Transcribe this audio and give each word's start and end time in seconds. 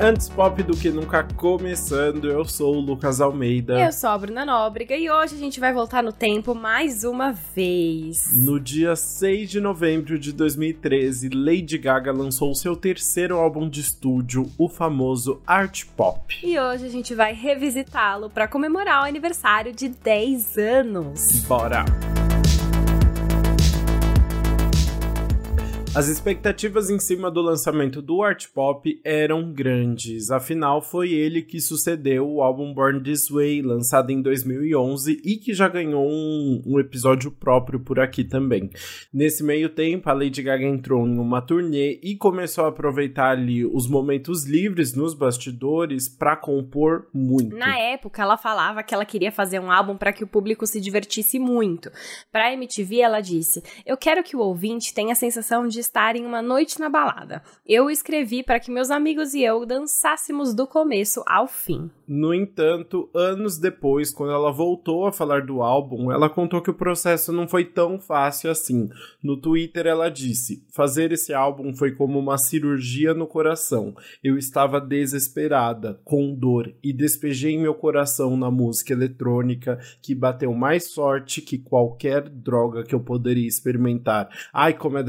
Antes 0.00 0.28
pop 0.28 0.62
do 0.62 0.76
que 0.76 0.90
nunca 0.90 1.24
começando, 1.24 2.30
eu 2.30 2.44
sou 2.44 2.76
o 2.76 2.80
Lucas 2.80 3.20
Almeida. 3.20 3.80
Eu 3.80 3.92
sou 3.92 4.10
a 4.10 4.16
Bruna 4.16 4.44
Nóbrega 4.46 4.96
e 4.96 5.10
hoje 5.10 5.34
a 5.34 5.38
gente 5.38 5.58
vai 5.58 5.72
voltar 5.72 6.04
no 6.04 6.12
tempo 6.12 6.54
mais 6.54 7.02
uma 7.02 7.32
vez. 7.32 8.30
No 8.32 8.60
dia 8.60 8.94
6 8.94 9.50
de 9.50 9.60
novembro 9.60 10.16
de 10.16 10.32
2013, 10.32 11.30
Lady 11.30 11.76
Gaga 11.78 12.12
lançou 12.12 12.54
seu 12.54 12.76
terceiro 12.76 13.38
álbum 13.38 13.68
de 13.68 13.80
estúdio, 13.80 14.48
o 14.56 14.68
famoso 14.68 15.42
Art 15.44 15.84
Pop. 15.96 16.32
E 16.44 16.56
hoje 16.56 16.86
a 16.86 16.90
gente 16.90 17.12
vai 17.12 17.32
revisitá-lo 17.32 18.30
para 18.30 18.46
comemorar 18.46 19.02
o 19.02 19.04
aniversário 19.04 19.72
de 19.72 19.88
10 19.88 20.58
anos. 20.58 21.40
Bora! 21.48 21.84
As 25.98 26.06
expectativas 26.06 26.90
em 26.90 26.98
cima 27.00 27.28
do 27.28 27.42
lançamento 27.42 28.00
do 28.00 28.22
Art 28.22 28.46
Pop 28.54 29.00
eram 29.02 29.52
grandes, 29.52 30.30
afinal 30.30 30.80
foi 30.80 31.10
ele 31.10 31.42
que 31.42 31.60
sucedeu 31.60 32.24
o 32.24 32.40
álbum 32.40 32.72
Born 32.72 33.02
This 33.02 33.28
Way, 33.28 33.62
lançado 33.62 34.10
em 34.10 34.22
2011 34.22 35.20
e 35.24 35.38
que 35.38 35.52
já 35.52 35.66
ganhou 35.66 36.08
um, 36.08 36.62
um, 36.64 36.78
episódio 36.78 37.32
próprio 37.32 37.80
por 37.80 37.98
aqui 37.98 38.22
também. 38.22 38.70
Nesse 39.12 39.42
meio 39.42 39.68
tempo, 39.70 40.08
a 40.08 40.12
Lady 40.12 40.40
Gaga 40.40 40.64
entrou 40.64 41.04
em 41.04 41.18
uma 41.18 41.42
turnê 41.42 41.98
e 42.00 42.14
começou 42.14 42.66
a 42.66 42.68
aproveitar 42.68 43.30
ali 43.30 43.66
os 43.66 43.88
momentos 43.88 44.44
livres 44.44 44.94
nos 44.94 45.14
bastidores 45.14 46.08
para 46.08 46.36
compor 46.36 47.08
muito. 47.12 47.56
Na 47.56 47.76
época, 47.76 48.22
ela 48.22 48.36
falava 48.36 48.84
que 48.84 48.94
ela 48.94 49.04
queria 49.04 49.32
fazer 49.32 49.58
um 49.58 49.72
álbum 49.72 49.96
para 49.96 50.12
que 50.12 50.22
o 50.22 50.28
público 50.28 50.64
se 50.64 50.80
divertisse 50.80 51.40
muito. 51.40 51.90
Para 52.30 52.52
MTV, 52.52 53.00
ela 53.00 53.20
disse: 53.20 53.64
"Eu 53.84 53.96
quero 53.96 54.22
que 54.22 54.36
o 54.36 54.40
ouvinte 54.40 54.94
tenha 54.94 55.10
a 55.10 55.16
sensação 55.16 55.66
de 55.66 55.87
estar 55.88 56.14
em 56.16 56.24
uma 56.24 56.42
noite 56.42 56.78
na 56.78 56.88
balada. 56.88 57.42
Eu 57.66 57.90
escrevi 57.90 58.42
para 58.42 58.60
que 58.60 58.70
meus 58.70 58.90
amigos 58.90 59.32
e 59.34 59.42
eu 59.42 59.64
dançássemos 59.64 60.54
do 60.54 60.66
começo 60.66 61.22
ao 61.26 61.48
fim. 61.48 61.90
No 62.06 62.32
entanto, 62.32 63.10
anos 63.14 63.58
depois, 63.58 64.10
quando 64.10 64.32
ela 64.32 64.52
voltou 64.52 65.06
a 65.06 65.12
falar 65.12 65.42
do 65.42 65.60
álbum, 65.60 66.12
ela 66.12 66.30
contou 66.30 66.62
que 66.62 66.70
o 66.70 66.74
processo 66.74 67.32
não 67.32 67.48
foi 67.48 67.64
tão 67.64 67.98
fácil 67.98 68.50
assim. 68.50 68.88
No 69.22 69.36
Twitter, 69.36 69.86
ela 69.86 70.08
disse: 70.10 70.64
Fazer 70.74 71.12
esse 71.12 71.34
álbum 71.34 71.74
foi 71.74 71.92
como 71.92 72.18
uma 72.18 72.38
cirurgia 72.38 73.12
no 73.12 73.26
coração. 73.26 73.94
Eu 74.22 74.38
estava 74.38 74.80
desesperada, 74.80 76.00
com 76.04 76.34
dor, 76.34 76.72
e 76.82 76.92
despejei 76.92 77.58
meu 77.58 77.74
coração 77.74 78.36
na 78.36 78.50
música 78.50 78.92
eletrônica 78.92 79.78
que 80.00 80.14
bateu 80.14 80.52
mais 80.54 80.92
forte 80.92 81.42
que 81.42 81.58
qualquer 81.58 82.28
droga 82.28 82.84
que 82.84 82.94
eu 82.94 83.00
poderia 83.00 83.46
experimentar. 83.46 84.28
Ai, 84.52 84.72
como 84.72 84.98
é 84.98 85.02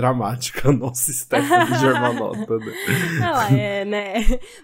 dramática, 0.60 0.72
nossa 0.72 1.12
Stephanie 1.12 1.80
Germanota, 1.80 2.58
né? 2.58 2.74
Ela 3.24 3.58
é, 3.58 3.86
né? 3.86 4.14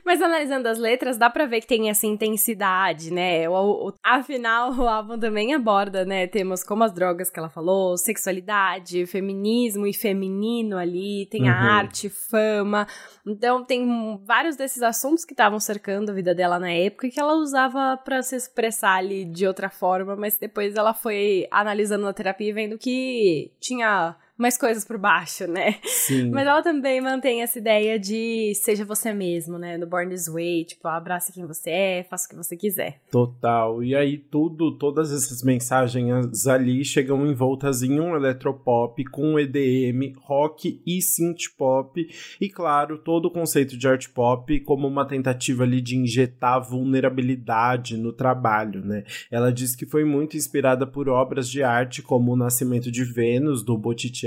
Mas 0.05 0.21
analisando 0.21 0.67
as 0.67 0.77
letras, 0.77 1.17
dá 1.17 1.29
pra 1.29 1.45
ver 1.45 1.61
que 1.61 1.67
tem 1.67 1.89
essa 1.89 2.05
intensidade, 2.05 3.11
né? 3.11 3.47
O, 3.49 3.89
o, 3.89 3.93
afinal, 4.03 4.73
o 4.73 4.87
álbum 4.87 5.17
também 5.17 5.53
aborda, 5.53 6.05
né, 6.05 6.27
temas 6.27 6.63
como 6.63 6.83
as 6.83 6.93
drogas 6.93 7.29
que 7.29 7.39
ela 7.39 7.49
falou, 7.49 7.97
sexualidade, 7.97 9.05
feminismo 9.05 9.87
e 9.87 9.93
feminino 9.93 10.77
ali, 10.77 11.27
tem 11.27 11.43
uhum. 11.43 11.49
a 11.49 11.53
arte, 11.53 12.09
fama. 12.09 12.87
Então, 13.25 13.63
tem 13.63 14.19
vários 14.23 14.55
desses 14.55 14.83
assuntos 14.83 15.25
que 15.25 15.33
estavam 15.33 15.59
cercando 15.59 16.11
a 16.11 16.13
vida 16.13 16.35
dela 16.35 16.59
na 16.59 16.71
época 16.71 17.07
e 17.07 17.11
que 17.11 17.19
ela 17.19 17.33
usava 17.35 17.97
para 17.97 18.21
se 18.21 18.35
expressar 18.35 18.97
ali 18.97 19.25
de 19.25 19.47
outra 19.47 19.69
forma, 19.69 20.15
mas 20.15 20.37
depois 20.37 20.75
ela 20.75 20.93
foi 20.93 21.47
analisando 21.51 22.05
na 22.05 22.13
terapia 22.13 22.49
e 22.49 22.53
vendo 22.53 22.77
que 22.77 23.51
tinha 23.59 24.15
mais 24.37 24.57
coisas 24.57 24.83
por 24.83 24.97
baixo, 24.97 25.47
né? 25.47 25.75
Sim. 25.85 26.29
Mas 26.29 26.45
ela 26.45 26.61
também 26.61 26.99
mantém 26.99 27.41
essa 27.41 27.57
ideia 27.57 27.97
de 27.97 28.53
seja 28.55 28.83
você 28.83 29.13
mesmo, 29.13 29.57
né? 29.57 29.77
No 29.77 29.87
Born 29.87 30.09
This 30.09 30.27
Way, 30.27 30.65
tipo, 30.65 30.87
abraça 30.87 31.31
quem 31.31 31.45
você 31.45 31.69
é, 31.69 32.03
faça 32.03 32.25
o 32.25 32.29
que 32.29 32.35
você 32.35 32.57
quiser. 32.57 32.99
Total. 33.09 33.81
E 33.81 33.95
aí 33.95 34.17
tudo, 34.17 34.77
todas 34.77 35.11
essas 35.13 35.41
mensagens 35.41 36.47
ali 36.47 36.83
chegam 36.83 37.25
envoltas 37.25 37.81
em 37.81 37.99
um 37.99 38.15
eletropop 38.15 39.03
com 39.05 39.39
EDM, 39.39 40.13
rock 40.19 40.81
e 40.85 41.01
synth 41.01 41.55
pop 41.57 42.05
e 42.39 42.49
claro, 42.49 42.97
todo 42.97 43.27
o 43.27 43.31
conceito 43.31 43.77
de 43.77 43.87
art 43.87 44.09
pop 44.09 44.59
como 44.61 44.87
uma 44.87 45.05
tentativa 45.05 45.63
ali 45.63 45.79
de 45.79 45.95
injetar 45.95 46.61
vulnerabilidade 46.61 47.97
no 47.97 48.11
trabalho, 48.11 48.83
né? 48.83 49.05
Ela 49.31 49.51
diz 49.51 49.75
que 49.75 49.85
foi 49.85 50.03
muito 50.03 50.35
inspirada 50.35 50.85
por 50.85 51.07
obras 51.07 51.49
de 51.49 51.63
arte 51.63 52.01
como 52.01 52.33
O 52.33 52.35
Nascimento 52.35 52.91
de 52.91 53.03
Vênus 53.03 53.63
do 53.63 53.77
Botticelli 53.77 54.24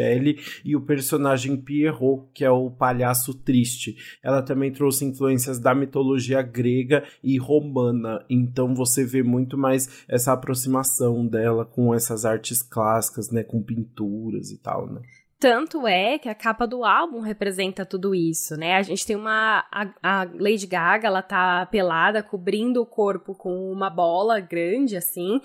E 0.64 0.76
o 0.76 0.80
personagem 0.80 1.56
Pierrot, 1.56 2.28
que 2.32 2.44
é 2.44 2.50
o 2.50 2.70
palhaço 2.70 3.34
triste. 3.34 3.96
Ela 4.22 4.42
também 4.42 4.72
trouxe 4.72 5.04
influências 5.04 5.58
da 5.58 5.74
mitologia 5.74 6.42
grega 6.42 7.04
e 7.22 7.38
romana, 7.38 8.24
então 8.28 8.74
você 8.74 9.04
vê 9.04 9.22
muito 9.22 9.56
mais 9.56 10.04
essa 10.08 10.32
aproximação 10.32 11.26
dela 11.26 11.64
com 11.64 11.94
essas 11.94 12.24
artes 12.24 12.62
clássicas, 12.62 13.30
né, 13.30 13.42
com 13.42 13.62
pinturas 13.62 14.50
e 14.50 14.58
tal, 14.58 14.86
né? 14.92 15.00
Tanto 15.40 15.86
é 15.86 16.18
que 16.18 16.28
a 16.28 16.34
capa 16.34 16.66
do 16.66 16.84
álbum 16.84 17.20
representa 17.20 17.86
tudo 17.86 18.12
isso, 18.12 18.56
né? 18.56 18.74
A 18.74 18.82
gente 18.82 19.06
tem 19.06 19.14
uma. 19.14 19.64
A, 19.70 19.86
a, 20.02 20.24
Lady 20.24 20.66
Gaga, 20.66 21.06
ela 21.06 21.22
tá 21.22 21.64
pelada, 21.66 22.24
cobrindo 22.24 22.82
o 22.82 22.86
corpo 22.86 23.36
com 23.36 23.70
uma 23.70 23.88
bola 23.88 24.40
grande, 24.40 24.96
assim 24.96 25.40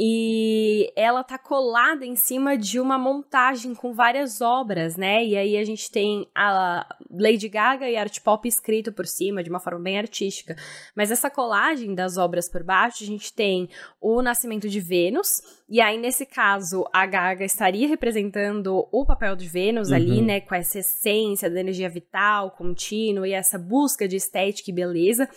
e 0.00 0.92
ela 0.94 1.24
tá 1.24 1.36
colada 1.36 2.06
em 2.06 2.14
cima 2.14 2.56
de 2.56 2.78
uma 2.78 2.96
montagem 2.96 3.74
com 3.74 3.92
várias 3.92 4.40
obras, 4.40 4.96
né? 4.96 5.24
E 5.24 5.36
aí 5.36 5.56
a 5.56 5.64
gente 5.64 5.90
tem 5.90 6.28
a 6.32 6.86
Lady 7.10 7.48
Gaga 7.48 7.90
e 7.90 7.96
art 7.96 8.20
pop 8.20 8.46
escrito 8.46 8.92
por 8.92 9.06
cima 9.06 9.42
de 9.42 9.50
uma 9.50 9.58
forma 9.58 9.80
bem 9.80 9.98
artística. 9.98 10.54
Mas 10.94 11.10
essa 11.10 11.28
colagem 11.28 11.96
das 11.96 12.16
obras 12.16 12.48
por 12.48 12.62
baixo, 12.62 13.02
a 13.02 13.06
gente 13.06 13.32
tem 13.32 13.68
o 14.00 14.22
Nascimento 14.22 14.68
de 14.68 14.78
Vênus, 14.78 15.42
e 15.68 15.80
aí 15.80 15.98
nesse 15.98 16.24
caso 16.24 16.84
a 16.92 17.04
Gaga 17.04 17.44
estaria 17.44 17.88
representando 17.88 18.86
o 18.92 19.04
papel 19.04 19.34
de 19.34 19.48
Vênus 19.48 19.88
uhum. 19.88 19.96
ali, 19.96 20.22
né, 20.22 20.40
com 20.40 20.54
essa 20.54 20.78
essência 20.78 21.50
da 21.50 21.58
energia 21.58 21.88
vital, 21.88 22.52
contínua 22.52 23.26
e 23.26 23.32
essa 23.32 23.58
busca 23.58 24.06
de 24.06 24.14
estética 24.14 24.70
e 24.70 24.74
beleza 24.74 25.28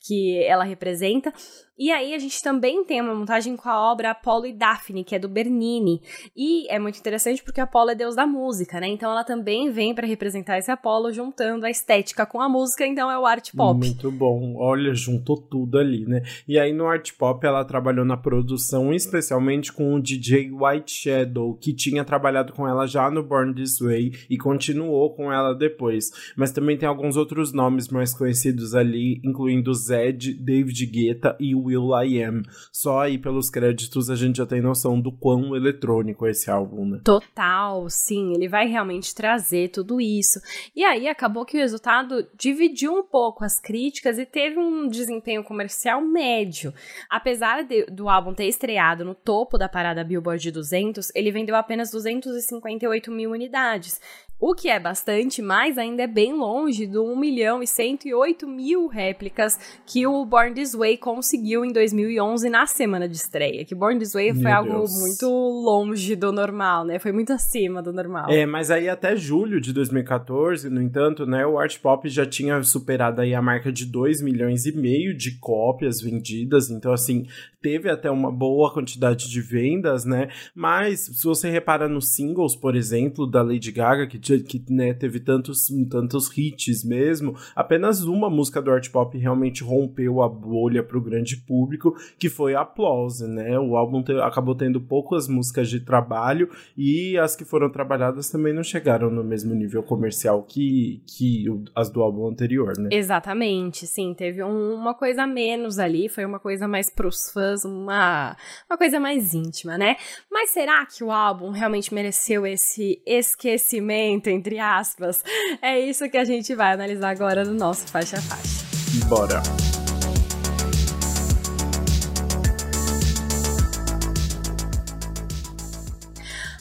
que 0.00 0.42
ela 0.44 0.64
representa. 0.64 1.34
E 1.78 1.90
aí 1.90 2.14
a 2.14 2.18
gente 2.18 2.42
também 2.42 2.84
tem 2.84 3.02
uma 3.02 3.14
montagem 3.14 3.54
com 3.54 3.68
a 3.68 3.92
obra 3.92 4.12
Apolo 4.12 4.46
e 4.46 4.52
Daphne, 4.52 5.04
que 5.04 5.14
é 5.14 5.18
do 5.18 5.28
Bernini. 5.28 6.00
E 6.34 6.66
é 6.72 6.78
muito 6.78 6.98
interessante 6.98 7.42
porque 7.42 7.60
Apolo 7.60 7.90
é 7.90 7.94
deus 7.94 8.16
da 8.16 8.26
música, 8.26 8.80
né? 8.80 8.88
Então 8.88 9.10
ela 9.10 9.24
também 9.24 9.70
vem 9.70 9.94
para 9.94 10.06
representar 10.06 10.58
esse 10.58 10.70
Apolo 10.70 11.12
juntando 11.12 11.66
a 11.66 11.70
estética 11.70 12.24
com 12.24 12.40
a 12.40 12.48
música, 12.48 12.86
então 12.86 13.10
é 13.10 13.18
o 13.18 13.26
art 13.26 13.52
pop. 13.54 13.78
Muito 13.78 14.10
bom. 14.10 14.54
Olha, 14.56 14.94
juntou 14.94 15.36
tudo 15.36 15.78
ali, 15.78 16.06
né? 16.06 16.22
E 16.48 16.58
aí 16.58 16.72
no 16.72 16.86
art 16.86 17.12
pop 17.12 17.44
ela 17.46 17.64
trabalhou 17.64 18.04
na 18.04 18.16
produção 18.16 18.94
especialmente 18.94 19.70
com 19.70 19.94
o 19.94 20.00
DJ 20.00 20.50
White 20.50 20.92
Shadow, 20.92 21.54
que 21.54 21.74
tinha 21.74 22.04
trabalhado 22.04 22.54
com 22.54 22.66
ela 22.66 22.86
já 22.86 23.10
no 23.10 23.22
Born 23.22 23.54
This 23.54 23.80
Way 23.80 24.12
e 24.30 24.38
continuou 24.38 25.14
com 25.14 25.30
ela 25.30 25.54
depois. 25.54 26.10
Mas 26.36 26.52
também 26.52 26.78
tem 26.78 26.88
alguns 26.88 27.16
outros 27.16 27.52
nomes 27.52 27.88
mais 27.88 28.14
conhecidos 28.14 28.74
ali, 28.74 29.20
incluindo 29.22 29.74
Zed, 29.74 30.32
David 30.34 30.86
Guetta 30.86 31.36
e 31.38 31.54
Will 31.66 31.90
I 32.02 32.22
Am. 32.22 32.42
Só 32.72 33.00
aí 33.00 33.18
pelos 33.18 33.50
créditos 33.50 34.08
a 34.10 34.16
gente 34.16 34.36
já 34.36 34.46
tem 34.46 34.60
noção 34.60 35.00
do 35.00 35.12
quão 35.12 35.54
eletrônico 35.56 36.26
é 36.26 36.30
esse 36.30 36.50
álbum, 36.50 36.86
né? 36.86 37.00
Total, 37.04 37.88
sim, 37.88 38.32
ele 38.34 38.48
vai 38.48 38.66
realmente 38.66 39.14
trazer 39.14 39.68
tudo 39.70 40.00
isso. 40.00 40.40
E 40.74 40.84
aí 40.84 41.08
acabou 41.08 41.44
que 41.44 41.56
o 41.56 41.60
resultado 41.60 42.26
dividiu 42.36 42.94
um 42.94 43.02
pouco 43.02 43.44
as 43.44 43.58
críticas 43.60 44.18
e 44.18 44.26
teve 44.26 44.58
um 44.58 44.88
desempenho 44.88 45.42
comercial 45.42 46.00
médio. 46.00 46.72
Apesar 47.10 47.62
de, 47.62 47.86
do 47.86 48.08
álbum 48.08 48.34
ter 48.34 48.46
estreado 48.46 49.04
no 49.04 49.14
topo 49.14 49.58
da 49.58 49.68
parada 49.68 50.04
Billboard 50.04 50.50
200, 50.50 51.10
ele 51.14 51.30
vendeu 51.30 51.56
apenas 51.56 51.90
258 51.90 53.10
mil 53.10 53.30
unidades, 53.30 54.00
o 54.38 54.54
que 54.54 54.68
é 54.68 54.78
bastante, 54.78 55.40
mas 55.40 55.78
ainda 55.78 56.02
é 56.02 56.06
bem 56.06 56.34
longe 56.34 56.86
do 56.86 57.04
1 57.04 57.16
milhão 57.16 57.62
e 57.62 57.66
108 57.66 58.46
mil 58.46 58.86
réplicas 58.86 59.58
que 59.86 60.06
o 60.06 60.24
Born 60.26 60.54
This 60.54 60.74
Way 60.74 60.98
conseguiu 60.98 61.64
em 61.64 61.72
2011 61.72 62.50
na 62.50 62.66
semana 62.66 63.08
de 63.08 63.16
estreia. 63.16 63.64
Que 63.64 63.74
Born 63.74 63.98
This 63.98 64.12
Way 64.12 64.34
foi 64.34 64.42
Meu 64.42 64.54
algo 64.54 64.72
Deus. 64.72 65.00
muito 65.00 65.26
longe 65.26 66.14
do 66.14 66.32
normal, 66.32 66.84
né? 66.84 66.98
Foi 66.98 67.12
muito 67.12 67.32
acima 67.32 67.82
do 67.82 67.92
normal. 67.92 68.30
É, 68.30 68.44
mas 68.44 68.70
aí 68.70 68.88
até 68.88 69.16
julho 69.16 69.60
de 69.60 69.72
2014, 69.72 70.68
no 70.68 70.82
entanto, 70.82 71.24
né, 71.24 71.46
o 71.46 71.58
Art 71.58 71.78
Pop 71.78 72.06
já 72.08 72.26
tinha 72.26 72.62
superado 72.62 73.22
aí 73.22 73.34
a 73.34 73.40
marca 73.40 73.72
de 73.72 73.86
2 73.86 74.20
milhões 74.20 74.66
e 74.66 74.72
meio 74.72 75.16
de 75.16 75.38
cópias 75.38 76.00
vendidas. 76.00 76.70
Então, 76.70 76.92
assim, 76.92 77.26
teve 77.62 77.90
até 77.90 78.10
uma 78.10 78.30
boa 78.30 78.72
quantidade 78.72 79.28
de 79.28 79.40
vendas, 79.40 80.04
né? 80.04 80.28
Mas 80.54 81.00
se 81.00 81.24
você 81.24 81.50
repara 81.50 81.88
nos 81.88 82.14
singles, 82.14 82.54
por 82.54 82.76
exemplo, 82.76 83.26
da 83.26 83.42
Lady 83.42 83.72
Gaga, 83.72 84.06
que 84.06 84.18
que 84.46 84.62
né, 84.68 84.92
teve 84.94 85.20
tantos, 85.20 85.68
tantos 85.90 86.36
hits 86.36 86.84
mesmo, 86.84 87.36
apenas 87.54 88.02
uma 88.04 88.28
música 88.28 88.60
do 88.60 88.70
art 88.70 88.90
pop 88.90 89.16
realmente 89.16 89.62
rompeu 89.62 90.22
a 90.22 90.28
bolha 90.28 90.82
pro 90.82 91.00
grande 91.00 91.36
público, 91.36 91.94
que 92.18 92.28
foi 92.28 92.54
Applause, 92.54 93.26
né? 93.26 93.58
O 93.58 93.76
álbum 93.76 94.02
te, 94.02 94.12
acabou 94.12 94.54
tendo 94.54 94.80
poucas 94.80 95.28
músicas 95.28 95.68
de 95.68 95.80
trabalho 95.80 96.48
e 96.76 97.16
as 97.18 97.36
que 97.36 97.44
foram 97.44 97.70
trabalhadas 97.70 98.30
também 98.30 98.52
não 98.52 98.62
chegaram 98.62 99.10
no 99.10 99.22
mesmo 99.22 99.54
nível 99.54 99.82
comercial 99.82 100.42
que, 100.42 101.02
que 101.06 101.44
as 101.74 101.90
do 101.90 102.02
álbum 102.02 102.26
anterior, 102.26 102.76
né? 102.78 102.88
Exatamente, 102.92 103.86
sim, 103.86 104.14
teve 104.14 104.42
um, 104.42 104.74
uma 104.74 104.94
coisa 104.94 105.22
a 105.22 105.26
menos 105.26 105.78
ali, 105.78 106.08
foi 106.08 106.24
uma 106.24 106.38
coisa 106.38 106.66
mais 106.66 106.90
pros 106.90 107.30
fãs, 107.30 107.64
uma, 107.64 108.36
uma 108.68 108.76
coisa 108.76 108.98
mais 108.98 109.34
íntima, 109.34 109.76
né? 109.78 109.96
Mas 110.30 110.50
será 110.50 110.84
que 110.86 111.02
o 111.02 111.10
álbum 111.10 111.50
realmente 111.50 111.92
mereceu 111.92 112.46
esse 112.46 113.00
esquecimento, 113.06 114.15
entre 114.28 114.58
aspas? 114.58 115.22
É 115.60 115.78
isso 115.78 116.08
que 116.08 116.16
a 116.16 116.24
gente 116.24 116.54
vai 116.54 116.72
analisar 116.72 117.10
agora 117.10 117.44
no 117.44 117.54
nosso 117.54 117.86
faixa 117.88 118.18
a 118.18 118.20
faixa. 118.20 118.64
Bora! 119.08 119.42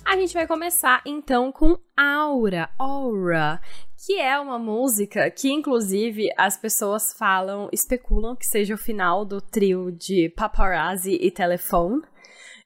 A 0.06 0.18
gente 0.18 0.34
vai 0.34 0.48
começar 0.48 1.02
então 1.06 1.52
com 1.52 1.78
Aura, 1.98 2.70
Aura, 2.80 3.60
que 4.06 4.18
é 4.20 4.40
uma 4.40 4.58
música 4.58 5.30
que, 5.32 5.52
inclusive, 5.52 6.30
as 6.38 6.56
pessoas 6.56 7.12
falam, 7.12 7.68
especulam 7.74 8.36
que 8.36 8.46
seja 8.46 8.76
o 8.76 8.78
final 8.78 9.26
do 9.26 9.42
trio 9.42 9.92
de 9.92 10.30
Paparazzi 10.30 11.18
e 11.20 11.32
Telefone. 11.32 12.02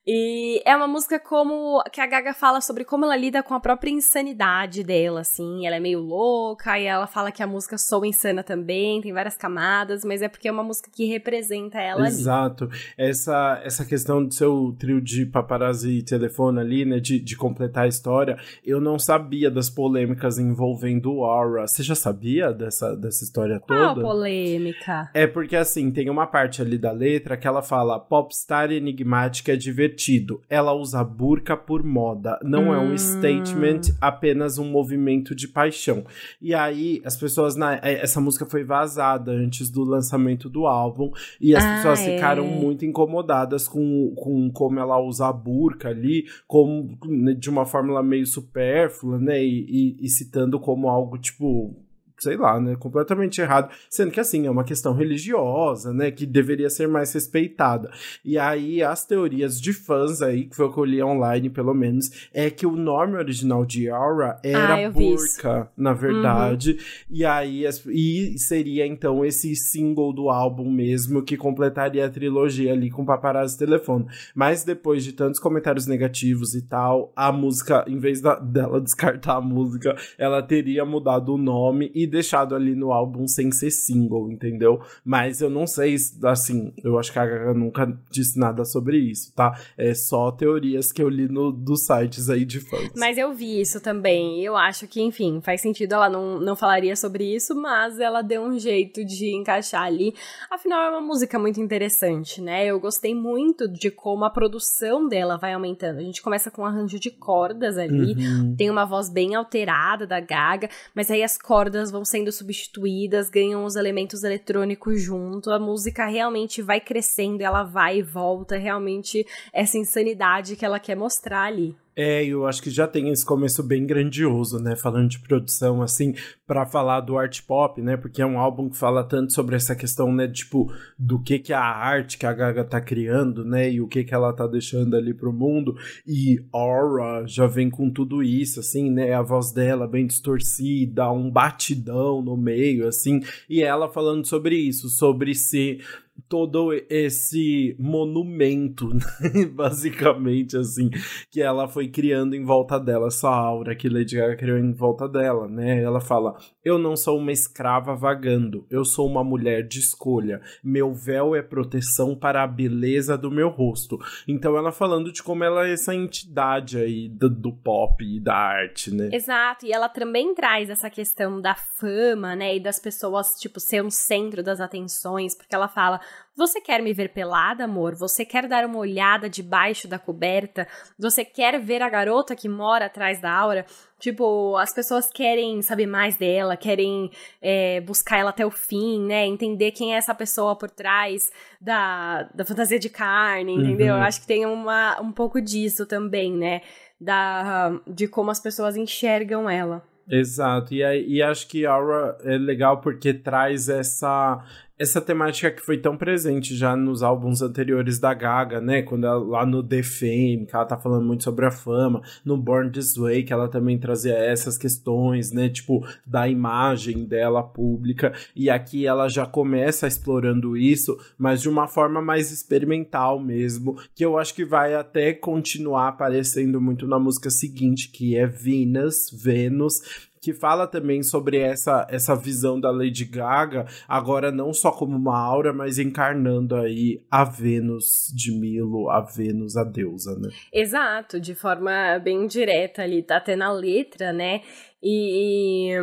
E 0.08 0.62
é 0.66 0.76
uma 0.76 0.88
música 0.88 1.20
como 1.20 1.84
que 1.92 2.02
a 2.02 2.08
Gaga 2.08 2.34
fala 2.34 2.62
sobre 2.62 2.84
como 2.84 3.06
ela 3.06 3.16
lida 3.16 3.44
com 3.44 3.54
a 3.54 3.60
própria 3.60 3.92
insanidade 3.92 4.84
dela, 4.84 5.22
assim. 5.22 5.68
Ela 5.68 5.76
é 5.76 5.80
meio 5.80 6.00
louca 6.00 6.80
e 6.80 6.86
ela 6.86 7.06
fala 7.06 7.32
que 7.32 7.44
a 7.44 7.48
música 7.48 7.78
soa 7.78 8.08
insana 8.08 8.42
também, 8.42 9.02
tem 9.02 9.14
várias 9.14 9.36
camadas, 9.36 10.04
mas 10.04 10.22
é 10.22 10.28
porque 10.28 10.48
é 10.48 10.52
uma 10.52 10.64
música 10.64 10.90
que 10.92 11.06
representa 11.06 11.80
ela 11.80 12.08
Exato. 12.08 12.66
ali. 12.66 12.74
Essa, 12.98 13.62
essa 13.64 13.86
questão 13.86 14.26
do 14.26 14.34
seu 14.34 14.76
trio 14.80 15.02
de 15.02 15.26
paparazzi 15.26 16.00
e 16.00 16.04
telefone 16.04 16.60
ali, 16.60 16.86
né, 16.86 17.00
de, 17.00 17.20
de 17.20 17.36
completar 17.36 17.84
a 17.86 17.88
história, 17.88 18.38
eu 18.66 18.80
não 18.80 18.98
sabia 18.98 19.52
das 19.52 19.70
polêmicas 19.70 20.40
envolvendo 20.40 21.24
Aura. 21.24 21.68
Você 21.68 21.84
já 21.84 21.96
sabia 21.96 22.52
dessa, 22.52 22.96
dessa 22.96 23.24
história 23.24 23.60
toda? 23.60 23.80
Qual 23.80 23.96
polêmica? 23.96 25.10
É 25.14 25.28
porque, 25.28 25.56
assim, 25.56 25.92
tem 25.92 26.10
uma 26.10 26.26
parte 26.26 26.62
ali 26.62 26.78
da 26.78 26.92
letra 26.92 27.38
que 27.38 27.48
ela 27.48 27.62
fala 27.62 28.00
popstar 28.00 28.72
enigmática 28.72 29.54
é 29.54 29.56
divertida 29.56 29.89
divertido. 29.90 30.42
Ela 30.50 30.74
usa 30.74 31.04
burca 31.04 31.58
por 31.58 31.84
moda. 31.84 32.40
Não 32.44 32.70
hum. 32.70 32.74
é 32.74 32.80
um 32.80 32.98
statement, 32.98 33.82
apenas 34.00 34.58
um 34.58 34.70
movimento 34.70 35.34
de 35.34 35.48
paixão. 35.48 36.06
E 36.42 36.54
aí, 36.54 37.02
as 37.04 37.18
pessoas. 37.18 37.56
Na, 37.56 37.76
é, 37.76 38.02
essa 38.02 38.22
música 38.22 38.46
foi 38.46 38.64
vazada 38.64 39.32
antes 39.32 39.70
do 39.70 39.84
lançamento 39.84 40.50
do 40.50 40.66
álbum. 40.66 41.12
E 41.42 41.56
as 41.56 41.64
ah, 41.64 41.76
pessoas 41.76 42.00
é. 42.02 42.16
ficaram 42.16 42.46
muito 42.46 42.86
incomodadas 42.86 43.68
com, 43.68 44.14
com 44.16 44.50
como 44.52 44.80
ela 44.80 45.00
usa 45.00 45.28
a 45.28 45.34
burca 45.34 45.90
ali, 45.90 46.26
como, 46.48 46.98
né, 47.06 47.34
de 47.34 47.50
uma 47.50 47.66
fórmula 47.66 48.04
meio 48.04 48.26
supérflua, 48.26 49.18
né? 49.18 49.44
E, 49.44 49.96
e, 50.00 50.06
e 50.06 50.10
citando 50.10 50.60
como 50.60 50.90
algo 50.90 51.18
tipo 51.18 51.76
sei 52.20 52.38
lá, 52.38 52.60
né, 52.60 52.76
completamente 52.76 53.42
errado, 53.42 53.70
sendo 53.90 54.12
que 54.12 54.20
assim, 54.20 54.46
é 54.46 54.52
uma 54.52 54.64
questão 54.64 54.94
religiosa, 54.94 55.94
né, 55.94 56.12
que 56.12 56.26
deveria 56.26 56.70
ser 56.70 56.88
mais 56.88 57.12
respeitada. 57.14 57.92
E 58.24 58.38
aí 58.38 58.84
as 58.84 59.06
teorias 59.06 59.60
de 59.60 59.74
fãs 59.74 60.22
aí, 60.22 60.46
que 60.46 60.56
foi 60.56 60.66
o 60.66 60.74
que 60.74 60.80
eu 60.80 60.86
li 60.86 61.04
online 61.04 61.50
pelo 61.50 61.74
menos, 61.74 62.30
é 62.34 62.50
que 62.50 62.66
o 62.66 62.76
nome 62.76 63.16
original 63.16 63.66
de 63.66 63.90
Aura 63.90 64.40
era 64.44 64.88
ah, 64.88 64.90
Burka, 64.90 65.70
na 65.76 65.94
verdade, 65.94 66.72
uhum. 66.72 66.78
e 67.10 67.26
aí 67.26 67.66
e 67.88 68.38
seria 68.38 68.86
então 68.86 69.26
esse 69.26 69.56
single 69.56 70.14
do 70.14 70.30
álbum 70.30 70.70
mesmo 70.70 71.24
que 71.24 71.38
completaria 71.38 72.06
a 72.06 72.10
trilogia 72.10 72.74
ali 72.74 72.90
com 72.90 73.06
Paparazzi 73.06 73.58
Telefone. 73.58 74.06
Mas 74.36 74.64
depois 74.64 75.04
de 75.04 75.14
tantos 75.14 75.40
comentários 75.40 75.88
negativos 75.88 76.54
e 76.56 76.62
tal, 76.62 77.12
a 77.16 77.32
música, 77.32 77.84
em 77.88 77.98
vez 77.98 78.22
da, 78.22 78.36
dela 78.36 78.80
descartar 78.82 79.38
a 79.38 79.42
música, 79.42 79.96
ela 80.18 80.42
teria 80.42 80.86
mudado 80.86 81.34
o 81.34 81.38
nome 81.38 81.92
e 81.94 82.06
deixado 82.10 82.56
ali 82.56 82.76
no 82.76 82.92
álbum 82.92 83.28
sem 83.28 83.52
ser 83.52 83.72
single, 83.72 84.32
entendeu? 84.32 84.82
Mas 85.04 85.42
eu 85.42 85.50
não 85.50 85.68
sei, 85.68 85.96
assim, 86.24 86.74
eu 86.84 86.98
acho 86.98 87.12
que 87.12 87.20
a 87.20 87.26
Gaga 87.26 87.54
nunca 87.54 87.98
disse 88.10 88.40
nada 88.40 88.66
sobre 88.66 88.98
isso, 88.98 89.34
tá? 89.34 89.60
É 89.78 89.94
só 89.94 90.32
teorias 90.32 90.92
que 90.92 91.02
eu 91.02 91.10
li 91.10 91.28
no, 91.28 91.52
dos 91.52 91.86
sites 91.86 92.30
aí 92.30 92.46
de 92.46 92.60
fãs. 92.60 92.92
Mas 92.96 93.18
eu 93.18 93.34
vi 93.34 93.62
isso 93.62 93.80
também. 93.80 94.42
Eu 94.44 94.56
acho 94.56 94.88
que, 94.88 95.02
enfim, 95.02 95.40
faz 95.42 95.62
sentido. 95.62 95.94
Ela 95.94 96.10
não, 96.10 96.40
não 96.40 96.56
falaria 96.56 96.96
sobre 96.96 97.36
isso, 97.36 97.56
mas 97.56 98.00
ela 98.00 98.22
deu 98.22 98.42
um 98.42 98.58
jeito 98.58 99.04
de 99.06 99.36
encaixar 99.36 99.84
ali. 99.84 100.14
Afinal, 100.50 100.82
é 100.82 100.90
uma 100.90 101.02
música 101.02 101.38
muito 101.38 101.60
interessante, 101.62 102.42
né? 102.42 102.66
Eu 102.66 102.80
gostei 102.80 103.14
muito 103.14 103.68
de 103.68 103.92
como 103.92 104.26
a 104.26 104.30
produção 104.30 105.08
dela 105.08 105.38
vai 105.38 105.54
aumentando. 105.54 106.00
A 106.00 106.04
gente 106.04 106.22
começa 106.22 106.50
com 106.50 106.62
um 106.62 106.66
arranjo 106.66 107.00
de 107.00 107.12
cordas 107.12 107.78
ali, 107.78 108.14
uhum. 108.14 108.56
tem 108.56 108.70
uma 108.70 108.86
voz 108.86 109.10
bem 109.10 109.36
alterada 109.36 110.06
da 110.06 110.20
Gaga, 110.20 110.70
mas 110.94 111.12
aí 111.12 111.24
as 111.24 111.38
cordas 111.38 111.92
vão 111.92 111.99
vão 112.00 112.06
sendo 112.06 112.32
substituídas, 112.32 113.30
ganham 113.30 113.66
os 113.66 113.76
elementos 113.76 114.24
eletrônicos 114.24 115.02
junto, 115.02 115.52
a 115.52 115.60
música 115.60 116.06
realmente 116.06 116.62
vai 116.62 116.80
crescendo, 116.80 117.42
ela 117.42 117.64
vai 117.64 117.98
e 117.98 118.02
volta, 118.02 118.58
realmente 118.58 119.26
essa 119.52 119.78
insanidade 119.78 120.56
que 120.56 120.64
ela 120.64 120.80
quer 120.80 120.96
mostrar 120.96 121.44
ali. 121.44 121.76
É, 122.02 122.24
eu 122.24 122.48
acho 122.48 122.64
que 122.64 122.70
já 122.70 122.88
tem 122.88 123.10
esse 123.10 123.26
começo 123.26 123.62
bem 123.62 123.86
grandioso, 123.86 124.58
né? 124.58 124.74
Falando 124.74 125.10
de 125.10 125.20
produção, 125.20 125.82
assim, 125.82 126.16
para 126.48 126.66
falar 126.66 127.02
do 127.02 127.18
art 127.18 127.42
pop, 127.42 127.82
né? 127.82 127.98
Porque 127.98 128.22
é 128.22 128.26
um 128.26 128.40
álbum 128.40 128.70
que 128.70 128.78
fala 128.78 129.04
tanto 129.04 129.34
sobre 129.34 129.58
essa 129.58 129.76
questão, 129.76 130.10
né? 130.14 130.26
Tipo, 130.26 130.72
do 130.98 131.22
que 131.22 131.38
que 131.38 131.52
a 131.52 131.60
arte 131.60 132.18
que 132.18 132.26
a 132.26 132.32
Gaga 132.32 132.64
tá 132.64 132.80
criando, 132.80 133.44
né? 133.44 133.70
E 133.70 133.82
o 133.82 133.88
que 133.90 134.06
que 134.06 134.14
ela 134.14 134.32
tá 134.32 134.48
deixando 134.48 134.96
ali 134.96 135.14
pro 135.14 135.34
mundo. 135.34 135.76
E 136.08 136.42
Aura 136.54 137.28
já 137.28 137.48
vem 137.48 137.70
com 137.70 137.90
tudo 137.90 138.24
isso, 138.24 138.62
assim, 138.62 138.90
né? 138.90 139.14
A 139.14 139.22
voz 139.22 139.52
dela 139.52 139.86
bem 139.86 140.08
distorcida, 140.08 141.12
um 141.12 141.30
batidão 141.30 142.22
no 142.22 142.38
meio, 142.38 142.88
assim. 142.88 143.20
E 143.50 143.62
ela 143.62 143.90
falando 143.90 144.26
sobre 144.26 144.56
isso, 144.56 144.88
sobre 144.88 145.36
ser 145.36 145.84
todo 146.30 146.72
esse 146.88 147.76
monumento, 147.80 148.88
né? 148.94 149.46
basicamente, 149.52 150.56
assim, 150.56 150.92
que 151.32 151.42
ela 151.42 151.68
foi 151.68 151.88
criando 151.88 152.36
em 152.36 152.46
volta 152.46 152.80
dela, 152.80 153.08
essa 153.08 153.28
aura 153.28 153.76
que 153.76 153.90
Lady 153.90 154.16
Gaga 154.16 154.38
criou 154.38 154.60
em 154.60 154.72
volta 154.72 155.10
dela, 155.10 155.48
né? 155.48 155.82
Ela 155.82 156.00
fala: 156.00 156.38
Eu 156.64 156.78
não 156.78 156.96
sou 156.96 157.18
uma 157.18 157.32
escrava 157.32 157.96
vagando, 157.96 158.66
eu 158.70 158.86
sou 158.86 159.08
uma 159.08 159.24
mulher 159.24 159.68
de 159.68 159.80
escolha. 159.80 160.40
Meu 160.64 160.94
véu 160.94 161.36
é 161.36 161.42
proteção 161.42 162.16
para 162.16 162.44
a 162.44 162.48
beleza 162.48 163.18
do 163.18 163.32
meu 163.32 163.50
rosto. 163.50 163.98
Então, 164.28 164.56
ela 164.56 164.72
falando 164.72 165.12
de 165.12 165.24
como 165.24 165.44
ela 165.44 165.68
é 165.68 165.74
essa 165.74 165.96
entidade 165.96 166.78
aí 166.78 167.10
do, 167.10 167.30
do 167.30 167.52
pop 167.52 168.04
e 168.04 168.20
da 168.20 168.36
arte, 168.36 168.94
né? 168.94 169.10
Exato, 169.12 169.66
e 169.66 169.72
ela 169.72 169.90
também 169.90 170.36
traz 170.36 170.70
essa 170.70 170.90
questão 170.90 171.42
da 171.42 171.56
fama, 171.56 172.36
né? 172.36 172.56
E 172.56 172.60
das 172.60 172.80
pessoas, 172.80 173.32
tipo, 173.40 173.60
ser 173.60 173.84
um 173.84 173.90
centro 173.90 174.44
das 174.44 174.62
atenções, 174.62 175.36
porque 175.36 175.56
ela 175.56 175.68
fala 175.68 176.00
você 176.40 176.62
quer 176.62 176.82
me 176.82 176.94
ver 176.94 177.10
pelada, 177.10 177.66
amor? 177.66 177.94
Você 177.96 178.24
quer 178.24 178.48
dar 178.48 178.66
uma 178.66 178.80
olhada 178.80 179.30
debaixo 179.30 179.88
da 179.88 180.00
coberta? 180.00 180.66
Você 180.98 181.26
quer 181.26 181.60
ver 181.60 181.82
a 181.82 181.90
garota 181.90 182.36
que 182.36 182.48
mora 182.48 182.86
atrás 182.86 183.20
da 183.22 183.32
aura? 183.32 183.66
Tipo, 184.00 184.56
as 184.56 184.74
pessoas 184.74 185.12
querem 185.12 185.62
saber 185.62 185.86
mais 185.86 186.16
dela, 186.16 186.56
querem 186.56 187.12
é, 187.42 187.82
buscar 187.82 188.20
ela 188.20 188.30
até 188.30 188.46
o 188.46 188.52
fim, 188.52 189.06
né? 189.06 189.28
Entender 189.28 189.72
quem 189.72 189.94
é 189.94 189.98
essa 189.98 190.16
pessoa 190.16 190.56
por 190.56 190.70
trás 190.70 191.30
da, 191.60 192.24
da 192.34 192.46
fantasia 192.46 192.80
de 192.80 192.90
carne, 192.90 193.54
entendeu? 193.54 193.94
Uhum. 193.94 194.00
Eu 194.00 194.06
acho 194.06 194.22
que 194.22 194.28
tem 194.28 194.46
uma, 194.46 195.00
um 195.02 195.12
pouco 195.12 195.42
disso 195.42 195.86
também, 195.86 196.32
né? 196.32 196.62
Da, 197.00 197.82
de 197.86 198.08
como 198.08 198.32
as 198.32 198.40
pessoas 198.40 198.78
enxergam 198.78 199.50
ela. 199.50 199.84
Exato, 200.10 200.74
e, 200.74 200.82
e 200.82 201.22
acho 201.22 201.48
que 201.48 201.68
Aura 201.68 202.18
é 202.24 202.36
legal 202.36 202.82
porque 202.82 203.14
traz 203.14 203.70
essa 203.70 204.44
essa 204.80 205.02
temática 205.02 205.52
que 205.52 205.62
foi 205.62 205.78
tão 205.78 205.98
presente 205.98 206.56
já 206.56 206.74
nos 206.74 207.04
álbuns 207.04 207.42
anteriores 207.42 208.00
da 208.00 208.14
Gaga, 208.14 208.62
né? 208.62 208.82
Quando 208.82 209.06
ela, 209.06 209.18
lá 209.18 209.46
no 209.46 209.62
The 209.62 209.84
Fame, 209.84 210.46
que 210.46 210.56
ela 210.56 210.64
tá 210.64 210.78
falando 210.78 211.06
muito 211.06 211.26
sobre 211.26 211.46
a 211.46 211.52
fama, 211.52 212.02
no 212.24 212.38
Born 212.38 212.72
This 212.72 212.96
Way, 212.96 213.24
que 213.24 213.34
ela 213.34 213.50
também 213.50 213.78
trazia 213.78 214.14
essas 214.14 214.58
questões, 214.58 215.34
né? 215.34 215.50
Tipo, 215.50 215.86
da 216.08 216.30
imagem 216.30 217.04
dela 217.04 217.44
pública. 217.44 218.14
E 218.34 218.50
aqui 218.50 218.88
ela 218.88 219.10
já 219.10 219.26
começa 219.26 219.86
explorando 219.86 220.56
isso, 220.56 220.98
mas 221.18 221.42
de 221.42 221.50
uma 221.50 221.68
forma 221.68 222.02
mais 222.02 222.32
experimental 222.32 223.20
mesmo, 223.20 223.78
que 223.94 224.06
eu 224.06 224.18
acho 224.18 224.34
que 224.34 224.46
vai 224.46 224.76
até 224.76 225.12
continuar 225.12 225.90
aparecendo 225.90 226.62
muito 226.62 226.88
na 226.88 226.98
música 226.98 227.30
seguinte, 227.30 227.92
que 227.92 228.16
é 228.16 228.26
Venus, 228.26 229.12
Vênus, 229.12 229.74
que 230.22 230.34
fala 230.34 230.68
também 230.68 231.02
sobre 231.04 231.38
essa, 231.38 231.88
essa 231.90 232.16
visão 232.16 232.60
da 232.60 232.72
Lady 232.72 233.06
Gaga, 233.06 233.66
agora 233.88 234.32
não 234.32 234.54
só 234.54 234.72
como 234.72 234.96
uma 234.96 235.18
aura, 235.18 235.54
mas 235.54 235.80
encarnando 235.80 236.56
aí 236.56 237.02
a 237.10 237.24
Vênus 237.24 238.12
de 238.14 238.32
Milo, 238.32 238.90
a 238.90 239.02
Vênus, 239.02 239.56
a 239.56 239.64
deusa, 239.64 240.18
né? 240.20 240.30
Exato, 240.54 241.20
de 241.20 241.34
forma 241.34 242.00
bem 242.00 242.28
direta 242.28 242.84
ali, 242.84 243.02
tá 243.02 243.18
até 243.18 243.36
na 243.36 243.52
letra, 243.52 244.12
né? 244.12 244.42
E, 244.82 245.74
e 245.74 245.80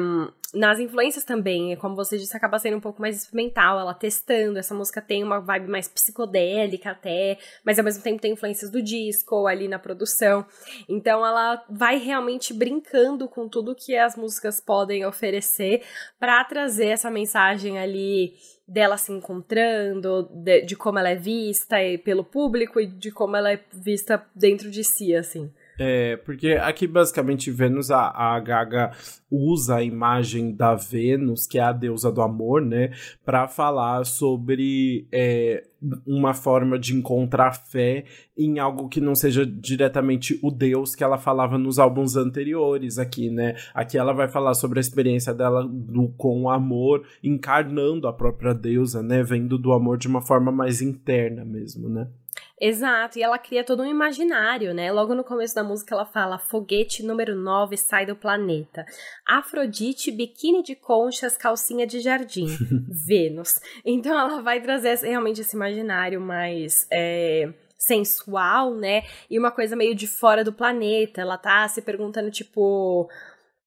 nas 0.55 0.79
influências 0.79 1.25
também, 1.25 1.77
como 1.77 1.95
você 1.95 2.17
disse, 2.17 2.35
acaba 2.35 2.59
sendo 2.59 2.79
um 2.79 2.81
pouco 2.81 3.01
mais 3.01 3.17
experimental, 3.17 3.79
ela 3.79 3.93
testando, 3.93 4.59
essa 4.59 4.75
música 4.75 5.03
tem 5.03 5.23
uma 5.23 5.39
vibe 5.39 5.69
mais 5.69 5.87
psicodélica 5.87 6.93
até, 6.93 7.37
mas 7.63 7.79
ao 7.79 7.85
mesmo 7.85 8.03
tempo 8.03 8.23
tem 8.23 8.33
influências 8.33 8.71
do 8.71 8.81
disco 8.81 9.47
ali 9.47 9.69
na 9.69 9.79
produção. 9.79 10.47
Então 10.89 11.27
ela 11.27 11.63
vai 11.69 11.99
realmente 11.99 12.55
brincando 12.55 13.29
com 13.29 13.49
tudo 13.49 13.75
que 13.75 13.97
as 13.97 14.17
músicas 14.17 14.61
podem 14.61 15.05
oferecer 15.05 15.83
para 16.19 16.43
trazer 16.45 16.87
essa 16.87 17.11
mensagem 17.11 17.79
ali 17.79 18.35
dela 18.67 18.97
se 18.97 19.13
encontrando, 19.13 20.29
de, 20.33 20.63
de 20.63 20.75
como 20.75 20.99
ela 20.99 21.11
é 21.11 21.17
vista 21.17 21.77
pelo 22.03 22.25
público 22.25 22.81
e 22.81 22.87
de 22.87 23.11
como 23.11 23.37
ela 23.37 23.53
é 23.53 23.61
vista 23.73 24.27
dentro 24.35 24.71
de 24.71 24.83
si, 24.83 25.15
assim. 25.15 25.53
É, 25.79 26.17
porque 26.17 26.53
aqui 26.53 26.87
basicamente 26.87 27.51
Vênus, 27.51 27.91
a, 27.91 28.09
a 28.09 28.41
Gaga 28.41 28.93
usa 29.31 29.77
a 29.77 29.83
imagem 29.83 30.55
da 30.55 30.75
Vênus, 30.75 31.47
que 31.47 31.59
é 31.59 31.63
a 31.63 31.73
deusa 31.73 32.11
do 32.11 32.23
amor, 32.23 32.63
né, 32.63 32.93
para 33.25 33.47
falar 33.47 34.05
sobre 34.05 35.07
é, 35.13 35.65
uma 36.07 36.33
forma 36.33 36.79
de 36.79 36.95
encontrar 36.95 37.53
fé 37.53 38.05
em 38.37 38.59
algo 38.59 38.89
que 38.89 39.01
não 39.01 39.15
seja 39.15 39.45
diretamente 39.45 40.39
o 40.43 40.51
Deus 40.51 40.95
que 40.95 41.05
ela 41.05 41.19
falava 41.19 41.59
nos 41.59 41.79
álbuns 41.79 42.17
anteriores 42.17 42.99
aqui, 42.99 43.31
né? 43.31 43.57
Aqui 43.75 43.99
ela 43.99 44.13
vai 44.13 44.29
falar 44.29 44.55
sobre 44.55 44.79
a 44.79 44.81
experiência 44.81 45.35
dela 45.35 45.67
do, 45.67 46.09
com 46.17 46.43
o 46.43 46.51
amor, 46.51 47.05
encarnando 47.23 48.09
a 48.09 48.13
própria 48.13 48.55
deusa, 48.55 49.03
né, 49.03 49.23
vendo 49.23 49.59
do 49.59 49.73
amor 49.73 49.99
de 49.99 50.09
uma 50.09 50.23
forma 50.23 50.51
mais 50.51 50.81
interna 50.81 51.45
mesmo, 51.45 51.89
né? 51.89 52.09
Exato, 52.59 53.19
e 53.19 53.23
ela 53.23 53.39
cria 53.39 53.63
todo 53.63 53.83
um 53.83 53.87
imaginário, 53.87 54.73
né? 54.73 54.91
Logo 54.91 55.15
no 55.15 55.23
começo 55.23 55.55
da 55.55 55.63
música 55.63 55.95
ela 55.95 56.07
fala: 56.07 56.39
foguete 56.39 57.03
número 57.03 57.37
9 57.37 57.77
sai 57.77 58.07
do 58.07 58.17
planeta. 58.17 58.87
Afrodite, 59.27 60.11
biquíni 60.11 60.63
de 60.63 60.75
conchas, 60.75 61.37
calcinha 61.37 61.87
de 61.87 62.01
jardim. 62.01 62.47
Vênus. 63.07 63.61
Então 63.85 64.19
ela 64.19 64.41
vai 64.41 64.61
trazer 64.61 64.97
realmente 65.01 65.43
esse 65.43 65.55
imaginário 65.55 66.21
mais. 66.21 66.87
É 66.91 67.53
sensual, 67.79 68.75
né? 68.75 69.03
E 69.31 69.39
uma 69.39 69.51
coisa 69.51 69.77
meio 69.77 69.95
de 69.95 70.07
fora 70.07 70.43
do 70.43 70.53
planeta. 70.53 71.21
Ela 71.21 71.37
tá 71.37 71.69
se 71.69 71.83
perguntando, 71.83 72.31
tipo, 72.31 73.09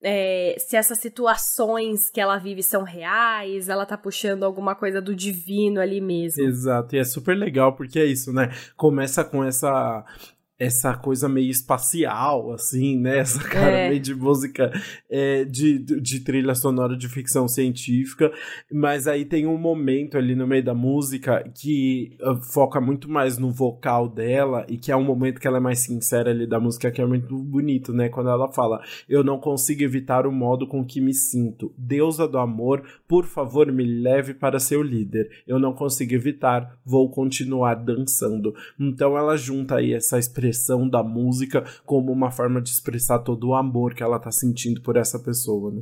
é, 0.01 0.56
se 0.58 0.77
essas 0.77 1.00
situações 1.00 2.10
que 2.10 2.22
ela 2.22 2.38
vive 2.38 2.63
são 2.63 2.84
reais, 2.84 3.68
ela 3.68 3.86
tá 3.86 3.98
puxando 3.98 4.44
alguma 4.44 4.75
coisa 4.75 5.01
do 5.01 5.15
divino 5.15 5.82
ali 5.82 6.00
mesmo. 6.00 6.44
Exato, 6.44 6.96
e 6.96 7.00
é 7.00 7.03
super 7.03 7.36
legal 7.36 7.74
porque 7.75 8.00
é 8.00 8.06
isso, 8.06 8.32
né? 8.32 8.50
Começa 8.77 9.24
com 9.24 9.44
essa 9.44 10.06
essa 10.60 10.94
coisa 10.94 11.30
meio 11.30 11.50
espacial, 11.50 12.51
assim, 12.51 13.00
né? 13.00 13.20
Essa 13.30 13.42
cara 13.42 13.72
é. 13.72 13.89
meio 13.89 14.01
de 14.01 14.13
música 14.13 14.72
é, 15.10 15.46
de, 15.46 15.80
de 15.80 16.20
trilha 16.20 16.54
sonora 16.54 16.98
de 16.98 17.08
ficção 17.08 17.48
científica. 17.48 18.30
Mas 18.72 19.08
aí 19.08 19.24
tem 19.24 19.48
um 19.48 19.58
momento 19.58 20.18
ali 20.18 20.36
no 20.36 20.46
meio 20.46 20.63
da 20.63 20.74
música 20.74 21.50
que 21.56 22.18
uh, 22.22 22.36
foca 22.42 22.82
muito 22.82 23.10
mais 23.10 23.38
no 23.38 23.51
vocal 23.51 24.10
dela 24.10 24.66
e 24.68 24.78
que 24.78 24.92
é 24.92 24.96
um 24.96 25.04
momento 25.04 25.39
que 25.39 25.48
ela 25.48 25.58
é 25.58 25.62
mais 25.62 25.80
sincera 25.80 26.32
ali 26.32 26.46
da 26.46 26.60
música, 26.60 26.92
que 26.92 27.01
é 27.01 27.06
muito 27.06 27.38
bonito, 27.38 27.94
né? 27.94 28.10
Quando 28.10 28.30
ela 28.30 28.51
fala: 28.51 28.82
Eu 29.08 29.24
não 29.24 29.39
consigo 29.39 29.84
evitar 29.84 30.28
o 30.28 30.32
modo 30.32 30.68
com 30.68 30.84
que 30.84 31.00
me 31.00 31.13
sinto. 31.13 31.74
Deusa 31.78 32.28
do 32.28 32.38
amor, 32.38 32.84
por 33.08 33.25
favor, 33.25 33.72
me 33.72 33.86
leve 33.86 34.34
para 34.34 34.60
seu 34.60 34.82
líder. 34.82 35.30
Eu 35.48 35.58
não 35.58 35.74
consigo 35.74 36.13
evitar, 36.13 36.78
vou 36.84 37.10
continuar 37.10 37.75
dançando. 37.75 38.54
Então 38.78 39.18
ela 39.18 39.38
junta 39.38 39.75
aí 39.75 39.94
essa 39.94 40.20
expressão 40.20 40.49
expressão 40.50 40.88
da 40.88 41.03
música 41.03 41.63
como 41.86 42.12
uma 42.12 42.32
forma 42.32 42.62
de 42.62 42.70
expressar 42.70 43.20
todo 43.20 43.50
o 43.50 43.56
amor 43.56 43.94
que 43.94 44.03
ela 44.03 44.20
tá 44.20 44.32
sentindo 44.32 44.82
por 44.82 44.98
essa 44.98 45.20
pessoa, 45.20 45.72
né? 45.72 45.82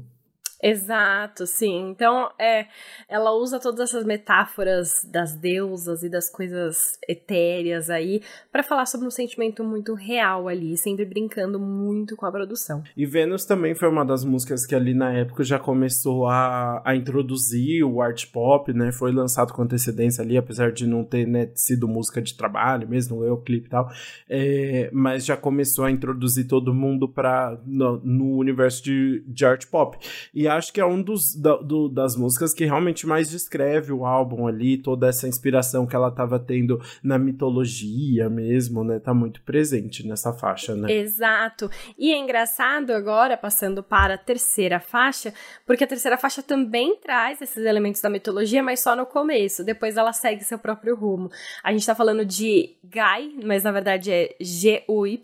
Exato, 0.61 1.45
sim. 1.45 1.89
Então, 1.89 2.29
é, 2.39 2.65
ela 3.07 3.31
usa 3.31 3.59
todas 3.59 3.89
essas 3.89 4.03
metáforas 4.03 5.05
das 5.11 5.35
deusas 5.35 6.03
e 6.03 6.09
das 6.09 6.29
coisas 6.29 6.97
etéreas 7.07 7.89
aí 7.89 8.21
para 8.51 8.63
falar 8.63 8.85
sobre 8.85 9.07
um 9.07 9.11
sentimento 9.11 9.63
muito 9.63 9.93
real 9.93 10.47
ali, 10.47 10.75
sempre 10.77 11.05
brincando 11.05 11.59
muito 11.59 12.15
com 12.15 12.25
a 12.25 12.31
produção. 12.31 12.83
E 12.95 13.05
Vênus 13.05 13.45
também 13.45 13.75
foi 13.75 13.87
uma 13.87 14.03
das 14.03 14.23
músicas 14.23 14.65
que 14.65 14.73
ali 14.73 14.93
na 14.93 15.13
época 15.13 15.43
já 15.43 15.59
começou 15.59 16.27
a, 16.27 16.81
a 16.83 16.95
introduzir 16.95 17.83
o 17.83 18.01
art 18.01 18.25
pop, 18.31 18.73
né? 18.73 18.91
Foi 18.91 19.11
lançado 19.11 19.53
com 19.53 19.61
antecedência 19.61 20.23
ali, 20.23 20.37
apesar 20.37 20.71
de 20.71 20.87
não 20.87 21.03
ter 21.03 21.27
né, 21.27 21.49
sido 21.53 21.87
música 21.87 22.21
de 22.21 22.35
trabalho 22.35 22.87
mesmo, 22.87 23.23
eu 23.23 23.37
clipe 23.37 23.67
e 23.67 23.69
tal, 23.69 23.89
é, 24.29 24.89
mas 24.91 25.25
já 25.25 25.37
começou 25.37 25.85
a 25.85 25.91
introduzir 25.91 26.47
todo 26.47 26.73
mundo 26.73 27.07
para 27.07 27.59
no, 27.65 27.99
no 28.03 28.37
universo 28.37 28.83
de, 28.83 29.23
de 29.27 29.45
art 29.45 29.65
pop. 29.67 29.97
E 30.33 30.46
acho 30.47 30.73
que 30.73 30.81
é 30.81 30.85
um 30.85 31.01
dos 31.01 31.35
da, 31.35 31.55
do, 31.57 31.89
das 31.89 32.15
músicas 32.15 32.53
que 32.53 32.65
realmente 32.65 33.05
mais 33.05 33.29
descreve 33.29 33.91
o 33.91 34.05
álbum 34.05 34.47
ali, 34.47 34.77
toda 34.77 35.07
essa 35.07 35.27
inspiração 35.27 35.85
que 35.85 35.95
ela 35.95 36.09
estava 36.09 36.39
tendo 36.39 36.81
na 37.03 37.17
mitologia 37.17 38.29
mesmo, 38.29 38.83
né? 38.83 38.99
Tá 38.99 39.13
muito 39.13 39.41
presente 39.41 40.05
nessa 40.07 40.33
faixa, 40.33 40.75
né? 40.75 40.91
Exato. 40.91 41.69
E 41.97 42.11
é 42.11 42.17
engraçado 42.17 42.91
agora, 42.91 43.37
passando 43.37 43.81
para 43.81 44.15
a 44.15 44.17
terceira 44.17 44.79
faixa, 44.79 45.33
porque 45.65 45.83
a 45.83 45.87
terceira 45.87 46.17
faixa 46.17 46.41
também 46.41 46.95
traz 46.97 47.41
esses 47.41 47.65
elementos 47.65 48.01
da 48.01 48.09
mitologia, 48.09 48.61
mas 48.63 48.79
só 48.79 48.95
no 48.95 49.05
começo. 49.05 49.63
Depois 49.63 49.97
ela 49.97 50.13
segue 50.13 50.43
seu 50.43 50.59
próprio 50.59 50.95
rumo. 50.95 51.29
A 51.63 51.71
gente 51.71 51.85
tá 51.85 51.95
falando 51.95 52.25
de 52.25 52.75
Guy, 52.83 53.45
mas 53.45 53.63
na 53.63 53.71
verdade 53.71 54.11
é 54.11 54.35
G-U-Y, 54.39 55.19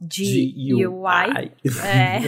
G-U-Y. 0.00 1.50
É. 1.84 2.20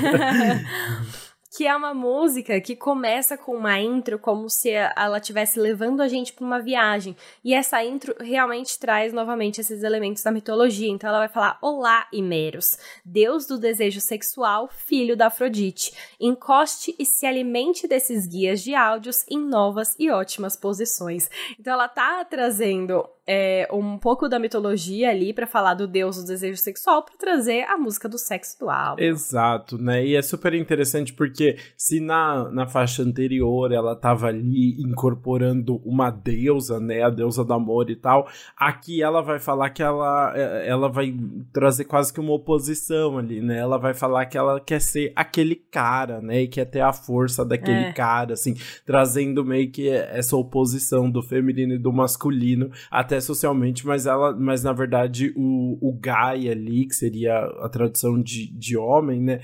que 1.51 1.67
é 1.67 1.75
uma 1.75 1.95
música 1.95 2.61
que 2.61 2.77
começa 2.77 3.37
com 3.39 3.57
uma 3.57 3.81
intro 3.81 4.19
como 4.19 4.51
se 4.51 4.71
ela 4.71 5.19
estivesse 5.19 5.59
levando 5.59 6.01
a 6.01 6.09
gente 6.09 6.33
para 6.33 6.45
uma 6.45 6.61
viagem. 6.61 7.17
E 7.43 7.55
essa 7.55 7.83
intro 7.83 8.15
realmente 8.21 8.79
traz 8.79 9.13
novamente 9.13 9.61
esses 9.61 9.83
elementos 9.83 10.23
da 10.23 10.31
mitologia. 10.31 10.91
Então 10.91 11.09
ela 11.09 11.21
vai 11.21 11.29
falar: 11.29 11.59
Olá, 11.63 12.07
Imeros, 12.13 12.79
deus 13.05 13.47
do 13.47 13.59
desejo 13.59 14.01
sexual, 14.01 14.69
filho 14.69 15.17
da 15.17 15.29
Afrodite. 15.29 15.93
Encoste 16.21 16.95
e 16.99 17.07
se 17.07 17.27
alimente 17.27 17.89
desses 17.89 18.27
guias 18.27 18.63
de 18.63 18.75
áudios 18.75 19.25
em 19.29 19.39
novas 19.39 19.95
e 19.99 20.11
ótimas 20.11 20.57
posições. 20.57 21.31
Então 21.59 21.73
ela 21.73 21.89
tá 21.89 22.25
trazendo 22.25 23.09
é, 23.31 23.69
um 23.71 23.99
pouco 23.99 24.27
da 24.27 24.39
mitologia 24.39 25.11
ali 25.11 25.35
para 25.35 25.47
falar 25.47 25.75
do 25.75 25.87
deus 25.87 26.17
do 26.17 26.25
desejo 26.25 26.57
sexual 26.57 27.03
para 27.03 27.15
trazer 27.19 27.65
a 27.65 27.77
música 27.77 28.09
do 28.09 28.17
sexo 28.17 28.59
do 28.59 28.71
álbum. 28.71 29.03
Exato, 29.03 29.77
né? 29.77 30.03
E 30.07 30.17
é 30.17 30.23
super 30.23 30.55
interessante 30.55 31.13
porque 31.13 31.59
se 31.77 32.01
na, 32.01 32.51
na 32.51 32.67
faixa 32.67 33.03
anterior 33.03 33.71
ela 33.71 33.95
tava 33.95 34.29
ali 34.29 34.81
incorporando 34.81 35.77
uma 35.85 36.11
deusa, 36.11 36.81
né? 36.81 37.03
A 37.03 37.11
deusa 37.11 37.45
do 37.45 37.53
amor 37.53 37.91
e 37.91 37.97
tal, 37.97 38.27
aqui 38.57 39.03
ela 39.03 39.21
vai 39.21 39.39
falar 39.39 39.69
que 39.71 39.83
ela, 39.83 40.33
é, 40.35 40.67
ela 40.67 40.89
vai 40.89 41.15
trazer 41.53 41.85
quase 41.85 42.11
que 42.11 42.21
uma 42.21 42.33
oposição 42.33 43.19
ali, 43.19 43.43
né? 43.43 43.59
Ela 43.59 43.77
vai 43.77 43.93
falar 43.93 44.25
que 44.25 44.39
ela 44.39 44.59
quer 44.59 44.81
ser 44.81 45.13
aquele 45.15 45.55
cara, 45.55 46.23
né? 46.23 46.43
E 46.43 46.49
quer 46.49 46.65
ter 46.65 46.81
a 46.81 46.95
força 46.95 47.45
daquele 47.45 47.89
é. 47.89 47.93
cara, 47.93 48.33
assim, 48.33 48.55
trazendo 48.87 49.45
meio 49.45 49.71
que 49.71 49.91
essa 49.91 50.35
oposição 50.35 51.11
do 51.11 51.23
feminino 51.23 51.75
e 51.75 51.79
do 51.79 51.93
masculino 51.93 52.71
até 52.91 53.18
socialmente, 53.21 53.87
mas 53.87 54.07
ela, 54.07 54.35
mas 54.35 54.63
na 54.63 54.73
verdade 54.73 55.33
o, 55.37 55.79
o 55.81 55.93
guy 55.93 56.51
ali, 56.51 56.87
que 56.87 56.95
seria 56.95 57.39
a 57.39 57.69
tradução 57.69 58.21
de, 58.21 58.51
de 58.53 58.77
homem, 58.77 59.21
né? 59.21 59.41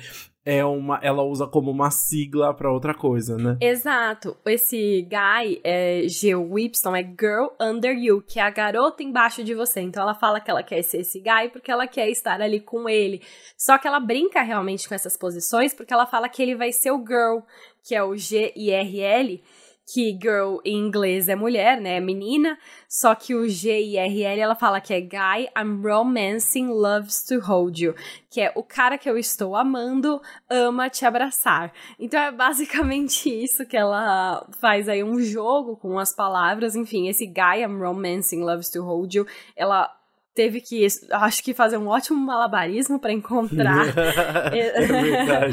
É 0.47 0.63
uma, 0.63 1.01
ela 1.03 1.23
usa 1.23 1.47
como 1.47 1.71
uma 1.71 1.91
sigla 1.91 2.53
para 2.53 2.71
outra 2.71 2.93
coisa, 2.93 3.39
né? 3.39 3.57
Exato. 3.63 4.37
Esse 4.45 5.01
guy, 5.03 5.59
é, 5.65 6.07
G-Y, 6.07 6.71
é 6.95 7.03
Girl 7.03 7.47
Under 7.59 7.97
You, 7.97 8.21
que 8.21 8.39
é 8.39 8.43
a 8.43 8.51
garota 8.51 9.03
embaixo 9.03 9.43
de 9.43 9.55
você. 9.55 9.81
Então 9.81 10.03
ela 10.03 10.15
fala 10.15 10.41
que 10.41 10.51
ela 10.51 10.63
quer 10.63 10.83
ser 10.83 10.99
esse 10.99 11.19
guy 11.19 11.49
porque 11.51 11.71
ela 11.71 11.87
quer 11.87 12.11
estar 12.11 12.43
ali 12.43 12.61
com 12.61 12.87
ele. 12.87 13.23
Só 13.57 13.79
que 13.79 13.89
ela 13.89 13.99
brinca 13.99 14.43
realmente 14.43 14.87
com 14.87 14.95
essas 14.95 15.17
posições 15.17 15.73
porque 15.73 15.95
ela 15.95 16.05
fala 16.05 16.29
que 16.29 16.43
ele 16.43 16.55
vai 16.55 16.73
ser 16.73 16.91
o 16.91 16.99
girl, 16.99 17.39
que 17.83 17.95
é 17.95 18.05
o 18.05 18.15
G-I-R-L 18.15 19.43
que 19.87 20.19
girl 20.21 20.59
em 20.65 20.79
inglês 20.79 21.29
é 21.29 21.35
mulher, 21.35 21.81
né? 21.81 21.97
É 21.97 22.01
menina. 22.01 22.59
Só 22.89 23.15
que 23.15 23.35
o 23.35 23.49
G 23.49 23.83
e 23.83 23.97
R 23.97 24.23
L 24.23 24.41
ela 24.41 24.55
fala 24.55 24.81
que 24.81 24.95
é 24.95 25.01
guy 25.01 25.49
I'm 25.57 25.83
romancing 25.83 26.69
loves 26.69 27.23
to 27.25 27.41
hold 27.41 27.79
you. 27.79 27.95
Que 28.31 28.41
é 28.41 28.53
o 28.55 28.63
cara 28.63 28.97
que 28.97 29.09
eu 29.09 29.19
estou 29.19 29.55
amando 29.55 30.21
ama 30.49 30.89
te 30.89 31.05
abraçar. 31.05 31.73
Então 31.99 32.19
é 32.19 32.33
basicamente 32.33 33.29
isso 33.45 33.67
que 33.67 33.77
ela 33.77 34.47
faz 34.61 34.89
aí 34.89 35.05
um 35.05 35.21
jogo 35.21 35.77
com 35.77 35.99
as 35.99 36.13
palavras. 36.15 36.75
Enfim, 36.75 37.09
esse 37.09 37.27
guy 37.27 37.63
I'm 37.63 37.79
romancing 37.79 38.41
loves 38.41 38.71
to 38.71 38.83
hold 38.83 39.15
you. 39.15 39.27
Ela 39.55 39.91
teve 40.35 40.61
que, 40.61 40.87
acho 41.11 41.43
que 41.43 41.55
fazer 41.55 41.77
um 41.77 41.87
ótimo 41.87 42.19
malabarismo 42.19 42.99
para 42.99 43.13
encontrar 43.13 43.87
é 44.53 45.51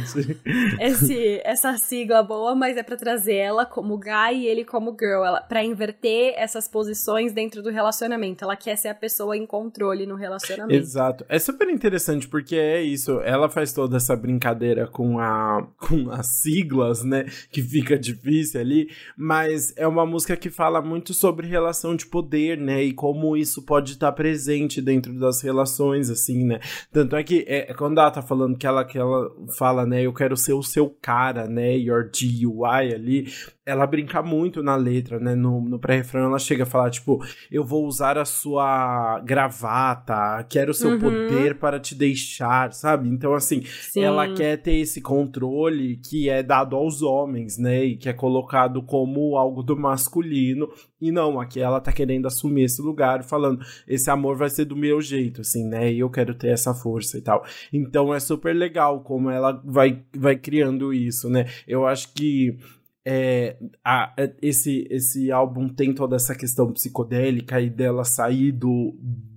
esse, 0.87 1.41
essa 1.43 1.77
sigla 1.77 2.23
boa, 2.23 2.55
mas 2.55 2.77
é 2.77 2.83
para 2.83 2.97
trazer 2.97 3.35
ela 3.35 3.65
como 3.65 3.97
guy 3.97 4.37
e 4.37 4.47
ele 4.47 4.65
como 4.65 4.95
girl, 4.99 5.23
para 5.47 5.63
inverter 5.63 6.33
essas 6.35 6.67
posições 6.67 7.33
dentro 7.33 7.61
do 7.61 7.69
relacionamento. 7.69 8.43
Ela 8.43 8.55
quer 8.55 8.75
ser 8.75 8.87
a 8.87 8.95
pessoa 8.95 9.37
em 9.37 9.45
controle 9.45 10.05
no 10.05 10.15
relacionamento. 10.15 10.79
Exato. 10.79 11.25
É 11.29 11.37
super 11.37 11.69
interessante 11.69 12.27
porque 12.27 12.55
é 12.55 12.81
isso, 12.81 13.21
ela 13.21 13.49
faz 13.49 13.71
toda 13.71 13.97
essa 13.97 14.15
brincadeira 14.15 14.87
com 14.87 15.19
a 15.19 15.67
com 15.77 16.09
as 16.11 16.41
siglas, 16.41 17.03
né, 17.03 17.25
que 17.51 17.61
fica 17.61 17.97
difícil 17.97 18.59
ali, 18.59 18.89
mas 19.15 19.73
é 19.75 19.87
uma 19.87 20.05
música 20.05 20.35
que 20.35 20.49
fala 20.49 20.81
muito 20.81 21.13
sobre 21.13 21.47
relação 21.47 21.95
de 21.95 22.05
poder, 22.05 22.57
né, 22.57 22.83
e 22.83 22.93
como 22.93 23.35
isso 23.37 23.61
pode 23.61 23.93
estar 23.93 24.11
presente 24.11 24.70
dentro 24.79 25.11
das 25.19 25.41
relações, 25.41 26.11
assim, 26.11 26.45
né? 26.45 26.59
Tanto 26.91 27.15
é 27.15 27.23
que 27.23 27.43
é, 27.47 27.73
quando 27.73 27.99
ela 27.99 28.11
tá 28.11 28.21
falando 28.21 28.55
que 28.55 28.67
ela, 28.67 28.85
que 28.85 28.99
ela 28.99 29.27
fala, 29.57 29.87
né, 29.87 30.03
eu 30.03 30.13
quero 30.13 30.37
ser 30.37 30.53
o 30.53 30.61
seu 30.61 30.95
cara, 31.01 31.47
né, 31.47 31.75
your 31.75 32.11
GUI 32.11 32.93
ali, 32.93 33.27
ela 33.71 33.87
brinca 33.87 34.21
muito 34.21 34.61
na 34.61 34.75
letra, 34.75 35.17
né? 35.17 35.33
No, 35.33 35.61
no 35.61 35.79
pré-refrão 35.79 36.25
ela 36.25 36.39
chega 36.39 36.63
a 36.63 36.65
falar, 36.65 36.89
tipo, 36.89 37.23
eu 37.49 37.63
vou 37.63 37.85
usar 37.85 38.17
a 38.17 38.25
sua 38.25 39.19
gravata, 39.21 40.45
quero 40.49 40.71
o 40.71 40.73
seu 40.73 40.91
uhum. 40.91 40.99
poder 40.99 41.57
para 41.57 41.79
te 41.79 41.95
deixar, 41.95 42.73
sabe? 42.73 43.07
Então, 43.07 43.33
assim, 43.33 43.63
Sim. 43.63 44.01
ela 44.01 44.33
quer 44.33 44.57
ter 44.57 44.75
esse 44.75 44.99
controle 44.99 45.95
que 45.97 46.29
é 46.29 46.43
dado 46.43 46.75
aos 46.75 47.01
homens, 47.01 47.57
né? 47.57 47.85
E 47.85 47.95
que 47.95 48.09
é 48.09 48.13
colocado 48.13 48.83
como 48.83 49.37
algo 49.37 49.63
do 49.63 49.77
masculino. 49.77 50.69
E 50.99 51.09
não, 51.09 51.39
aqui 51.39 51.61
ela 51.61 51.79
tá 51.79 51.93
querendo 51.93 52.27
assumir 52.27 52.65
esse 52.65 52.81
lugar, 52.81 53.23
falando, 53.23 53.63
esse 53.87 54.09
amor 54.09 54.35
vai 54.35 54.49
ser 54.49 54.65
do 54.65 54.75
meu 54.75 55.01
jeito, 55.01 55.41
assim, 55.41 55.65
né? 55.65 55.91
E 55.91 55.99
eu 55.99 56.09
quero 56.09 56.35
ter 56.35 56.49
essa 56.49 56.73
força 56.73 57.17
e 57.17 57.21
tal. 57.21 57.43
Então 57.71 58.13
é 58.13 58.19
super 58.19 58.53
legal 58.53 58.99
como 59.01 59.29
ela 59.29 59.61
vai, 59.63 60.03
vai 60.13 60.35
criando 60.35 60.93
isso, 60.93 61.29
né? 61.29 61.45
Eu 61.65 61.87
acho 61.87 62.13
que 62.13 62.57
é, 63.05 63.57
a, 63.83 64.13
esse, 64.41 64.87
esse 64.89 65.31
álbum 65.31 65.67
tem 65.67 65.93
toda 65.93 66.15
essa 66.15 66.35
questão 66.35 66.71
psicodélica 66.71 67.59
e 67.59 67.69
dela 67.69 68.03
sair 68.03 68.51
do, 68.51 68.95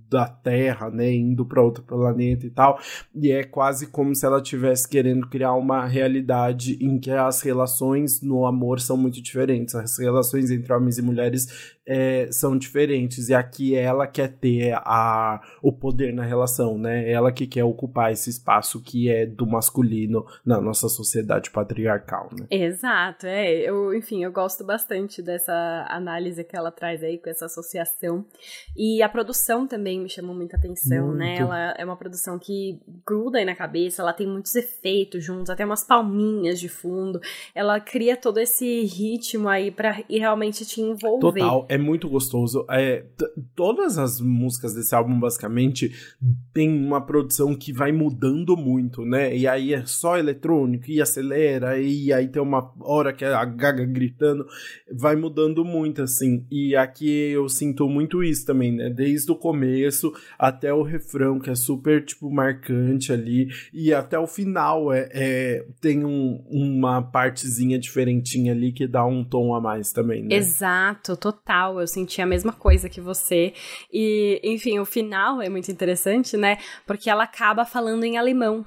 da 0.09 0.27
Terra, 0.27 0.89
né, 0.89 1.13
indo 1.13 1.45
para 1.45 1.61
outro 1.61 1.83
planeta 1.83 2.45
e 2.45 2.49
tal, 2.49 2.79
e 3.13 3.31
é 3.31 3.43
quase 3.43 3.87
como 3.87 4.13
se 4.13 4.25
ela 4.25 4.37
estivesse 4.37 4.87
querendo 4.87 5.27
criar 5.27 5.53
uma 5.53 5.85
realidade 5.85 6.77
em 6.79 6.99
que 6.99 7.11
as 7.11 7.41
relações 7.41 8.21
no 8.21 8.45
amor 8.45 8.79
são 8.79 8.95
muito 8.95 9.21
diferentes, 9.21 9.73
as 9.75 9.97
relações 9.97 10.51
entre 10.51 10.71
homens 10.71 10.97
e 10.97 11.01
mulheres 11.01 11.74
é, 11.87 12.27
são 12.31 12.57
diferentes. 12.57 13.29
E 13.29 13.33
aqui 13.33 13.75
ela 13.75 14.07
quer 14.07 14.29
ter 14.29 14.73
a, 14.73 15.41
o 15.61 15.71
poder 15.71 16.13
na 16.13 16.23
relação, 16.23 16.77
né? 16.77 17.09
Ela 17.09 17.31
que 17.31 17.45
quer 17.45 17.63
ocupar 17.63 18.11
esse 18.11 18.29
espaço 18.29 18.81
que 18.81 19.09
é 19.09 19.25
do 19.25 19.45
masculino 19.45 20.25
na 20.45 20.59
nossa 20.59 20.89
sociedade 20.89 21.51
patriarcal, 21.51 22.29
né? 22.37 22.47
Exato, 22.49 23.27
é. 23.27 23.53
Eu, 23.53 23.93
enfim, 23.93 24.23
eu 24.23 24.31
gosto 24.31 24.63
bastante 24.63 25.21
dessa 25.21 25.85
análise 25.89 26.43
que 26.43 26.55
ela 26.55 26.71
traz 26.71 27.03
aí 27.03 27.17
com 27.17 27.29
essa 27.29 27.45
associação. 27.45 28.25
E 28.75 29.01
a 29.01 29.09
produção 29.09 29.67
também 29.67 29.99
me 30.01 30.09
chamou 30.09 30.35
muita 30.35 30.57
atenção, 30.57 31.13
né? 31.13 31.37
Muito. 31.37 31.49
né? 31.49 31.55
Ela 31.55 31.75
é 31.77 31.85
uma 31.85 31.97
produção 31.97 32.39
que 32.39 32.79
gruda 33.05 33.37
aí 33.37 33.45
na 33.45 33.55
cabeça, 33.55 34.01
ela 34.01 34.13
tem 34.13 34.27
muitos 34.27 34.55
efeitos 34.55 35.23
juntos, 35.23 35.49
até 35.49 35.65
umas 35.65 35.83
palminhas 35.83 36.59
de 36.59 36.69
fundo. 36.69 37.19
Ela 37.53 37.79
cria 37.79 38.17
todo 38.17 38.39
esse 38.39 38.83
ritmo 38.83 39.47
aí 39.47 39.71
para 39.71 40.03
realmente 40.09 40.65
te 40.65 40.81
envolver. 40.81 41.41
Total, 41.41 41.65
é 41.75 41.77
muito 41.77 42.09
gostoso. 42.09 42.65
É, 42.69 43.05
todas 43.55 43.97
as 43.97 44.19
músicas 44.19 44.73
desse 44.73 44.95
álbum, 44.95 45.19
basicamente, 45.19 45.91
tem 46.53 46.69
uma 46.69 47.01
produção 47.01 47.53
que 47.53 47.73
vai 47.73 47.91
mudando 47.91 48.55
muito, 48.55 49.05
né? 49.05 49.35
E 49.35 49.47
aí 49.47 49.73
é 49.73 49.85
só 49.85 50.17
eletrônico, 50.17 50.89
e 50.89 51.01
acelera, 51.01 51.77
e 51.77 52.11
aí 52.13 52.27
tem 52.27 52.41
uma 52.41 52.73
hora 52.79 53.13
que 53.13 53.25
a 53.25 53.43
Gaga 53.45 53.85
gritando. 53.85 54.45
Vai 54.91 55.15
mudando 55.15 55.63
muito, 55.65 56.01
assim. 56.01 56.45
E 56.49 56.75
aqui 56.75 57.31
eu 57.31 57.47
sinto 57.49 57.87
muito 57.89 58.23
isso 58.23 58.45
também, 58.45 58.71
né? 58.71 58.89
Desde 58.89 59.31
o 59.31 59.35
começo 59.35 60.13
até 60.39 60.73
o 60.73 60.81
refrão, 60.81 61.39
que 61.39 61.49
é 61.49 61.55
super, 61.55 62.03
tipo, 62.03 62.31
marcante 62.31 63.11
ali. 63.11 63.49
E 63.73 63.93
até 63.93 64.17
o 64.17 64.27
final 64.27 64.93
é, 64.93 65.09
é 65.11 65.65
tem 65.81 66.05
um, 66.05 66.43
uma 66.49 67.01
partezinha 67.01 67.77
diferentinha 67.77 68.53
ali 68.53 68.71
que 68.71 68.87
dá 68.87 69.05
um 69.05 69.23
tom 69.23 69.53
a 69.53 69.59
mais 69.59 69.91
também, 69.91 70.23
né? 70.23 70.35
Exato, 70.35 71.17
total 71.17 71.64
eu 71.79 71.87
senti 71.87 72.21
a 72.21 72.25
mesma 72.25 72.53
coisa 72.53 72.87
que 72.87 73.01
você. 73.01 73.53
E, 73.91 74.39
enfim, 74.43 74.79
o 74.79 74.85
final 74.85 75.41
é 75.41 75.49
muito 75.49 75.71
interessante, 75.71 76.37
né? 76.37 76.57
Porque 76.85 77.09
ela 77.09 77.23
acaba 77.23 77.65
falando 77.65 78.03
em 78.03 78.17
alemão. 78.17 78.65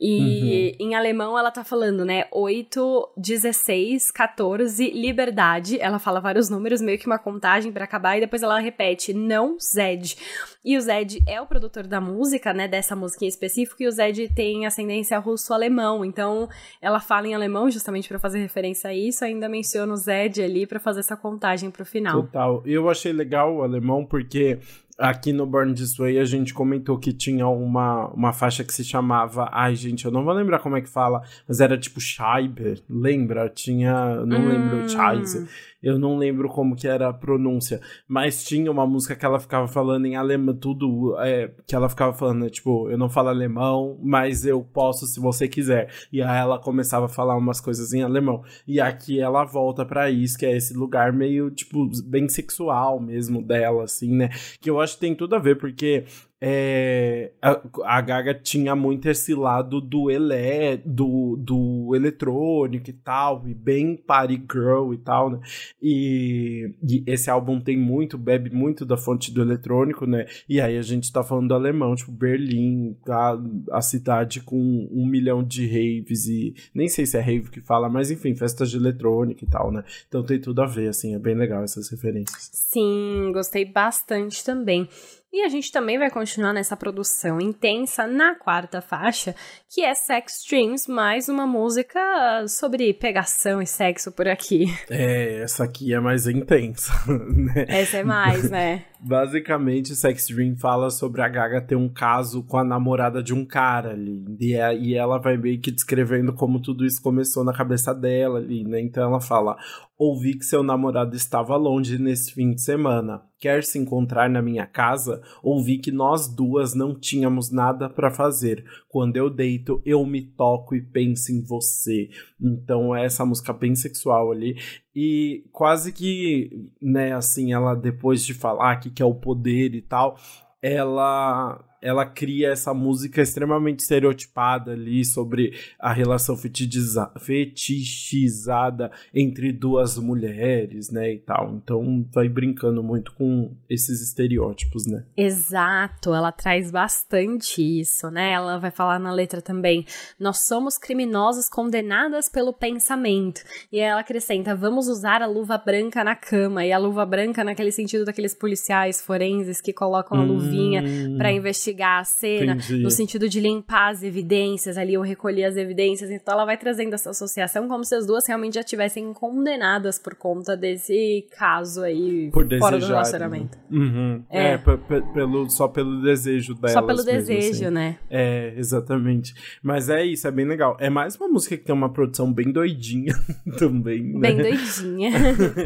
E 0.00 0.76
uhum. 0.80 0.88
em 0.88 0.94
alemão 0.94 1.38
ela 1.38 1.50
tá 1.50 1.62
falando, 1.62 2.04
né? 2.04 2.24
8, 2.32 3.12
16, 3.16 4.10
14, 4.10 4.90
liberdade. 4.90 5.80
Ela 5.80 5.98
fala 5.98 6.20
vários 6.20 6.48
números, 6.48 6.80
meio 6.80 6.98
que 6.98 7.06
uma 7.06 7.18
contagem 7.18 7.70
para 7.72 7.84
acabar, 7.84 8.16
e 8.16 8.20
depois 8.20 8.42
ela 8.42 8.58
repete, 8.58 9.14
não 9.14 9.56
Zed. 9.60 10.16
E 10.64 10.76
o 10.76 10.80
Zed 10.80 11.22
é 11.26 11.40
o 11.40 11.46
produtor 11.46 11.86
da 11.86 12.00
música, 12.00 12.52
né? 12.52 12.68
Dessa 12.68 12.94
música 12.94 13.24
em 13.24 13.28
específico, 13.28 13.82
e 13.82 13.86
o 13.86 13.90
Zed 13.90 14.28
tem 14.34 14.66
ascendência 14.66 15.18
russo-alemão. 15.18 16.04
Então 16.04 16.48
ela 16.82 17.00
fala 17.00 17.26
em 17.28 17.34
alemão 17.34 17.70
justamente 17.70 18.08
para 18.08 18.18
fazer 18.18 18.40
referência 18.40 18.90
a 18.90 18.94
isso, 18.94 19.24
ainda 19.24 19.48
menciona 19.48 19.92
o 19.92 19.96
Zed 19.96 20.42
ali 20.42 20.66
para 20.66 20.78
fazer 20.78 21.00
essa 21.00 21.16
contagem 21.16 21.70
pro 21.70 21.84
final. 21.84 22.22
Total. 22.22 22.39
Eu 22.64 22.88
achei 22.88 23.12
legal 23.12 23.56
o 23.56 23.62
alemão 23.62 24.04
porque 24.04 24.58
aqui 25.00 25.32
no 25.32 25.46
Born 25.46 25.72
This 25.74 25.96
Way 25.96 26.18
a 26.18 26.24
gente 26.24 26.52
comentou 26.52 26.98
que 26.98 27.12
tinha 27.12 27.48
uma, 27.48 28.08
uma 28.08 28.32
faixa 28.32 28.62
que 28.62 28.72
se 28.72 28.84
chamava. 28.84 29.48
Ai, 29.50 29.74
gente, 29.74 30.04
eu 30.04 30.10
não 30.10 30.22
vou 30.22 30.34
lembrar 30.34 30.58
como 30.58 30.76
é 30.76 30.80
que 30.80 30.88
fala, 30.88 31.22
mas 31.48 31.60
era 31.60 31.78
tipo 31.78 32.00
Scheiber, 32.00 32.80
lembra? 32.88 33.48
Tinha. 33.48 34.16
Não 34.26 34.38
hum. 34.38 34.48
lembro, 34.48 34.88
Scheiser. 34.88 35.48
Eu 35.82 35.98
não 35.98 36.16
lembro 36.16 36.48
como 36.48 36.76
que 36.76 36.86
era 36.86 37.08
a 37.08 37.12
pronúncia, 37.12 37.80
mas 38.06 38.44
tinha 38.44 38.70
uma 38.70 38.86
música 38.86 39.16
que 39.16 39.24
ela 39.24 39.40
ficava 39.40 39.66
falando 39.66 40.06
em 40.06 40.16
alemão, 40.16 40.54
tudo 40.54 41.16
é, 41.18 41.50
que 41.66 41.74
ela 41.74 41.88
ficava 41.88 42.12
falando, 42.12 42.40
né, 42.40 42.50
tipo, 42.50 42.90
eu 42.90 42.98
não 42.98 43.08
falo 43.08 43.28
alemão, 43.28 43.98
mas 44.02 44.44
eu 44.44 44.62
posso 44.62 45.06
se 45.06 45.18
você 45.18 45.48
quiser. 45.48 45.90
E 46.12 46.22
aí 46.22 46.38
ela 46.38 46.58
começava 46.58 47.06
a 47.06 47.08
falar 47.08 47.36
umas 47.36 47.60
coisas 47.60 47.92
em 47.92 48.02
alemão. 48.02 48.42
E 48.66 48.80
aqui 48.80 49.20
ela 49.20 49.44
volta 49.44 49.84
para 49.84 50.10
isso, 50.10 50.38
que 50.38 50.46
é 50.46 50.56
esse 50.56 50.74
lugar 50.74 51.12
meio, 51.12 51.50
tipo, 51.50 51.88
bem 52.04 52.28
sexual 52.28 53.00
mesmo 53.00 53.42
dela, 53.42 53.84
assim, 53.84 54.14
né? 54.14 54.30
Que 54.60 54.70
eu 54.70 54.80
acho 54.80 54.94
que 54.94 55.00
tem 55.00 55.14
tudo 55.14 55.34
a 55.34 55.38
ver, 55.38 55.56
porque 55.58 56.04
é, 56.42 57.32
a, 57.42 57.60
a, 57.84 58.00
Gaga 58.00 58.32
tinha 58.32 58.74
muito 58.74 59.06
esse 59.10 59.34
lado 59.34 59.78
do, 59.78 60.10
ele, 60.10 60.78
do, 60.86 61.36
do 61.36 61.94
eletrônico 61.94 62.88
e 62.88 62.94
tal, 62.94 63.46
e 63.46 63.52
bem 63.52 63.94
party 63.94 64.42
girl 64.50 64.94
e 64.94 64.98
tal, 64.98 65.30
né? 65.30 65.40
E, 65.82 66.74
e, 66.82 67.04
esse 67.06 67.28
álbum 67.28 67.60
tem 67.60 67.76
muito, 67.76 68.16
bebe 68.16 68.48
muito 68.48 68.86
da 68.86 68.96
fonte 68.96 69.30
do 69.30 69.42
eletrônico, 69.42 70.06
né? 70.06 70.24
E 70.48 70.62
aí 70.62 70.78
a 70.78 70.82
gente 70.82 71.12
tá 71.12 71.22
falando 71.22 71.48
do 71.48 71.54
alemão, 71.54 71.94
tipo 71.94 72.10
Berlim, 72.10 72.96
a, 73.06 73.38
a 73.72 73.82
cidade 73.82 74.40
com 74.40 74.88
um 74.90 75.06
milhão 75.06 75.44
de 75.44 75.66
raves 75.66 76.26
e 76.26 76.54
nem 76.74 76.88
sei 76.88 77.04
se 77.04 77.18
é 77.18 77.20
rave 77.20 77.50
que 77.50 77.60
fala, 77.60 77.90
mas 77.90 78.10
enfim, 78.10 78.34
festas 78.34 78.70
de 78.70 78.78
eletrônica 78.78 79.44
e 79.44 79.48
tal, 79.48 79.70
né? 79.70 79.84
Então 80.08 80.22
tem 80.22 80.40
tudo 80.40 80.62
a 80.62 80.66
ver, 80.66 80.88
assim, 80.88 81.14
é 81.14 81.18
bem 81.18 81.34
legal 81.34 81.62
essas 81.62 81.90
referências. 81.90 82.50
Sim, 82.54 83.30
gostei 83.30 83.66
bastante 83.66 84.42
também. 84.42 84.88
E 85.32 85.42
a 85.42 85.48
gente 85.48 85.70
também 85.70 85.96
vai 85.96 86.10
continuar 86.10 86.52
nessa 86.52 86.76
produção 86.76 87.40
intensa 87.40 88.04
na 88.04 88.34
quarta 88.34 88.80
faixa, 88.80 89.32
que 89.72 89.80
é 89.80 89.94
Sex 89.94 90.44
Dreams, 90.48 90.90
mais 90.90 91.28
uma 91.28 91.46
música 91.46 92.00
sobre 92.48 92.92
pegação 92.92 93.62
e 93.62 93.66
sexo 93.66 94.10
por 94.10 94.26
aqui. 94.26 94.66
É, 94.90 95.40
essa 95.40 95.62
aqui 95.62 95.94
é 95.94 96.00
mais 96.00 96.26
intensa, 96.26 96.92
né? 97.08 97.64
Essa 97.68 97.98
é 97.98 98.04
mais, 98.04 98.50
né? 98.50 98.84
Basicamente, 99.02 99.96
Sex 99.96 100.28
Dream 100.28 100.56
fala 100.56 100.90
sobre 100.90 101.22
a 101.22 101.28
Gaga 101.28 101.60
ter 101.60 101.76
um 101.76 101.88
caso 101.88 102.42
com 102.42 102.58
a 102.58 102.64
namorada 102.64 103.22
de 103.22 103.32
um 103.32 103.46
cara 103.46 103.92
ali. 103.92 104.24
E, 104.38 104.54
é, 104.54 104.76
e 104.76 104.94
ela 104.94 105.18
vai 105.18 105.38
meio 105.38 105.58
que 105.58 105.70
descrevendo 105.70 106.34
como 106.34 106.60
tudo 106.60 106.84
isso 106.84 107.00
começou 107.02 107.42
na 107.42 107.52
cabeça 107.52 107.94
dela 107.94 108.38
ali, 108.38 108.62
né? 108.62 108.80
Então 108.80 109.02
ela 109.02 109.20
fala: 109.20 109.56
Ouvi 110.00 110.38
que 110.38 110.46
seu 110.46 110.62
namorado 110.62 111.14
estava 111.14 111.56
longe 111.56 111.98
nesse 111.98 112.32
fim 112.32 112.52
de 112.54 112.62
semana. 112.62 113.22
Quer 113.38 113.62
se 113.62 113.78
encontrar 113.78 114.30
na 114.30 114.40
minha 114.40 114.66
casa? 114.66 115.20
Ouvi 115.42 115.76
que 115.76 115.92
nós 115.92 116.26
duas 116.26 116.74
não 116.74 116.98
tínhamos 116.98 117.50
nada 117.50 117.86
para 117.86 118.10
fazer. 118.10 118.64
Quando 118.88 119.18
eu 119.18 119.28
deito, 119.28 119.82
eu 119.84 120.04
me 120.06 120.22
toco 120.22 120.74
e 120.74 120.80
penso 120.80 121.32
em 121.32 121.42
você. 121.42 122.08
Então 122.40 122.96
essa 122.96 123.26
música 123.26 123.52
bem 123.52 123.74
sexual 123.74 124.32
ali. 124.32 124.56
E 124.94 125.44
quase 125.52 125.92
que, 125.92 126.68
né, 126.82 127.12
assim, 127.12 127.52
ela 127.52 127.74
depois 127.74 128.24
de 128.24 128.34
falar 128.34 128.76
que 128.76 128.90
quer 128.90 129.04
o 129.04 129.14
poder 129.14 129.74
e 129.74 129.82
tal, 129.82 130.18
ela 130.60 131.64
ela 131.80 132.04
cria 132.04 132.50
essa 132.50 132.74
música 132.74 133.22
extremamente 133.22 133.80
estereotipada 133.80 134.72
ali 134.72 135.04
sobre 135.04 135.54
a 135.78 135.92
relação 135.92 136.36
fetichiza 136.36 137.10
fetichizada 137.18 138.90
entre 139.14 139.52
duas 139.52 139.96
mulheres, 139.98 140.90
né, 140.90 141.12
e 141.14 141.18
tal. 141.18 141.54
Então 141.54 142.06
vai 142.12 142.28
brincando 142.28 142.82
muito 142.82 143.12
com 143.14 143.54
esses 143.68 144.02
estereótipos, 144.02 144.86
né? 144.86 145.04
Exato, 145.16 146.14
ela 146.14 146.32
traz 146.32 146.70
bastante 146.70 147.62
isso, 147.62 148.10
né? 148.10 148.32
Ela 148.32 148.58
vai 148.58 148.70
falar 148.70 148.98
na 148.98 149.12
letra 149.12 149.40
também: 149.40 149.86
nós 150.18 150.38
somos 150.38 150.76
criminosas 150.76 151.48
condenadas 151.48 152.28
pelo 152.28 152.52
pensamento. 152.52 153.42
E 153.72 153.78
ela 153.78 154.00
acrescenta: 154.00 154.54
vamos 154.54 154.88
usar 154.88 155.22
a 155.22 155.26
luva 155.26 155.56
branca 155.56 156.04
na 156.04 156.14
cama. 156.14 156.64
E 156.64 156.72
a 156.72 156.78
luva 156.78 157.06
branca, 157.06 157.42
naquele 157.44 157.72
sentido 157.72 158.04
daqueles 158.04 158.34
policiais 158.34 159.00
forenses 159.00 159.60
que 159.60 159.72
colocam 159.72 160.18
a 160.18 160.24
luvinha 160.24 160.82
hum, 160.82 161.16
para 161.16 161.32
investigar 161.32 161.69
a 161.78 162.04
cena, 162.04 162.52
entendi. 162.54 162.82
no 162.82 162.90
sentido 162.90 163.28
de 163.28 163.40
limpar 163.40 163.90
as 163.90 164.02
evidências 164.02 164.76
ali, 164.76 164.96
ou 164.96 165.02
recolher 165.02 165.44
as 165.44 165.56
evidências. 165.56 166.10
Então 166.10 166.34
ela 166.34 166.44
vai 166.44 166.56
trazendo 166.56 166.94
essa 166.94 167.10
associação 167.10 167.68
como 167.68 167.84
se 167.84 167.94
as 167.94 168.06
duas 168.06 168.26
realmente 168.26 168.54
já 168.54 168.62
tivessem 168.62 169.12
condenadas 169.12 169.98
por 169.98 170.14
conta 170.14 170.56
desse 170.56 171.26
caso 171.36 171.82
aí 171.82 172.30
por 172.32 172.46
fora 172.58 172.78
do 172.78 172.86
relacionamento. 172.86 173.58
Uhum. 173.70 174.22
É, 174.30 174.54
é 174.54 174.58
pelo, 174.58 175.48
só 175.50 175.68
pelo 175.68 176.02
desejo 176.02 176.54
dela. 176.54 176.74
Só 176.74 176.82
pelo 176.82 177.02
desejo, 177.02 177.64
assim. 177.64 177.70
né? 177.70 177.98
É, 178.08 178.54
exatamente. 178.56 179.34
Mas 179.62 179.88
é 179.88 180.04
isso, 180.04 180.26
é 180.26 180.30
bem 180.30 180.46
legal. 180.46 180.76
É 180.80 180.90
mais 180.90 181.16
uma 181.16 181.28
música 181.28 181.56
que 181.56 181.64
tem 181.64 181.74
uma 181.74 181.92
produção 181.92 182.32
bem 182.32 182.50
doidinha 182.50 183.14
também, 183.58 184.02
né? 184.14 184.20
Bem 184.20 184.36
doidinha. 184.36 185.10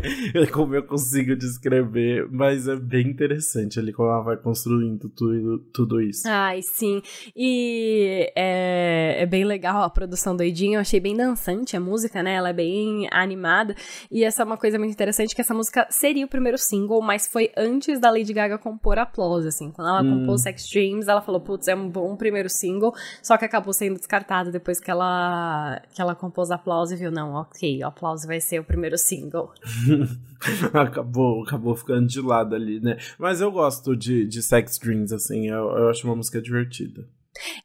como 0.52 0.74
eu 0.74 0.82
consigo 0.82 1.36
descrever, 1.36 2.28
mas 2.30 2.68
é 2.68 2.76
bem 2.76 3.08
interessante 3.08 3.78
ali 3.78 3.92
como 3.92 4.08
ela 4.08 4.22
vai 4.22 4.36
construindo 4.36 5.08
tudo, 5.08 5.58
tudo 5.72 5.93
isso. 6.00 6.22
Ai, 6.26 6.62
sim. 6.62 7.02
E 7.34 8.30
é, 8.36 9.16
é 9.22 9.26
bem 9.26 9.44
legal 9.44 9.82
a 9.82 9.90
produção 9.90 10.36
doidinha, 10.36 10.76
eu 10.76 10.80
achei 10.80 11.00
bem 11.00 11.16
dançante 11.16 11.76
a 11.76 11.80
música, 11.80 12.22
né? 12.22 12.34
Ela 12.34 12.50
é 12.50 12.52
bem 12.52 13.08
animada. 13.10 13.74
E 14.10 14.24
essa 14.24 14.42
é 14.42 14.44
uma 14.44 14.56
coisa 14.56 14.78
muito 14.78 14.92
interessante, 14.92 15.34
que 15.34 15.40
essa 15.40 15.54
música 15.54 15.86
seria 15.90 16.24
o 16.24 16.28
primeiro 16.28 16.58
single, 16.58 17.00
mas 17.02 17.26
foi 17.26 17.50
antes 17.56 17.98
da 18.00 18.10
Lady 18.10 18.32
Gaga 18.32 18.58
compor 18.58 18.98
Applause, 18.98 19.48
assim. 19.48 19.70
Quando 19.70 19.88
ela 19.88 20.02
hum. 20.02 20.20
compôs 20.20 20.42
Sex 20.42 20.68
Dreams, 20.70 21.08
ela 21.08 21.20
falou, 21.20 21.40
putz, 21.40 21.68
é 21.68 21.74
um 21.74 21.88
bom 21.88 22.16
primeiro 22.16 22.48
single, 22.48 22.94
só 23.22 23.36
que 23.36 23.44
acabou 23.44 23.72
sendo 23.72 23.96
descartado 23.96 24.50
depois 24.50 24.80
que 24.80 24.90
ela, 24.90 25.80
que 25.92 26.00
ela 26.00 26.14
compôs 26.14 26.50
Applause 26.50 26.94
e 26.94 26.96
viu, 26.96 27.10
não, 27.10 27.34
ok, 27.34 27.82
o 27.82 27.86
Applause 27.86 28.26
vai 28.26 28.40
ser 28.40 28.60
o 28.60 28.64
primeiro 28.64 28.96
single. 28.96 29.52
acabou, 30.72 31.42
acabou 31.42 31.74
ficando 31.74 32.06
de 32.06 32.20
lado 32.20 32.54
ali, 32.54 32.80
né? 32.80 32.98
Mas 33.18 33.40
eu 33.40 33.50
gosto 33.50 33.96
de, 33.96 34.26
de 34.26 34.42
Sex 34.42 34.78
Dreams, 34.78 35.12
assim, 35.14 35.48
eu, 35.48 35.70
eu 35.76 35.83
acho 35.88 36.06
uma 36.06 36.16
música 36.16 36.40
divertida. 36.40 37.06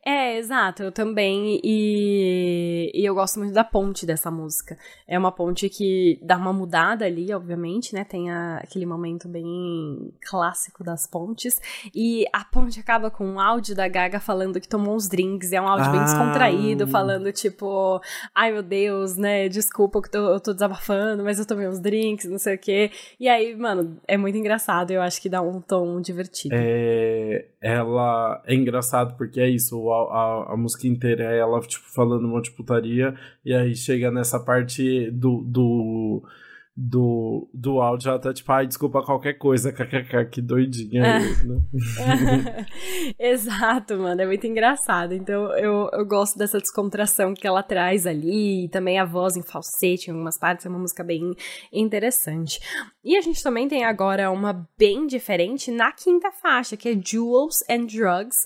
É, 0.10 0.38
exato, 0.40 0.82
eu 0.82 0.92
também. 0.92 1.62
E, 1.64 2.92
e 2.96 3.06
eu 3.06 3.14
gosto 3.14 3.38
muito 3.38 3.54
da 3.54 3.64
ponte 3.64 4.08
dessa 4.08 4.32
música. 4.32 4.76
É 5.08 5.20
uma 5.20 5.32
ponte 5.32 5.70
que 5.70 6.20
dá 6.24 6.36
uma 6.36 6.52
mudada 6.52 7.06
ali, 7.06 7.32
obviamente, 7.32 7.94
né? 7.94 8.04
Tem 8.04 8.32
a, 8.32 8.58
aquele 8.58 8.88
momento 8.88 9.28
bem 9.28 10.12
clássico 10.28 10.84
das 10.84 11.06
pontes. 11.06 11.62
E 11.94 12.26
a 12.34 12.44
ponte 12.44 12.80
acaba 12.80 13.12
com 13.12 13.24
um 13.24 13.40
áudio 13.40 13.76
da 13.76 13.88
Gaga 13.88 14.20
falando 14.20 14.60
que 14.60 14.68
tomou 14.68 14.96
uns 14.96 15.08
drinks. 15.08 15.52
E 15.52 15.58
é 15.58 15.62
um 15.62 15.68
áudio 15.68 15.86
ah. 15.86 15.92
bem 15.92 16.04
descontraído, 16.04 16.88
falando 16.88 17.32
tipo: 17.32 18.02
ai 18.34 18.52
meu 18.52 18.64
Deus, 18.64 19.16
né? 19.16 19.48
Desculpa 19.48 20.02
que 20.02 20.18
eu 20.18 20.40
tô 20.40 20.54
desabafando, 20.54 21.24
mas 21.24 21.38
eu 21.38 21.46
tomei 21.46 21.68
uns 21.68 21.80
drinks, 21.80 22.28
não 22.28 22.40
sei 22.40 22.56
o 22.56 22.60
quê. 22.60 22.90
E 23.20 23.30
aí, 23.30 23.56
mano, 23.56 24.00
é 24.08 24.18
muito 24.18 24.40
engraçado. 24.40 24.90
Eu 24.90 25.04
acho 25.04 25.22
que 25.22 25.30
dá 25.30 25.40
um 25.40 25.62
tom 25.62 26.02
divertido. 26.02 26.56
É, 26.58 27.46
ela 27.62 28.42
é 28.48 28.56
engraçado 28.56 29.16
porque 29.16 29.40
é 29.40 29.48
isso, 29.48 29.92
a, 29.92 29.99
a, 30.08 30.54
a, 30.54 30.58
música 30.58 30.88
inteira 30.88 31.24
é 31.24 31.40
ela, 31.40 31.60
tipo, 31.62 31.86
falando 31.94 32.26
um 32.26 32.32
monte 32.32 32.50
de 32.50 32.56
putaria, 32.56 33.16
e 33.44 33.54
aí 33.54 33.76
chega 33.76 34.12
nessa 34.12 34.40
parte 34.40 35.12
do, 35.12 35.44
do 35.44 36.24
do, 36.82 37.50
do 37.54 37.82
áudio, 37.82 38.10
ela 38.10 38.20
tá 38.20 38.34
tipo, 38.34 38.50
ai, 38.54 38.66
desculpa 38.66 39.04
qualquer 39.04 39.34
coisa, 39.34 39.74
kkk, 39.74 40.30
que 40.32 40.42
doidinha 40.42 41.04
é. 41.04 41.20
né? 41.20 42.66
Exato, 43.20 43.98
mano, 43.98 44.22
é 44.22 44.26
muito 44.26 44.48
engraçado. 44.48 45.14
Então 45.14 45.54
eu, 45.58 45.90
eu 45.92 46.06
gosto 46.06 46.38
dessa 46.38 46.58
descontração 46.58 47.34
que 47.34 47.46
ela 47.46 47.62
traz 47.62 48.08
ali, 48.08 48.66
e 48.66 48.70
também 48.70 48.98
a 48.98 49.04
voz 49.04 49.36
em 49.36 49.44
falsete 49.44 50.10
em 50.10 50.14
algumas 50.14 50.38
partes, 50.38 50.66
é 50.66 50.70
uma 50.70 50.80
música 50.80 51.04
bem 51.04 51.34
interessante. 51.74 52.62
E 53.04 53.18
a 53.18 53.22
gente 53.22 53.44
também 53.44 53.68
tem 53.68 53.84
agora 53.84 54.32
uma 54.32 54.66
bem 54.78 55.06
diferente 55.06 55.72
na 55.72 55.92
quinta 55.92 56.32
faixa, 56.32 56.78
que 56.78 56.88
é 56.88 56.94
Jewels 56.94 57.58
and 57.70 57.88
Drugs, 57.88 58.46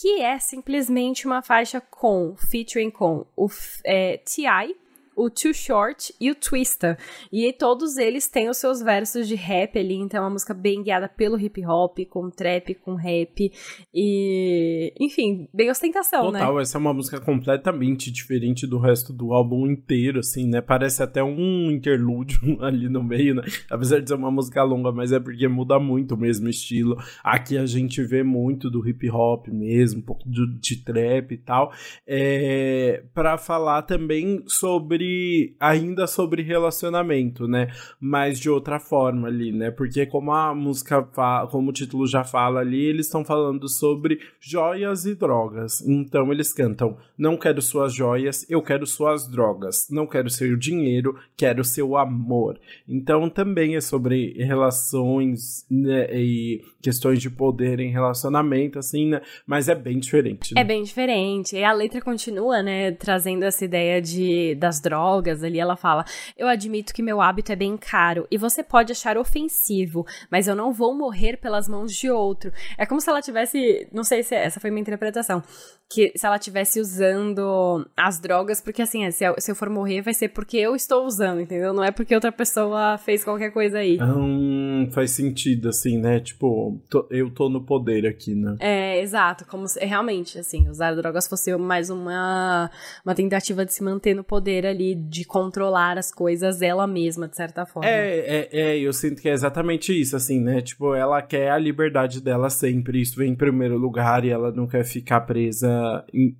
que 0.00 0.22
é 0.22 0.38
simplesmente 0.38 1.26
uma 1.26 1.42
faixa 1.42 1.78
com, 1.78 2.34
featuring 2.34 2.90
com 2.90 3.26
o 3.36 3.48
é, 3.84 4.16
T.I., 4.16 4.74
o 5.20 5.28
Too 5.28 5.52
Short 5.52 6.14
e 6.18 6.30
o 6.30 6.34
Twista. 6.34 6.96
E 7.30 7.52
todos 7.52 7.98
eles 7.98 8.26
têm 8.26 8.48
os 8.48 8.56
seus 8.56 8.80
versos 8.80 9.28
de 9.28 9.34
rap 9.34 9.78
ali, 9.78 9.94
então 9.94 10.18
é 10.18 10.22
uma 10.22 10.30
música 10.30 10.54
bem 10.54 10.82
guiada 10.82 11.08
pelo 11.08 11.38
hip 11.38 11.64
hop, 11.66 11.98
com 12.08 12.30
trap, 12.30 12.74
com 12.76 12.94
rap 12.94 13.52
e, 13.92 14.94
enfim, 14.98 15.46
bem 15.52 15.70
ostentação, 15.70 16.26
Total, 16.26 16.32
né? 16.32 16.38
Total, 16.40 16.60
essa 16.60 16.78
é 16.78 16.80
uma 16.80 16.94
música 16.94 17.20
completamente 17.20 18.10
diferente 18.10 18.66
do 18.66 18.78
resto 18.78 19.12
do 19.12 19.34
álbum 19.34 19.66
inteiro, 19.66 20.20
assim, 20.20 20.46
né? 20.46 20.62
Parece 20.62 21.02
até 21.02 21.22
um 21.22 21.70
interlúdio 21.70 22.40
ali 22.64 22.88
no 22.88 23.02
meio, 23.02 23.34
né? 23.34 23.42
Apesar 23.70 24.00
de 24.00 24.08
ser 24.08 24.14
uma 24.14 24.30
música 24.30 24.62
longa, 24.62 24.90
mas 24.90 25.12
é 25.12 25.20
porque 25.20 25.46
muda 25.48 25.78
muito 25.78 26.14
o 26.14 26.18
mesmo 26.18 26.48
estilo. 26.48 26.96
Aqui 27.22 27.58
a 27.58 27.66
gente 27.66 28.02
vê 28.02 28.22
muito 28.22 28.70
do 28.70 28.86
hip 28.88 29.10
hop 29.10 29.48
mesmo, 29.48 30.00
um 30.00 30.04
pouco 30.04 30.28
de, 30.28 30.58
de 30.58 30.76
trap 30.82 31.32
e 31.32 31.38
tal. 31.38 31.72
É, 32.06 33.04
para 33.12 33.36
falar 33.36 33.82
também 33.82 34.42
sobre 34.46 35.09
ainda 35.58 36.06
sobre 36.06 36.42
relacionamento, 36.42 37.46
né? 37.46 37.68
Mas 38.00 38.38
de 38.38 38.48
outra 38.48 38.78
forma 38.78 39.28
ali, 39.28 39.52
né? 39.52 39.70
Porque 39.70 40.06
como 40.06 40.32
a 40.32 40.54
música 40.54 41.02
como 41.50 41.70
o 41.70 41.72
título 41.72 42.06
já 42.06 42.24
fala 42.24 42.60
ali, 42.60 42.84
eles 42.84 43.06
estão 43.06 43.24
falando 43.24 43.68
sobre 43.68 44.20
joias 44.40 45.04
e 45.06 45.14
drogas. 45.14 45.80
Então 45.86 46.32
eles 46.32 46.52
cantam: 46.52 46.96
"Não 47.16 47.36
quero 47.36 47.60
suas 47.60 47.94
joias, 47.94 48.48
eu 48.48 48.62
quero 48.62 48.86
suas 48.86 49.28
drogas. 49.28 49.88
Não 49.90 50.06
quero 50.06 50.30
seu 50.30 50.56
dinheiro, 50.56 51.18
quero 51.36 51.64
seu 51.64 51.96
amor". 51.96 52.58
Então 52.88 53.28
também 53.28 53.76
é 53.76 53.80
sobre 53.80 54.32
relações 54.42 55.66
né, 55.70 56.08
e 56.14 56.62
questões 56.82 57.20
de 57.20 57.30
poder 57.30 57.80
em 57.80 57.90
relacionamento 57.90 58.78
assim, 58.78 59.06
né? 59.06 59.20
Mas 59.46 59.68
é 59.68 59.74
bem 59.74 59.98
diferente. 59.98 60.54
Né? 60.54 60.60
É 60.60 60.64
bem 60.64 60.82
diferente. 60.82 61.56
E 61.56 61.64
a 61.64 61.72
letra 61.72 62.00
continua, 62.00 62.62
né, 62.62 62.92
trazendo 62.92 63.44
essa 63.44 63.64
ideia 63.64 64.00
de 64.00 64.54
das 64.54 64.80
drogas 64.80 64.99
drogas 65.00 65.42
ali, 65.42 65.58
ela 65.58 65.76
fala: 65.76 66.04
Eu 66.36 66.46
admito 66.46 66.92
que 66.92 67.02
meu 67.02 67.20
hábito 67.20 67.52
é 67.52 67.56
bem 67.56 67.76
caro 67.76 68.26
e 68.30 68.36
você 68.36 68.62
pode 68.62 68.92
achar 68.92 69.16
ofensivo, 69.16 70.06
mas 70.30 70.46
eu 70.46 70.54
não 70.54 70.72
vou 70.72 70.94
morrer 70.94 71.38
pelas 71.38 71.68
mãos 71.68 71.94
de 71.94 72.10
outro. 72.10 72.52
É 72.76 72.84
como 72.84 73.00
se 73.00 73.08
ela 73.08 73.22
tivesse. 73.22 73.88
Não 73.92 74.04
sei 74.04 74.22
se 74.22 74.34
essa 74.34 74.60
foi 74.60 74.70
minha 74.70 74.82
interpretação 74.82 75.42
que 75.90 76.12
se 76.14 76.24
ela 76.24 76.38
tivesse 76.38 76.80
usando 76.80 77.84
as 77.96 78.20
drogas, 78.20 78.60
porque 78.60 78.80
assim, 78.80 79.10
se 79.10 79.24
eu, 79.24 79.34
se 79.38 79.50
eu 79.50 79.56
for 79.56 79.68
morrer, 79.68 80.02
vai 80.02 80.14
ser 80.14 80.28
porque 80.28 80.56
eu 80.56 80.76
estou 80.76 81.04
usando, 81.04 81.40
entendeu? 81.40 81.74
Não 81.74 81.82
é 81.82 81.90
porque 81.90 82.14
outra 82.14 82.30
pessoa 82.30 82.96
fez 82.96 83.24
qualquer 83.24 83.50
coisa 83.50 83.78
aí. 83.78 83.98
Hum, 84.00 84.88
faz 84.92 85.10
sentido, 85.10 85.68
assim, 85.68 85.98
né? 85.98 86.20
Tipo, 86.20 86.80
tô, 86.88 87.08
eu 87.10 87.28
tô 87.28 87.48
no 87.48 87.60
poder 87.60 88.06
aqui, 88.06 88.36
né? 88.36 88.56
É, 88.60 89.00
exato. 89.00 89.44
Como 89.46 89.66
se 89.66 89.84
realmente, 89.84 90.38
assim, 90.38 90.68
usar 90.68 90.94
drogas 90.94 91.26
fosse 91.26 91.56
mais 91.56 91.90
uma, 91.90 92.70
uma 93.04 93.14
tentativa 93.14 93.66
de 93.66 93.74
se 93.74 93.82
manter 93.82 94.14
no 94.14 94.22
poder 94.22 94.64
ali, 94.64 94.94
de 94.94 95.24
controlar 95.24 95.98
as 95.98 96.12
coisas 96.12 96.62
ela 96.62 96.86
mesma, 96.86 97.26
de 97.26 97.34
certa 97.34 97.66
forma. 97.66 97.88
É, 97.88 98.18
é, 98.18 98.48
é, 98.52 98.78
eu 98.78 98.92
sinto 98.92 99.20
que 99.20 99.28
é 99.28 99.32
exatamente 99.32 99.98
isso, 99.98 100.14
assim, 100.14 100.40
né? 100.40 100.60
Tipo, 100.60 100.94
ela 100.94 101.20
quer 101.20 101.50
a 101.50 101.58
liberdade 101.58 102.20
dela 102.20 102.48
sempre, 102.48 103.00
isso 103.00 103.16
vem 103.16 103.32
em 103.32 103.36
primeiro 103.36 103.76
lugar 103.76 104.24
e 104.24 104.30
ela 104.30 104.52
não 104.52 104.68
quer 104.68 104.84
ficar 104.84 105.22
presa 105.22 105.79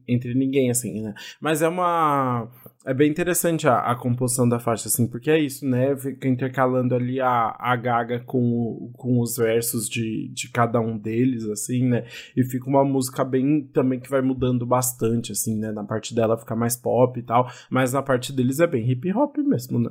entre 0.07 0.35
ninguém, 0.35 0.71
assim, 0.71 1.01
né? 1.01 1.15
Mas 1.41 1.63
é 1.63 1.69
uma. 1.69 2.49
É 2.85 2.95
bem 2.95 3.11
interessante 3.11 3.69
a, 3.69 3.79
a 3.79 3.95
composição 3.95 4.49
da 4.49 4.59
faixa, 4.59 4.89
assim, 4.89 5.07
porque 5.07 5.31
é 5.31 5.39
isso, 5.39 5.67
né? 5.67 5.95
Fica 5.97 6.27
intercalando 6.27 6.95
ali 6.95 7.21
a, 7.21 7.55
a 7.59 7.77
Gaga 7.77 8.21
com, 8.21 8.91
com 8.95 9.21
os 9.21 9.37
versos 9.37 9.89
de, 9.89 10.29
de 10.29 10.49
cada 10.51 10.81
um 10.81 10.97
deles, 10.97 11.45
assim, 11.45 11.87
né? 11.87 12.05
E 12.35 12.43
fica 12.43 12.69
uma 12.69 12.85
música 12.85 13.23
bem 13.23 13.63
também 13.73 14.01
que 14.01 14.11
vai 14.11 14.23
mudando 14.23 14.65
bastante, 14.65 15.33
assim, 15.33 15.57
né? 15.59 15.71
Na 15.73 15.85
parte 15.85 16.15
dela 16.15 16.39
fica 16.39 16.57
mais 16.57 16.75
pop 16.75 17.19
e 17.19 17.23
tal, 17.23 17.51
mas 17.69 17.93
na 17.93 18.03
parte 18.03 18.33
deles 18.33 18.61
é 18.61 18.67
bem 18.67 18.91
hip 18.91 19.13
hop 19.13 19.37
mesmo, 19.39 19.79
né? 19.79 19.91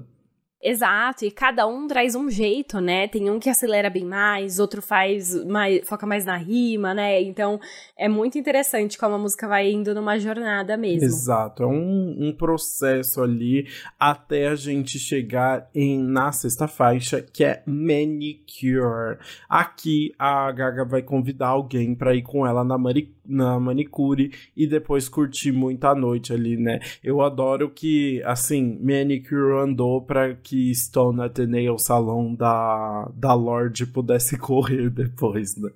Exato, 0.62 1.24
e 1.24 1.32
cada 1.32 1.66
um 1.66 1.88
traz 1.88 2.16
um 2.16 2.30
jeito, 2.30 2.82
né? 2.82 3.08
Tem 3.08 3.30
um 3.30 3.40
que 3.40 3.50
acelera 3.50 3.90
bem 3.90 4.04
mais, 4.04 4.60
outro 4.60 4.82
faz 4.82 5.34
mais, 5.46 5.88
foca 5.88 6.06
mais 6.06 6.26
na 6.26 6.36
rima, 6.36 6.94
né? 6.94 7.22
Então 7.22 7.60
é 7.98 8.10
muito 8.10 8.38
interessante 8.38 8.98
como 8.98 9.16
a 9.16 9.18
música 9.18 9.48
vai 9.48 9.72
indo 9.72 9.96
numa 9.96 10.20
jornada 10.20 10.76
mesmo. 10.76 11.06
Exato, 11.06 11.64
é 11.64 11.66
um, 11.66 12.28
um 12.28 12.36
processo 12.36 13.22
ali 13.22 13.68
até 13.98 14.50
a 14.50 14.56
gente 14.56 15.00
chegar 15.00 15.70
em 15.74 15.98
na 15.98 16.32
sexta 16.34 16.68
faixa, 16.68 17.22
que 17.22 17.46
é 17.46 17.64
Manicure. 17.66 19.18
Aqui 19.48 20.14
a 20.20 20.52
Gaga 20.52 20.84
vai 20.84 21.02
convidar 21.02 21.48
alguém 21.48 21.96
para 21.96 22.14
ir 22.14 22.24
com 22.24 22.46
ela 22.46 22.66
na, 22.66 22.78
mani, 22.78 23.16
na 23.30 23.60
manicure 23.60 24.32
e 24.56 24.68
depois 24.68 25.08
curtir 25.08 25.52
muita 25.52 25.94
noite 25.94 26.34
ali, 26.34 26.58
né? 26.58 26.80
Eu 27.04 27.22
adoro 27.22 27.70
que, 27.70 28.22
assim, 28.26 28.78
Manicure 28.82 29.62
andou 29.64 30.02
pra 30.02 30.36
que 30.36 30.74
Stone 30.74 31.22
Ateneo 31.22 31.78
Salão 31.78 32.34
da, 32.34 33.10
da 33.16 33.34
Lorde 33.34 33.86
pudesse 33.86 34.38
correr 34.40 34.90
depois, 34.90 35.56
né? 35.56 35.70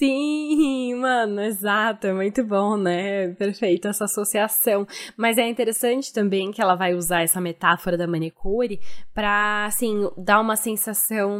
Sim, 0.00 0.94
mano, 0.94 1.42
exato, 1.42 2.06
é 2.06 2.14
muito 2.14 2.42
bom, 2.42 2.74
né? 2.78 3.34
Perfeito 3.34 3.86
essa 3.86 4.06
associação. 4.06 4.86
Mas 5.14 5.36
é 5.36 5.46
interessante 5.46 6.10
também 6.10 6.50
que 6.50 6.62
ela 6.62 6.74
vai 6.74 6.94
usar 6.94 7.20
essa 7.20 7.38
metáfora 7.38 7.98
da 7.98 8.06
manicure 8.06 8.80
para, 9.12 9.66
assim, 9.66 10.08
dar 10.16 10.40
uma 10.40 10.56
sensação 10.56 11.38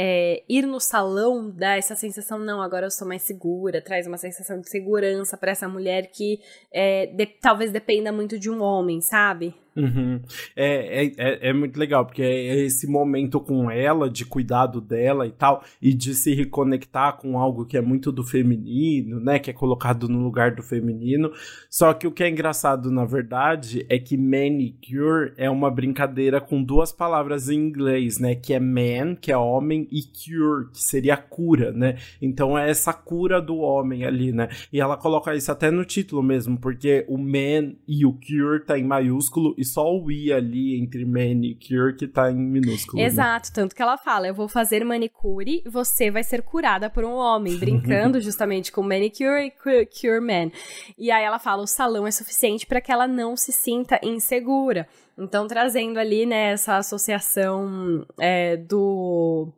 é, 0.00 0.44
ir 0.48 0.64
no 0.64 0.78
salão 0.78 1.50
dá 1.50 1.76
essa 1.76 1.96
sensação, 1.96 2.38
não, 2.38 2.62
agora 2.62 2.86
eu 2.86 2.90
sou 2.90 3.06
mais 3.06 3.22
segura, 3.22 3.82
traz 3.82 4.06
uma 4.06 4.16
sensação 4.16 4.60
de 4.60 4.70
segurança 4.70 5.36
para 5.36 5.50
essa 5.50 5.68
mulher 5.68 6.12
que 6.12 6.40
é, 6.72 7.06
de, 7.06 7.26
talvez 7.26 7.72
dependa 7.72 8.12
muito 8.12 8.38
de 8.38 8.48
um 8.48 8.62
homem, 8.62 9.00
sabe? 9.00 9.52
Uhum. 9.78 10.20
É, 10.56 11.04
é, 11.04 11.12
é, 11.16 11.48
é, 11.50 11.52
muito 11.52 11.78
legal, 11.78 12.04
porque 12.04 12.22
é 12.22 12.64
esse 12.64 12.88
momento 12.88 13.40
com 13.40 13.70
ela, 13.70 14.10
de 14.10 14.24
cuidado 14.24 14.80
dela 14.80 15.24
e 15.24 15.30
tal, 15.30 15.62
e 15.80 15.94
de 15.94 16.14
se 16.14 16.34
reconectar 16.34 17.16
com 17.16 17.38
algo 17.38 17.64
que 17.64 17.76
é 17.76 17.80
muito 17.80 18.10
do 18.10 18.24
feminino, 18.24 19.20
né? 19.20 19.38
Que 19.38 19.50
é 19.50 19.52
colocado 19.52 20.08
no 20.08 20.18
lugar 20.18 20.56
do 20.56 20.62
feminino. 20.64 21.30
Só 21.70 21.94
que 21.94 22.08
o 22.08 22.10
que 22.10 22.24
é 22.24 22.28
engraçado, 22.28 22.90
na 22.90 23.04
verdade, 23.04 23.86
é 23.88 23.98
que 24.00 24.16
manicure 24.16 25.32
é 25.36 25.48
uma 25.48 25.70
brincadeira 25.70 26.40
com 26.40 26.60
duas 26.60 26.90
palavras 26.90 27.48
em 27.48 27.54
inglês, 27.54 28.18
né? 28.18 28.34
Que 28.34 28.54
é 28.54 28.60
man, 28.60 29.14
que 29.14 29.30
é 29.30 29.38
homem, 29.38 29.86
e 29.92 30.02
cure, 30.02 30.70
que 30.72 30.82
seria 30.82 31.16
cura, 31.16 31.70
né? 31.70 31.98
Então 32.20 32.58
é 32.58 32.68
essa 32.68 32.92
cura 32.92 33.40
do 33.40 33.58
homem 33.58 34.04
ali, 34.04 34.32
né? 34.32 34.48
E 34.72 34.80
ela 34.80 34.96
coloca 34.96 35.36
isso 35.36 35.52
até 35.52 35.70
no 35.70 35.84
título 35.84 36.20
mesmo, 36.20 36.58
porque 36.58 37.04
o 37.08 37.16
man 37.16 37.74
e 37.86 38.04
o 38.04 38.12
cure 38.12 38.64
tá 38.64 38.76
em 38.76 38.84
maiúsculo 38.84 39.54
e 39.56 39.67
só 39.72 39.94
o 39.94 40.10
i 40.10 40.32
ali 40.32 40.80
entre 40.80 41.04
manicure 41.04 41.96
que 41.96 42.06
tá 42.06 42.30
em 42.30 42.36
minúsculo. 42.36 42.98
Né? 42.98 43.06
Exato, 43.06 43.48
né? 43.48 43.52
tanto 43.54 43.74
que 43.74 43.82
ela 43.82 43.96
fala, 43.96 44.28
eu 44.28 44.34
vou 44.34 44.48
fazer 44.48 44.84
manicure, 44.84 45.62
você 45.66 46.10
vai 46.10 46.22
ser 46.22 46.42
curada 46.42 46.90
por 46.90 47.04
um 47.04 47.14
homem, 47.14 47.56
brincando 47.60 48.20
justamente 48.20 48.72
com 48.72 48.82
manicure 48.82 49.46
e 49.46 49.86
cure 49.86 50.20
man. 50.20 50.50
E 50.96 51.10
aí 51.10 51.24
ela 51.24 51.38
fala, 51.38 51.62
o 51.62 51.66
salão 51.66 52.06
é 52.06 52.10
suficiente 52.10 52.66
para 52.66 52.80
que 52.80 52.92
ela 52.92 53.06
não 53.06 53.36
se 53.36 53.52
sinta 53.52 54.00
insegura. 54.02 54.88
Então, 55.18 55.48
trazendo 55.48 55.98
ali, 55.98 56.24
né, 56.24 56.52
essa 56.52 56.76
associação 56.76 58.06
é, 58.20 58.56
do 58.56 59.52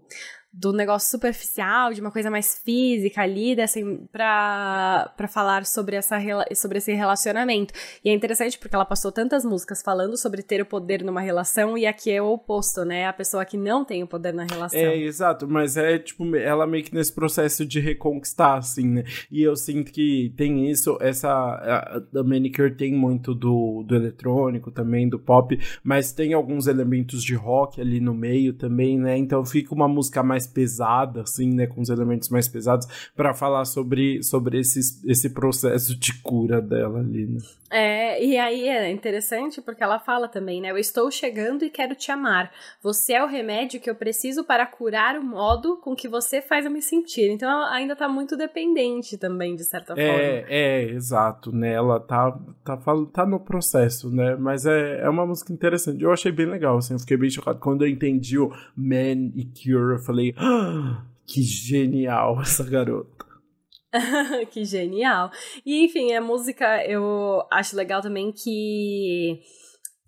do 0.53 0.73
negócio 0.73 1.09
superficial, 1.11 1.93
de 1.93 2.01
uma 2.01 2.11
coisa 2.11 2.31
mais 2.31 2.59
física 2.59 3.23
ali, 3.23 3.57
pra, 4.11 5.13
pra 5.17 5.29
falar 5.29 5.65
sobre, 5.65 5.97
essa, 5.97 6.19
sobre 6.55 6.79
esse 6.79 6.93
relacionamento. 6.93 7.73
E 8.05 8.11
é 8.11 8.13
interessante 8.13 8.59
porque 8.59 8.75
ela 8.75 8.85
passou 8.85 9.13
tantas 9.13 9.45
músicas 9.45 9.81
falando 9.81 10.17
sobre 10.17 10.43
ter 10.43 10.61
o 10.61 10.67
poder 10.67 11.05
numa 11.05 11.21
relação 11.21 11.79
e 11.79 11.87
aqui 11.87 12.11
é 12.11 12.21
o 12.21 12.33
oposto, 12.33 12.85
né? 12.85 13.07
A 13.07 13.13
pessoa 13.13 13.45
que 13.45 13.57
não 13.57 13.85
tem 13.85 14.03
o 14.03 14.07
poder 14.07 14.35
na 14.35 14.45
relação. 14.45 14.79
É, 14.79 14.97
exato, 14.97 15.49
mas 15.49 15.77
é 15.77 15.99
tipo, 15.99 16.35
ela 16.35 16.67
meio 16.67 16.85
que 16.85 16.95
nesse 16.95 17.13
processo 17.13 17.65
de 17.65 17.79
reconquistar, 17.79 18.59
assim, 18.59 18.89
né? 18.89 19.05
E 19.31 19.43
eu 19.43 19.55
sinto 19.55 19.93
que 19.93 20.33
tem 20.37 20.69
isso, 20.69 20.99
essa. 21.01 21.31
A, 21.31 22.03
a 22.19 22.25
Manicure 22.25 22.75
tem 22.75 22.93
muito 22.93 23.35
do, 23.35 23.85
do 23.85 23.95
eletrônico 23.95 24.71
também, 24.71 25.09
do 25.09 25.19
pop, 25.19 25.59
mas 25.85 26.13
tem 26.13 26.33
alguns 26.33 26.67
elementos 26.67 27.23
de 27.23 27.35
rock 27.35 27.81
ali 27.81 28.01
no 28.01 28.15
meio 28.15 28.53
também, 28.53 28.99
né? 28.99 29.17
Então 29.17 29.45
fica 29.45 29.75
uma 29.75 29.89
música 29.89 30.23
mais 30.23 30.40
pesada, 30.47 31.23
assim, 31.23 31.53
né, 31.53 31.67
com 31.67 31.81
os 31.81 31.89
elementos 31.89 32.29
mais 32.29 32.49
pesados, 32.49 32.87
para 33.17 33.35
falar 33.35 33.65
sobre, 33.65 34.23
sobre 34.23 34.61
esse, 34.61 34.81
esse 35.09 35.31
processo 35.31 35.99
de 35.99 36.15
cura 36.23 36.61
dela 36.61 37.01
ali, 37.01 37.27
né? 37.27 37.41
É, 37.71 38.23
e 38.23 38.37
aí 38.37 38.69
é 38.69 38.91
interessante 38.91 39.63
porque 39.63 39.83
ela 39.83 40.01
fala 40.01 40.27
também, 40.27 40.61
né? 40.61 40.73
Eu 40.73 40.77
estou 40.77 41.09
chegando 41.09 41.65
e 41.65 41.71
quero 41.71 41.95
te 41.95 42.11
amar. 42.11 42.51
Você 42.83 43.13
é 43.13 43.23
o 43.23 43.29
remédio 43.29 43.81
que 43.81 43.89
eu 43.89 43.95
preciso 43.95 44.43
para 44.43 44.67
curar 44.67 45.17
o 45.17 45.23
modo 45.23 45.77
com 45.77 45.95
que 45.95 46.09
você 46.09 46.43
faz 46.43 46.65
eu 46.65 46.71
me 46.71 46.83
sentir. 46.83 47.31
Então 47.31 47.49
ela 47.49 47.73
ainda 47.73 47.95
tá 47.95 48.09
muito 48.09 48.37
dependente 48.37 49.17
também, 49.17 49.55
de 49.55 49.63
certa 49.63 49.93
é, 49.93 50.07
forma. 50.07 50.23
É, 50.49 50.83
exato, 50.91 51.53
né? 51.53 51.73
Ela 51.73 52.01
tá, 52.01 52.37
tá, 52.65 52.77
tá 53.13 53.25
no 53.25 53.39
processo, 53.39 54.11
né? 54.11 54.35
Mas 54.35 54.67
é, 54.67 55.03
é 55.03 55.09
uma 55.09 55.25
música 55.25 55.53
interessante. 55.53 56.03
Eu 56.03 56.13
achei 56.13 56.33
bem 56.33 56.47
legal, 56.47 56.77
assim. 56.77 56.95
Eu 56.95 56.99
fiquei 56.99 57.17
bem 57.17 57.31
chocado. 57.31 57.61
Quando 57.61 57.83
eu 57.83 57.89
entendi 57.89 58.37
o 58.37 58.51
Man 58.77 59.31
e 59.37 59.45
Cure, 59.45 59.95
eu 59.95 59.99
falei, 60.01 60.30
ah, 60.37 61.05
que 61.27 61.43
genial 61.43 62.41
essa 62.41 62.65
garota. 62.65 63.27
que 64.51 64.65
genial. 64.65 65.31
E 65.65 65.85
enfim, 65.85 66.13
a 66.13 66.21
música 66.21 66.85
eu 66.87 67.43
acho 67.51 67.77
legal 67.77 68.01
também 68.01 68.33
que 68.33 69.41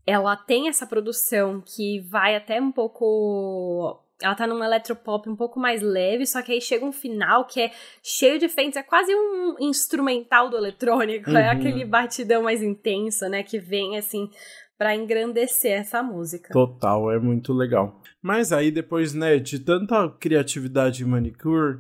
ela 0.07 0.37
tem 0.37 0.69
essa 0.69 0.87
produção 0.87 1.61
que 1.61 2.01
vai 2.01 2.37
até 2.37 2.61
um 2.61 2.73
pouco 2.73 4.03
ela 4.23 4.35
tá 4.37 4.47
num 4.47 4.63
eletropop 4.63 5.29
um 5.29 5.35
pouco 5.35 5.59
mais 5.59 5.83
leve, 5.83 6.27
só 6.27 6.41
que 6.43 6.53
aí 6.53 6.61
chega 6.61 6.85
um 6.85 6.93
final 6.93 7.45
que 7.45 7.61
é 7.61 7.73
cheio 8.03 8.39
de 8.39 8.45
efeitos, 8.45 8.77
é 8.77 8.83
quase 8.83 9.13
um 9.13 9.57
instrumental 9.59 10.49
do 10.49 10.57
eletrônico, 10.57 11.31
é 11.31 11.33
uhum. 11.33 11.39
é 11.39 11.51
aquele 11.51 11.85
batidão 11.85 12.43
mais 12.45 12.63
intenso, 12.63 13.29
né, 13.29 13.43
que 13.43 13.59
vem 13.59 13.99
assim 13.99 14.31
para 14.83 14.97
engrandecer 14.97 15.79
essa 15.79 16.03
música. 16.03 16.53
Total, 16.53 17.13
é 17.13 17.17
muito 17.17 17.53
legal. 17.53 18.01
Mas 18.21 18.53
aí 18.53 18.69
depois, 18.69 19.15
né, 19.15 19.39
de 19.39 19.61
tanta 19.61 20.09
criatividade 20.19 21.05
em 21.05 21.07
Manicure, 21.07 21.79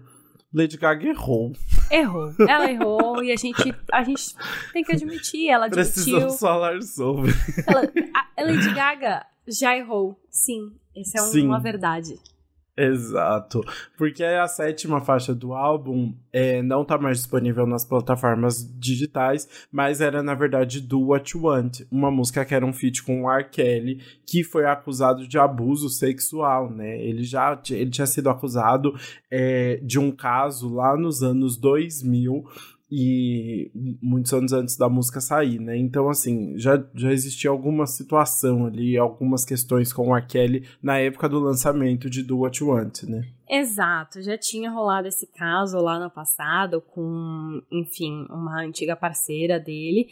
Lady 0.54 0.76
Gaga 0.76 1.08
errou. 1.08 1.52
Errou. 1.90 2.32
Ela 2.48 2.70
errou 2.70 3.20
e 3.24 3.32
a 3.32 3.36
gente, 3.36 3.74
a 3.92 4.04
gente 4.04 4.36
tem 4.72 4.84
que 4.84 4.92
admitir, 4.92 5.48
ela 5.48 5.66
admitiu. 5.66 5.92
Precisamos 5.92 6.38
falar 6.38 6.80
sobre. 6.80 7.32
Ela, 7.66 7.92
a 8.36 8.42
Lady 8.44 8.72
Gaga 8.72 9.26
já 9.48 9.76
errou, 9.76 10.16
sim. 10.30 10.70
Essa 10.96 11.18
é 11.18 11.20
sim. 11.22 11.46
uma 11.48 11.58
verdade. 11.58 12.14
Exato, 12.74 13.60
porque 13.98 14.24
a 14.24 14.48
sétima 14.48 14.98
faixa 14.98 15.34
do 15.34 15.52
álbum 15.52 16.14
é, 16.32 16.62
não 16.62 16.86
tá 16.86 16.96
mais 16.96 17.18
disponível 17.18 17.66
nas 17.66 17.84
plataformas 17.84 18.66
digitais, 18.78 19.46
mas 19.70 20.00
era 20.00 20.22
na 20.22 20.34
verdade 20.34 20.80
Do 20.80 21.08
What 21.08 21.36
You 21.36 21.44
Want, 21.44 21.80
uma 21.90 22.10
música 22.10 22.46
que 22.46 22.54
era 22.54 22.64
um 22.64 22.72
feat 22.72 23.02
com 23.02 23.24
o 23.24 23.30
R. 23.30 23.44
Kelly, 23.50 24.00
que 24.26 24.42
foi 24.42 24.64
acusado 24.64 25.28
de 25.28 25.38
abuso 25.38 25.90
sexual, 25.90 26.70
né? 26.70 26.98
Ele 26.98 27.24
já 27.24 27.60
ele 27.68 27.90
tinha 27.90 28.06
sido 28.06 28.30
acusado 28.30 28.94
é, 29.30 29.78
de 29.82 29.98
um 29.98 30.10
caso 30.10 30.72
lá 30.74 30.96
nos 30.96 31.22
anos 31.22 31.58
2000 31.58 32.42
e 32.94 33.70
muitos 34.02 34.34
anos 34.34 34.52
antes 34.52 34.76
da 34.76 34.86
música 34.86 35.18
sair, 35.18 35.58
né? 35.58 35.74
Então, 35.78 36.10
assim, 36.10 36.58
já, 36.58 36.84
já 36.94 37.10
existia 37.10 37.48
alguma 37.48 37.86
situação 37.86 38.66
ali, 38.66 38.98
algumas 38.98 39.46
questões 39.46 39.94
com 39.94 40.14
R. 40.14 40.26
Kelly 40.26 40.68
na 40.82 40.98
época 40.98 41.26
do 41.26 41.40
lançamento 41.40 42.10
de 42.10 42.22
Do 42.22 42.40
What 42.40 42.62
You 42.62 42.68
Want, 42.68 43.04
né? 43.04 43.26
Exato, 43.48 44.20
já 44.20 44.36
tinha 44.36 44.70
rolado 44.70 45.08
esse 45.08 45.26
caso 45.26 45.78
lá 45.78 45.98
no 45.98 46.10
passado 46.10 46.82
com, 46.82 47.62
enfim, 47.72 48.26
uma 48.28 48.60
antiga 48.60 48.94
parceira 48.94 49.58
dele. 49.58 50.08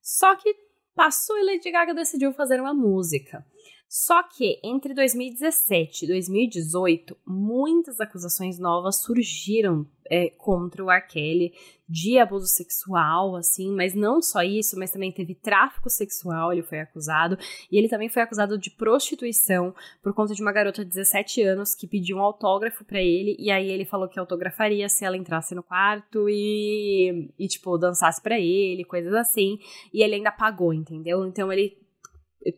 Só 0.00 0.34
que 0.34 0.54
passou 0.96 1.36
e 1.36 1.44
Lady 1.44 1.70
Gaga 1.70 1.92
decidiu 1.92 2.32
fazer 2.32 2.58
uma 2.58 2.72
música. 2.72 3.44
Só 3.94 4.22
que 4.22 4.58
entre 4.64 4.94
2017 4.94 6.06
e 6.06 6.08
2018, 6.08 7.14
muitas 7.26 8.00
acusações 8.00 8.58
novas 8.58 9.02
surgiram 9.02 9.86
é, 10.10 10.30
contra 10.30 10.82
o 10.82 10.90
R. 10.90 11.02
Kelly 11.02 11.52
de 11.86 12.18
abuso 12.18 12.46
sexual, 12.46 13.36
assim, 13.36 13.70
mas 13.70 13.92
não 13.92 14.22
só 14.22 14.42
isso, 14.42 14.78
mas 14.78 14.90
também 14.90 15.12
teve 15.12 15.34
tráfico 15.34 15.90
sexual, 15.90 16.50
ele 16.50 16.62
foi 16.62 16.80
acusado, 16.80 17.36
e 17.70 17.76
ele 17.76 17.86
também 17.86 18.08
foi 18.08 18.22
acusado 18.22 18.56
de 18.56 18.70
prostituição 18.70 19.74
por 20.02 20.14
conta 20.14 20.34
de 20.34 20.40
uma 20.40 20.52
garota 20.52 20.82
de 20.82 20.90
17 20.90 21.42
anos 21.42 21.74
que 21.74 21.86
pediu 21.86 22.16
um 22.16 22.22
autógrafo 22.22 22.86
para 22.86 23.02
ele, 23.02 23.36
e 23.38 23.50
aí 23.50 23.70
ele 23.70 23.84
falou 23.84 24.08
que 24.08 24.18
autografaria 24.18 24.88
se 24.88 25.04
ela 25.04 25.18
entrasse 25.18 25.54
no 25.54 25.62
quarto 25.62 26.30
e, 26.30 27.30
e 27.38 27.46
tipo, 27.46 27.76
dançasse 27.76 28.22
para 28.22 28.40
ele, 28.40 28.84
coisas 28.84 29.12
assim, 29.12 29.58
e 29.92 30.02
ele 30.02 30.14
ainda 30.14 30.32
pagou, 30.32 30.72
entendeu? 30.72 31.26
Então 31.26 31.52
ele 31.52 31.81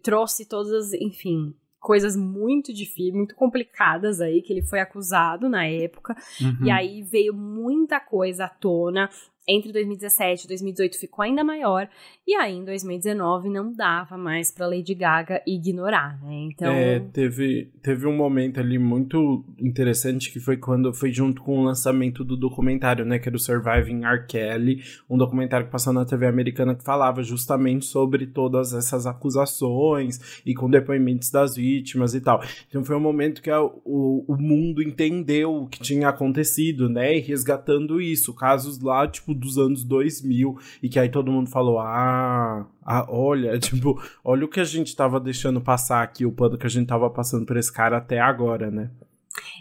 trouxe 0.03 0.47
todas, 0.47 0.93
enfim, 0.95 1.55
coisas 1.85 2.17
muito 2.17 2.73
difíceis, 2.73 3.13
muito 3.13 3.35
complicadas 3.35 4.21
aí, 4.21 4.41
que 4.41 4.53
ele 4.53 4.63
foi 4.63 4.81
acusado 4.81 5.49
na 5.51 5.67
época. 5.67 6.17
Uhum. 6.41 6.67
E 6.67 6.71
aí 6.71 7.03
veio 7.03 7.35
muita 7.35 8.01
coisa 8.01 8.47
à 8.47 8.49
tona. 8.49 9.11
Entre 9.47 9.73
2017 9.73 10.45
e 10.45 10.49
2018 10.49 10.99
ficou 10.99 11.23
ainda 11.23 11.45
maior, 11.45 11.89
e 12.27 12.35
aí 12.35 12.55
em 12.55 12.65
2019 12.65 13.51
não 13.51 13.73
dava 13.73 14.17
mais 14.17 14.51
para 14.51 14.67
Lady 14.67 14.95
Gaga 14.95 15.43
ignorar, 15.47 16.19
né? 16.23 16.35
Então. 16.51 16.73
É, 16.73 17.01
teve, 17.01 17.71
teve 17.83 18.07
um 18.07 18.17
momento 18.17 18.61
ali 18.61 18.79
muito 18.79 19.45
interessante 19.59 20.33
que 20.33 20.41
foi 20.41 20.57
quando 20.57 20.93
foi 20.95 21.13
junto 21.13 21.43
com 21.43 21.61
o 21.61 21.65
lançamento 21.65 22.25
do 22.25 22.37
documentário, 22.37 23.05
né? 23.05 23.19
Que 23.19 23.29
era 23.29 23.37
o 23.37 23.41
Surviving 23.41 24.05
R. 24.05 24.27
Kelly, 24.27 24.83
um 25.09 25.19
documentário 25.19 25.67
que 25.67 25.73
passou 25.73 25.93
na 25.93 26.05
TV 26.05 26.27
americana 26.27 26.75
que 26.75 26.83
falava 26.83 27.23
justamente 27.23 27.85
sobre 27.85 28.27
todas 28.27 28.73
essas 28.73 29.07
acusações 29.07 30.43
e 30.47 30.55
com 30.55 30.71
depoimentos 30.71 31.31
das 31.31 31.57
vítimas 31.57 32.15
e 32.15 32.21
tal. 32.21 32.43
Então 32.69 32.83
foi 32.83 32.97
um 32.97 33.01
momento 33.01 33.43
que 33.43 33.51
a, 33.51 33.63
o, 33.63 34.25
o 34.27 34.37
mundo 34.37 34.83
entendeu 34.83 35.55
o 35.55 35.69
que 35.69 35.81
tinha 35.81 36.09
acontecido, 36.09 36.89
né? 36.89 37.17
E 37.17 37.21
resgatando 37.21 38.01
isso. 38.01 38.33
Casos 38.35 38.81
lá, 38.81 39.07
tipo, 39.07 39.34
dos 39.35 39.59
anos 39.59 39.85
2000 39.85 40.57
e 40.83 40.89
que 40.89 40.99
aí 40.99 41.09
todo 41.09 41.33
mundo 41.33 41.51
falou: 41.51 41.79
ah, 41.79 42.67
ah, 42.83 43.07
olha, 43.09 43.59
tipo, 43.61 44.01
olha 44.25 44.45
o 44.45 44.49
que 44.49 44.61
a 44.61 44.65
gente 44.65 44.95
tava 44.95 45.21
deixando 45.21 45.61
passar 45.61 46.03
aqui, 46.03 46.25
o 46.25 46.33
pano 46.33 46.59
que 46.59 46.67
a 46.67 46.71
gente 46.71 46.87
tava 46.87 47.09
passando 47.11 47.47
por 47.47 47.57
esse 47.57 47.73
cara 47.73 47.99
até 47.99 48.21
agora, 48.21 48.71
né? 48.71 48.91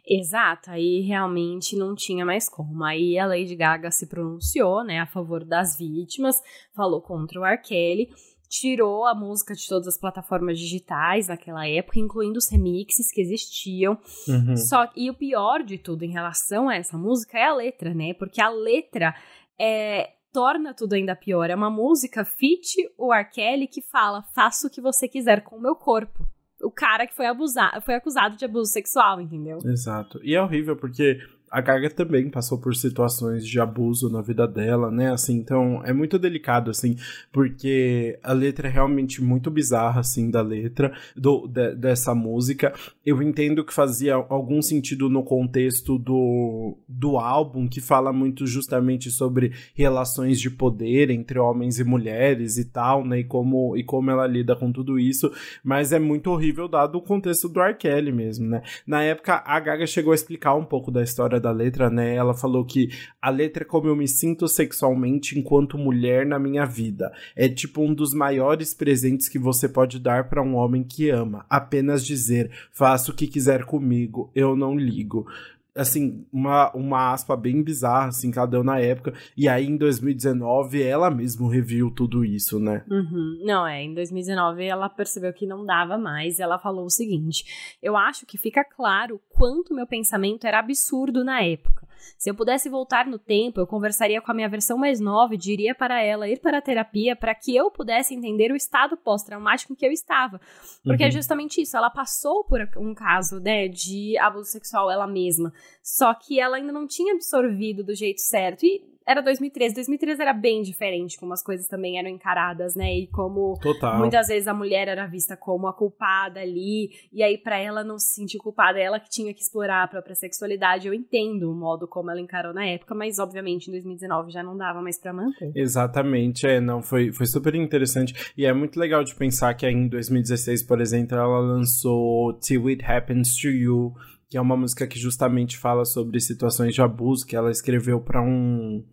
Exato, 0.08 0.70
aí 0.70 1.02
realmente 1.02 1.76
não 1.76 1.96
tinha 1.96 2.26
mais 2.26 2.48
como. 2.48 2.84
Aí 2.84 3.18
a 3.18 3.26
Lady 3.26 3.56
Gaga 3.56 3.90
se 3.90 4.08
pronunciou, 4.08 4.84
né, 4.84 5.00
a 5.00 5.08
favor 5.08 5.44
das 5.44 5.78
vítimas, 5.78 6.36
falou 6.76 7.02
contra 7.02 7.40
o 7.40 7.46
R. 7.46 7.58
Kelly, 7.58 8.10
tirou 8.54 9.06
a 9.06 9.16
música 9.16 9.56
de 9.56 9.68
todas 9.68 9.88
as 9.88 9.98
plataformas 9.98 10.60
digitais 10.60 11.28
naquela 11.28 11.68
época, 11.68 12.00
incluindo 12.00 12.38
os 12.38 12.48
remixes 12.52 13.12
que 13.12 13.20
existiam. 13.20 13.98
Uhum. 14.28 14.56
Só 14.56 14.88
e 14.96 15.10
o 15.10 15.16
pior 15.16 15.64
de 15.64 15.80
tudo 15.80 16.04
em 16.04 16.12
relação 16.12 16.70
a 16.70 16.76
essa 16.76 16.96
música 16.96 17.40
é 17.40 17.46
a 17.46 17.56
letra, 17.56 17.96
né? 17.96 18.14
Porque 18.14 18.40
a 18.40 18.50
letra 18.50 19.16
é, 19.64 20.10
torna 20.34 20.74
tudo 20.74 20.94
ainda 20.94 21.16
pior. 21.16 21.50
É 21.50 21.56
uma 21.56 21.70
música 21.70 22.26
fit 22.26 22.76
o 22.98 23.14
R. 23.14 23.30
Kelly 23.30 23.68
que 23.68 23.82
fala: 23.82 24.22
faça 24.36 24.68
o 24.68 24.70
que 24.70 24.82
você 24.82 25.08
quiser 25.08 25.42
com 25.42 25.56
o 25.56 25.62
meu 25.62 25.76
corpo. 25.76 26.28
O 26.62 26.72
cara 26.72 27.06
que 27.08 27.16
foi 27.16 27.26
abusado, 27.26 27.82
foi 27.82 27.96
acusado 27.96 28.38
de 28.38 28.46
abuso 28.46 28.72
sexual, 28.72 29.20
entendeu? 29.20 29.60
Exato. 29.66 30.20
E 30.24 30.34
é 30.34 30.42
horrível 30.42 30.76
porque 30.76 31.20
a 31.54 31.62
Gaga 31.62 31.88
também 31.92 32.32
passou 32.32 32.58
por 32.58 32.76
situações 32.76 33.46
de 33.46 33.60
abuso 33.60 34.10
na 34.10 34.24
vida 34.24 34.48
dela, 34.48 34.90
né? 34.90 35.12
Assim, 35.12 35.36
então 35.36 35.84
é 35.86 35.94
muito 35.94 36.18
delicado, 36.18 36.72
assim, 36.72 36.96
porque 37.32 38.18
a 38.24 38.34
letra 38.34 38.68
é 38.68 38.72
realmente 38.72 39.22
muito 39.22 39.52
bizarra, 39.52 40.00
assim, 40.00 40.32
da 40.32 40.42
letra 40.42 40.92
do, 41.16 41.48
de, 41.48 41.76
dessa 41.76 42.16
música. 42.16 42.74
Eu 43.06 43.22
entendo 43.22 43.64
que 43.64 43.72
fazia 43.72 44.16
algum 44.16 44.64
sentido 44.64 45.08
no 45.10 45.24
contexto 45.24 46.00
do, 46.00 46.76
do 46.90 47.18
álbum, 47.18 47.68
que 47.68 47.80
fala 47.80 48.12
muito 48.12 48.48
justamente 48.48 49.12
sobre 49.12 49.52
relações 49.76 50.40
de 50.40 50.50
poder 50.50 51.12
entre 51.12 51.38
homens 51.38 51.78
e 51.78 51.84
mulheres 51.84 52.58
e 52.58 52.66
tal, 52.66 53.06
né? 53.06 53.20
E 53.20 53.24
como, 53.24 53.78
e 53.78 53.84
como 53.84 54.10
ela 54.10 54.26
lida 54.26 54.56
com 54.56 54.72
tudo 54.72 54.98
isso, 54.98 55.32
mas 55.64 55.92
é 55.92 56.00
muito 56.00 56.32
horrível 56.32 56.68
dado 56.68 56.98
o 56.98 57.02
contexto 57.02 57.48
do 57.48 57.62
R. 57.62 57.76
Kelly 57.76 58.12
mesmo, 58.12 58.48
né? 58.50 58.64
Na 58.88 59.04
época, 59.04 59.44
a 59.46 59.60
Gaga 59.60 59.86
chegou 59.86 60.14
a 60.14 60.16
explicar 60.16 60.56
um 60.56 60.66
pouco 60.66 60.90
da 60.90 61.04
história 61.04 61.43
da 61.44 61.52
letra, 61.52 61.90
né? 61.90 62.16
Ela 62.16 62.34
falou 62.34 62.66
que 62.66 62.90
a 63.22 63.30
letra 63.30 63.64
é 63.64 63.66
como 63.66 63.88
eu 63.88 63.96
me 63.96 64.08
sinto 64.08 64.48
sexualmente 64.48 65.38
enquanto 65.38 65.78
mulher 65.78 66.26
na 66.26 66.40
minha 66.40 66.66
vida. 66.66 67.12
É 67.36 67.50
tipo 67.50 67.82
um 67.82 67.94
dos 67.94 68.14
maiores 68.14 68.74
presentes 68.74 69.28
que 69.28 69.38
você 69.38 69.68
pode 69.68 70.00
dar 70.00 70.30
para 70.30 70.42
um 70.42 70.56
homem 70.56 70.84
que 70.84 71.10
ama. 71.10 71.46
Apenas 71.50 72.06
dizer, 72.06 72.50
faça 72.72 73.12
o 73.12 73.16
que 73.16 73.28
quiser 73.28 73.66
comigo, 73.66 74.32
eu 74.34 74.56
não 74.56 74.76
ligo 74.76 75.28
assim, 75.76 76.26
uma, 76.32 76.72
uma 76.74 77.14
aspa 77.14 77.36
bem 77.36 77.64
bizarra, 77.64 78.08
assim, 78.08 78.32
que 78.32 78.38
ela 78.38 78.48
deu 78.48 78.64
na 78.64 78.80
época. 78.80 79.14
E 79.36 79.48
aí, 79.50 79.66
em 79.66 79.78
2019, 79.78 80.82
ela 80.82 81.10
mesmo 81.10 81.48
reviu 81.48 81.90
tudo 81.90 82.24
isso, 82.24 82.60
né? 82.60 82.84
Uhum. 82.90 83.42
Não, 83.44 83.66
é, 83.66 83.82
em 83.82 83.94
2019 83.94 84.64
ela 84.64 84.88
percebeu 84.90 85.34
que 85.34 85.48
não 85.48 85.66
dava 85.66 85.98
mais. 85.98 86.40
ela 86.40 86.60
falou 86.60 86.86
o 86.86 86.92
seguinte: 86.92 87.76
Eu 87.82 87.98
acho 87.98 88.26
que 88.26 88.38
fica 88.38 88.64
claro 88.64 89.20
quanto 89.30 89.74
meu 89.74 89.88
pensamento 89.88 90.46
era 90.46 90.60
absurdo 90.60 91.24
na 91.24 91.42
época. 91.42 91.83
Se 92.18 92.30
eu 92.30 92.36
pudesse 92.36 92.70
voltar 92.70 93.06
no 93.06 93.20
tempo, 93.20 93.60
eu 93.60 93.68
conversaria 93.68 94.22
com 94.22 94.32
a 94.32 94.34
minha 94.34 94.50
versão 94.50 94.78
mais 94.78 95.00
nova 95.00 95.34
e 95.34 95.38
diria 95.38 95.76
para 95.76 96.02
ela 96.02 96.28
ir 96.28 96.40
para 96.40 96.58
a 96.58 96.62
terapia 96.62 97.16
para 97.16 97.34
que 97.36 97.56
eu 97.56 97.70
pudesse 97.72 98.14
entender 98.14 98.52
o 98.52 98.56
estado 98.56 98.96
pós-traumático 98.98 99.74
em 99.74 99.76
que 99.76 99.86
eu 99.86 99.92
estava. 99.92 100.40
Porque 100.84 101.04
é 101.04 101.06
uhum. 101.06 101.10
é 101.10 101.12
justamente 101.12 101.62
isso, 101.62 101.76
ela 101.76 101.90
passou 101.90 102.44
por 102.44 102.60
um 102.78 102.94
caso, 102.94 103.40
né, 103.40 103.68
de 103.68 104.18
abuso 104.18 104.50
sexual 104.50 104.90
ela 104.90 105.08
mesma, 105.08 105.54
só 105.82 106.14
que 106.14 106.40
ela 106.40 106.58
ainda 106.58 106.72
não 106.72 106.88
tinha 106.88 107.14
absorvido 107.14 107.84
do 107.84 107.96
jeito 107.96 108.22
certo. 108.22 108.66
E 108.66 108.93
era 109.06 109.22
2013. 109.22 109.76
2013 109.76 110.22
era 110.22 110.34
bem 110.34 110.62
diferente 110.62 111.20
como 111.20 111.34
as 111.34 111.44
coisas 111.44 111.68
também 111.68 111.98
eram 111.98 112.10
encaradas, 112.10 112.76
né? 112.76 112.94
E 112.94 113.08
como 113.08 113.58
Total. 113.62 113.98
muitas 113.98 114.28
vezes 114.28 114.48
a 114.48 114.54
mulher 114.54 114.88
era 114.88 115.06
vista 115.06 115.36
como 115.36 115.68
a 115.68 115.74
culpada 115.74 116.40
ali, 116.40 116.92
e 117.12 117.24
aí 117.24 117.38
para 117.38 117.58
ela 117.58 117.84
não 117.84 117.98
se 117.98 118.14
sentir 118.14 118.38
culpada, 118.38 118.80
ela 118.80 119.00
que 119.00 119.10
tinha 119.10 119.34
que 119.34 119.42
explorar 119.42 119.84
a 119.84 119.88
própria 119.88 120.16
sexualidade. 120.16 120.88
Eu 120.88 120.94
entendo 120.94 121.52
o 121.52 121.56
modo 121.56 121.88
como 121.88 122.10
ela 122.10 122.20
encarou 122.20 122.54
na 122.54 122.66
época, 122.66 122.96
mas 122.96 123.20
obviamente 123.20 123.68
em 123.68 123.72
2019 123.72 124.32
já 124.32 124.44
não 124.44 124.58
dava 124.58 124.82
mais 124.82 125.00
para 125.00 125.14
manter. 125.14 125.52
Exatamente, 125.56 126.46
é, 126.48 126.60
não, 126.60 126.82
foi, 126.82 127.12
foi 127.12 127.26
super 127.26 127.56
interessante. 127.56 128.34
E 128.38 128.46
é 128.46 128.54
muito 128.54 128.80
legal 128.80 129.04
de 129.04 129.14
pensar 129.16 129.54
que 129.54 129.66
aí 129.66 129.74
em 129.74 129.88
2016, 129.88 130.64
por 130.64 130.82
exemplo, 130.82 131.18
ela 131.18 131.40
lançou 131.40 132.34
Till 132.40 132.68
It 132.68 132.84
Happens 132.84 133.36
to 133.36 133.50
You 133.50 133.94
que 134.34 134.38
é 134.38 134.42
uma 134.42 134.58
música 134.58 134.88
que 134.88 134.98
justamente 134.98 135.60
fala 135.60 135.86
sobre 135.86 136.20
situações 136.20 136.74
de 136.74 136.82
abuso 136.82 137.24
que 137.24 137.36
ela 137.36 137.52
escreveu 137.52 138.02
para 138.02 138.20
um 138.20 138.84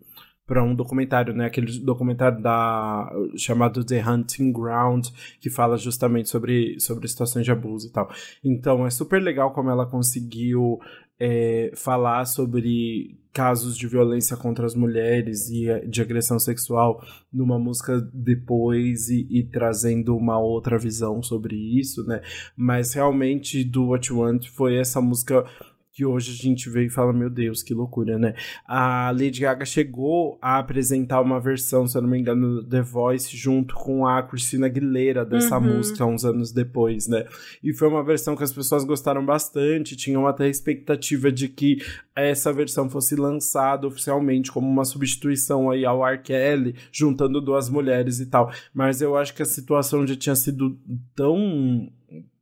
para 0.45 0.63
um 0.63 0.75
documentário, 0.75 1.33
né? 1.33 1.47
Aquele 1.47 1.79
documentário 1.79 2.39
da 2.39 3.11
chamado 3.35 3.83
The 3.83 4.07
Hunting 4.07 4.51
Ground, 4.51 5.07
que 5.39 5.49
fala 5.49 5.77
justamente 5.77 6.29
sobre, 6.29 6.79
sobre 6.79 7.07
situações 7.07 7.43
de 7.43 7.51
abuso 7.51 7.87
e 7.87 7.91
tal. 7.91 8.07
Então 8.43 8.85
é 8.85 8.91
super 8.91 9.19
legal 9.19 9.51
como 9.51 9.71
ela 9.71 9.87
conseguiu 9.87 10.79
é, 11.19 11.71
falar 11.75 12.25
sobre 12.25 13.17
casos 13.33 13.77
de 13.77 13.87
violência 13.87 14.35
contra 14.35 14.65
as 14.65 14.75
mulheres 14.75 15.49
e 15.49 15.69
é, 15.69 15.79
de 15.85 16.01
agressão 16.01 16.37
sexual 16.37 17.03
numa 17.31 17.57
música 17.57 17.99
depois 18.13 19.09
e, 19.09 19.25
e, 19.29 19.43
trazendo 19.43 20.15
uma 20.15 20.37
outra 20.37 20.77
visão 20.77 21.23
sobre 21.23 21.55
isso, 21.55 22.05
né? 22.05 22.21
Mas 22.55 22.93
realmente 22.93 23.63
do 23.63 23.87
What 23.87 24.09
You 24.11 24.19
Want 24.19 24.47
foi 24.49 24.75
essa 24.75 24.99
música 24.99 25.45
que 25.93 26.05
hoje 26.05 26.31
a 26.31 26.35
gente 26.35 26.69
vê 26.69 26.85
e 26.85 26.89
fala, 26.89 27.11
meu 27.11 27.29
Deus, 27.29 27.61
que 27.61 27.73
loucura, 27.73 28.17
né? 28.17 28.33
A 28.65 29.11
Lady 29.11 29.41
Gaga 29.41 29.65
chegou 29.65 30.37
a 30.41 30.57
apresentar 30.57 31.19
uma 31.19 31.39
versão, 31.39 31.85
se 31.85 31.97
eu 31.97 32.01
não 32.01 32.09
me 32.09 32.17
engano, 32.17 32.63
The 32.63 32.81
Voice, 32.81 33.35
junto 33.35 33.75
com 33.75 34.07
a 34.07 34.23
Christina 34.23 34.67
Aguilera 34.67 35.25
dessa 35.25 35.57
uhum. 35.57 35.75
música, 35.75 36.05
uns 36.05 36.23
anos 36.23 36.53
depois, 36.53 37.07
né? 37.07 37.25
E 37.61 37.73
foi 37.73 37.89
uma 37.89 38.03
versão 38.03 38.37
que 38.37 38.43
as 38.43 38.53
pessoas 38.53 38.85
gostaram 38.85 39.25
bastante, 39.25 39.97
tinham 39.97 40.25
até 40.25 40.45
a 40.45 40.49
expectativa 40.49 41.29
de 41.29 41.49
que 41.49 41.79
essa 42.15 42.53
versão 42.53 42.89
fosse 42.89 43.15
lançada 43.15 43.85
oficialmente 43.85 44.51
como 44.51 44.69
uma 44.69 44.85
substituição 44.85 45.69
aí 45.69 45.85
ao 45.85 46.05
R. 46.07 46.19
Kelly, 46.19 46.75
juntando 46.91 47.41
duas 47.41 47.69
mulheres 47.69 48.21
e 48.21 48.27
tal. 48.27 48.49
Mas 48.73 49.01
eu 49.01 49.17
acho 49.17 49.33
que 49.33 49.41
a 49.41 49.45
situação 49.45 50.07
já 50.07 50.15
tinha 50.15 50.35
sido 50.35 50.79
tão 51.13 51.91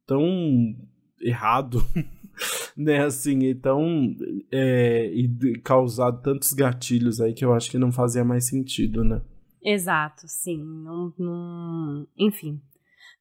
tão 0.06 0.76
errado 1.22 1.86
né, 2.76 3.04
assim, 3.06 3.40
então, 3.44 4.16
é, 4.52 5.12
e 5.14 5.28
causado 5.64 6.22
tantos 6.22 6.54
gatilhos 6.54 7.20
aí 7.20 7.34
que 7.34 7.46
eu 7.46 7.54
acho 7.54 7.70
que 7.70 7.78
não 7.78 7.92
fazia 7.92 8.24
mais 8.24 8.48
sentido, 8.48 9.04
né? 9.04 9.22
Exato, 9.62 10.24
sim, 10.26 10.64
não, 10.64 11.14
não... 11.18 12.08
enfim, 12.18 12.62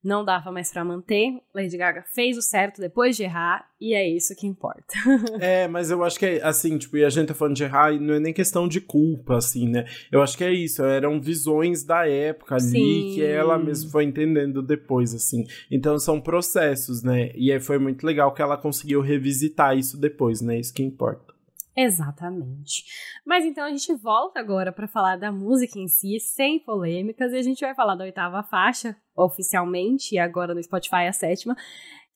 não 0.03 0.25
dava 0.25 0.53
mais 0.53 0.71
para 0.73 0.85
manter. 0.85 1.41
Lady 1.55 1.77
Gaga 1.77 2.05
fez 2.15 2.37
o 2.37 2.43
certo 2.43 2.81
depois 2.81 3.17
de 3.17 3.25
errar 3.25 3.69
e 3.81 3.95
é 3.95 4.09
isso 4.09 4.35
que 4.37 4.47
importa. 4.47 4.95
é, 5.41 5.67
mas 5.69 5.91
eu 5.91 6.03
acho 6.05 6.19
que 6.19 6.27
é 6.27 6.43
assim, 6.43 6.79
tipo, 6.79 6.97
e 6.97 7.05
a 7.05 7.11
gente 7.11 7.29
tá 7.29 7.35
falando 7.35 7.57
de 7.57 7.65
errar 7.65 7.93
e 7.93 7.99
não 7.99 8.15
é 8.15 8.21
nem 8.21 8.33
questão 8.33 8.69
de 8.69 8.81
culpa, 8.81 9.37
assim, 9.37 9.69
né? 9.69 9.87
Eu 10.11 10.23
acho 10.23 10.37
que 10.37 10.45
é 10.45 10.53
isso, 10.53 10.83
eram 10.85 11.21
visões 11.21 11.85
da 11.85 12.07
época 12.07 12.55
ali 12.55 12.71
Sim. 12.71 13.13
que 13.15 13.25
ela 13.25 13.59
mesma 13.59 13.91
foi 13.91 14.05
entendendo 14.05 14.63
depois, 14.63 15.15
assim. 15.15 15.45
Então 15.71 15.99
são 15.99 16.21
processos, 16.21 17.03
né? 17.03 17.31
E 17.35 17.53
aí 17.53 17.61
foi 17.61 17.79
muito 17.79 18.07
legal 18.07 18.33
que 18.33 18.43
ela 18.43 18.57
conseguiu 18.57 19.01
revisitar 19.01 19.77
isso 19.77 19.99
depois, 19.99 20.41
né? 20.41 20.59
Isso 20.59 20.73
que 20.73 20.83
importa. 20.83 21.38
Exatamente. 21.81 22.85
Mas 23.25 23.45
então 23.45 23.65
a 23.65 23.71
gente 23.71 23.95
volta 23.95 24.41
agora 24.41 24.73
para 24.73 24.89
falar 24.89 25.17
da 25.17 25.31
música 25.31 25.79
em 25.79 25.87
si, 25.87 26.19
sem 26.19 26.59
polêmicas, 26.59 27.33
e 27.33 27.37
a 27.37 27.43
gente 27.43 27.61
vai 27.61 27.73
falar 27.73 27.95
da 27.95 28.03
oitava 28.03 28.43
faixa, 28.43 28.97
oficialmente, 29.15 30.17
e 30.17 30.19
agora 30.19 30.53
no 30.53 30.61
Spotify 30.61 31.07
a 31.07 31.13
sétima, 31.13 31.57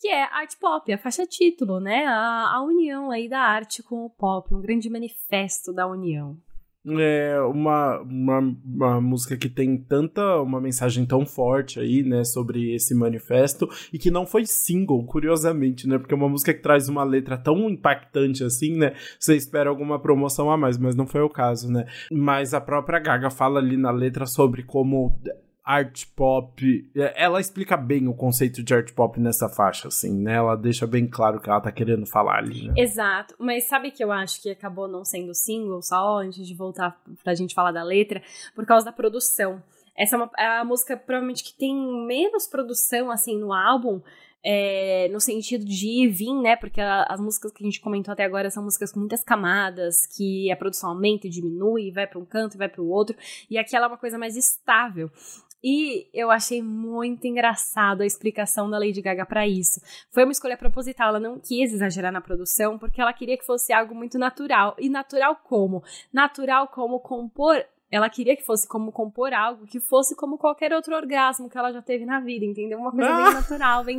que 0.01 0.09
é 0.09 0.25
art 0.25 0.59
pop, 0.59 0.93
a 0.93 0.99
faixa 0.99 1.25
título, 1.25 1.79
né? 1.79 2.05
A, 2.07 2.57
a 2.57 2.63
união 2.65 3.13
aí 3.13 3.29
da 3.29 3.39
arte 3.39 3.85
com 3.85 4.05
o 4.05 4.11
pop, 4.11 4.53
um 4.53 4.61
grande 4.61 4.91
manifesto 4.91 5.73
da 5.73 5.87
união. 5.87 6.37
É 6.85 7.41
uma, 7.43 8.01
uma, 8.01 8.57
uma, 8.65 9.01
música 9.01 9.37
que 9.37 9.49
tem 9.49 9.77
tanta, 9.77 10.41
uma 10.41 10.61
mensagem 10.61 11.07
tão 11.07 11.25
forte 11.25 11.79
aí, 11.79 12.03
né, 12.03 12.25
sobre 12.25 12.75
esse 12.75 12.95
manifesto, 12.95 13.69
e 13.93 13.99
que 13.99 14.11
não 14.11 14.27
foi 14.27 14.45
single, 14.47 15.05
curiosamente, 15.05 15.89
né, 15.89 15.99
porque 15.99 16.13
é 16.13 16.17
uma 16.17 16.29
música 16.29 16.53
que 16.53 16.61
traz 16.61 16.89
uma 16.89 17.05
letra 17.05 17.39
tão 17.39 17.71
impactante 17.71 18.43
assim, 18.43 18.77
né, 18.77 18.95
você 19.19 19.37
espera 19.37 19.71
alguma 19.71 20.01
promoção 20.01 20.51
a 20.51 20.57
mais, 20.57 20.77
mas 20.77 20.97
não 20.97 21.07
foi 21.07 21.21
o 21.23 21.31
caso, 21.31 21.71
né, 21.71 21.87
mas 22.11 22.53
a 22.53 22.61
própria 22.61 22.99
Gaga 22.99 23.31
fala 23.31 23.61
ali 23.61 23.77
na 23.77 23.91
letra 23.91 24.27
sobre 24.27 24.65
como 24.65 25.17
art 25.65 26.07
pop. 26.17 26.91
É, 26.95 27.25
ela 27.25 27.41
explica 27.41 27.77
bem 27.77 28.09
o 28.09 28.15
conceito 28.15 28.63
de 28.63 28.75
art 28.75 28.93
pop 28.93 29.19
nessa 29.21 29.49
faixa, 29.49 29.89
assim, 29.89 30.13
né? 30.13 30.35
Ela 30.35 30.57
deixa 30.57 30.87
bem 30.87 31.07
claro 31.07 31.39
o 31.39 31.41
que 31.41 31.49
ela 31.49 31.61
tá 31.61 31.71
querendo 31.71 32.07
falar 32.07 32.39
ali, 32.39 32.69
né? 32.69 32.75
Exato. 32.77 33.35
Mas 33.39 33.69
sabe 33.69 33.91
que 33.91 34.03
eu 34.03 34.11
acho 34.11 34.43
que 34.43 34.51
acabou 34.51 34.89
não 34.89 35.05
sendo 35.05 35.35
single, 35.35 35.83
só 35.83 36.19
antes 36.19 36.47
de 36.47 36.55
voltar 36.55 37.01
pra 37.23 37.35
gente 37.35 37.55
falar 37.55 37.73
da 37.73 37.83
letra, 37.83 38.23
por 38.55 38.67
causa 38.67 38.87
da 38.87 38.93
produção. 38.93 39.63
Essa 39.97 40.17
é, 40.17 40.19
uma, 40.19 40.31
é 40.39 40.47
a 40.47 40.65
música 40.65 40.97
provavelmente 40.97 41.45
que 41.45 41.55
tem 41.55 41.75
menos 42.07 42.47
produção, 42.47 43.11
assim, 43.11 43.39
no 43.39 43.53
álbum, 43.53 44.01
é, 44.45 45.09
no 45.13 45.21
sentido 45.21 45.65
de 45.65 45.87
ir 45.87 46.05
e 46.05 46.09
vir, 46.09 46.35
né? 46.35 46.57
Porque 46.57 46.81
a, 46.81 47.05
as 47.05 47.21
músicas 47.21 47.53
que 47.53 47.63
a 47.63 47.67
gente 47.67 47.81
comentou 47.81 48.11
até 48.11 48.25
agora 48.25 48.51
são 48.51 48.65
músicas 48.65 48.91
com 48.91 49.01
muitas 49.01 49.23
camadas, 49.23 50.07
que 50.07 50.51
a 50.51 50.57
produção 50.57 50.91
aumenta 50.91 51.27
e 51.27 51.31
diminui, 51.31 51.93
vai 51.93 52.07
para 52.07 52.19
um 52.19 52.25
canto 52.25 52.55
e 52.55 52.59
vai 52.59 52.69
para 52.69 52.83
o 52.83 52.89
outro, 52.89 53.17
e 53.49 53.59
aqui 53.59 53.77
ela 53.77 53.87
é 53.87 53.89
uma 53.89 53.99
coisa 53.99 54.19
mais 54.19 54.37
estável. 54.37 55.11
E 55.63 56.09
eu 56.13 56.31
achei 56.31 56.61
muito 56.61 57.27
engraçado 57.27 58.01
a 58.01 58.07
explicação 58.07 58.69
da 58.69 58.79
Lady 58.79 59.01
Gaga 59.01 59.25
para 59.25 59.47
isso. 59.47 59.81
Foi 60.11 60.25
uma 60.25 60.33
escolha 60.33 60.57
proposital, 60.57 61.11
ela 61.11 61.21
não 61.21 61.39
quis 61.39 61.73
exagerar 61.73 62.13
na 62.13 62.21
produção, 62.21 62.79
porque 62.79 63.01
ela 63.01 63.13
queria 63.13 63.39
que 63.39 63.47
fosse 63.47 63.73
algo 63.73 63.95
muito 63.95 64.19
natural. 64.19 64.75
E 64.79 64.89
natural 64.89 65.37
como? 65.37 65.83
Natural 66.13 66.67
como 66.69 66.99
compor 66.99 67.65
ela 67.93 68.09
queria 68.09 68.35
que 68.35 68.43
fosse 68.43 68.67
como 68.67 68.91
compor 68.91 69.35
algo 69.35 69.67
que 69.67 69.79
fosse 69.79 70.17
como 70.17 70.39
qualquer 70.39 70.73
outro 70.73 70.97
orgasmo 70.97 71.51
que 71.51 71.59
ela 71.59 71.71
já 71.71 71.83
teve 71.83 72.07
na 72.07 72.21
vida, 72.21 72.43
entendeu? 72.43 72.79
Uma 72.79 72.91
coisa 72.91 73.11
ah! 73.11 73.25
bem 73.25 73.35
natural, 73.35 73.85
bem, 73.85 73.97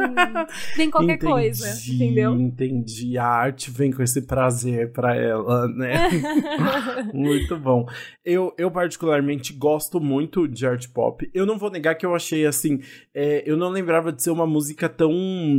bem 0.76 0.90
qualquer 0.90 1.14
entendi, 1.14 1.32
coisa, 1.32 1.94
entendeu? 1.94 2.34
Entendi. 2.34 3.20
A 3.20 3.28
arte 3.28 3.70
vem 3.70 3.92
com 3.92 4.02
esse 4.02 4.24
prazer 4.24 4.92
para 4.92 5.16
ela, 5.16 5.68
né? 5.68 6.10
muito 7.14 7.56
bom. 7.56 7.86
Eu, 8.26 8.52
eu 8.58 8.72
particularmente 8.72 9.54
gosto 9.54 10.02
muito 10.02 10.48
de 10.48 10.66
art 10.66 10.88
pop. 10.92 11.30
Eu 11.32 11.46
não 11.46 11.60
vou 11.60 11.70
negar 11.70 11.94
que 11.94 12.06
eu 12.06 12.16
achei 12.16 12.48
assim, 12.48 12.80
é, 13.14 13.44
eu 13.46 13.56
não 13.56 13.70
lembrava 13.70 14.12
de 14.12 14.24
ser 14.24 14.32
uma 14.32 14.48
música 14.48 14.90
tão, 14.90 15.14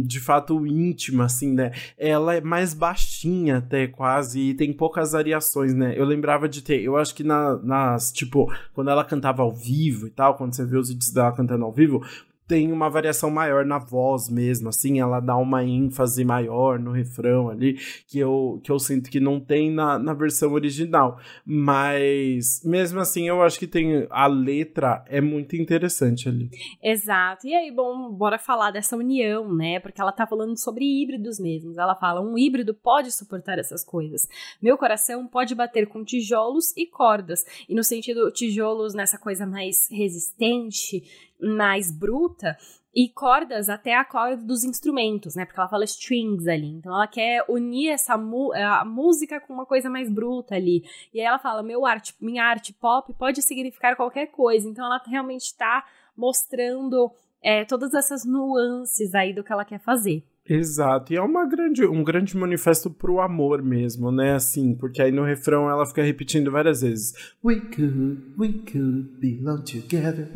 de 0.04 0.18
fato, 0.18 0.66
íntima, 0.66 1.26
assim, 1.26 1.52
né? 1.52 1.70
Ela 1.96 2.34
é 2.34 2.40
mais 2.40 2.74
baixinha 2.74 3.58
até, 3.58 3.86
quase, 3.86 4.40
e 4.40 4.54
tem 4.54 4.72
poucas 4.72 5.12
variações, 5.12 5.72
né? 5.72 5.94
Eu 5.96 6.04
lembrava 6.04 6.48
de 6.48 6.62
ter, 6.62 6.82
eu 6.82 6.96
acho 6.96 7.14
que 7.14 7.22
na, 7.22 7.56
nas 7.58 8.10
Tipo, 8.24 8.52
quando 8.72 8.90
ela 8.90 9.04
cantava 9.04 9.42
ao 9.42 9.52
vivo 9.52 10.06
e 10.06 10.10
tal, 10.10 10.36
quando 10.36 10.54
você 10.54 10.64
vê 10.64 10.76
os 10.76 10.88
vídeos 10.88 11.10
dela 11.12 11.32
cantando 11.32 11.64
ao 11.64 11.72
vivo, 11.72 12.04
tem 12.46 12.70
uma 12.70 12.90
variação 12.90 13.30
maior 13.30 13.64
na 13.64 13.78
voz 13.78 14.28
mesmo, 14.28 14.68
assim, 14.68 15.00
ela 15.00 15.20
dá 15.20 15.36
uma 15.36 15.64
ênfase 15.64 16.24
maior 16.24 16.78
no 16.78 16.92
refrão 16.92 17.48
ali, 17.48 17.78
que 18.06 18.18
eu, 18.18 18.60
que 18.62 18.70
eu 18.70 18.78
sinto 18.78 19.10
que 19.10 19.18
não 19.18 19.40
tem 19.40 19.70
na, 19.70 19.98
na 19.98 20.12
versão 20.12 20.52
original. 20.52 21.18
Mas, 21.44 22.62
mesmo 22.64 23.00
assim, 23.00 23.28
eu 23.28 23.42
acho 23.42 23.58
que 23.58 23.66
tem. 23.66 24.06
A 24.10 24.26
letra 24.26 25.04
é 25.08 25.20
muito 25.20 25.56
interessante 25.56 26.28
ali. 26.28 26.50
Exato. 26.82 27.46
E 27.46 27.54
aí, 27.54 27.70
bom, 27.70 28.10
bora 28.12 28.38
falar 28.38 28.70
dessa 28.70 28.96
união, 28.96 29.52
né? 29.54 29.80
Porque 29.80 30.00
ela 30.00 30.12
tá 30.12 30.26
falando 30.26 30.58
sobre 30.58 30.84
híbridos 30.84 31.38
mesmos. 31.38 31.78
Ela 31.78 31.94
fala: 31.94 32.20
um 32.20 32.36
híbrido 32.36 32.74
pode 32.74 33.10
suportar 33.10 33.58
essas 33.58 33.84
coisas. 33.84 34.28
Meu 34.60 34.76
coração 34.76 35.26
pode 35.26 35.54
bater 35.54 35.86
com 35.86 36.04
tijolos 36.04 36.76
e 36.76 36.86
cordas. 36.86 37.44
E 37.68 37.74
no 37.74 37.82
sentido, 37.82 38.30
tijolos 38.30 38.94
nessa 38.94 39.18
coisa 39.18 39.46
mais 39.46 39.88
resistente 39.90 41.02
mais 41.40 41.90
bruta 41.90 42.56
e 42.94 43.08
cordas 43.08 43.68
até 43.68 43.94
a 43.94 44.04
corda 44.04 44.36
dos 44.36 44.62
instrumentos, 44.62 45.34
né? 45.34 45.44
Porque 45.44 45.58
ela 45.58 45.68
fala 45.68 45.84
strings 45.84 46.46
ali. 46.46 46.68
Então 46.68 46.94
ela 46.94 47.08
quer 47.08 47.44
unir 47.48 47.90
essa 47.90 48.14
a 48.14 48.84
música 48.84 49.40
com 49.40 49.52
uma 49.52 49.66
coisa 49.66 49.90
mais 49.90 50.08
bruta 50.08 50.54
ali. 50.54 50.84
E 51.12 51.20
aí 51.20 51.26
ela 51.26 51.38
fala: 51.38 51.62
"Meu 51.62 51.84
arte, 51.84 52.14
minha 52.20 52.44
arte 52.44 52.72
pop 52.72 53.12
pode 53.14 53.42
significar 53.42 53.96
qualquer 53.96 54.26
coisa". 54.26 54.68
Então 54.68 54.84
ela 54.84 55.02
realmente 55.06 55.42
está 55.42 55.84
mostrando 56.16 57.10
é, 57.42 57.64
todas 57.64 57.92
essas 57.94 58.24
nuances 58.24 59.14
aí 59.14 59.34
do 59.34 59.42
que 59.42 59.52
ela 59.52 59.64
quer 59.64 59.80
fazer. 59.80 60.24
Exato, 60.46 61.10
e 61.10 61.16
é 61.16 61.22
uma 61.22 61.46
grande, 61.48 61.86
um 61.86 62.04
grande 62.04 62.36
manifesto 62.36 62.90
pro 62.90 63.18
amor 63.18 63.62
mesmo, 63.62 64.12
né? 64.12 64.34
Assim, 64.34 64.74
porque 64.74 65.00
aí 65.00 65.10
no 65.10 65.24
refrão 65.24 65.70
ela 65.70 65.86
fica 65.86 66.02
repetindo 66.02 66.50
várias 66.50 66.82
vezes: 66.82 67.14
We 67.42 67.60
could, 67.60 68.20
we 68.38 68.52
could 68.70 69.08
belong 69.18 69.62
together. 69.62 70.30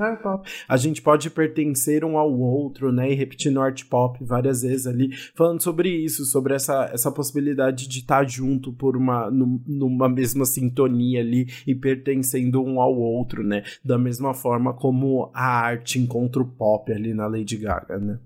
A 0.66 0.76
gente 0.78 1.02
pode 1.02 1.28
pertencer 1.28 2.06
um 2.06 2.16
ao 2.16 2.32
outro, 2.32 2.90
né? 2.90 3.12
E 3.12 3.14
repetindo 3.14 3.60
art 3.60 3.84
pop 3.84 4.18
várias 4.24 4.62
vezes 4.62 4.86
ali, 4.86 5.10
falando 5.34 5.62
sobre 5.62 5.90
isso, 5.90 6.24
sobre 6.24 6.54
essa, 6.54 6.88
essa 6.90 7.12
possibilidade 7.12 7.86
de 7.86 7.98
estar 7.98 8.26
junto 8.26 8.72
por 8.72 8.96
uma, 8.96 9.30
numa 9.30 10.08
mesma 10.08 10.46
sintonia 10.46 11.20
ali 11.20 11.48
e 11.66 11.74
pertencendo 11.74 12.62
um 12.64 12.80
ao 12.80 12.96
outro, 12.96 13.42
né? 13.42 13.62
Da 13.84 13.98
mesma 13.98 14.32
forma 14.32 14.72
como 14.72 15.30
a 15.34 15.44
arte 15.44 15.98
encontra 15.98 16.40
o 16.40 16.48
pop 16.48 16.90
ali 16.90 17.12
na 17.12 17.26
Lady 17.26 17.58
Gaga, 17.58 17.98
né? 17.98 18.18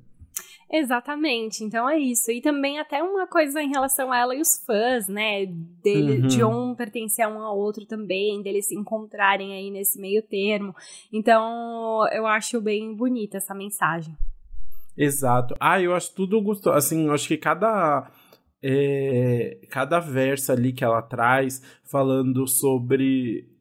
Exatamente, 0.73 1.63
então 1.63 1.87
é 1.87 1.99
isso. 1.99 2.31
E 2.33 2.41
também 2.41 2.79
até 2.79 3.03
uma 3.03 3.27
coisa 3.27 3.63
em 3.63 3.69
relação 3.69 4.11
a 4.11 4.19
ela 4.19 4.35
e 4.35 4.41
os 4.41 4.57
fãs, 4.65 5.07
né? 5.07 5.45
Dele, 5.83 6.23
uhum. 6.23 6.27
De 6.27 6.43
um 6.43 6.75
pertencer 6.75 7.27
a 7.27 7.29
um 7.29 7.43
ao 7.43 7.59
outro 7.59 7.85
também, 7.85 8.43
deles 8.43 8.69
se 8.69 8.75
encontrarem 8.75 9.53
aí 9.53 9.71
nesse 9.71 10.01
meio 10.01 10.23
termo. 10.23 10.75
Então, 11.13 12.09
eu 12.11 12.27
acho 12.27 12.59
bem 12.59 12.95
bonita 12.95 13.37
essa 13.37 13.55
mensagem. 13.55 14.17
Exato. 14.97 15.55
Ah, 15.61 15.79
eu 15.79 15.95
acho 15.95 16.15
tudo 16.15 16.41
gostoso. 16.41 16.75
Assim, 16.75 17.07
eu 17.07 17.13
acho 17.13 17.29
que 17.29 17.37
cada. 17.37 18.11
É, 18.65 19.59
cada 19.69 19.99
verso 19.99 20.53
ali 20.53 20.73
que 20.73 20.85
ela 20.85 21.03
traz 21.03 21.61
falando 21.83 22.47
sobre 22.47 23.52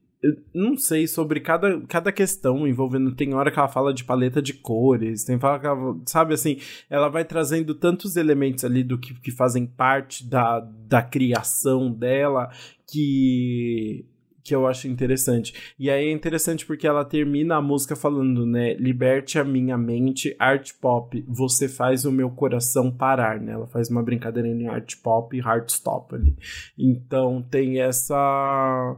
não 0.54 0.78
sei 0.78 1.08
sobre 1.08 1.40
cada, 1.40 1.82
cada 1.88 2.12
questão 2.12 2.68
envolvendo. 2.68 3.16
Tem 3.16 3.34
hora 3.34 3.52
que 3.52 3.58
ela 3.58 3.68
fala 3.68 3.94
de 3.94 4.04
paleta 4.04 4.42
de 4.42 4.54
cores, 4.54 5.24
tem 5.24 5.40
hora 5.42 5.60
que 5.60 5.66
ela, 5.66 5.98
sabe 6.06 6.34
assim, 6.34 6.58
ela 6.90 7.10
vai 7.10 7.26
trazendo 7.26 7.74
tantos 7.74 8.16
elementos 8.16 8.64
ali 8.64 8.84
do 8.84 8.98
que, 8.98 9.14
que 9.16 9.32
fazem 9.32 9.66
parte 9.66 10.28
da, 10.28 10.60
da 10.60 11.02
criação 11.02 11.92
dela 11.92 12.50
que 12.88 14.06
que 14.44 14.56
eu 14.56 14.68
acho 14.68 14.88
interessante. 14.88 15.54
E 15.78 15.90
aí 15.90 16.08
é 16.08 16.12
interessante 16.12 16.66
porque 16.66 16.88
ela 16.88 17.06
termina 17.06 17.58
a 17.58 17.62
música 17.62 17.96
falando, 17.96 18.46
né? 18.46 18.74
Liberte 18.74 19.38
a 19.38 19.44
minha 19.44 19.78
mente, 19.78 20.36
art 20.40 20.72
pop, 20.82 21.24
você 21.28 21.70
faz 21.70 22.06
o 22.06 22.12
meu 22.12 22.30
coração 22.32 22.92
parar, 22.92 23.40
né? 23.40 23.54
Ela 23.54 23.68
faz 23.68 23.90
uma 23.90 24.02
brincadeira 24.02 24.48
em 24.48 24.68
art 24.68 24.96
pop 25.04 25.36
e 25.36 25.40
heart 25.40 25.70
stop 25.70 26.16
ali. 26.16 26.36
Então 26.78 27.42
tem 27.42 27.82
essa 27.82 28.98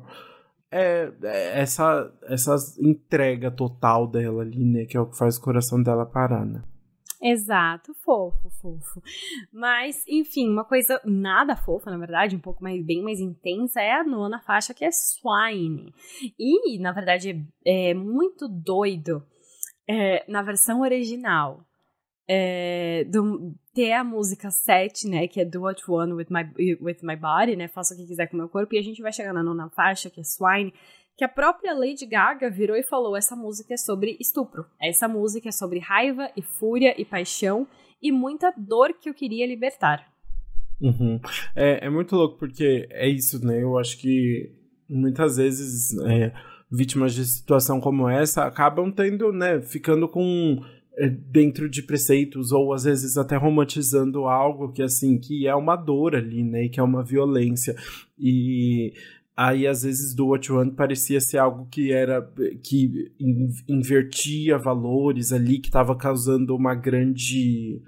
é, 0.73 1.13
é, 1.23 1.59
essa, 1.61 2.11
essa 2.23 2.55
entrega 2.79 3.51
total 3.51 4.07
dela 4.07 4.41
ali, 4.41 4.65
né? 4.65 4.85
Que 4.85 4.97
é 4.97 4.99
o 4.99 5.05
que 5.05 5.17
faz 5.17 5.37
o 5.37 5.41
coração 5.41 5.81
dela 5.81 6.05
parar, 6.05 6.45
né? 6.45 6.63
Exato, 7.21 7.93
fofo, 8.03 8.49
fofo. 8.61 9.01
Mas, 9.51 10.03
enfim, 10.09 10.49
uma 10.49 10.65
coisa 10.65 10.99
nada 11.05 11.55
fofa, 11.55 11.89
na 11.89 11.97
verdade, 11.97 12.35
um 12.35 12.39
pouco 12.39 12.61
mais 12.61 12.83
bem 12.83 13.01
mais 13.01 13.19
intensa, 13.19 13.79
é 13.79 13.93
a 13.93 14.03
nona 14.03 14.41
faixa, 14.41 14.73
que 14.73 14.83
é 14.83 14.89
Swine. 14.91 15.93
E, 16.37 16.77
na 16.79 16.91
verdade, 16.91 17.47
é, 17.65 17.91
é 17.91 17.93
muito 17.93 18.49
doido 18.49 19.23
é, 19.87 20.25
na 20.29 20.41
versão 20.41 20.81
original. 20.81 21.65
É, 22.27 23.03
do, 23.05 23.53
ter 23.73 23.91
a 23.91 24.03
música 24.03 24.49
7, 24.49 25.07
né, 25.07 25.27
que 25.27 25.41
é 25.41 25.45
Do 25.45 25.61
What 25.61 25.81
You 25.81 25.95
Want 25.95 26.11
With 26.13 26.27
My, 26.29 26.77
with 26.79 26.97
my 27.01 27.15
Body, 27.15 27.55
né, 27.55 27.67
faça 27.67 27.93
o 27.93 27.97
que 27.97 28.05
quiser 28.05 28.27
com 28.27 28.35
o 28.35 28.39
meu 28.39 28.47
corpo, 28.47 28.73
e 28.75 28.77
a 28.77 28.81
gente 28.81 29.01
vai 29.01 29.11
chegar 29.11 29.33
na 29.33 29.43
nona 29.43 29.69
faixa, 29.69 30.09
que 30.09 30.21
é 30.21 30.23
Swine, 30.23 30.73
que 31.17 31.25
a 31.25 31.27
própria 31.27 31.73
Lady 31.73 32.05
Gaga 32.05 32.49
virou 32.49 32.77
e 32.77 32.83
falou, 32.83 33.17
essa 33.17 33.35
música 33.35 33.73
é 33.73 33.77
sobre 33.77 34.15
estupro, 34.19 34.65
essa 34.81 35.07
música 35.07 35.49
é 35.49 35.51
sobre 35.51 35.79
raiva 35.79 36.29
e 36.37 36.41
fúria 36.41 36.99
e 36.99 37.03
paixão 37.03 37.67
e 38.01 38.11
muita 38.11 38.53
dor 38.55 38.93
que 38.93 39.09
eu 39.09 39.13
queria 39.13 39.45
libertar. 39.45 40.07
Uhum. 40.81 41.19
É, 41.55 41.85
é 41.85 41.89
muito 41.89 42.15
louco, 42.15 42.37
porque 42.37 42.87
é 42.91 43.07
isso, 43.07 43.43
né, 43.45 43.61
eu 43.61 43.77
acho 43.77 43.97
que 43.97 44.51
muitas 44.87 45.37
vezes... 45.37 45.97
É, 46.05 46.53
vítimas 46.75 47.13
de 47.13 47.23
situação 47.23 47.79
como 47.79 48.09
essa 48.09 48.45
acabam 48.45 48.91
tendo, 48.91 49.31
né, 49.31 49.61
ficando 49.61 50.07
com 50.09 50.59
dentro 51.31 51.69
de 51.69 51.81
preceitos 51.81 52.51
ou 52.51 52.73
às 52.73 52.83
vezes 52.83 53.17
até 53.17 53.35
romantizando 53.35 54.25
algo 54.25 54.71
que 54.71 54.81
assim 54.81 55.17
que 55.17 55.47
é 55.47 55.55
uma 55.55 55.75
dor 55.75 56.15
ali, 56.15 56.43
né, 56.43 56.65
e 56.65 56.69
que 56.69 56.79
é 56.79 56.83
uma 56.83 57.03
violência. 57.03 57.75
E 58.17 58.93
aí 59.35 59.65
às 59.65 59.83
vezes 59.83 60.13
do 60.13 60.27
What 60.27 60.49
You 60.49 60.57
Want 60.57 60.75
parecia 60.75 61.19
ser 61.19 61.39
algo 61.39 61.67
que 61.69 61.91
era 61.91 62.21
que 62.61 63.11
invertia 63.67 64.57
valores 64.57 65.33
ali 65.33 65.59
que 65.59 65.67
estava 65.67 65.95
causando 65.95 66.55
uma 66.55 66.75
grande 66.75 67.81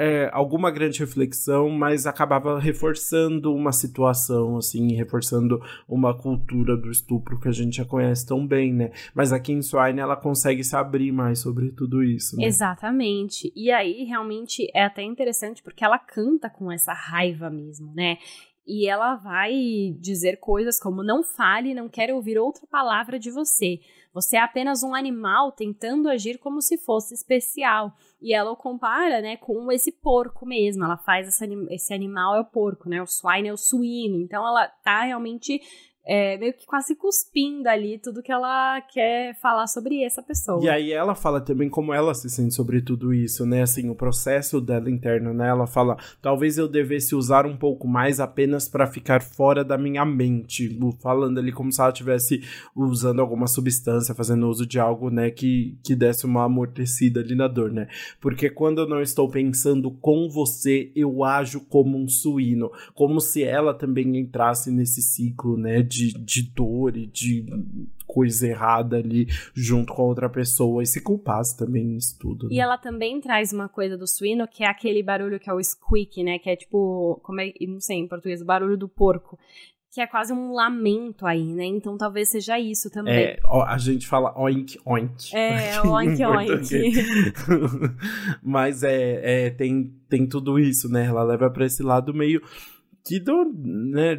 é, 0.00 0.30
alguma 0.32 0.70
grande 0.70 0.98
reflexão, 1.00 1.68
mas 1.68 2.06
acabava 2.06 2.58
reforçando 2.58 3.54
uma 3.54 3.70
situação, 3.70 4.56
assim, 4.56 4.94
reforçando 4.94 5.60
uma 5.86 6.16
cultura 6.16 6.74
do 6.74 6.90
estupro 6.90 7.38
que 7.38 7.48
a 7.48 7.52
gente 7.52 7.76
já 7.76 7.84
conhece 7.84 8.24
tão 8.24 8.46
bem, 8.46 8.72
né? 8.72 8.92
Mas 9.14 9.30
aqui 9.30 9.52
em 9.52 9.60
Swine 9.60 10.00
ela 10.00 10.16
consegue 10.16 10.64
se 10.64 10.74
abrir 10.74 11.12
mais 11.12 11.40
sobre 11.40 11.70
tudo 11.72 12.02
isso, 12.02 12.34
né? 12.38 12.46
Exatamente. 12.46 13.52
E 13.54 13.70
aí, 13.70 14.04
realmente, 14.04 14.66
é 14.74 14.84
até 14.84 15.02
interessante 15.02 15.62
porque 15.62 15.84
ela 15.84 15.98
canta 15.98 16.48
com 16.48 16.72
essa 16.72 16.94
raiva 16.94 17.50
mesmo, 17.50 17.92
né? 17.94 18.16
E 18.66 18.88
ela 18.88 19.16
vai 19.16 19.52
dizer 19.98 20.38
coisas 20.38 20.80
como: 20.80 21.02
não 21.02 21.22
fale, 21.22 21.74
não 21.74 21.90
quero 21.90 22.14
ouvir 22.14 22.38
outra 22.38 22.66
palavra 22.70 23.18
de 23.18 23.30
você. 23.30 23.80
Você 24.12 24.36
é 24.36 24.40
apenas 24.40 24.82
um 24.82 24.94
animal 24.94 25.52
tentando 25.52 26.08
agir 26.08 26.38
como 26.38 26.60
se 26.60 26.76
fosse 26.76 27.14
especial. 27.14 27.94
E 28.20 28.34
ela 28.34 28.50
o 28.50 28.56
compara, 28.56 29.20
né, 29.20 29.36
com 29.36 29.70
esse 29.70 29.92
porco 29.92 30.44
mesmo. 30.44 30.84
Ela 30.84 30.96
faz 30.96 31.28
esse, 31.28 31.44
esse 31.70 31.94
animal 31.94 32.34
é 32.34 32.40
o 32.40 32.44
porco, 32.44 32.88
né? 32.88 33.00
O 33.00 33.06
swine 33.06 33.48
é 33.48 33.52
o 33.52 33.56
suíno. 33.56 34.20
Então 34.20 34.46
ela 34.46 34.66
tá 34.82 35.02
realmente 35.02 35.60
é, 36.10 36.36
meio 36.38 36.52
que 36.52 36.66
quase 36.66 36.96
cuspindo 36.96 37.68
ali 37.68 37.96
tudo 37.96 38.20
que 38.22 38.32
ela 38.32 38.80
quer 38.80 39.38
falar 39.40 39.68
sobre 39.68 40.02
essa 40.02 40.20
pessoa. 40.20 40.60
E 40.60 40.68
aí 40.68 40.92
ela 40.92 41.14
fala 41.14 41.40
também 41.40 41.68
como 41.68 41.94
ela 41.94 42.14
se 42.14 42.28
sente 42.28 42.52
sobre 42.52 42.82
tudo 42.82 43.14
isso, 43.14 43.46
né? 43.46 43.62
Assim, 43.62 43.88
o 43.88 43.94
processo 43.94 44.60
dela 44.60 44.90
interno, 44.90 45.32
né? 45.32 45.48
Ela 45.48 45.68
fala, 45.68 45.96
talvez 46.20 46.58
eu 46.58 46.66
devesse 46.66 47.14
usar 47.14 47.46
um 47.46 47.56
pouco 47.56 47.86
mais 47.86 48.18
apenas 48.18 48.68
para 48.68 48.86
ficar 48.88 49.22
fora 49.22 49.62
da 49.62 49.78
minha 49.78 50.04
mente. 50.04 50.76
Falando 51.00 51.38
ali 51.38 51.52
como 51.52 51.70
se 51.70 51.80
ela 51.80 51.90
estivesse 51.90 52.42
usando 52.74 53.20
alguma 53.20 53.46
substância, 53.46 54.12
fazendo 54.12 54.48
uso 54.48 54.66
de 54.66 54.80
algo, 54.80 55.10
né? 55.10 55.30
Que, 55.30 55.78
que 55.84 55.94
desse 55.94 56.26
uma 56.26 56.44
amortecida 56.44 57.20
ali 57.20 57.36
na 57.36 57.46
dor, 57.46 57.70
né? 57.70 57.86
Porque 58.20 58.50
quando 58.50 58.80
eu 58.80 58.88
não 58.88 59.00
estou 59.00 59.28
pensando 59.28 59.92
com 59.92 60.28
você, 60.28 60.90
eu 60.96 61.22
ajo 61.22 61.60
como 61.60 61.96
um 61.96 62.08
suíno. 62.08 62.72
Como 62.94 63.20
se 63.20 63.44
ela 63.44 63.72
também 63.72 64.16
entrasse 64.16 64.72
nesse 64.72 65.00
ciclo, 65.02 65.56
né? 65.56 65.80
de, 65.82 65.99
de 66.08 66.42
dor 66.42 66.96
e 66.96 67.06
de 67.06 67.46
coisa 68.06 68.48
errada 68.48 68.96
ali 68.96 69.26
junto 69.54 69.92
com 69.92 70.02
a 70.02 70.06
outra 70.06 70.28
pessoa 70.28 70.82
e 70.82 70.86
se 70.86 71.00
culpasse 71.00 71.56
também 71.56 71.84
nisso 71.84 72.18
tudo. 72.18 72.48
Né? 72.48 72.54
E 72.54 72.60
ela 72.60 72.76
também 72.76 73.20
traz 73.20 73.52
uma 73.52 73.68
coisa 73.68 73.96
do 73.96 74.06
suíno 74.06 74.48
que 74.48 74.64
é 74.64 74.68
aquele 74.68 75.02
barulho 75.02 75.38
que 75.38 75.48
é 75.48 75.52
o 75.52 75.62
squeak, 75.62 76.22
né? 76.24 76.38
Que 76.38 76.50
é 76.50 76.56
tipo, 76.56 77.20
como 77.22 77.40
é, 77.40 77.52
não 77.68 77.80
sei 77.80 77.98
em 77.98 78.08
português, 78.08 78.42
o 78.42 78.44
barulho 78.44 78.76
do 78.76 78.88
porco 78.88 79.38
que 79.92 80.00
é 80.00 80.06
quase 80.06 80.32
um 80.32 80.52
lamento 80.52 81.26
aí, 81.26 81.52
né? 81.52 81.64
Então 81.64 81.98
talvez 81.98 82.28
seja 82.28 82.58
isso 82.58 82.88
também. 82.90 83.12
É, 83.12 83.40
a 83.66 83.76
gente 83.76 84.06
fala 84.06 84.32
oink 84.40 84.78
oink. 84.84 85.34
É, 85.36 85.82
oink 85.82 86.24
oink. 86.24 86.92
Mas 88.40 88.84
é, 88.84 89.46
é, 89.46 89.50
tem, 89.50 89.92
tem 90.08 90.28
tudo 90.28 90.60
isso, 90.60 90.88
né? 90.88 91.06
Ela 91.06 91.24
leva 91.24 91.50
para 91.50 91.66
esse 91.66 91.82
lado 91.82 92.14
meio 92.14 92.40
que 93.04 93.22
né, 93.54 94.16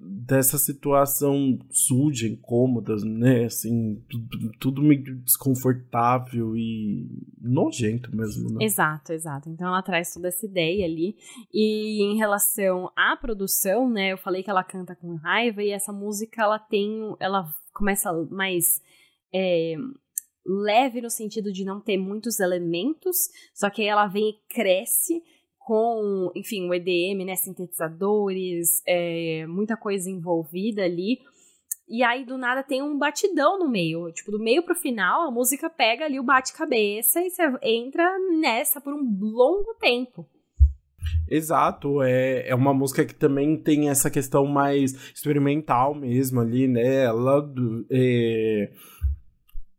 dessa 0.00 0.56
situação 0.56 1.58
suja, 1.70 2.26
incômoda, 2.26 2.96
né, 3.04 3.44
assim, 3.44 4.02
tudo, 4.08 4.52
tudo 4.58 4.82
meio 4.82 5.16
desconfortável 5.18 6.56
e 6.56 7.08
nojento 7.40 8.14
mesmo, 8.14 8.50
né? 8.50 8.64
Exato, 8.64 9.12
exato. 9.12 9.48
Então 9.48 9.66
ela 9.66 9.82
traz 9.82 10.12
toda 10.14 10.28
essa 10.28 10.46
ideia 10.46 10.84
ali. 10.84 11.16
E 11.52 12.02
em 12.02 12.16
relação 12.16 12.90
à 12.96 13.16
produção, 13.16 13.90
né, 13.90 14.12
eu 14.12 14.18
falei 14.18 14.42
que 14.42 14.50
ela 14.50 14.64
canta 14.64 14.94
com 14.94 15.16
raiva 15.16 15.62
e 15.62 15.70
essa 15.70 15.92
música 15.92 16.42
ela 16.42 16.58
tem, 16.58 17.16
ela 17.18 17.52
começa 17.72 18.12
mais 18.30 18.80
é, 19.34 19.74
leve 20.46 21.00
no 21.00 21.10
sentido 21.10 21.52
de 21.52 21.64
não 21.64 21.80
ter 21.80 21.96
muitos 21.96 22.40
elementos, 22.40 23.28
só 23.54 23.70
que 23.70 23.82
aí 23.82 23.88
ela 23.88 24.06
vem 24.06 24.30
e 24.30 24.54
cresce 24.54 25.22
com, 25.64 26.30
enfim, 26.34 26.68
o 26.68 26.74
EDM, 26.74 27.24
né, 27.24 27.36
sintetizadores, 27.36 28.82
é, 28.86 29.46
muita 29.46 29.76
coisa 29.76 30.10
envolvida 30.10 30.82
ali. 30.82 31.18
E 31.88 32.02
aí, 32.02 32.24
do 32.24 32.38
nada, 32.38 32.62
tem 32.62 32.82
um 32.82 32.98
batidão 32.98 33.58
no 33.58 33.68
meio. 33.68 34.10
Tipo, 34.12 34.30
do 34.32 34.38
meio 34.38 34.62
pro 34.62 34.74
final, 34.74 35.28
a 35.28 35.30
música 35.30 35.68
pega 35.68 36.04
ali 36.04 36.18
o 36.18 36.24
bate-cabeça 36.24 37.20
e 37.20 37.30
você 37.30 37.42
entra 37.62 38.08
nessa 38.40 38.80
por 38.80 38.94
um 38.94 39.18
longo 39.20 39.74
tempo. 39.78 40.26
Exato, 41.28 42.02
é, 42.02 42.48
é 42.48 42.54
uma 42.54 42.74
música 42.74 43.04
que 43.04 43.14
também 43.14 43.56
tem 43.56 43.88
essa 43.88 44.10
questão 44.10 44.46
mais 44.46 44.92
experimental 45.14 45.94
mesmo 45.94 46.40
ali, 46.40 46.68
né? 46.68 47.04
Ela 47.04 47.50
é, 47.90 48.70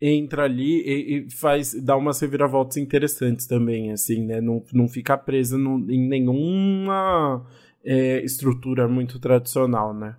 entra 0.05 0.43
ali 0.43 0.81
e, 0.81 1.17
e, 1.17 1.31
faz 1.31 1.73
dá 1.81 1.95
umas 1.95 2.19
reviravoltas 2.19 2.75
interessantes 2.75 3.47
também, 3.47 3.91
assim, 3.91 4.25
né? 4.25 4.41
Não, 4.41 4.61
não 4.73 4.87
fica 4.89 5.17
presa 5.17 5.57
no, 5.57 5.79
em 5.89 6.07
nenhuma 6.09 7.47
é, 7.85 8.21
estrutura 8.23 8.85
muito 8.85 9.17
tradicional, 9.17 9.93
né? 9.93 10.17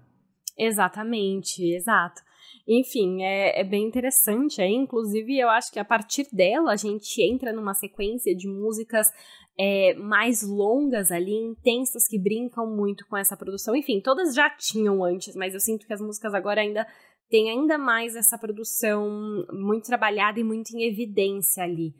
Exatamente, 0.59 1.62
exato. 1.62 2.22
Enfim, 2.66 3.22
é, 3.22 3.61
é 3.61 3.64
bem 3.64 3.87
interessante. 3.87 4.62
É, 4.62 4.68
inclusive, 4.68 5.39
eu 5.39 5.51
acho 5.51 5.70
que 5.70 5.78
a 5.78 5.85
partir 5.85 6.26
dela 6.32 6.72
a 6.72 6.76
gente 6.76 7.20
entra 7.20 7.53
numa 7.53 7.74
sequência 7.74 8.35
de 8.35 8.49
músicas 8.49 9.12
é, 9.59 9.93
mais 9.95 10.43
longas 10.43 11.12
ali, 11.12 11.35
intensas, 11.35 12.09
que 12.09 12.18
brincam 12.18 12.66
muito 12.66 13.07
com 13.07 13.18
essa 13.18 13.37
produção. 13.37 13.76
Enfim, 13.76 14.01
todas 14.01 14.35
já 14.35 14.49
tinham 14.49 15.05
antes, 15.05 15.37
mas 15.37 15.53
eu 15.53 15.61
sinto 15.61 15.87
que 15.87 15.93
as 15.93 16.01
músicas 16.01 16.32
agora 16.32 16.62
ainda 16.62 16.87
tem 17.35 17.51
ainda 17.51 17.76
mais 17.76 18.14
essa 18.14 18.39
produção 18.39 19.45
muito 19.53 19.87
trabalhada 19.87 20.39
e 20.39 20.45
muito 20.45 20.70
em 20.70 20.85
evidência 20.85 21.64
ali. 21.64 21.93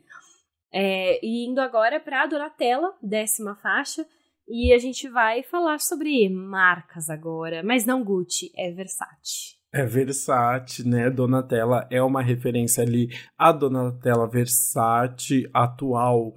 É, 0.73 1.19
e 1.21 1.45
indo 1.45 1.59
agora 1.59 1.99
para 1.99 2.23
a 2.23 2.25
Donatella, 2.25 2.93
décima 3.03 3.53
faixa, 3.57 4.05
e 4.47 4.71
a 4.71 4.77
gente 4.77 5.09
vai 5.09 5.43
falar 5.43 5.81
sobre 5.81 6.29
marcas 6.29 7.09
agora, 7.09 7.61
mas 7.63 7.85
não 7.85 8.01
Gucci, 8.01 8.49
é 8.55 8.71
Versace. 8.71 9.57
É 9.73 9.85
Versace, 9.85 10.87
né? 10.87 11.09
Donatella 11.09 11.85
é 11.91 12.01
uma 12.01 12.21
referência 12.21 12.81
ali 12.81 13.09
a 13.37 13.51
Donatella 13.51 14.29
Versace 14.29 15.49
atual 15.53 16.33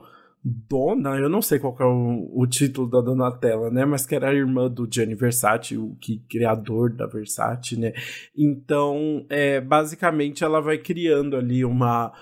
dona, 0.69 1.17
eu 1.17 1.29
não 1.29 1.43
sei 1.43 1.59
qual 1.59 1.77
é 1.81 1.85
o, 1.85 2.31
o, 2.33 2.47
título 2.47 2.89
da 2.89 3.01
Donatella, 3.01 3.71
né? 3.71 3.85
Mas 3.85 4.07
que 4.07 4.15
era 4.15 4.31
a 4.31 4.35
irmã 4.35 4.71
do 4.71 4.89
Gianni 4.91 5.15
Versace, 5.15 5.77
o 5.77 5.97
que 6.01 6.23
criador 6.29 6.93
da 6.93 7.07
Versace, 7.07 7.79
né? 7.79 7.93
Então, 8.37 9.25
é, 9.29 9.61
basicamente, 9.61 10.43
ela 10.45 10.61
vai 10.61 10.79
criando 10.79 11.37
ali 11.37 11.65
uma 11.65 12.13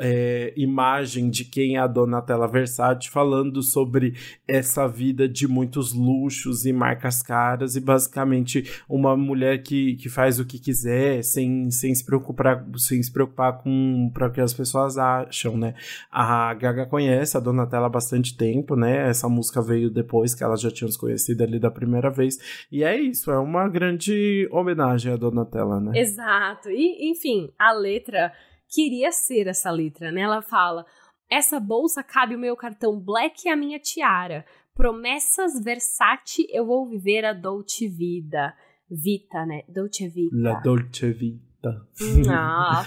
é, 0.00 0.52
imagem 0.56 1.28
de 1.28 1.44
quem 1.44 1.76
é 1.76 1.78
a 1.78 1.86
Donatella 1.86 2.48
Versace, 2.48 3.10
falando 3.10 3.62
sobre 3.62 4.14
essa 4.48 4.88
vida 4.88 5.28
de 5.28 5.46
muitos 5.46 5.92
luxos 5.92 6.64
e 6.64 6.72
marcas 6.72 7.22
caras, 7.22 7.76
e 7.76 7.80
basicamente 7.80 8.64
uma 8.88 9.16
mulher 9.16 9.62
que, 9.62 9.96
que 9.96 10.08
faz 10.08 10.40
o 10.40 10.46
que 10.46 10.58
quiser, 10.58 11.22
sem, 11.22 11.70
sem, 11.70 11.94
se, 11.94 12.04
preocupar, 12.04 12.64
sem 12.76 13.02
se 13.02 13.12
preocupar 13.12 13.62
com 13.62 14.10
o 14.10 14.30
que 14.30 14.40
as 14.40 14.54
pessoas 14.54 14.96
acham, 14.96 15.56
né? 15.56 15.74
A 16.10 16.54
Gaga 16.54 16.86
conhece 16.86 17.36
a 17.36 17.40
Donatella 17.40 17.86
há 17.86 17.90
bastante 17.90 18.36
tempo, 18.36 18.74
né? 18.74 19.08
Essa 19.08 19.28
música 19.28 19.60
veio 19.60 19.90
depois 19.90 20.34
que 20.34 20.42
ela 20.42 20.56
já 20.56 20.70
tinha 20.70 20.90
se 20.90 20.98
conhecido 20.98 21.42
ali 21.42 21.58
da 21.58 21.70
primeira 21.70 22.10
vez, 22.10 22.66
e 22.72 22.82
é 22.82 22.98
isso, 22.98 23.30
é 23.30 23.38
uma 23.38 23.68
grande 23.68 24.48
homenagem 24.50 25.12
à 25.12 25.16
Donatella, 25.16 25.78
né? 25.78 25.92
Exato, 25.94 26.70
e 26.70 27.10
enfim, 27.10 27.50
a 27.58 27.72
letra 27.72 28.32
queria 28.70 29.10
ser 29.12 29.46
essa 29.46 29.70
letra, 29.70 30.12
né? 30.12 30.22
Ela 30.22 30.40
fala: 30.40 30.86
essa 31.28 31.60
bolsa 31.60 32.02
cabe 32.02 32.34
o 32.34 32.38
meu 32.38 32.56
cartão 32.56 32.98
Black 32.98 33.46
e 33.46 33.50
a 33.50 33.56
minha 33.56 33.78
tiara. 33.78 34.44
Promessas 34.74 35.62
Versace, 35.62 36.46
eu 36.50 36.64
vou 36.64 36.88
viver 36.88 37.24
a 37.24 37.32
Dolce 37.32 37.88
Vida. 37.88 38.54
Vita, 38.90 39.44
né? 39.44 39.62
Dolce 39.68 40.08
Vita. 40.08 40.34
La 40.36 40.60
Dolce 40.60 41.12
Vita. 41.12 41.86
Ah, 42.30 42.84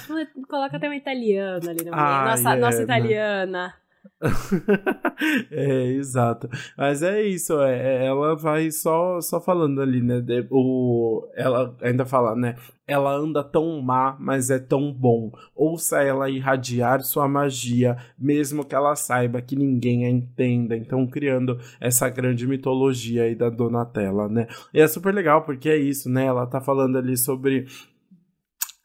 coloca 0.50 0.78
até 0.78 0.88
uma 0.88 0.96
italiana 0.96 1.70
ali 1.70 1.86
no 1.86 1.92
meio. 1.92 2.26
Nossa, 2.26 2.54
é, 2.54 2.56
nossa 2.56 2.82
italiana. 2.82 3.74
é, 5.52 5.84
exato. 5.94 6.50
Mas 6.78 7.02
é 7.02 7.22
isso, 7.24 7.60
é, 7.62 8.04
é, 8.04 8.06
ela 8.06 8.36
vai 8.36 8.72
só, 8.72 9.20
só 9.22 9.40
falando 9.40 9.82
ali, 9.82 10.02
né? 10.02 10.22
De, 10.22 10.48
o, 10.50 11.28
ela 11.36 11.76
ainda 11.82 12.06
fala, 12.06 12.36
né? 12.36 12.56
Ela 12.86 13.14
anda 13.14 13.44
tão 13.44 13.82
má, 13.82 14.16
mas 14.20 14.50
é 14.50 14.60
tão 14.60 14.92
bom. 14.92 15.32
Ouça 15.56 16.02
ela 16.02 16.30
irradiar 16.30 17.02
sua 17.02 17.28
magia, 17.28 17.98
mesmo 18.18 18.66
que 18.66 18.76
ela 18.76 18.96
saiba 18.96 19.42
que 19.42 19.56
ninguém 19.56 20.06
a 20.06 20.10
entenda. 20.10 20.76
Então, 20.76 21.08
criando 21.08 21.58
essa 21.80 22.10
grande 22.10 22.46
mitologia 22.46 23.24
aí 23.24 23.36
da 23.36 23.50
Donatella, 23.50 24.28
né? 24.28 24.48
E 24.74 24.82
é 24.82 24.88
super 24.88 25.14
legal 25.14 25.44
porque 25.44 25.70
é 25.70 25.78
isso, 25.78 26.10
né? 26.10 26.26
Ela 26.26 26.46
tá 26.46 26.60
falando 26.60 26.98
ali 26.98 27.18
sobre 27.18 27.66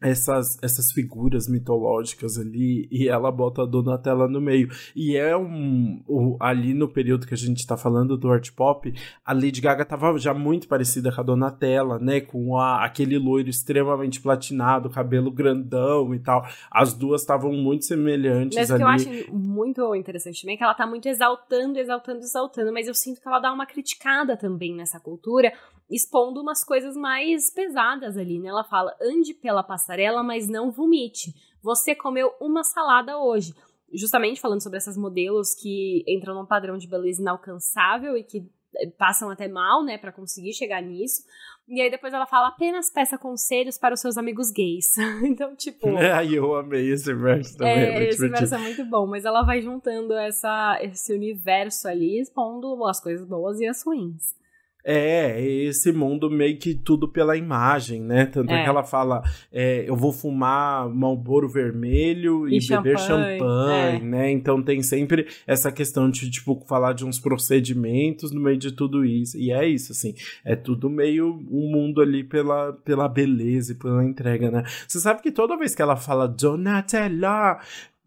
essas, 0.01 0.59
essas 0.63 0.93
figuras 0.93 1.49
mitológicas 1.49 2.39
ali 2.39 2.89
e 2.91 3.09
ela 3.09 3.33
bota 3.33 3.63
a 3.63 3.67
Donatella 3.67 4.29
no 4.29 4.41
meio. 4.41 4.69
E 4.95 5.17
é 5.17 5.37
um. 5.37 6.03
um 6.09 6.37
ali 6.41 6.73
no 6.73 6.89
período 6.89 7.27
que 7.27 7.35
a 7.35 7.37
gente 7.37 7.67
tá 7.67 7.77
falando 7.77 8.17
do 8.17 8.31
art 8.31 8.51
pop, 8.53 8.93
a 9.25 9.33
Lady 9.33 9.61
Gaga 9.61 9.85
tava 9.85 10.17
já 10.19 10.33
muito 10.33 10.69
parecida 10.69 11.11
com 11.13 11.21
a 11.21 11.25
Donatella, 11.25 11.99
né? 11.99 12.21
Com 12.21 12.57
a, 12.57 12.85
aquele 12.85 13.19
loiro 13.19 13.49
extremamente 13.49 14.21
platinado, 14.21 14.89
cabelo 14.91 15.31
grandão 15.31 16.15
e 16.15 16.21
tal. 16.21 16.47
As 16.71 16.95
duas 16.95 17.23
estavam 17.23 17.53
muito 17.53 17.85
semelhantes 17.85 18.57
mas 18.57 18.71
ali. 18.71 18.85
Mas 18.85 19.03
o 19.03 19.05
que 19.05 19.15
eu 19.15 19.21
acho 19.21 19.35
muito 19.35 19.95
interessante 19.95 20.43
também 20.43 20.55
é 20.55 20.59
que 20.59 20.65
ela 20.65 20.75
tá 20.75 20.87
muito 20.87 21.09
exaltando, 21.09 21.79
exaltando, 21.79 22.21
exaltando, 22.21 22.73
mas 22.73 22.87
eu 22.87 22.95
sinto 22.95 23.21
que 23.21 23.27
ela 23.27 23.41
dá 23.41 23.53
uma 23.53 23.67
criticada 23.67 24.37
também 24.37 24.75
nessa 24.75 25.01
cultura, 25.01 25.53
expondo 25.91 26.41
umas 26.41 26.62
coisas 26.62 26.97
mais 26.97 27.53
pesadas 27.53 28.16
ali, 28.16 28.39
né? 28.39 28.49
Ela 28.49 28.64
fala: 28.64 28.95
ande 29.01 29.34
pela 29.34 29.62
passarela, 29.62 30.22
mas 30.22 30.49
não 30.49 30.70
vomite. 30.70 31.34
Você 31.62 31.95
comeu 31.95 32.32
uma 32.41 32.62
salada 32.62 33.18
hoje. 33.18 33.55
Justamente 33.93 34.41
falando 34.41 34.62
sobre 34.62 34.76
essas 34.76 34.99
modelos 34.99 35.55
que 35.55 36.05
entram 36.07 36.34
num 36.34 36.47
padrão 36.47 36.76
de 36.76 36.86
beleza 36.86 37.22
inalcançável 37.22 38.18
e 38.18 38.22
que 38.22 38.47
eh, 38.76 38.91
passam 38.99 39.30
até 39.30 39.49
mal, 39.49 39.82
né, 39.82 39.97
para 39.97 40.12
conseguir 40.12 40.53
chegar 40.53 40.82
nisso. 40.82 41.22
E 41.66 41.80
aí 41.80 41.91
depois 41.91 42.12
ela 42.12 42.26
fala 42.26 42.49
apenas 42.49 42.91
peça 42.91 43.16
conselhos 43.16 43.78
para 43.78 43.95
os 43.95 44.01
seus 44.01 44.18
amigos 44.18 44.51
gays. 44.51 44.97
então, 45.24 45.57
tipo. 45.57 45.89
É, 45.97 46.24
eu 46.26 46.55
amei 46.55 46.93
esse 46.93 47.14
verso 47.14 47.57
também. 47.57 47.74
É, 47.74 48.05
é 48.05 48.09
esse 48.09 48.28
verso 48.28 48.55
é 48.55 48.59
muito 48.59 48.84
bom, 48.84 49.07
mas 49.07 49.24
ela 49.24 49.43
vai 49.43 49.62
juntando 49.62 50.12
essa, 50.14 50.78
esse 50.82 51.14
universo 51.14 51.89
ali, 51.89 52.20
expondo 52.20 52.84
as 52.86 53.01
coisas 53.01 53.26
boas 53.26 53.59
e 53.59 53.66
as 53.66 53.82
ruins. 53.82 54.36
É, 54.85 55.41
esse 55.43 55.93
mundo 55.93 56.31
meio 56.31 56.57
que 56.57 56.74
tudo 56.74 57.09
pela 57.09 57.37
imagem, 57.37 58.01
né? 58.01 58.26
Tanto 58.26 58.53
é, 58.53 58.62
que 58.62 58.68
ela 58.68 58.83
fala: 58.83 59.22
é, 59.53 59.85
eu 59.89 59.97
vou 59.97 60.12
fumar 60.12 60.89
Malboro 60.89 61.49
vermelho 61.49 62.49
e, 62.49 62.59
e 62.59 62.66
beber 62.66 62.99
champanhe, 62.99 63.39
champanhe 63.39 63.97
é. 63.97 64.01
né? 64.01 64.31
Então 64.31 64.62
tem 64.62 64.83
sempre 64.83 65.26
essa 65.47 65.70
questão 65.70 66.09
de, 66.09 66.31
tipo, 66.31 66.64
falar 66.66 66.93
de 66.93 67.05
uns 67.05 67.18
procedimentos 67.18 68.33
no 68.33 68.41
meio 68.41 68.57
de 68.57 68.72
tudo 68.72 69.05
isso. 69.05 69.37
E 69.37 69.53
é 69.53 69.66
isso, 69.66 69.93
assim. 69.93 70.14
É 70.45 70.57
tudo 70.57 70.89
meio 70.89 71.35
um 71.51 71.70
mundo 71.70 72.01
ali 72.01 72.24
pela, 72.24 72.72
pela 72.72 73.09
beleza 73.09 73.72
e 73.72 73.74
pela 73.74 74.05
entrega, 74.05 74.51
né? 74.51 74.62
Você 74.87 75.01
sabe 75.01 75.22
que 75.22 75.31
toda 75.31 75.57
vez 75.57 75.74
que 75.74 75.83
ela 75.83 75.97
fala 75.97 76.26
Donatella, 76.26 77.59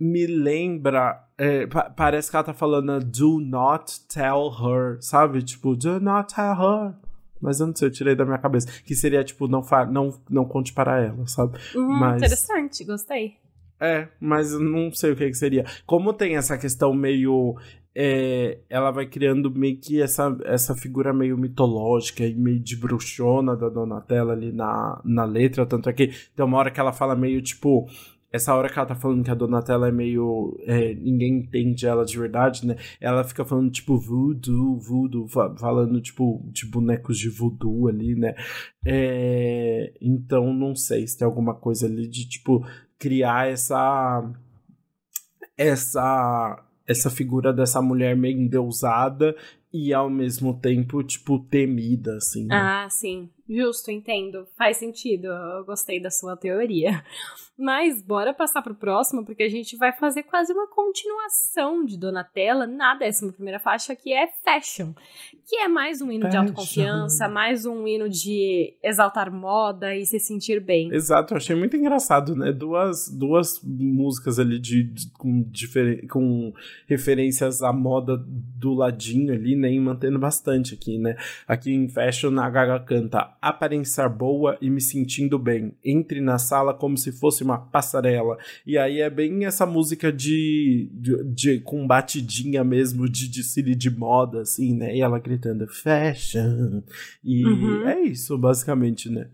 me 0.02 0.26
lembra. 0.26 1.28
É, 1.38 1.68
pa 1.68 1.90
parece 1.92 2.30
que 2.30 2.36
ela 2.36 2.44
tá 2.44 2.54
falando 2.54 3.00
do 3.06 3.40
not 3.40 4.02
tell 4.08 4.50
her, 4.50 4.98
sabe? 5.00 5.44
Tipo, 5.44 5.76
do 5.76 6.00
not 6.00 6.34
tell 6.34 6.54
her. 6.54 6.96
Mas 7.40 7.60
eu 7.60 7.68
não 7.68 7.76
sei, 7.76 7.88
eu 7.88 7.92
tirei 7.92 8.16
da 8.16 8.26
minha 8.26 8.38
cabeça. 8.40 8.68
Que 8.84 8.96
seria, 8.96 9.24
tipo, 9.24 9.48
não, 9.48 9.64
não, 9.92 10.20
não 10.30 10.46
conte 10.46 10.74
para 10.74 11.00
ela, 11.00 11.26
sabe? 11.28 11.58
Hum, 11.76 12.00
mas... 12.00 12.18
Interessante, 12.18 12.84
gostei. 12.84 13.38
É, 13.80 14.08
mas 14.20 14.54
eu 14.54 14.60
não 14.60 14.92
sei 14.92 15.12
o 15.12 15.16
que, 15.16 15.28
que 15.28 15.38
seria. 15.38 15.66
Como 15.86 16.14
tem 16.14 16.36
essa 16.36 16.58
questão 16.58 16.94
meio. 16.94 17.56
É, 17.94 18.60
ela 18.70 18.90
vai 18.90 19.06
criando 19.06 19.52
meio 19.52 19.78
que 19.78 20.02
essa, 20.02 20.36
essa 20.46 20.74
figura 20.76 21.14
meio 21.14 21.38
mitológica 21.38 22.24
e 22.24 22.34
meio 22.34 22.60
de 22.60 22.76
bruxona 22.78 23.56
da 23.56 23.70
Donatella 23.70 24.34
ali 24.34 24.52
na, 24.52 25.02
na 25.04 25.26
letra. 25.26 25.66
Tanto 25.66 25.90
é 25.90 25.94
que 25.94 26.08
tem 26.36 26.46
uma 26.46 26.58
hora 26.58 26.72
que 26.72 26.80
ela 26.80 26.94
fala 26.94 27.16
meio 27.16 27.42
tipo 27.42 27.88
essa 28.32 28.56
hora 28.56 28.70
que 28.70 28.80
ela 28.80 28.88
tá 28.88 28.96
falando 28.96 29.24
que 29.24 29.32
a 29.32 29.36
Donatella 29.36 29.90
é 29.90 29.92
meio. 29.92 30.58
É, 30.62 30.94
ninguém 30.94 31.40
entende 31.40 31.86
ela 31.86 32.06
de 32.06 32.18
verdade, 32.18 32.66
né? 32.66 32.78
Ela 33.00 33.24
fica 33.24 33.44
falando, 33.44 33.70
tipo, 33.70 33.98
voodoo, 33.98 34.80
voodoo, 34.80 35.28
falando, 35.28 36.00
tipo, 36.02 36.42
de 36.46 36.66
bonecos 36.66 37.18
de 37.18 37.30
voodoo 37.30 37.90
ali, 37.90 38.16
né? 38.16 38.34
É, 38.86 39.94
então, 40.02 40.54
não 40.54 40.74
sei 40.76 41.06
se 41.06 41.18
tem 41.18 41.26
alguma 41.26 41.54
coisa 41.54 41.88
ali 41.88 42.08
de, 42.08 42.28
tipo, 42.28 42.66
criar 42.98 43.50
essa. 43.50 44.32
Essa. 45.58 46.64
Essa 46.88 47.10
figura 47.10 47.54
dessa 47.54 47.82
mulher 47.82 48.18
meio 48.18 48.38
endeusada 48.38 49.36
e 49.74 49.94
ao 49.94 50.10
mesmo 50.10 50.60
tempo, 50.60 51.04
tipo, 51.04 51.40
temida, 51.40 52.16
assim. 52.18 52.46
Né? 52.48 52.56
Ah, 52.56 52.88
sim. 52.90 53.30
Justo, 53.50 53.92
entendo. 53.92 54.48
Faz 54.58 54.78
sentido. 54.78 55.28
Eu 55.28 55.66
gostei 55.66 56.02
da 56.02 56.10
sua 56.10 56.36
teoria. 56.38 57.04
Mas 57.62 58.02
bora 58.02 58.34
passar 58.34 58.64
pro 58.64 58.74
próximo, 58.74 59.24
porque 59.24 59.44
a 59.44 59.50
gente 59.50 59.78
vai 59.78 59.94
fazer 59.94 60.24
quase 60.24 60.52
uma 60.52 60.68
continuação 60.68 61.86
de 61.86 61.96
Donatella 61.96 62.66
na 62.66 62.98
11 63.00 63.34
primeira 63.34 63.60
faixa, 63.60 63.96
que 63.96 64.12
é 64.12 64.28
Fashion. 64.44 64.94
Que 65.48 65.58
é 65.58 65.68
mais 65.68 66.02
um 66.02 66.12
hino 66.12 66.24
Fashion. 66.24 66.30
de 66.32 66.38
autoconfiança, 66.38 67.30
mais 67.30 67.66
um 67.66 67.88
hino 67.88 68.10
de 68.10 68.76
exaltar 68.82 69.32
moda 69.32 69.96
e 69.96 70.06
se 70.06 70.20
sentir 70.20 70.60
bem. 70.60 70.92
Exato, 70.92 71.34
eu 71.34 71.38
achei 71.38 71.56
muito 71.56 71.78
engraçado, 71.78 72.36
né? 72.36 72.52
Duas, 72.52 73.08
duas 73.10 73.62
músicas 73.64 74.40
ali 74.40 74.58
de, 74.58 74.84
de 74.84 75.12
com, 75.12 75.46
com 76.10 76.54
referências 76.88 77.62
à 77.62 77.72
moda 77.72 78.18
do 78.18 78.74
ladinho 78.74 79.34
ali, 79.34 79.56
né? 79.56 79.72
E 79.72 79.80
mantendo 79.80 80.18
bastante 80.18 80.74
aqui, 80.74 80.98
né? 80.98 81.16
Aqui 81.48 81.72
em 81.72 81.88
Fashion, 81.88 82.40
a 82.40 82.50
Gaga 82.50 82.80
canta 82.80 83.38
aparência 83.42 84.08
boa 84.08 84.58
e 84.62 84.70
me 84.70 84.80
sentindo 84.80 85.40
bem. 85.40 85.76
Entre 85.84 86.22
na 86.22 86.38
sala 86.38 86.74
como 86.74 86.96
se 86.98 87.12
fosse 87.12 87.44
uma 87.44 87.58
passarela. 87.58 88.38
E 88.66 88.78
aí 88.78 89.00
é 89.00 89.10
bem 89.10 89.46
essa 89.46 89.66
música 89.66 90.12
de, 90.12 90.90
de, 90.94 91.24
de 91.24 91.60
com 91.62 91.88
batidinha 91.88 92.64
mesmo 92.64 93.10
de 93.10 93.28
desfile 93.28 93.74
de 93.74 93.90
moda, 93.90 94.42
assim, 94.42 94.76
né? 94.76 94.96
E 94.96 95.02
ela 95.02 95.20
gritando 95.20 95.68
fashion. 95.68 96.84
E 97.24 97.46
uhum. 97.46 97.88
é 97.88 98.02
isso, 98.02 98.38
basicamente, 98.38 99.10
né? 99.10 99.30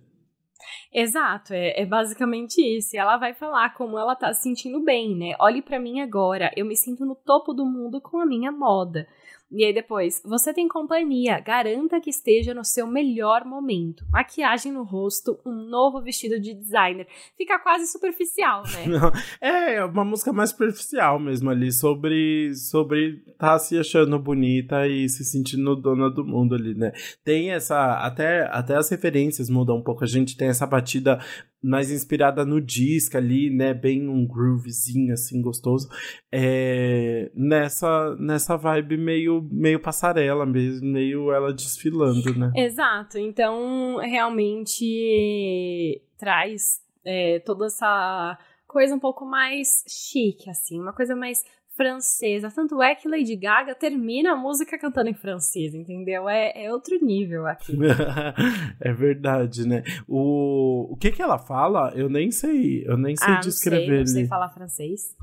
Exato, 0.93 1.53
é, 1.53 1.81
é, 1.81 1.85
basicamente 1.85 2.61
isso. 2.61 2.95
E 2.95 2.99
ela 2.99 3.17
vai 3.17 3.33
falar 3.33 3.73
como 3.73 3.97
ela 3.97 4.15
tá 4.15 4.33
se 4.33 4.43
sentindo 4.43 4.83
bem, 4.83 5.15
né? 5.15 5.35
Olhe 5.39 5.61
para 5.61 5.79
mim 5.79 5.99
agora, 5.99 6.51
eu 6.55 6.65
me 6.65 6.75
sinto 6.75 7.05
no 7.05 7.15
topo 7.15 7.53
do 7.53 7.65
mundo 7.65 7.99
com 7.99 8.19
a 8.19 8.25
minha 8.25 8.51
moda. 8.51 9.07
E 9.49 9.63
aí 9.63 9.73
depois, 9.73 10.21
você 10.25 10.53
tem 10.53 10.67
companhia, 10.67 11.39
garanta 11.39 12.01
que 12.01 12.09
esteja 12.09 12.53
no 12.53 12.65
seu 12.65 12.85
melhor 12.85 13.45
momento. 13.45 14.05
Maquiagem 14.11 14.73
no 14.73 14.83
rosto, 14.83 15.39
um 15.45 15.53
novo 15.53 16.01
vestido 16.01 16.39
de 16.39 16.53
designer. 16.53 17.07
Fica 17.37 17.57
quase 17.57 17.87
superficial, 17.87 18.63
né? 18.63 18.85
é, 19.39 19.75
é 19.75 19.85
uma 19.85 20.03
música 20.03 20.33
mais 20.33 20.49
superficial 20.49 21.17
mesmo 21.17 21.49
ali, 21.49 21.71
sobre 21.71 22.53
sobre 22.55 23.23
tá 23.37 23.57
se 23.57 23.77
achando 23.77 24.19
bonita 24.19 24.85
e 24.87 25.07
se 25.07 25.23
sentindo 25.23 25.75
dona 25.75 26.09
do 26.09 26.25
mundo 26.25 26.55
ali, 26.55 26.75
né? 26.75 26.91
Tem 27.23 27.51
essa, 27.51 27.93
até, 28.05 28.49
até 28.51 28.75
as 28.75 28.89
referências 28.89 29.49
mudam 29.49 29.77
um 29.77 29.83
pouco, 29.83 30.03
a 30.03 30.07
gente 30.07 30.35
tem 30.35 30.49
essa 30.49 30.65
batida 30.65 31.19
mais 31.61 31.91
inspirada 31.91 32.45
no 32.45 32.61
disco 32.61 33.17
ali, 33.17 33.49
né? 33.49 33.73
Bem 33.73 34.07
um 34.07 34.25
groovezinho 34.25 35.13
assim 35.13 35.41
gostoso. 35.41 35.89
É, 36.31 37.31
nessa 37.35 38.15
nessa 38.19 38.55
vibe 38.55 38.97
meio 38.97 39.47
meio 39.51 39.79
passarela 39.79 40.45
mesmo, 40.45 40.87
meio 40.87 41.31
ela 41.31 41.53
desfilando, 41.53 42.37
né? 42.37 42.51
Exato. 42.55 43.17
Então, 43.17 43.97
realmente 43.97 46.01
traz 46.17 46.81
é, 47.03 47.39
toda 47.39 47.65
essa 47.65 48.37
coisa 48.67 48.93
um 48.93 48.99
pouco 48.99 49.25
mais 49.25 49.83
chique 49.87 50.49
assim, 50.49 50.79
uma 50.79 50.93
coisa 50.93 51.15
mais 51.15 51.43
francesa. 51.77 52.51
Tanto 52.51 52.81
é 52.81 52.95
que 52.95 53.07
Lady 53.07 53.35
Gaga 53.35 53.75
termina 53.75 54.33
a 54.33 54.35
música 54.35 54.77
cantando 54.77 55.09
em 55.09 55.13
francês, 55.13 55.73
entendeu? 55.73 56.27
É, 56.27 56.65
é 56.65 56.73
outro 56.73 56.97
nível 56.99 57.45
aqui. 57.45 57.77
é 58.81 58.91
verdade, 58.91 59.65
né? 59.65 59.83
O, 60.07 60.91
o 60.91 60.97
que 60.97 61.11
que 61.11 61.21
ela 61.21 61.37
fala? 61.37 61.93
Eu 61.95 62.09
nem 62.09 62.31
sei, 62.31 62.83
eu 62.85 62.97
nem 62.97 63.15
sei 63.15 63.33
ah, 63.33 63.39
descrever. 63.39 63.99
Não 63.99 64.05
sei, 64.07 64.15
não 64.15 64.21
sei 64.21 64.27
falar 64.27 64.49
francês. 64.49 65.15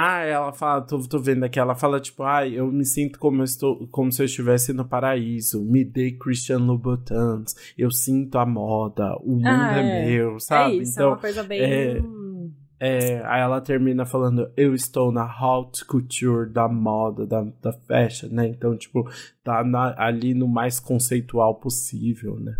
Ah, 0.00 0.20
ela 0.20 0.52
fala, 0.52 0.80
tô, 0.82 1.00
tô 1.08 1.18
vendo 1.18 1.42
aqui, 1.42 1.58
ela 1.58 1.74
fala 1.74 1.98
tipo, 1.98 2.22
ai, 2.22 2.54
eu 2.54 2.70
me 2.70 2.84
sinto 2.84 3.18
como 3.18 3.40
eu 3.40 3.44
estou, 3.44 3.84
como 3.88 4.12
se 4.12 4.22
eu 4.22 4.26
estivesse 4.26 4.72
no 4.72 4.84
paraíso. 4.84 5.64
Me 5.64 5.84
dê 5.84 6.12
Christian 6.12 6.58
Louboutins, 6.58 7.56
eu 7.76 7.90
sinto 7.90 8.38
a 8.38 8.46
moda, 8.46 9.16
o 9.24 9.32
mundo 9.32 9.48
ah, 9.48 9.76
é, 9.76 9.80
é, 9.80 10.06
meu, 10.06 10.38
sabe? 10.38 10.78
É 10.78 10.82
isso, 10.82 10.92
então, 10.92 11.04
é 11.04 11.08
uma 11.08 11.18
coisa 11.18 11.42
bem 11.42 11.60
é, 11.60 12.00
é, 12.80 13.20
aí 13.24 13.40
ela 13.40 13.60
termina 13.60 14.06
falando, 14.06 14.52
eu 14.56 14.74
estou 14.74 15.10
na 15.10 15.24
haute 15.24 15.84
couture 15.84 16.48
da 16.48 16.68
moda, 16.68 17.26
da, 17.26 17.42
da 17.60 17.72
fashion, 17.72 18.28
né? 18.30 18.46
Então, 18.46 18.76
tipo, 18.76 19.08
tá 19.42 19.64
na, 19.64 19.94
ali 19.98 20.32
no 20.34 20.46
mais 20.46 20.78
conceitual 20.78 21.56
possível, 21.56 22.38
né? 22.38 22.56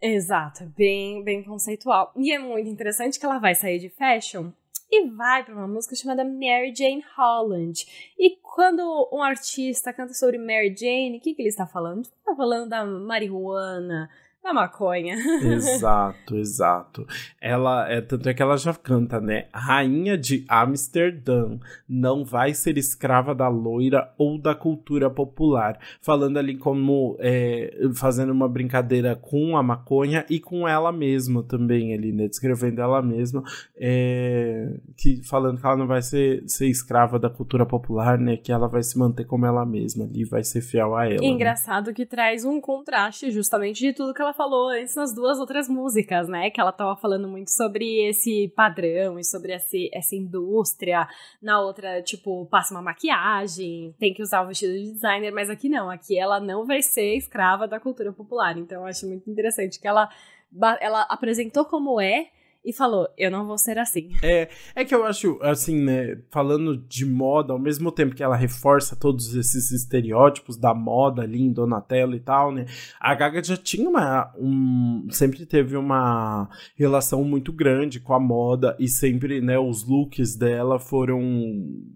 Exato, 0.00 0.64
bem, 0.76 1.24
bem 1.24 1.42
conceitual. 1.42 2.12
E 2.16 2.32
é 2.32 2.38
muito 2.38 2.68
interessante 2.68 3.18
que 3.18 3.26
ela 3.26 3.38
vai 3.38 3.54
sair 3.54 3.80
de 3.80 3.88
fashion 3.88 4.52
e 4.90 5.08
vai 5.10 5.44
para 5.44 5.54
uma 5.54 5.66
música 5.66 5.96
chamada 5.96 6.24
Mary 6.24 6.72
Jane 6.74 7.04
Holland. 7.16 7.84
E 8.16 8.36
quando 8.36 9.08
um 9.12 9.22
artista 9.22 9.92
canta 9.92 10.14
sobre 10.14 10.38
Mary 10.38 10.74
Jane, 10.74 11.18
o 11.18 11.20
que, 11.20 11.34
que 11.34 11.42
ele 11.42 11.48
está 11.48 11.66
falando? 11.66 12.02
Está 12.02 12.34
falando 12.36 12.68
da 12.68 12.86
marihuana, 12.86 14.08
a 14.48 14.54
maconha. 14.54 15.16
exato, 15.44 16.36
exato. 16.36 17.06
Ela 17.40 17.90
é 17.90 18.00
tanto 18.00 18.28
é 18.28 18.34
que 18.34 18.42
ela 18.42 18.56
já 18.56 18.74
canta, 18.74 19.20
né? 19.20 19.46
Rainha 19.52 20.16
de 20.16 20.44
Amsterdã 20.48 21.58
não 21.88 22.24
vai 22.24 22.54
ser 22.54 22.78
escrava 22.78 23.34
da 23.34 23.48
loira 23.48 24.12
ou 24.16 24.38
da 24.38 24.54
cultura 24.54 25.10
popular, 25.10 25.78
falando 26.00 26.38
ali 26.38 26.56
como 26.56 27.16
é, 27.18 27.88
fazendo 27.94 28.32
uma 28.32 28.48
brincadeira 28.48 29.14
com 29.14 29.56
a 29.56 29.62
maconha 29.62 30.24
e 30.28 30.40
com 30.40 30.66
ela 30.66 30.92
mesma 30.92 31.42
também 31.42 31.94
ali, 31.94 32.12
né? 32.12 32.28
Descrevendo 32.28 32.80
ela 32.80 33.02
mesma, 33.02 33.42
é, 33.76 34.78
que 34.96 35.22
falando 35.24 35.60
que 35.60 35.66
ela 35.66 35.76
não 35.76 35.86
vai 35.86 36.02
ser, 36.02 36.42
ser 36.46 36.68
escrava 36.68 37.18
da 37.18 37.30
cultura 37.30 37.66
popular, 37.66 38.18
né? 38.18 38.36
Que 38.36 38.52
ela 38.52 38.68
vai 38.68 38.82
se 38.82 38.98
manter 38.98 39.24
como 39.24 39.46
ela 39.46 39.64
mesma 39.66 40.04
ali, 40.04 40.24
vai 40.24 40.42
ser 40.42 40.60
fiel 40.60 40.96
a 40.96 41.06
ela. 41.06 41.16
E 41.16 41.20
né? 41.20 41.26
engraçado 41.26 41.88
né? 41.88 41.92
que 41.92 42.06
traz 42.06 42.44
um 42.44 42.60
contraste 42.60 43.30
justamente 43.30 43.80
de 43.80 43.92
tudo 43.92 44.14
que 44.14 44.22
ela 44.22 44.34
falou 44.38 44.68
antes 44.68 44.94
nas 44.94 45.12
duas 45.12 45.40
outras 45.40 45.68
músicas, 45.68 46.28
né? 46.28 46.48
Que 46.48 46.60
ela 46.60 46.70
tava 46.70 46.94
falando 46.94 47.26
muito 47.26 47.50
sobre 47.50 48.08
esse 48.08 48.48
padrão 48.54 49.18
e 49.18 49.24
sobre 49.24 49.52
esse, 49.52 49.90
essa 49.92 50.14
indústria. 50.14 51.08
Na 51.42 51.60
outra, 51.60 52.00
tipo, 52.00 52.46
passa 52.46 52.72
uma 52.72 52.80
maquiagem, 52.80 53.92
tem 53.98 54.14
que 54.14 54.22
usar 54.22 54.42
o 54.42 54.46
vestido 54.46 54.72
de 54.72 54.92
designer, 54.92 55.32
mas 55.32 55.50
aqui 55.50 55.68
não. 55.68 55.90
Aqui 55.90 56.16
ela 56.16 56.38
não 56.38 56.64
vai 56.64 56.80
ser 56.80 57.16
escrava 57.16 57.66
da 57.66 57.80
cultura 57.80 58.12
popular. 58.12 58.56
Então 58.56 58.82
eu 58.82 58.86
acho 58.86 59.08
muito 59.08 59.28
interessante 59.28 59.80
que 59.80 59.88
ela, 59.88 60.08
ela 60.80 61.02
apresentou 61.02 61.64
como 61.64 62.00
é 62.00 62.28
e 62.68 62.72
falou: 62.72 63.08
Eu 63.16 63.30
não 63.30 63.46
vou 63.46 63.56
ser 63.56 63.78
assim. 63.78 64.10
É, 64.28 64.48
é 64.74 64.84
que 64.84 64.94
eu 64.94 65.06
acho, 65.06 65.38
assim, 65.40 65.80
né, 65.80 66.18
falando 66.30 66.76
de 66.76 67.06
moda, 67.06 67.54
ao 67.54 67.58
mesmo 67.58 67.90
tempo 67.90 68.14
que 68.14 68.22
ela 68.22 68.36
reforça 68.36 68.94
todos 68.94 69.34
esses 69.34 69.70
estereótipos 69.70 70.58
da 70.58 70.74
moda 70.74 71.22
ali 71.22 71.40
em 71.40 71.52
Donatello 71.52 72.14
e 72.14 72.20
tal, 72.20 72.52
né, 72.52 72.66
a 73.00 73.14
Gaga 73.14 73.42
já 73.42 73.56
tinha 73.56 73.88
uma. 73.88 74.30
Um, 74.36 75.06
sempre 75.10 75.46
teve 75.46 75.76
uma 75.76 76.50
relação 76.76 77.24
muito 77.24 77.52
grande 77.52 78.00
com 78.00 78.12
a 78.12 78.20
moda 78.20 78.76
e 78.78 78.86
sempre, 78.86 79.40
né, 79.40 79.58
os 79.58 79.86
looks 79.88 80.36
dela 80.36 80.78
foram 80.78 81.22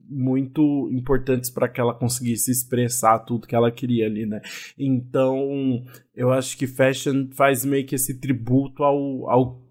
muito 0.08 0.88
importantes 0.90 1.50
para 1.50 1.68
que 1.68 1.80
ela 1.80 1.92
conseguisse 1.92 2.50
expressar 2.50 3.18
tudo 3.18 3.46
que 3.46 3.54
ela 3.54 3.70
queria 3.70 4.06
ali, 4.06 4.24
né. 4.24 4.40
Então, 4.78 5.84
eu 6.14 6.30
acho 6.30 6.56
que 6.56 6.66
Fashion 6.66 7.28
faz 7.32 7.64
meio 7.64 7.84
que 7.84 7.94
esse 7.94 8.18
tributo 8.18 8.84
ao, 8.84 9.28
ao 9.28 9.61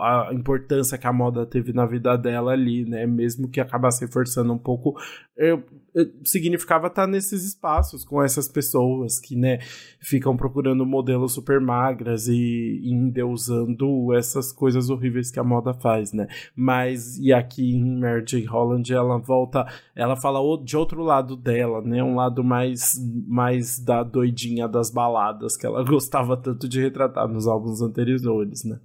a 0.00 0.30
importância 0.32 0.98
que 0.98 1.06
a 1.06 1.12
moda 1.12 1.46
teve 1.46 1.72
na 1.72 1.86
vida 1.86 2.16
dela 2.16 2.52
ali, 2.52 2.84
né? 2.84 3.06
Mesmo 3.06 3.48
que 3.48 3.60
acabasse 3.60 4.04
reforçando 4.04 4.52
um 4.52 4.58
pouco, 4.58 4.94
eu, 5.36 5.62
eu, 5.94 6.06
significava 6.24 6.88
estar 6.88 7.06
nesses 7.06 7.44
espaços 7.44 8.04
com 8.04 8.22
essas 8.22 8.48
pessoas 8.48 9.20
que, 9.20 9.36
né, 9.36 9.58
ficam 10.00 10.36
procurando 10.36 10.84
modelos 10.84 11.32
super 11.32 11.60
magras 11.60 12.28
e, 12.28 12.80
e 12.82 12.92
endeusando 12.92 14.12
essas 14.14 14.52
coisas 14.52 14.90
horríveis 14.90 15.30
que 15.30 15.38
a 15.38 15.44
moda 15.44 15.72
faz, 15.74 16.12
né? 16.12 16.26
Mas, 16.56 17.18
e 17.18 17.32
aqui 17.32 17.74
em 17.74 18.00
Mary 18.00 18.24
J. 18.26 18.44
Holland, 18.46 18.92
ela 18.92 19.18
volta, 19.18 19.66
ela 19.94 20.16
fala 20.16 20.40
de 20.64 20.76
outro 20.76 21.02
lado 21.02 21.36
dela, 21.36 21.80
né? 21.82 22.02
Um 22.02 22.14
lado 22.14 22.42
mais, 22.42 22.94
mais 23.26 23.78
da 23.78 24.02
doidinha 24.02 24.66
das 24.68 24.90
baladas 24.90 25.56
que 25.56 25.66
ela 25.66 25.84
gostava 25.86 26.36
tanto 26.36 26.68
de 26.68 26.80
retratar 26.80 27.28
nos 27.28 27.46
álbuns 27.46 27.80
anteriores, 27.80 28.64
né? 28.64 28.78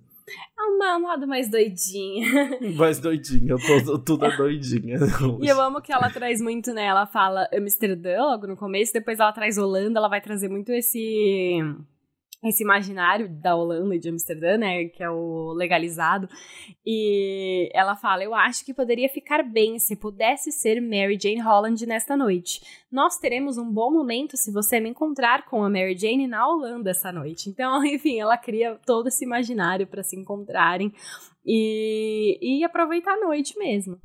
Uma, 0.58 0.98
um 0.98 1.08
lado 1.08 1.28
mais 1.28 1.50
doidinha. 1.50 2.60
Mais 2.76 3.00
doidinha, 3.00 3.54
eu 3.54 3.86
tô 3.86 4.00
tudo 4.00 4.26
é 4.26 4.36
doidinha. 4.36 4.98
e 5.42 5.48
eu 5.48 5.62
amo 5.62 5.82
que 5.82 5.92
ela 5.92 6.10
traz 6.10 6.42
muito, 6.42 6.74
né? 6.74 6.86
Ela 6.86 7.06
fala 7.06 7.48
Amsterdã 7.54 8.22
logo 8.22 8.48
no 8.48 8.58
começo, 8.58 8.94
depois 8.94 9.20
ela 9.20 9.32
traz 9.32 9.58
Holanda, 9.58 10.00
ela 10.00 10.08
vai 10.08 10.22
trazer 10.22 10.50
muito 10.50 10.72
esse 10.72 11.60
esse 12.50 12.64
imaginário 12.64 13.30
da 13.30 13.56
Holanda 13.56 13.96
e 13.96 14.00
de 14.00 14.10
Amsterdã, 14.10 14.58
né, 14.58 14.86
que 14.86 15.04
é 15.04 15.10
o 15.10 15.54
legalizado, 15.54 16.28
e 16.86 17.70
ela 17.74 17.96
fala: 17.96 18.24
Eu 18.24 18.34
acho 18.36 18.66
que 18.66 18.74
poderia 18.74 19.10
ficar 19.10 19.44
bem 19.44 19.80
se 19.80 19.96
pudesse 19.96 20.52
ser 20.52 20.82
Mary 20.82 21.18
Jane 21.22 21.42
Holland 21.42 21.86
nesta 21.86 22.18
noite. 22.18 22.62
Nós 22.92 23.18
teremos 23.18 23.58
um 23.58 23.72
bom 23.72 23.92
momento 23.92 24.38
se 24.38 24.52
você 24.52 24.80
me 24.80 24.90
encontrar 24.90 25.46
com 25.46 25.64
a 25.64 25.70
Mary 25.70 25.98
Jane 25.98 26.28
na 26.28 26.48
Holanda 26.48 26.92
essa 26.92 27.12
noite. 27.12 27.50
Então, 27.50 27.84
enfim, 27.86 28.20
ela 28.20 28.38
cria 28.38 28.80
todo 28.86 29.08
esse 29.08 29.24
imaginário 29.24 29.88
para 29.88 30.04
se 30.04 30.16
encontrarem 30.20 30.94
e, 31.46 32.38
e 32.42 32.64
aproveitar 32.64 33.14
a 33.14 33.26
noite 33.26 33.58
mesmo. 33.58 34.00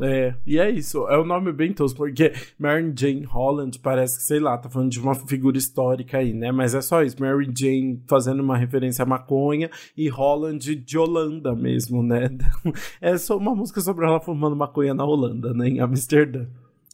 É, 0.00 0.34
e 0.46 0.58
é 0.58 0.70
isso. 0.70 1.08
É 1.08 1.18
um 1.18 1.24
nome 1.24 1.52
bem 1.52 1.72
tosco, 1.72 1.98
porque 1.98 2.32
Mary 2.58 2.92
Jane 2.96 3.24
Holland 3.24 3.78
parece 3.78 4.18
que, 4.18 4.22
sei 4.22 4.40
lá, 4.40 4.56
tá 4.56 4.68
falando 4.68 4.90
de 4.90 5.00
uma 5.00 5.14
figura 5.14 5.58
histórica 5.58 6.18
aí, 6.18 6.32
né? 6.32 6.52
Mas 6.52 6.74
é 6.74 6.80
só 6.80 7.02
isso. 7.02 7.20
Mary 7.20 7.50
Jane 7.54 8.02
fazendo 8.06 8.40
uma 8.40 8.56
referência 8.56 9.02
à 9.02 9.06
maconha 9.06 9.70
e 9.96 10.08
Holland 10.08 10.74
de 10.74 10.98
Holanda 10.98 11.54
mesmo, 11.54 12.02
né? 12.02 12.28
É 13.00 13.16
só 13.16 13.36
uma 13.36 13.54
música 13.54 13.80
sobre 13.80 14.06
ela 14.06 14.20
fumando 14.20 14.56
maconha 14.56 14.94
na 14.94 15.04
Holanda, 15.04 15.52
né? 15.54 15.68
Em 15.68 15.80
Amsterdã. 15.80 16.46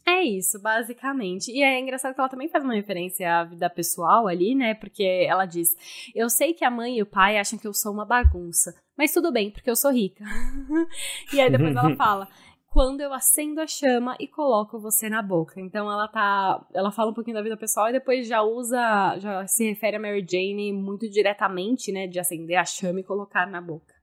É 0.07 0.23
isso, 0.23 0.57
basicamente. 0.61 1.51
E 1.51 1.61
é 1.61 1.77
engraçado 1.81 2.13
que 2.13 2.21
ela 2.21 2.29
também 2.29 2.47
faz 2.47 2.63
uma 2.63 2.73
referência 2.73 3.39
à 3.39 3.43
vida 3.43 3.69
pessoal 3.69 4.25
ali, 4.25 4.55
né? 4.55 4.73
Porque 4.73 5.03
ela 5.03 5.45
diz: 5.45 5.75
Eu 6.15 6.29
sei 6.29 6.53
que 6.53 6.63
a 6.63 6.71
mãe 6.71 6.97
e 6.97 7.01
o 7.01 7.05
pai 7.05 7.37
acham 7.37 7.59
que 7.59 7.67
eu 7.67 7.73
sou 7.73 7.91
uma 7.91 8.05
bagunça, 8.05 8.73
mas 8.97 9.11
tudo 9.11 9.33
bem, 9.33 9.51
porque 9.51 9.69
eu 9.69 9.75
sou 9.75 9.91
rica. 9.91 10.23
e 11.33 11.41
aí 11.41 11.51
depois 11.51 11.75
ela 11.75 11.93
fala: 11.97 12.25
quando 12.69 13.01
eu 13.01 13.13
acendo 13.13 13.61
a 13.61 13.67
chama 13.67 14.15
e 14.19 14.27
coloco 14.27 14.79
você 14.79 15.09
na 15.09 15.21
boca. 15.21 15.59
Então 15.59 15.91
ela 15.91 16.07
tá. 16.07 16.65
Ela 16.73 16.91
fala 16.91 17.11
um 17.11 17.13
pouquinho 17.13 17.35
da 17.35 17.43
vida 17.43 17.57
pessoal 17.57 17.89
e 17.89 17.93
depois 17.93 18.27
já 18.27 18.41
usa. 18.41 19.17
Já 19.19 19.45
se 19.47 19.69
refere 19.69 19.97
a 19.97 19.99
Mary 19.99 20.25
Jane 20.29 20.73
muito 20.73 21.09
diretamente, 21.09 21.91
né? 21.91 22.07
De 22.07 22.19
acender 22.19 22.57
a 22.57 22.65
chama 22.65 22.99
e 22.99 23.03
colocar 23.03 23.47
na 23.47 23.61
boca. 23.61 23.95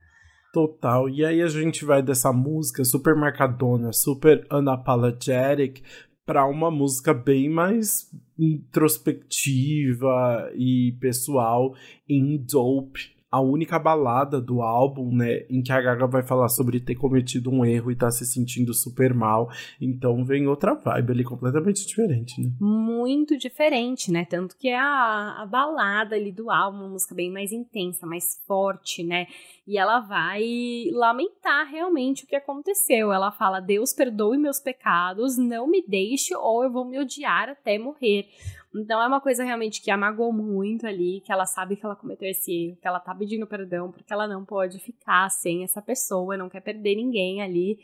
Total. 0.53 1.09
E 1.09 1.25
aí 1.25 1.43
a 1.43 1.49
gente 1.49 1.85
vai 1.85 2.01
dessa 2.01 2.33
música 2.33 2.85
super 2.85 3.17
marcadona, 3.17 3.93
super 3.93 4.47
unapologetic, 4.53 5.83
para 6.25 6.47
uma 6.47 6.71
música 6.71 7.13
bem 7.13 7.51
mais 7.51 8.09
introspectiva 8.39 10.49
e 10.57 10.97
pessoal 11.01 11.75
em 12.09 12.39
Dope, 12.39 13.14
a 13.35 13.41
única 13.41 13.81
balada 13.81 14.41
do 14.41 14.63
álbum, 14.63 15.13
né, 15.13 15.45
em 15.51 15.61
que 15.61 15.73
a 15.73 15.81
Gaga 15.81 16.07
vai 16.07 16.23
falar 16.23 16.49
sobre 16.49 16.79
ter 16.79 16.95
cometido 16.95 17.51
um 17.51 17.65
erro 17.65 17.91
e 17.91 17.97
tá 17.97 18.09
se 18.09 18.25
sentindo 18.25 18.73
super 18.73 19.13
mal. 19.13 19.51
Então 19.81 20.25
vem 20.25 20.47
outra 20.47 20.75
vibe 20.75 21.11
ali 21.11 21.25
completamente 21.25 21.85
diferente, 21.85 22.41
né? 22.41 22.53
Muito 22.61 23.37
diferente, 23.37 24.13
né? 24.13 24.25
Tanto 24.25 24.57
que 24.57 24.69
é 24.69 24.79
a, 24.79 25.43
a 25.43 25.47
balada 25.47 26.15
ali 26.15 26.31
do 26.31 26.49
álbum, 26.49 26.79
uma 26.79 26.91
música 26.91 27.13
bem 27.13 27.29
mais 27.29 27.51
intensa, 27.51 28.07
mais 28.07 28.41
forte, 28.47 29.03
né? 29.03 29.27
E 29.67 29.77
ela 29.77 29.99
vai 29.99 30.45
lamentar 30.93 31.67
realmente 31.69 32.23
o 32.23 32.29
que 32.29 32.37
aconteceu. 32.37 33.13
Ela 33.13 33.33
fala: 33.33 33.59
Deus 33.59 33.93
perdoe 33.93 34.39
meus 34.39 34.61
pecados, 34.61 35.37
não 35.37 35.67
me 35.67 35.83
deixe 35.85 36.37
ou 36.37 36.63
eu 36.63 36.71
vou 36.71 36.85
me 36.85 37.01
odiar 37.01 37.49
até 37.49 37.79
morrer. 37.79 38.29
Então 38.75 39.01
é 39.01 39.07
uma 39.07 39.21
coisa 39.21 39.45
realmente 39.45 39.81
que 39.81 39.91
amagou 39.91 40.33
muito 40.33 40.87
ali, 40.87 41.21
que 41.25 41.33
ela 41.33 41.47
sabe 41.47 41.77
que 41.77 41.85
ela 41.85 41.95
cometeu 41.95 42.29
esse 42.29 42.53
erro, 42.53 42.77
que 42.81 42.89
ela 42.89 42.99
tá 42.99 43.15
pedindo 43.15 43.47
perdão, 43.47 43.93
porque 43.93 44.13
ela 44.13 44.27
não 44.27 44.45
pode 44.45 44.79
ficar 44.81 45.31
sem 45.31 45.63
essa 45.63 45.81
pessoa, 45.81 46.37
não 46.37 46.49
quer 46.49 46.61
perder 46.61 46.97
ninguém 46.97 47.41
ali. 47.41 47.79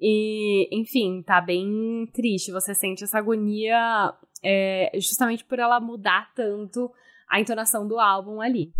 E, 0.00 0.68
enfim, 0.72 1.22
tá 1.22 1.40
bem 1.40 2.08
triste. 2.12 2.50
Você 2.50 2.74
sente 2.74 3.04
essa 3.04 3.18
agonia 3.18 4.12
é, 4.42 4.90
justamente 4.96 5.44
por 5.44 5.58
ela 5.58 5.78
mudar 5.78 6.32
tanto 6.34 6.92
a 7.28 7.40
entonação 7.40 7.86
do 7.86 7.98
álbum 8.00 8.40
ali. 8.40 8.72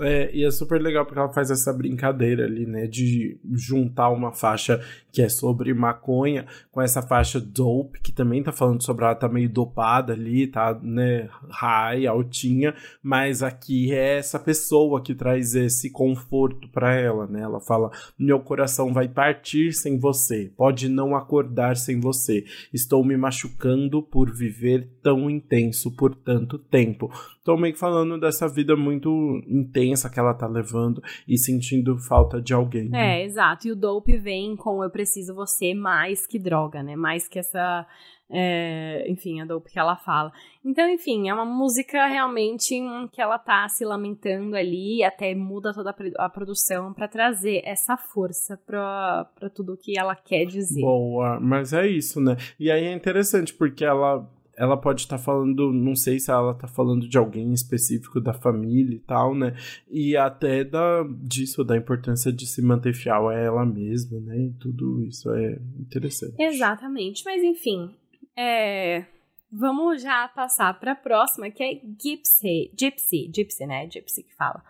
É, 0.00 0.28
e 0.34 0.44
é 0.44 0.50
super 0.50 0.82
legal 0.82 1.06
porque 1.06 1.20
ela 1.20 1.32
faz 1.32 1.52
essa 1.52 1.72
brincadeira 1.72 2.44
ali, 2.44 2.66
né? 2.66 2.86
De 2.88 3.38
juntar 3.52 4.10
uma 4.10 4.32
faixa 4.32 4.84
que 5.12 5.22
é 5.22 5.28
sobre 5.28 5.72
maconha 5.72 6.46
com 6.72 6.82
essa 6.82 7.00
faixa 7.00 7.40
dope, 7.40 8.00
que 8.00 8.10
também 8.10 8.42
tá 8.42 8.50
falando 8.50 8.82
sobre 8.82 9.04
ela 9.04 9.14
tá 9.14 9.28
meio 9.28 9.48
dopada 9.48 10.12
ali, 10.12 10.48
tá, 10.48 10.76
né? 10.82 11.28
High, 11.48 12.08
altinha, 12.08 12.74
mas 13.00 13.40
aqui 13.40 13.92
é 13.92 14.18
essa 14.18 14.36
pessoa 14.36 15.00
que 15.00 15.14
traz 15.14 15.54
esse 15.54 15.88
conforto 15.90 16.68
para 16.68 16.92
ela, 16.92 17.28
né? 17.28 17.42
Ela 17.42 17.60
fala: 17.60 17.92
Meu 18.18 18.40
coração 18.40 18.92
vai 18.92 19.06
partir 19.06 19.72
sem 19.72 19.96
você, 19.96 20.50
pode 20.56 20.88
não 20.88 21.14
acordar 21.14 21.76
sem 21.76 22.00
você. 22.00 22.44
Estou 22.72 23.04
me 23.04 23.16
machucando 23.16 24.02
por 24.02 24.28
viver 24.34 24.88
tão 25.00 25.30
intenso 25.30 25.92
por 25.92 26.16
tanto 26.16 26.58
tempo. 26.58 27.12
Tô 27.44 27.58
meio 27.58 27.74
que 27.74 27.78
falando 27.78 28.18
dessa 28.18 28.48
vida 28.48 28.74
muito 28.74 29.42
intensa 29.46 29.83
que 30.10 30.18
ela 30.18 30.34
tá 30.34 30.46
levando 30.46 31.02
e 31.26 31.36
sentindo 31.36 31.98
falta 31.98 32.40
de 32.40 32.54
alguém. 32.54 32.88
Né? 32.88 33.20
É, 33.20 33.24
exato. 33.24 33.68
E 33.68 33.72
o 33.72 33.76
dope 33.76 34.16
vem 34.16 34.56
com 34.56 34.82
eu 34.82 34.90
preciso 34.90 35.34
você 35.34 35.74
mais 35.74 36.26
que 36.26 36.38
droga, 36.38 36.82
né? 36.82 36.96
Mais 36.96 37.28
que 37.28 37.38
essa. 37.38 37.86
É, 38.30 39.04
enfim, 39.08 39.40
a 39.40 39.44
dope 39.44 39.70
que 39.70 39.78
ela 39.78 39.96
fala. 39.96 40.32
Então, 40.64 40.88
enfim, 40.88 41.28
é 41.28 41.34
uma 41.34 41.44
música 41.44 42.06
realmente 42.06 42.74
que 43.12 43.20
ela 43.20 43.38
tá 43.38 43.68
se 43.68 43.84
lamentando 43.84 44.56
ali, 44.56 45.04
até 45.04 45.34
muda 45.34 45.74
toda 45.74 45.94
a 46.18 46.28
produção 46.28 46.94
para 46.94 47.06
trazer 47.06 47.60
essa 47.64 47.98
força 47.98 48.56
pra, 48.66 49.30
pra 49.38 49.50
tudo 49.50 49.76
que 49.76 49.98
ela 49.98 50.16
quer 50.16 50.46
dizer. 50.46 50.80
Boa, 50.80 51.38
mas 51.38 51.74
é 51.74 51.86
isso, 51.86 52.18
né? 52.18 52.36
E 52.58 52.70
aí 52.70 52.84
é 52.84 52.92
interessante 52.94 53.52
porque 53.52 53.84
ela 53.84 54.26
ela 54.56 54.76
pode 54.76 55.02
estar 55.02 55.18
tá 55.18 55.22
falando, 55.22 55.72
não 55.72 55.94
sei 55.94 56.18
se 56.18 56.30
ela 56.30 56.54
tá 56.54 56.66
falando 56.66 57.06
de 57.08 57.18
alguém 57.18 57.52
específico 57.52 58.20
da 58.20 58.32
família 58.32 58.96
e 58.96 59.00
tal, 59.00 59.34
né? 59.34 59.54
E 59.90 60.16
até 60.16 60.64
da, 60.64 61.04
disso, 61.22 61.64
da 61.64 61.76
importância 61.76 62.32
de 62.32 62.46
se 62.46 62.62
manter 62.62 62.94
fiel 62.94 63.28
a 63.28 63.34
ela 63.34 63.66
mesma, 63.66 64.18
né? 64.20 64.38
E 64.38 64.52
tudo 64.52 65.04
isso 65.04 65.30
é 65.30 65.58
interessante. 65.78 66.40
Exatamente, 66.40 67.22
mas 67.24 67.42
enfim, 67.42 67.94
é, 68.36 69.04
vamos 69.50 70.02
já 70.02 70.28
passar 70.28 70.78
para 70.78 70.92
a 70.92 70.96
próxima, 70.96 71.50
que 71.50 71.62
é 71.62 71.80
Gypsy. 72.00 72.72
Gypsy, 72.78 73.30
Gypsy, 73.34 73.66
né? 73.66 73.88
Gypsy 73.90 74.22
que 74.22 74.34
fala. 74.34 74.62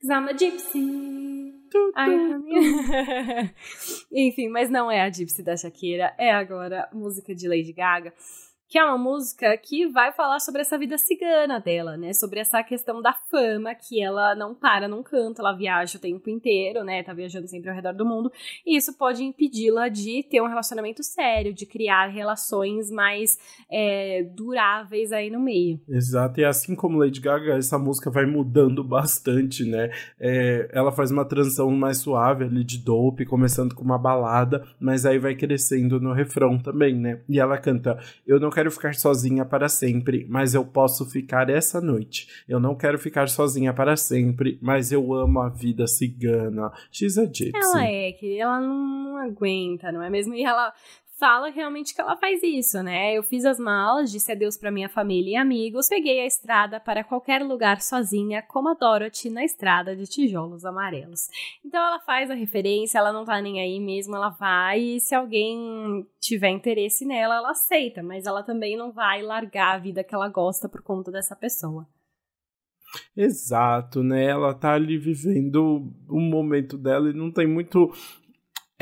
Cause 0.00 0.12
I'm 0.12 0.28
a 0.28 0.32
Gypsy. 0.32 1.52
Enfim, 4.12 4.48
mas 4.48 4.68
não 4.68 4.90
é 4.90 5.00
a 5.00 5.10
Gypsy 5.10 5.42
da 5.42 5.56
Shakira, 5.56 6.14
é 6.18 6.30
agora 6.30 6.86
música 6.92 7.34
de 7.34 7.48
Lady 7.48 7.72
Gaga 7.72 8.12
que 8.72 8.78
é 8.78 8.84
uma 8.86 8.96
música 8.96 9.54
que 9.58 9.86
vai 9.86 10.14
falar 10.14 10.40
sobre 10.40 10.62
essa 10.62 10.78
vida 10.78 10.96
cigana 10.96 11.60
dela, 11.60 11.94
né? 11.94 12.14
Sobre 12.14 12.40
essa 12.40 12.62
questão 12.62 13.02
da 13.02 13.12
fama, 13.12 13.74
que 13.74 14.02
ela 14.02 14.34
não 14.34 14.54
para 14.54 14.88
num 14.88 15.02
canto, 15.02 15.42
ela 15.42 15.52
viaja 15.52 15.98
o 15.98 16.00
tempo 16.00 16.30
inteiro, 16.30 16.82
né? 16.82 17.02
Tá 17.02 17.12
viajando 17.12 17.46
sempre 17.46 17.68
ao 17.68 17.76
redor 17.76 17.92
do 17.92 18.06
mundo, 18.06 18.32
e 18.66 18.74
isso 18.74 18.96
pode 18.96 19.22
impedi-la 19.22 19.90
de 19.90 20.22
ter 20.22 20.40
um 20.40 20.48
relacionamento 20.48 21.02
sério, 21.02 21.52
de 21.52 21.66
criar 21.66 22.06
relações 22.06 22.90
mais 22.90 23.38
é, 23.70 24.22
duráveis 24.34 25.12
aí 25.12 25.28
no 25.28 25.38
meio. 25.38 25.78
Exato, 25.86 26.40
e 26.40 26.44
assim 26.46 26.74
como 26.74 26.96
Lady 26.96 27.20
Gaga, 27.20 27.58
essa 27.58 27.78
música 27.78 28.10
vai 28.10 28.24
mudando 28.24 28.82
bastante, 28.88 29.66
né? 29.66 29.90
É, 30.18 30.70
ela 30.72 30.90
faz 30.90 31.10
uma 31.10 31.26
transição 31.26 31.70
mais 31.72 31.98
suave 31.98 32.44
ali 32.44 32.64
de 32.64 32.78
dope, 32.78 33.26
começando 33.26 33.74
com 33.74 33.84
uma 33.84 33.98
balada, 33.98 34.66
mas 34.80 35.04
aí 35.04 35.18
vai 35.18 35.34
crescendo 35.34 36.00
no 36.00 36.14
refrão 36.14 36.58
também, 36.58 36.94
né? 36.94 37.20
E 37.28 37.38
ela 37.38 37.58
canta: 37.58 37.98
Eu 38.26 38.40
não 38.40 38.48
quero 38.48 38.61
quero 38.62 38.70
ficar 38.70 38.94
sozinha 38.94 39.44
para 39.44 39.68
sempre, 39.68 40.24
mas 40.28 40.54
eu 40.54 40.64
posso 40.64 41.04
ficar 41.04 41.50
essa 41.50 41.80
noite. 41.80 42.28
Eu 42.48 42.60
não 42.60 42.76
quero 42.76 42.96
ficar 42.96 43.28
sozinha 43.28 43.74
para 43.74 43.96
sempre, 43.96 44.56
mas 44.62 44.92
eu 44.92 45.12
amo 45.12 45.40
a 45.40 45.48
vida 45.48 45.84
cigana. 45.88 46.70
She's 46.92 47.18
a 47.18 47.24
gypsy. 47.24 47.50
Ela 47.56 47.84
é, 47.84 48.12
que 48.12 48.38
ela 48.38 48.60
não 48.60 49.16
aguenta, 49.16 49.90
não 49.90 50.00
é 50.00 50.08
mesmo? 50.08 50.34
E 50.34 50.44
ela 50.44 50.72
fala 51.22 51.50
realmente 51.50 51.94
que 51.94 52.00
ela 52.00 52.16
faz 52.16 52.42
isso, 52.42 52.82
né? 52.82 53.16
Eu 53.16 53.22
fiz 53.22 53.44
as 53.44 53.56
malas, 53.56 54.10
disse 54.10 54.32
adeus 54.32 54.56
para 54.56 54.72
minha 54.72 54.88
família 54.88 55.34
e 55.34 55.36
amigos, 55.36 55.86
peguei 55.86 56.18
a 56.18 56.26
estrada 56.26 56.80
para 56.80 57.04
qualquer 57.04 57.44
lugar 57.44 57.80
sozinha, 57.80 58.42
como 58.42 58.68
a 58.68 58.74
Dorothy 58.74 59.30
na 59.30 59.44
estrada 59.44 59.94
de 59.94 60.04
tijolos 60.04 60.64
amarelos. 60.64 61.28
Então 61.64 61.80
ela 61.80 62.00
faz 62.00 62.28
a 62.28 62.34
referência, 62.34 62.98
ela 62.98 63.12
não 63.12 63.24
tá 63.24 63.40
nem 63.40 63.60
aí 63.60 63.78
mesmo, 63.78 64.16
ela 64.16 64.30
vai 64.30 64.80
e 64.80 65.00
se 65.00 65.14
alguém 65.14 66.04
tiver 66.18 66.48
interesse 66.48 67.06
nela, 67.06 67.36
ela 67.36 67.52
aceita, 67.52 68.02
mas 68.02 68.26
ela 68.26 68.42
também 68.42 68.76
não 68.76 68.90
vai 68.90 69.22
largar 69.22 69.76
a 69.76 69.78
vida 69.78 70.02
que 70.02 70.16
ela 70.16 70.28
gosta 70.28 70.68
por 70.68 70.82
conta 70.82 71.12
dessa 71.12 71.36
pessoa. 71.36 71.86
Exato, 73.16 74.02
né? 74.02 74.24
Ela 74.24 74.54
tá 74.54 74.74
ali 74.74 74.98
vivendo 74.98 75.88
um 76.10 76.20
momento 76.20 76.76
dela 76.76 77.10
e 77.10 77.14
não 77.14 77.30
tem 77.30 77.46
muito 77.46 77.92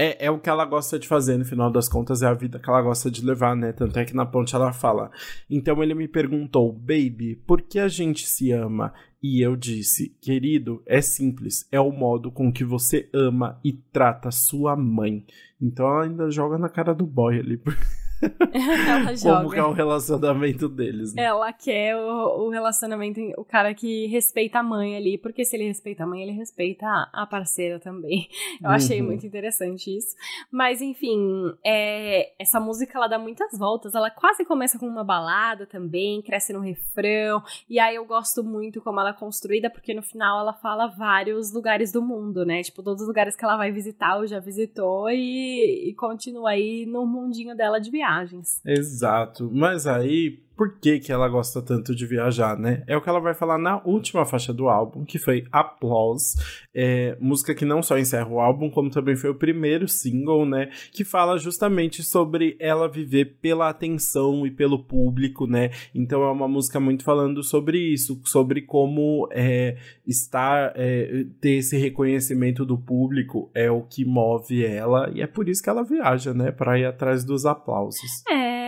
é, 0.01 0.17
é 0.27 0.31
o 0.31 0.39
que 0.39 0.49
ela 0.49 0.65
gosta 0.65 0.99
de 0.99 1.07
fazer, 1.07 1.37
no 1.37 1.45
final 1.45 1.71
das 1.71 1.87
contas, 1.87 2.23
é 2.23 2.27
a 2.27 2.33
vida 2.33 2.59
que 2.59 2.71
ela 2.71 2.81
gosta 2.81 3.11
de 3.11 3.23
levar, 3.23 3.55
né? 3.55 3.71
Tanto 3.71 3.99
é 3.99 4.05
que 4.07 4.17
na 4.17 4.25
ponte 4.25 4.55
ela 4.55 4.73
fala. 4.73 5.11
Então 5.51 5.83
ele 5.83 5.95
me 5.95 6.09
perguntou, 6.09 6.73
baby, 6.73 7.37
por 7.47 7.61
que 7.61 7.79
a 7.79 7.87
gente 7.87 8.27
se 8.27 8.51
ama? 8.51 8.95
E 9.23 9.45
eu 9.45 9.55
disse, 9.55 10.17
querido, 10.19 10.83
é 10.87 11.03
simples, 11.03 11.69
é 11.71 11.79
o 11.79 11.93
modo 11.93 12.33
com 12.33 12.51
que 12.51 12.65
você 12.65 13.11
ama 13.13 13.61
e 13.63 13.75
trata 13.75 14.31
sua 14.31 14.75
mãe. 14.75 15.27
Então 15.61 15.87
ela 15.87 16.05
ainda 16.05 16.31
joga 16.31 16.57
na 16.57 16.71
cara 16.71 16.95
do 16.95 17.07
boy 17.07 17.39
ali. 17.39 17.61
ela 18.53 19.17
joga. 19.17 19.39
Como 19.39 19.51
que 19.51 19.59
é 19.59 19.65
o 19.65 19.73
relacionamento 19.73 20.69
deles. 20.69 21.15
Né? 21.15 21.23
Ela 21.23 21.53
quer 21.53 21.97
o, 21.97 22.47
o, 22.47 22.51
relacionamento, 22.51 23.21
o 23.39 23.45
cara 23.45 23.75
que 23.75 24.07
respeita 24.07 24.59
a 24.59 24.63
mãe 24.63 24.97
ali, 24.97 25.17
porque 25.17 25.45
se 25.45 25.57
ele 25.57 25.67
respeita 25.67 26.05
a 26.05 26.07
mãe, 26.07 26.23
ele 26.23 26.33
respeita 26.33 26.87
a, 26.87 27.23
a 27.23 27.27
parceira 27.27 27.79
também. 27.81 28.29
Eu 28.61 28.69
uhum. 28.69 28.75
achei 28.75 29.01
muito 29.01 29.27
interessante 29.27 29.97
isso. 29.97 30.15
Mas, 30.51 30.83
enfim, 30.83 31.19
é, 31.65 32.33
essa 32.39 32.61
música 32.61 32.99
ela 32.99 33.09
dá 33.09 33.19
muitas 33.19 33.59
voltas. 33.59 33.95
Ela 33.95 34.11
quase 34.11 34.45
começa 34.45 34.79
com 34.79 34.87
uma 34.87 35.05
balada 35.05 35.67
também, 35.67 36.21
cresce 36.21 36.53
no 36.53 36.61
refrão. 36.61 37.43
E 37.69 37.79
aí 37.79 37.95
eu 37.95 38.05
gosto 38.05 38.45
muito 38.45 38.83
como 38.83 39.01
ela 39.01 39.11
é 39.11 39.15
construída, 39.15 39.71
porque 39.71 39.95
no 39.95 40.03
final 40.03 40.41
ela 40.41 40.53
fala 40.53 40.87
vários 40.89 41.53
lugares 41.53 41.91
do 41.91 42.03
mundo, 42.03 42.45
né? 42.45 42.63
Tipo, 42.63 42.83
todos 42.83 43.03
os 43.03 43.09
lugares 43.09 43.35
que 43.35 43.45
ela 43.45 43.57
vai 43.57 43.73
visitar 43.73 44.19
ou 44.19 44.27
já 44.27 44.39
visitou 44.39 45.09
e, 45.11 45.89
e 45.89 45.95
continua 45.95 46.51
aí 46.51 46.85
no 46.85 47.07
mundinho 47.07 47.57
dela 47.57 47.81
de 47.81 47.91
viagem 47.91 48.10
viagens. 48.11 48.61
Exato. 48.65 49.49
Mas 49.53 49.87
aí, 49.87 50.43
por 50.61 50.79
que, 50.79 50.99
que 50.99 51.11
ela 51.11 51.27
gosta 51.27 51.63
tanto 51.63 51.95
de 51.95 52.05
viajar, 52.05 52.55
né? 52.55 52.85
É 52.87 52.95
o 52.95 53.01
que 53.01 53.09
ela 53.09 53.19
vai 53.19 53.33
falar 53.33 53.57
na 53.57 53.83
última 53.83 54.27
faixa 54.27 54.53
do 54.53 54.69
álbum, 54.69 55.07
que 55.07 55.19
foi 55.19 55.47
Applause, 55.51 56.37
é, 56.75 57.17
música 57.19 57.55
que 57.55 57.65
não 57.65 57.83
só 57.83 57.97
encerra 57.97 58.29
o 58.29 58.41
álbum, 58.41 58.69
como 58.69 58.91
também 58.91 59.17
foi 59.17 59.31
o 59.31 59.35
primeiro 59.35 59.89
single, 59.89 60.45
né? 60.45 60.69
Que 60.93 61.03
fala 61.03 61.39
justamente 61.39 62.03
sobre 62.03 62.59
ela 62.61 62.91
viver 62.91 63.39
pela 63.41 63.71
atenção 63.71 64.47
e 64.47 64.51
pelo 64.51 64.85
público, 64.85 65.47
né? 65.47 65.71
Então 65.95 66.23
é 66.25 66.31
uma 66.31 66.47
música 66.47 66.79
muito 66.79 67.05
falando 67.05 67.43
sobre 67.43 67.79
isso, 67.79 68.21
sobre 68.27 68.61
como 68.61 69.31
é, 69.33 69.79
estar, 70.07 70.75
é, 70.77 71.25
ter 71.41 71.53
esse 71.53 71.79
reconhecimento 71.79 72.67
do 72.67 72.77
público 72.77 73.51
é 73.55 73.71
o 73.71 73.81
que 73.81 74.05
move 74.05 74.63
ela, 74.63 75.11
e 75.15 75.23
é 75.23 75.27
por 75.27 75.49
isso 75.49 75.63
que 75.63 75.71
ela 75.71 75.83
viaja, 75.83 76.35
né? 76.35 76.53
Pra 76.53 76.79
ir 76.79 76.85
atrás 76.85 77.25
dos 77.25 77.47
aplausos. 77.47 78.23
É, 78.31 78.60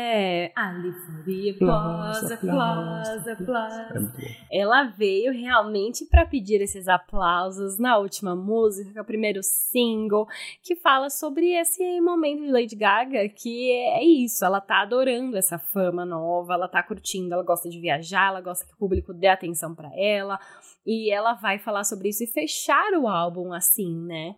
ali 0.55 0.93
foi 0.93 1.51
aplausos, 1.51 2.31
aplausos, 2.31 3.29
aplausos. 3.29 4.11
Ela 4.51 4.85
veio 4.85 5.33
realmente 5.33 6.05
para 6.05 6.27
pedir 6.27 6.61
esses 6.61 6.89
aplausos 6.89 7.79
na 7.79 7.99
última 7.99 8.35
música, 8.35 9.03
o 9.03 9.05
primeiro 9.05 9.43
single, 9.43 10.27
que 10.63 10.77
fala 10.77 11.11
sobre 11.11 11.53
esse 11.53 12.01
momento 12.01 12.43
de 12.43 12.51
Lady 12.51 12.77
Gaga, 12.77 13.29
que 13.29 13.71
é 13.73 14.05
isso, 14.05 14.45
ela 14.45 14.61
tá 14.61 14.83
adorando 14.83 15.37
essa 15.37 15.59
fama 15.59 16.05
nova, 16.05 16.55
ela 16.55 16.69
tá 16.69 16.83
curtindo, 16.83 17.35
ela 17.35 17.43
gosta 17.43 17.69
de 17.69 17.79
viajar, 17.81 18.29
ela 18.29 18.41
gosta 18.41 18.67
que 18.67 18.73
o 18.75 18.77
público 18.77 19.13
dê 19.13 19.29
atenção 19.29 19.75
para 19.75 19.91
ela. 19.97 20.39
E 20.85 21.13
ela 21.13 21.35
vai 21.35 21.59
falar 21.59 21.85
sobre 21.85 22.09
isso 22.09 22.25
e 22.25 22.27
fechar 22.27 22.93
o 22.95 23.07
álbum 23.07 23.53
assim, 23.53 23.97
né? 23.97 24.35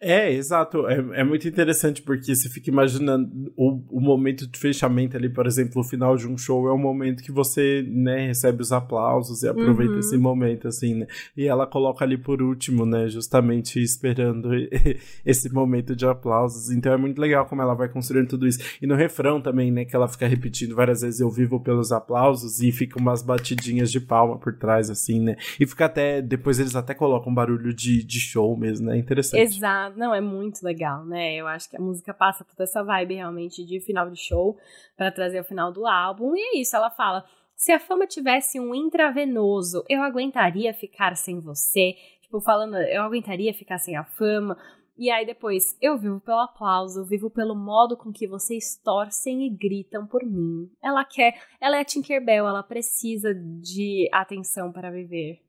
É, 0.00 0.32
exato. 0.32 0.86
É, 0.86 1.20
é 1.20 1.24
muito 1.24 1.46
interessante 1.46 2.02
porque 2.02 2.34
você 2.34 2.48
fica 2.48 2.70
imaginando 2.70 3.52
o, 3.56 3.80
o 3.90 4.00
momento 4.00 4.46
de 4.46 4.58
fechamento 4.58 5.16
ali, 5.16 5.28
por 5.28 5.46
exemplo, 5.46 5.80
o 5.80 5.84
final 5.84 6.16
de 6.16 6.26
um 6.26 6.38
show 6.38 6.68
é 6.68 6.72
o 6.72 6.78
momento 6.78 7.22
que 7.22 7.32
você, 7.32 7.84
né, 7.86 8.28
recebe 8.28 8.62
os 8.62 8.72
aplausos 8.72 9.42
e 9.42 9.48
aproveita 9.48 9.94
uhum. 9.94 9.98
esse 9.98 10.16
momento, 10.16 10.68
assim, 10.68 10.94
né? 10.94 11.06
E 11.36 11.46
ela 11.46 11.66
coloca 11.66 12.04
ali 12.04 12.16
por 12.16 12.40
último, 12.40 12.86
né, 12.86 13.08
justamente 13.08 13.82
esperando 13.82 14.50
esse 15.26 15.52
momento 15.52 15.94
de 15.96 16.06
aplausos. 16.06 16.70
Então 16.70 16.92
é 16.92 16.96
muito 16.96 17.20
legal 17.20 17.44
como 17.46 17.60
ela 17.60 17.74
vai 17.74 17.88
construindo 17.88 18.28
tudo 18.28 18.46
isso. 18.46 18.60
E 18.80 18.86
no 18.86 18.94
refrão 18.94 19.40
também, 19.40 19.70
né, 19.70 19.84
que 19.84 19.96
ela 19.96 20.08
fica 20.08 20.26
repetindo 20.26 20.74
várias 20.74 21.00
vezes, 21.00 21.20
eu 21.20 21.30
vivo 21.30 21.60
pelos 21.60 21.90
aplausos 21.90 22.60
e 22.60 22.70
fica 22.70 22.98
umas 22.98 23.20
batidinhas 23.20 23.90
de 23.90 24.00
palma 24.00 24.38
por 24.38 24.54
trás, 24.54 24.88
assim, 24.90 25.20
né? 25.20 25.36
E 25.58 25.66
fica 25.66 25.87
até, 25.88 26.22
depois 26.22 26.58
eles 26.58 26.76
até 26.76 26.94
colocam 26.94 27.34
barulho 27.34 27.74
de, 27.74 28.04
de 28.04 28.20
show 28.20 28.56
mesmo, 28.56 28.86
né? 28.86 28.96
Interessante. 28.96 29.40
Exato, 29.40 29.98
não, 29.98 30.14
é 30.14 30.20
muito 30.20 30.62
legal, 30.62 31.04
né? 31.04 31.34
Eu 31.34 31.46
acho 31.46 31.68
que 31.68 31.76
a 31.76 31.80
música 31.80 32.14
passa 32.14 32.44
toda 32.44 32.64
essa 32.64 32.82
vibe 32.82 33.16
realmente 33.16 33.64
de 33.64 33.80
final 33.80 34.10
de 34.10 34.16
show 34.16 34.56
para 34.96 35.10
trazer 35.10 35.40
o 35.40 35.44
final 35.44 35.72
do 35.72 35.86
álbum. 35.86 36.34
E 36.36 36.40
é 36.40 36.60
isso, 36.60 36.76
ela 36.76 36.90
fala. 36.90 37.24
Se 37.56 37.72
a 37.72 37.80
fama 37.80 38.06
tivesse 38.06 38.60
um 38.60 38.72
intravenoso, 38.72 39.82
eu 39.88 40.00
aguentaria 40.00 40.72
ficar 40.72 41.16
sem 41.16 41.40
você. 41.40 41.96
Tipo, 42.22 42.40
falando, 42.40 42.76
eu 42.76 43.02
aguentaria 43.02 43.52
ficar 43.52 43.78
sem 43.78 43.96
a 43.96 44.04
fama. 44.04 44.56
E 44.98 45.10
aí 45.10 45.24
depois, 45.24 45.76
eu 45.80 45.96
vivo 45.96 46.20
pelo 46.20 46.40
aplauso, 46.40 47.04
vivo 47.04 47.30
pelo 47.30 47.54
modo 47.54 47.96
com 47.96 48.12
que 48.12 48.26
vocês 48.26 48.76
torcem 48.76 49.46
e 49.46 49.50
gritam 49.50 50.06
por 50.06 50.24
mim. 50.24 50.68
Ela 50.82 51.04
quer, 51.04 51.40
ela 51.60 51.78
é 51.78 51.84
Tinkerbell, 51.84 52.48
ela 52.48 52.64
precisa 52.64 53.32
de 53.32 54.08
atenção 54.12 54.72
para 54.72 54.90
viver. 54.90 55.40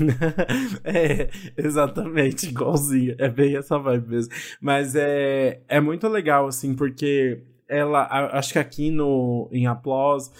é, 0.84 1.30
exatamente, 1.56 2.48
igualzinho. 2.48 3.14
É 3.18 3.28
bem 3.28 3.56
essa 3.56 3.78
vibe 3.78 4.08
mesmo. 4.08 4.32
Mas 4.60 4.94
é, 4.94 5.60
é 5.68 5.80
muito 5.80 6.08
legal, 6.08 6.46
assim, 6.46 6.74
porque 6.74 7.42
ela. 7.68 8.06
Acho 8.32 8.52
que 8.52 8.58
aqui 8.58 8.90
no, 8.90 9.48
em 9.52 9.66
Applause 9.66 10.30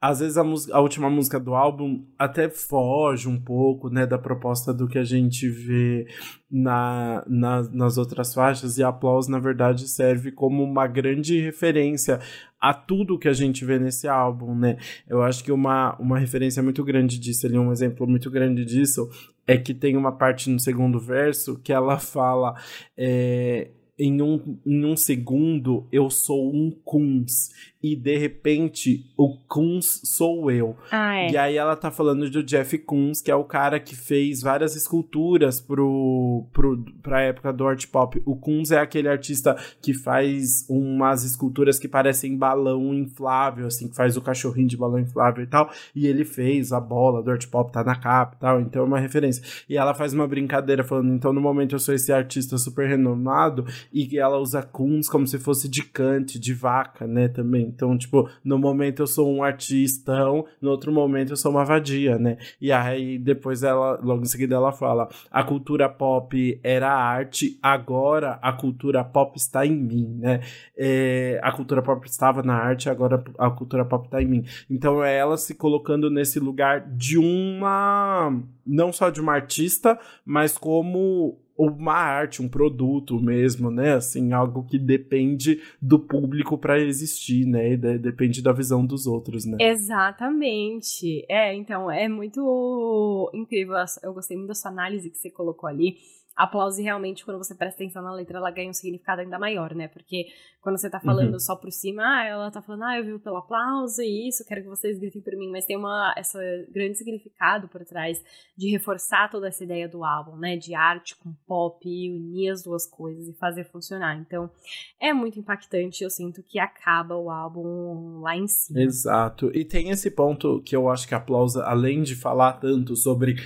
às 0.00 0.20
vezes 0.20 0.38
a, 0.38 0.42
música, 0.42 0.74
a, 0.74 0.80
última 0.80 1.10
música 1.10 1.38
do 1.38 1.54
álbum 1.54 2.02
até 2.18 2.48
foge 2.48 3.28
um 3.28 3.38
pouco, 3.38 3.90
né, 3.90 4.06
da 4.06 4.16
proposta 4.16 4.72
do 4.72 4.88
que 4.88 4.96
a 4.96 5.04
gente 5.04 5.46
vê 5.46 6.06
na, 6.50 7.22
na, 7.26 7.62
nas 7.70 7.98
outras 7.98 8.32
faixas, 8.32 8.78
e 8.78 8.82
Applause, 8.82 9.30
na 9.30 9.38
verdade, 9.38 9.86
serve 9.86 10.32
como 10.32 10.64
uma 10.64 10.86
grande 10.86 11.38
referência 11.38 12.18
a 12.58 12.72
tudo 12.72 13.18
que 13.18 13.28
a 13.28 13.32
gente 13.34 13.62
vê 13.64 13.78
nesse 13.78 14.08
álbum, 14.08 14.54
né? 14.54 14.78
Eu 15.08 15.22
acho 15.22 15.44
que 15.44 15.52
uma, 15.52 15.96
uma 15.98 16.18
referência 16.18 16.62
muito 16.62 16.82
grande 16.82 17.18
disso, 17.18 17.46
ali, 17.46 17.58
um 17.58 17.72
exemplo 17.72 18.06
muito 18.06 18.30
grande 18.30 18.64
disso, 18.64 19.08
é 19.46 19.56
que 19.58 19.74
tem 19.74 19.96
uma 19.96 20.12
parte 20.12 20.48
no 20.48 20.58
segundo 20.58 20.98
verso 20.98 21.58
que 21.62 21.72
ela 21.72 21.98
fala. 21.98 22.54
É, 22.96 23.70
em 24.00 24.22
um, 24.22 24.58
em 24.64 24.84
um 24.84 24.96
segundo 24.96 25.86
eu 25.92 26.08
sou 26.08 26.50
um 26.52 26.70
Kunz 26.70 27.50
e 27.82 27.96
de 27.96 28.16
repente 28.16 29.06
o 29.16 29.36
Kunz 29.48 30.00
sou 30.04 30.50
eu. 30.50 30.76
Ah, 30.90 31.16
é. 31.16 31.30
E 31.30 31.36
aí 31.36 31.56
ela 31.56 31.74
tá 31.74 31.90
falando 31.90 32.28
do 32.30 32.42
Jeff 32.42 32.76
Koons, 32.78 33.22
que 33.22 33.30
é 33.30 33.34
o 33.34 33.44
cara 33.44 33.80
que 33.80 33.96
fez 33.96 34.42
várias 34.42 34.76
esculturas 34.76 35.60
pro, 35.60 36.46
pro, 36.52 36.84
pra 37.02 37.22
época 37.22 37.52
do 37.52 37.66
art 37.66 37.86
pop. 37.86 38.20
O 38.26 38.36
Koons 38.36 38.70
é 38.70 38.78
aquele 38.78 39.08
artista 39.08 39.56
que 39.80 39.94
faz 39.94 40.66
umas 40.68 41.24
esculturas 41.24 41.78
que 41.78 41.88
parecem 41.88 42.36
balão 42.36 42.94
inflável, 42.94 43.66
assim, 43.66 43.88
que 43.88 43.96
faz 43.96 44.16
o 44.16 44.22
cachorrinho 44.22 44.68
de 44.68 44.76
balão 44.76 44.98
inflável 44.98 45.42
e 45.42 45.46
tal. 45.46 45.70
E 45.94 46.06
ele 46.06 46.24
fez 46.24 46.72
a 46.72 46.80
bola 46.80 47.22
do 47.22 47.30
art 47.30 47.46
pop, 47.46 47.72
tá 47.72 47.82
na 47.82 47.96
capa 47.96 48.36
e 48.36 48.40
tal, 48.40 48.60
então 48.60 48.82
é 48.82 48.84
uma 48.84 49.00
referência. 49.00 49.42
E 49.68 49.76
ela 49.76 49.94
faz 49.94 50.12
uma 50.12 50.28
brincadeira 50.28 50.84
falando, 50.84 51.14
então 51.14 51.32
no 51.32 51.40
momento 51.40 51.74
eu 51.74 51.80
sou 51.80 51.94
esse 51.94 52.12
artista 52.12 52.58
super 52.58 52.86
renomado 52.86 53.64
e 53.92 54.18
ela 54.18 54.38
usa 54.38 54.62
Koons 54.62 55.08
como 55.08 55.26
se 55.26 55.38
fosse 55.38 55.68
de 55.68 55.82
cante, 55.82 56.38
de 56.38 56.54
vaca, 56.54 57.06
né, 57.06 57.28
também. 57.28 57.62
Então, 57.62 57.96
tipo, 57.96 58.28
no 58.44 58.58
momento 58.58 59.02
eu 59.02 59.06
sou 59.06 59.32
um 59.32 59.42
artistão, 59.42 60.44
no 60.60 60.70
outro 60.70 60.92
momento 60.92 61.30
eu 61.30 61.36
sou 61.36 61.50
uma 61.50 61.64
vadia, 61.64 62.18
né? 62.18 62.38
E 62.60 62.72
aí 62.72 63.18
depois 63.18 63.62
ela, 63.62 63.98
logo 64.02 64.22
em 64.22 64.26
seguida 64.26 64.54
ela 64.54 64.72
fala: 64.72 65.08
a 65.30 65.42
cultura 65.42 65.88
pop 65.88 66.60
era 66.62 66.92
arte, 66.92 67.58
agora 67.62 68.38
a 68.42 68.52
cultura 68.52 69.04
pop 69.04 69.36
está 69.36 69.66
em 69.66 69.76
mim, 69.76 70.16
né? 70.18 70.40
É, 70.76 71.40
a 71.42 71.52
cultura 71.52 71.82
pop 71.82 72.06
estava 72.06 72.42
na 72.42 72.54
arte, 72.54 72.88
agora 72.88 73.22
a 73.38 73.50
cultura 73.50 73.84
pop 73.84 74.06
está 74.06 74.22
em 74.22 74.26
mim. 74.26 74.44
Então 74.68 75.02
é 75.04 75.16
ela 75.16 75.36
se 75.36 75.54
colocando 75.54 76.10
nesse 76.10 76.38
lugar 76.38 76.80
de 76.96 77.18
uma. 77.18 78.32
não 78.66 78.92
só 78.92 79.10
de 79.10 79.20
uma 79.20 79.34
artista, 79.34 79.98
mas 80.24 80.56
como 80.56 81.38
uma 81.66 81.92
arte, 81.92 82.42
um 82.42 82.48
produto 82.48 83.20
mesmo, 83.20 83.70
né? 83.70 83.94
Assim, 83.94 84.32
algo 84.32 84.64
que 84.64 84.78
depende 84.78 85.60
do 85.80 85.98
público 85.98 86.56
para 86.56 86.78
existir, 86.80 87.46
né? 87.46 87.76
De 87.76 87.98
depende 87.98 88.42
da 88.42 88.52
visão 88.52 88.84
dos 88.86 89.06
outros, 89.06 89.44
né? 89.44 89.58
Exatamente. 89.60 91.24
É, 91.28 91.54
então, 91.54 91.90
é 91.90 92.08
muito 92.08 93.30
incrível. 93.34 93.74
Eu 94.02 94.14
gostei 94.14 94.36
muito 94.36 94.48
da 94.48 94.54
sua 94.54 94.70
análise 94.70 95.10
que 95.10 95.18
você 95.18 95.30
colocou 95.30 95.68
ali 95.68 95.96
aplauso 96.40 96.82
realmente, 96.82 97.24
quando 97.24 97.36
você 97.36 97.54
presta 97.54 97.82
atenção 97.82 98.02
na 98.02 98.12
letra, 98.12 98.38
ela 98.38 98.50
ganha 98.50 98.70
um 98.70 98.72
significado 98.72 99.20
ainda 99.20 99.38
maior, 99.38 99.74
né? 99.74 99.88
Porque 99.88 100.26
quando 100.62 100.78
você 100.78 100.88
tá 100.88 100.98
falando 100.98 101.34
uhum. 101.34 101.38
só 101.38 101.54
por 101.54 101.70
cima, 101.70 102.02
ah, 102.02 102.24
ela 102.24 102.50
tá 102.50 102.62
falando, 102.62 102.84
ah, 102.84 102.98
eu 102.98 103.04
vivo 103.04 103.20
pelo 103.20 103.36
aplauso 103.36 104.00
e 104.02 104.28
isso, 104.28 104.44
quero 104.46 104.62
que 104.62 104.68
vocês 104.68 104.98
gritem 104.98 105.20
por 105.20 105.34
mim, 105.36 105.50
mas 105.50 105.66
tem 105.66 105.76
uma, 105.76 106.14
essa 106.16 106.38
grande 106.70 106.96
significado 106.96 107.68
por 107.68 107.84
trás 107.84 108.22
de 108.56 108.70
reforçar 108.70 109.30
toda 109.30 109.48
essa 109.48 109.62
ideia 109.62 109.86
do 109.86 110.02
álbum, 110.02 110.36
né? 110.36 110.56
De 110.56 110.74
arte 110.74 111.14
com 111.16 111.32
pop, 111.46 111.86
unir 111.86 112.50
as 112.50 112.62
duas 112.62 112.86
coisas 112.86 113.28
e 113.28 113.38
fazer 113.38 113.64
funcionar. 113.64 114.16
Então, 114.16 114.50
é 114.98 115.12
muito 115.12 115.38
impactante, 115.38 116.02
eu 116.02 116.10
sinto 116.10 116.42
que 116.42 116.58
acaba 116.58 117.16
o 117.16 117.30
álbum 117.30 118.20
lá 118.20 118.34
em 118.34 118.48
cima. 118.48 118.80
Exato. 118.80 119.50
E 119.54 119.64
tem 119.64 119.90
esse 119.90 120.10
ponto 120.10 120.62
que 120.62 120.74
eu 120.74 120.88
acho 120.88 121.06
que 121.06 121.14
aplausa, 121.14 121.64
além 121.64 122.02
de 122.02 122.14
falar 122.16 122.54
tanto 122.54 122.96
sobre 122.96 123.36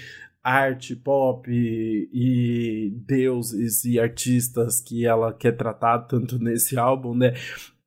arte 0.45 0.95
pop 0.95 1.51
e 1.51 2.93
deuses 3.07 3.87
e 3.87 3.99
artistas 3.99 4.79
que 4.79 5.07
ela 5.07 5.33
quer 5.33 5.53
tratar 5.53 6.01
tanto 6.01 6.39
nesse 6.39 6.77
álbum, 6.79 7.15
né? 7.15 7.33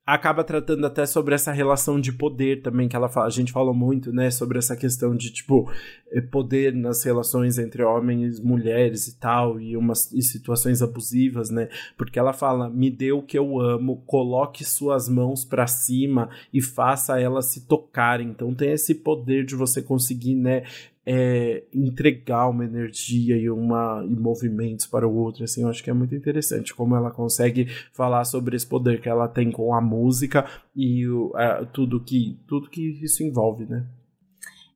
acaba 0.07 0.41
tratando 0.41 0.87
até 0.87 1.05
sobre 1.05 1.35
essa 1.35 1.51
relação 1.51 1.99
de 1.99 2.13
poder 2.13 2.61
também 2.61 2.87
que 2.87 2.95
ela 2.95 3.09
fala, 3.09 3.27
a 3.27 3.29
gente 3.29 3.51
fala 3.51 3.73
muito, 3.73 4.13
né, 4.13 4.31
sobre 4.31 4.57
essa 4.57 4.73
questão 4.73 5.13
de 5.13 5.29
tipo 5.33 5.69
eh, 6.09 6.21
poder 6.21 6.73
nas 6.73 7.03
relações 7.03 7.59
entre 7.59 7.83
homens 7.83 8.39
e 8.39 8.41
mulheres 8.41 9.07
e 9.07 9.19
tal 9.19 9.59
e 9.59 9.75
umas 9.75 10.09
e 10.13 10.21
situações 10.21 10.81
abusivas, 10.81 11.49
né? 11.49 11.67
Porque 11.97 12.17
ela 12.17 12.31
fala: 12.31 12.69
"Me 12.69 12.89
dê 12.89 13.11
o 13.11 13.21
que 13.21 13.37
eu 13.37 13.59
amo, 13.59 14.01
coloque 14.05 14.63
suas 14.63 15.09
mãos 15.09 15.43
para 15.43 15.67
cima 15.67 16.29
e 16.53 16.61
faça 16.61 17.19
elas 17.19 17.47
se 17.47 17.67
tocarem". 17.67 18.29
Então 18.29 18.55
tem 18.55 18.71
esse 18.71 18.95
poder 18.95 19.43
de 19.43 19.55
você 19.55 19.81
conseguir, 19.81 20.35
né, 20.35 20.63
é, 21.09 21.63
entregar 21.73 22.49
uma 22.49 22.65
energia 22.65 23.37
e, 23.37 23.49
uma, 23.49 24.05
e 24.05 24.13
movimentos 24.13 24.85
para 24.85 25.07
o 25.07 25.15
outro, 25.15 25.45
assim, 25.45 25.63
eu 25.63 25.69
acho 25.69 25.81
que 25.81 25.89
é 25.89 25.93
muito 25.93 26.13
interessante 26.13 26.75
como 26.75 26.97
ela 26.97 27.09
consegue 27.09 27.67
falar 27.93 28.25
sobre 28.25 28.57
esse 28.57 28.67
poder 28.67 28.99
que 28.99 29.07
ela 29.07 29.29
tem 29.29 29.49
com 29.49 29.73
a 29.73 29.79
música 29.79 30.45
e 30.75 31.07
o, 31.07 31.31
é, 31.37 31.63
tudo, 31.71 32.03
que, 32.03 32.37
tudo 32.45 32.69
que 32.69 33.01
isso 33.01 33.23
envolve, 33.23 33.65
né? 33.65 33.87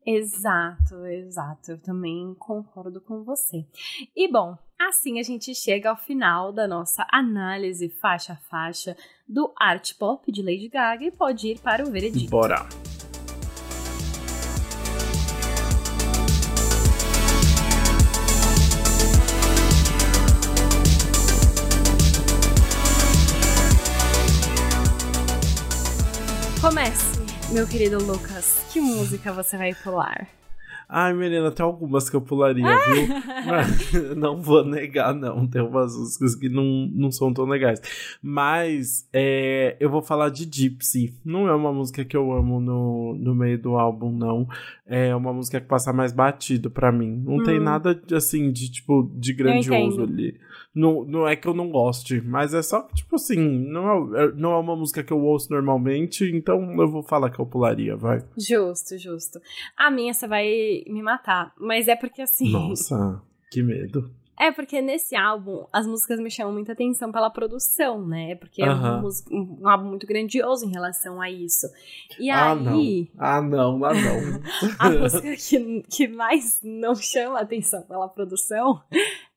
Exato, 0.05 1.05
exato. 1.05 1.71
Eu 1.73 1.77
também 1.77 2.33
concordo 2.39 3.01
com 3.01 3.23
você. 3.23 3.67
E 4.15 4.31
bom, 4.31 4.57
assim 4.79 5.19
a 5.19 5.23
gente 5.23 5.53
chega 5.53 5.89
ao 5.89 5.97
final 5.97 6.53
da 6.53 6.65
nossa 6.65 7.05
análise 7.11 7.89
faixa 7.89 8.33
a 8.33 8.37
faixa 8.37 8.95
do 9.27 9.53
art 9.59 9.93
pop 9.99 10.31
de 10.31 10.41
Lady 10.41 10.69
Gaga 10.69 11.03
e 11.03 11.11
pode 11.11 11.49
ir 11.49 11.59
para 11.59 11.85
o 11.85 11.91
veredito. 11.91 12.31
Bora! 12.31 12.67
Comece, 26.71 27.19
meu 27.53 27.67
querido 27.67 27.97
Lucas. 28.01 28.65
Que 28.71 28.79
música 28.79 29.33
você 29.33 29.57
vai 29.57 29.75
pular? 29.75 30.25
Ai, 30.87 31.13
menina, 31.13 31.51
tem 31.51 31.65
algumas 31.65 32.09
que 32.09 32.15
eu 32.15 32.21
pularia, 32.21 32.65
viu? 32.65 33.07
Mas 33.45 33.91
não 34.15 34.41
vou 34.41 34.63
negar, 34.63 35.13
não. 35.13 35.45
Tem 35.45 35.61
umas 35.61 35.97
músicas 35.97 36.33
que 36.33 36.47
não, 36.47 36.89
não 36.93 37.11
são 37.11 37.33
tão 37.33 37.43
legais. 37.43 37.81
Mas 38.21 39.05
é, 39.11 39.75
eu 39.81 39.89
vou 39.89 40.01
falar 40.01 40.29
de 40.29 40.45
Gypsy. 40.49 41.13
Não 41.25 41.45
é 41.45 41.53
uma 41.53 41.73
música 41.73 42.05
que 42.05 42.15
eu 42.15 42.31
amo 42.31 42.61
no, 42.61 43.15
no 43.15 43.35
meio 43.35 43.61
do 43.61 43.77
álbum, 43.77 44.09
não. 44.09 44.47
É 44.93 45.15
uma 45.15 45.31
música 45.31 45.61
que 45.61 45.67
passa 45.67 45.93
mais 45.93 46.11
batido 46.11 46.69
para 46.69 46.91
mim. 46.91 47.23
Não 47.25 47.35
hum. 47.35 47.43
tem 47.43 47.61
nada, 47.61 47.97
assim, 48.13 48.51
de, 48.51 48.69
tipo, 48.69 49.09
de 49.15 49.31
grandioso 49.31 50.03
ali. 50.03 50.37
Não, 50.75 51.05
não 51.05 51.25
é 51.25 51.33
que 51.33 51.47
eu 51.47 51.53
não 51.53 51.69
goste, 51.69 52.19
mas 52.19 52.53
é 52.53 52.61
só, 52.61 52.81
tipo 52.93 53.15
assim, 53.15 53.37
não 53.37 54.17
é, 54.17 54.23
é, 54.23 54.31
não 54.33 54.51
é 54.51 54.57
uma 54.57 54.75
música 54.75 55.01
que 55.01 55.13
eu 55.13 55.21
ouço 55.21 55.49
normalmente, 55.49 56.25
então 56.35 56.73
eu 56.81 56.91
vou 56.91 57.03
falar 57.03 57.29
que 57.29 57.39
eu 57.39 57.45
pularia, 57.45 57.95
vai. 57.95 58.21
Justo, 58.37 58.97
justo. 58.97 59.39
A 59.77 59.89
minha 59.89 60.13
você 60.13 60.27
vai 60.27 60.83
me 60.87 61.01
matar, 61.01 61.53
mas 61.57 61.87
é 61.87 61.95
porque 61.95 62.21
assim. 62.21 62.51
Nossa, 62.51 63.21
que 63.49 63.63
medo. 63.63 64.11
É, 64.39 64.51
porque 64.51 64.81
nesse 64.81 65.15
álbum 65.15 65.65
as 65.71 65.85
músicas 65.85 66.19
me 66.19 66.31
chamam 66.31 66.53
muita 66.53 66.71
atenção 66.71 67.11
pela 67.11 67.29
produção, 67.29 68.05
né? 68.05 68.35
Porque 68.35 68.63
é 68.63 68.73
um, 68.73 69.07
um, 69.31 69.67
álbum 69.67 69.89
muito 69.89 70.07
grandioso 70.07 70.65
em 70.65 70.71
relação 70.71 71.21
a 71.21 71.29
isso. 71.29 71.67
E 72.19 72.29
ah, 72.29 72.53
aí. 72.53 73.11
Não. 73.13 73.23
Ah, 73.23 73.41
não, 73.41 73.85
ah, 73.85 73.93
não. 73.93 74.41
a 74.79 74.89
música 74.89 75.35
que, 75.35 75.83
que 75.89 76.07
mais 76.07 76.59
não 76.63 76.95
chama 76.95 77.39
atenção 77.39 77.83
pela 77.83 78.07
produção 78.07 78.81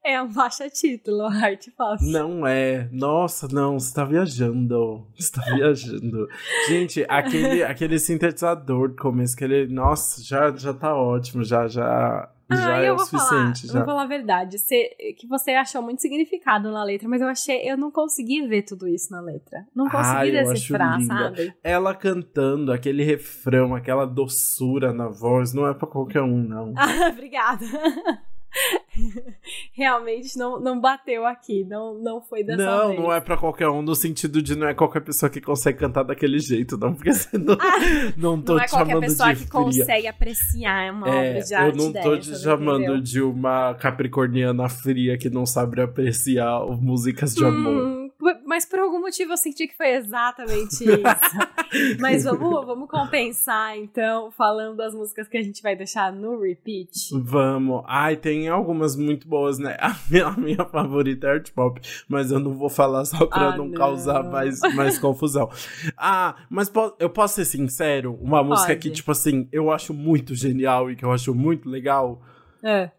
é 0.04 0.16
a 0.16 0.28
faixa 0.28 0.68
título, 0.68 1.22
Heart 1.32 1.68
Pop. 1.76 1.98
Não 2.02 2.46
é. 2.46 2.88
Nossa, 2.92 3.48
não, 3.48 3.78
você 3.78 3.94
tá 3.94 4.04
viajando. 4.04 5.06
Você 5.18 5.32
tá 5.32 5.42
viajando. 5.54 6.28
Gente, 6.68 7.04
aquele, 7.08 7.62
aquele 7.62 7.98
sintetizador 7.98 8.90
do 8.90 8.96
começo, 8.96 9.34
que 9.34 9.44
ele. 9.44 9.66
Nossa, 9.66 10.22
já, 10.22 10.54
já 10.54 10.74
tá 10.74 10.94
ótimo, 10.94 11.42
já, 11.42 11.66
já 11.68 12.30
ah, 12.48 12.56
já 12.56 12.78
é 12.78 12.92
o 12.92 12.98
suficiente. 12.98 13.66
Falar, 13.66 13.72
já. 13.72 13.78
Vou 13.78 13.84
falar 13.84 14.02
a 14.02 14.06
verdade. 14.06 14.58
Você, 14.58 14.90
que 15.18 15.26
você 15.26 15.52
achou 15.52 15.82
muito 15.82 16.02
significado 16.02 16.70
na 16.70 16.84
letra, 16.84 17.08
mas 17.08 17.20
eu 17.20 17.28
achei. 17.28 17.68
Eu 17.68 17.76
não 17.76 17.90
consegui 17.90 18.46
ver 18.46 18.62
tudo 18.62 18.86
isso 18.86 19.10
na 19.10 19.20
letra. 19.20 19.66
Não 19.74 19.88
consegui 19.88 20.36
ah, 20.36 20.42
decifrar, 20.42 21.00
sabe? 21.02 21.54
Ela 21.62 21.94
cantando, 21.94 22.72
aquele 22.72 23.02
refrão, 23.02 23.74
aquela 23.74 24.06
doçura 24.06 24.92
na 24.92 25.08
voz, 25.08 25.52
não 25.52 25.66
é 25.66 25.74
pra 25.74 25.86
qualquer 25.86 26.22
um, 26.22 26.42
não. 26.42 26.74
Ah, 26.84 27.08
obrigada. 27.08 27.64
Realmente 29.72 30.38
não, 30.38 30.60
não 30.60 30.80
bateu 30.80 31.26
aqui, 31.26 31.64
não, 31.64 31.94
não 31.94 32.20
foi 32.20 32.44
dessa 32.44 32.64
não, 32.64 32.88
vez. 32.88 32.98
Não, 32.98 33.06
não 33.06 33.12
é 33.12 33.20
pra 33.20 33.36
qualquer 33.36 33.68
um, 33.68 33.82
no 33.82 33.94
sentido 33.94 34.40
de 34.40 34.56
não 34.56 34.68
é 34.68 34.74
qualquer 34.74 35.00
pessoa 35.00 35.28
que 35.28 35.40
consegue 35.40 35.78
cantar 35.78 36.04
daquele 36.04 36.38
jeito, 36.38 36.76
não, 36.76 36.94
porque 36.94 37.12
você 37.12 37.36
não, 37.36 37.54
ah, 37.54 38.12
não 38.16 38.40
tô 38.40 38.54
não 38.54 38.60
é 38.60 38.66
te 38.66 38.70
chamando 38.70 38.86
de 38.86 38.92
Não 38.92 38.98
é 38.98 39.06
qualquer 39.06 39.08
pessoa 39.08 39.34
que 39.34 39.50
consegue 39.50 40.06
apreciar 40.06 40.92
uma 40.92 41.08
é, 41.08 41.30
obra 41.30 41.42
de 41.42 41.54
arte 41.54 41.78
Eu 41.78 41.84
não 41.84 41.92
tô 41.92 42.18
te 42.18 42.38
chamando 42.38 42.82
entendeu? 42.82 43.00
de 43.00 43.22
uma 43.22 43.74
capricorniana 43.74 44.68
fria 44.68 45.18
que 45.18 45.28
não 45.28 45.44
sabe 45.44 45.80
apreciar 45.80 46.64
músicas 46.80 47.34
de 47.34 47.44
hum, 47.44 47.48
amor 47.48 48.03
mas 48.44 48.66
por 48.66 48.78
algum 48.78 49.00
motivo 49.00 49.32
eu 49.32 49.36
senti 49.36 49.66
que 49.66 49.76
foi 49.76 49.94
exatamente 49.94 50.84
isso. 50.84 51.98
mas 52.00 52.24
vamos, 52.24 52.66
vamos 52.66 52.88
compensar, 52.88 53.76
então, 53.76 54.30
falando 54.30 54.76
das 54.76 54.94
músicas 54.94 55.28
que 55.28 55.36
a 55.36 55.42
gente 55.42 55.62
vai 55.62 55.74
deixar 55.74 56.12
no 56.12 56.40
repeat. 56.40 57.10
Vamos. 57.12 57.82
Ai, 57.86 58.16
tem 58.16 58.48
algumas 58.48 58.96
muito 58.96 59.26
boas, 59.26 59.58
né? 59.58 59.76
A 59.80 59.96
minha, 60.08 60.26
a 60.26 60.36
minha 60.36 60.64
favorita 60.64 61.26
é 61.26 61.30
art 61.32 61.50
pop, 61.52 61.80
mas 62.08 62.30
eu 62.30 62.38
não 62.38 62.54
vou 62.54 62.68
falar 62.68 63.04
só 63.04 63.26
pra 63.26 63.48
ah, 63.48 63.56
não, 63.56 63.66
não, 63.66 63.74
causar 63.74 64.22
mais, 64.22 64.60
mais 64.74 64.98
confusão. 64.98 65.50
Ah, 65.96 66.36
mas 66.48 66.68
po 66.68 66.94
eu 66.98 67.10
posso 67.10 67.34
ser 67.34 67.44
sincero? 67.44 68.18
Uma 68.20 68.42
música 68.42 68.68
Pode. 68.68 68.80
que, 68.80 68.90
tipo 68.90 69.10
assim, 69.10 69.48
eu 69.52 69.70
acho 69.70 69.92
muito 69.92 70.34
genial 70.34 70.90
e 70.90 70.96
que 70.96 71.04
eu 71.04 71.12
acho 71.12 71.34
muito 71.34 71.68
legal. 71.68 72.22
É. 72.62 72.90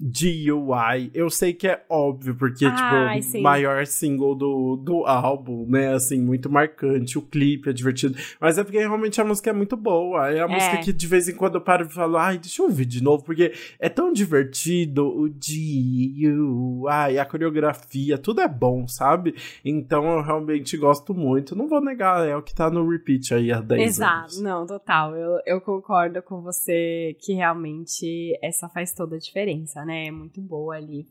DUI. 0.00 1.10
Eu 1.14 1.30
sei 1.30 1.52
que 1.52 1.66
é 1.68 1.84
óbvio, 1.88 2.34
porque, 2.34 2.64
Ai, 2.64 3.20
tipo, 3.20 3.38
o 3.38 3.42
maior 3.42 3.86
single 3.86 4.34
do, 4.34 4.76
do 4.76 5.06
álbum, 5.06 5.66
né? 5.68 5.94
Assim, 5.94 6.20
muito 6.20 6.50
marcante. 6.50 7.18
O 7.18 7.22
clipe 7.22 7.70
é 7.70 7.72
divertido. 7.72 8.16
Mas 8.40 8.58
é 8.58 8.64
porque 8.64 8.78
realmente 8.78 9.20
a 9.20 9.24
música 9.24 9.50
é 9.50 9.52
muito 9.52 9.76
boa. 9.76 10.30
É 10.30 10.40
a 10.40 10.44
é. 10.44 10.46
música 10.46 10.78
que 10.78 10.92
de 10.92 11.06
vez 11.06 11.28
em 11.28 11.34
quando 11.34 11.56
eu 11.56 11.60
paro 11.60 11.86
e 11.86 11.88
falo, 11.88 12.16
ai, 12.16 12.38
deixa 12.38 12.62
eu 12.62 12.66
ouvir 12.66 12.86
de 12.86 13.02
novo, 13.02 13.24
porque 13.24 13.52
é 13.78 13.88
tão 13.88 14.12
divertido. 14.12 15.06
O 15.08 15.28
DUI, 15.28 17.18
a 17.18 17.24
coreografia, 17.24 18.18
tudo 18.18 18.40
é 18.40 18.48
bom, 18.48 18.86
sabe? 18.86 19.34
Então 19.64 20.04
eu 20.16 20.22
realmente 20.22 20.76
gosto 20.76 21.14
muito. 21.14 21.56
Não 21.56 21.68
vou 21.68 21.80
negar, 21.80 22.26
é 22.26 22.36
o 22.36 22.42
que 22.42 22.54
tá 22.54 22.70
no 22.70 22.88
repeat 22.88 23.34
aí 23.34 23.52
há 23.52 23.60
10 23.60 23.80
Exato. 23.80 24.12
anos. 24.12 24.32
Exato, 24.32 24.44
não, 24.44 24.66
total. 24.66 25.16
Eu, 25.16 25.40
eu 25.46 25.60
concordo 25.60 26.22
com 26.22 26.40
você 26.40 27.16
que 27.20 27.32
realmente 27.32 28.38
essa 28.42 28.68
faz 28.68 28.92
toda 28.92 29.16
a 29.16 29.18
diferença, 29.18 29.84
né? 29.84 29.87
É 29.92 30.10
muito 30.10 30.40
boa 30.40 30.76
ali. 30.76 31.06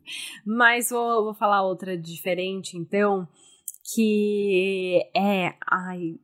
Mas 0.46 0.90
vou, 0.90 1.26
vou 1.26 1.34
falar 1.34 1.64
outra 1.64 1.98
diferente, 1.98 2.78
então, 2.78 3.28
que 3.94 5.02
é. 5.16 5.56
Ai, 5.70 6.16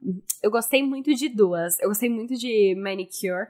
eu 0.41 0.51
gostei 0.51 0.83
muito 0.83 1.13
de 1.13 1.29
duas. 1.29 1.79
Eu 1.79 1.89
gostei 1.89 2.09
muito 2.09 2.35
de 2.35 2.75
Manicure 2.75 3.47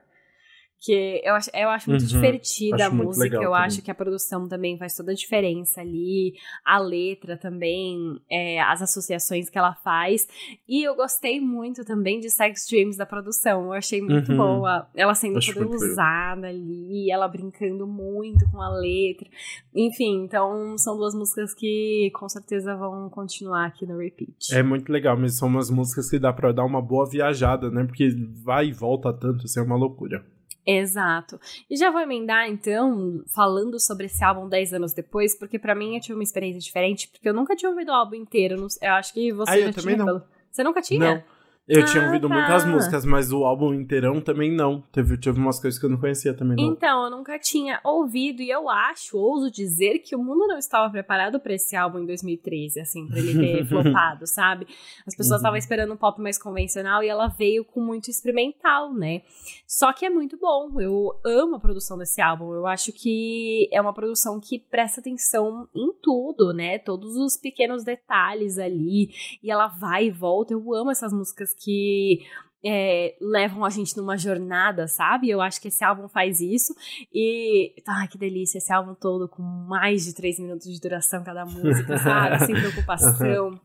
que 0.84 1.22
eu 1.24 1.34
acho, 1.34 1.50
eu 1.54 1.70
acho 1.70 1.90
muito 1.90 2.02
uhum, 2.02 2.08
divertida 2.08 2.76
acho 2.76 2.86
a 2.88 2.90
música, 2.90 3.36
eu 3.38 3.44
também. 3.44 3.56
acho 3.56 3.82
que 3.82 3.90
a 3.90 3.96
produção 3.96 4.50
também 4.50 4.78
faz 4.78 4.94
toda 4.98 5.14
a 5.14 5.16
diferença 5.16 5.80
ali, 5.80 6.34
a 6.66 6.78
letra 6.78 7.38
também, 7.38 8.20
é, 8.30 8.62
as 8.62 8.82
associações 8.82 9.50
que 9.50 9.58
ela 9.58 9.74
faz. 9.76 10.28
E 10.68 10.84
eu 10.84 10.94
gostei 10.94 11.40
muito 11.40 11.86
também 11.86 12.20
de 12.20 12.30
Sex 12.30 12.68
Dreams 12.70 12.98
da 12.98 13.06
produção, 13.06 13.68
eu 13.68 13.74
achei 13.74 14.02
muito 14.02 14.34
uhum. 14.34 14.38
boa. 14.38 14.90
Ela 14.94 15.16
sendo 15.16 15.38
acho 15.38 15.54
toda 15.54 15.74
usada 15.74 16.48
ali, 16.48 17.10
ela 17.10 17.30
brincando 17.30 17.88
muito 17.88 18.46
com 18.52 18.62
a 18.62 18.70
letra. 18.70 19.30
Enfim, 19.74 20.26
então 20.26 20.78
são 20.78 20.98
duas 20.98 21.16
músicas 21.16 21.54
que 21.54 22.12
com 22.14 22.28
certeza 22.28 22.76
vão 22.76 23.10
continuar 23.10 23.68
aqui 23.68 23.86
no 23.86 23.98
repeat. 23.98 24.54
É 24.54 24.62
muito 24.62 24.92
legal, 24.92 25.18
mas 25.18 25.38
são 25.38 25.48
umas 25.48 25.70
músicas 25.70 26.10
que 26.10 26.20
dá 26.20 26.34
pra 26.34 26.52
dar 26.52 26.66
uma 26.66 26.82
boa 26.82 27.10
viajada, 27.10 27.72
né? 27.72 27.86
Porque 27.86 28.10
vai 28.44 28.68
e 28.68 28.74
volta 28.74 29.14
tanto, 29.14 29.46
isso 29.46 29.58
é 29.58 29.64
uma 29.64 29.78
loucura. 29.78 30.26
Exato. 30.66 31.40
E 31.70 31.76
já 31.76 31.92
vou 31.92 32.02
emendar, 32.02 32.50
então, 32.50 33.24
falando 33.28 33.80
sobre 33.80 34.06
esse 34.06 34.24
álbum 34.24 34.48
10 34.48 34.74
anos 34.74 34.94
depois, 34.94 35.38
porque 35.38 35.60
para 35.60 35.76
mim 35.76 35.96
eu 35.96 36.02
tive 36.02 36.14
uma 36.14 36.24
experiência 36.24 36.62
diferente, 36.62 37.10
porque 37.10 37.28
eu 37.28 37.34
nunca 37.34 37.56
tinha 37.56 37.70
ouvido 37.70 37.90
o 37.90 37.96
álbum 37.96 38.16
inteiro. 38.16 38.68
Eu 38.82 38.92
acho 38.92 39.14
que 39.14 39.32
você 39.32 39.52
ah, 39.52 39.60
já 39.60 39.68
eu 39.68 39.74
tinha. 39.74 39.98
Não. 39.98 40.24
Você 40.50 40.64
nunca 40.64 40.82
tinha? 40.82 41.16
Não. 41.16 41.24
Eu 41.66 41.82
ah, 41.82 41.86
tinha 41.86 42.06
ouvido 42.06 42.28
tá. 42.28 42.34
muitas 42.34 42.66
músicas, 42.66 43.06
mas 43.06 43.32
o 43.32 43.46
álbum 43.46 43.74
inteirão 43.74 44.20
também 44.20 44.52
não. 44.52 44.82
Teve, 44.92 45.18
teve 45.18 45.40
umas 45.40 45.62
coisas 45.62 45.80
que 45.80 45.86
eu 45.86 45.90
não 45.90 45.98
conhecia 45.98 46.34
também, 46.34 46.58
não. 46.58 46.74
Então, 46.74 47.06
eu 47.06 47.10
nunca 47.10 47.40
tinha 47.40 47.80
ouvido, 47.86 48.42
e 48.42 48.50
eu 48.50 48.70
acho, 48.70 49.18
ouso 49.18 49.50
dizer, 49.50 50.00
que 50.00 50.14
o 50.14 50.20
mundo 50.20 50.46
não 50.46 50.58
estava 50.58 50.92
preparado 50.92 51.40
para 51.40 51.54
esse 51.54 51.74
álbum 51.74 52.00
em 52.00 52.06
2013, 52.06 52.82
assim, 52.82 53.08
pra 53.08 53.18
ele 53.18 53.34
ter 53.34 53.64
flopado, 53.68 54.28
sabe? 54.28 54.68
As 55.08 55.16
pessoas 55.16 55.40
estavam 55.40 55.54
uhum. 55.54 55.60
esperando 55.60 55.94
um 55.94 55.98
pop 55.98 56.22
mais 56.22 56.38
convencional 56.38 57.02
e 57.02 57.08
ela 57.08 57.30
veio 57.30 57.64
com 57.64 57.80
muito 57.80 58.10
experimental, 58.10 58.94
né? 58.94 59.22
Só 59.66 59.94
que 59.94 60.06
é 60.06 60.10
muito 60.10 60.38
bom. 60.38 60.82
Eu 60.82 61.14
amo 61.26 61.56
a 61.56 61.60
produção 61.60 61.98
desse 61.98 62.22
álbum. 62.22 62.54
Eu 62.54 62.68
acho 62.68 62.92
que 62.92 63.70
é 63.72 63.80
uma 63.80 63.94
produção 63.94 64.40
que 64.40 64.60
presta 64.60 65.00
atenção 65.00 65.68
em 65.74 65.94
tudo, 66.02 66.54
né? 66.54 66.78
Todos 66.78 67.16
os 67.16 67.38
pequenos 67.38 67.84
detalhes 67.86 68.58
ali. 68.58 69.10
E 69.42 69.50
ela 69.50 69.68
vai 69.68 70.08
e 70.08 70.12
volta. 70.12 70.54
Eu 70.54 70.74
amo 70.74 70.92
essas 70.92 71.14
músicas 71.14 71.53
que 71.54 72.26
é, 72.64 73.16
levam 73.20 73.66
a 73.66 73.70
gente 73.70 73.98
numa 73.98 74.18
jornada, 74.18 74.88
sabe? 74.88 75.30
Eu 75.30 75.42
acho 75.42 75.62
que 75.62 75.68
esse 75.68 75.84
álbum 75.84 76.08
faz 76.08 76.40
isso. 76.40 76.74
E. 77.14 77.74
Ai, 77.86 78.08
que 78.08 78.18
delícia! 78.18 78.58
Esse 78.58 78.72
álbum 78.72 78.96
todo 78.96 79.28
com 79.28 79.44
mais 79.44 80.06
de 80.06 80.16
três 80.16 80.40
minutos 80.40 80.72
de 80.72 80.80
duração 80.80 81.24
cada 81.24 81.46
música, 81.46 81.98
sabe? 81.98 82.46
Sem 82.46 82.56
preocupação. 82.56 83.60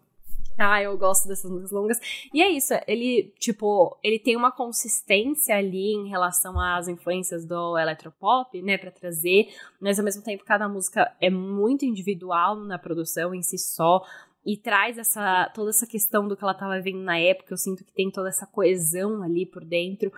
Ah, 0.61 0.83
eu 0.83 0.99
gosto 0.99 1.29
dessas 1.29 1.49
músicas 1.49 1.71
longas. 1.71 2.01
E 2.35 2.43
é 2.43 2.51
isso, 2.51 2.75
ele, 2.89 3.33
tipo, 3.39 3.97
ele 4.03 4.19
tem 4.19 4.35
uma 4.35 4.51
consistência 4.51 5.57
ali 5.57 5.93
em 5.93 6.09
relação 6.09 6.59
às 6.59 6.89
influências 6.89 7.47
do 7.47 7.79
eletropop, 7.79 8.61
né, 8.61 8.77
para 8.77 8.91
trazer, 8.91 9.55
mas 9.81 10.01
ao 10.01 10.05
mesmo 10.05 10.21
tempo 10.21 10.45
cada 10.45 10.69
música 10.69 11.15
é 11.21 11.31
muito 11.31 11.85
individual 11.85 12.57
na 12.57 12.77
produção 12.77 13.33
em 13.33 13.41
si 13.41 13.57
só 13.57 14.05
e 14.45 14.57
traz 14.57 14.99
essa 14.99 15.51
toda 15.55 15.71
essa 15.71 15.87
questão 15.87 16.27
do 16.27 16.37
que 16.37 16.43
ela 16.43 16.53
estava 16.53 16.81
vendo 16.81 17.01
na 17.01 17.19
época. 17.19 17.53
Eu 17.53 17.59
sinto 17.59 17.85
que 17.85 17.93
tem 17.93 18.11
toda 18.11 18.29
essa 18.29 18.47
coesão 18.47 19.23
ali 19.23 19.47
por 19.47 19.65
dentro. 19.65 20.13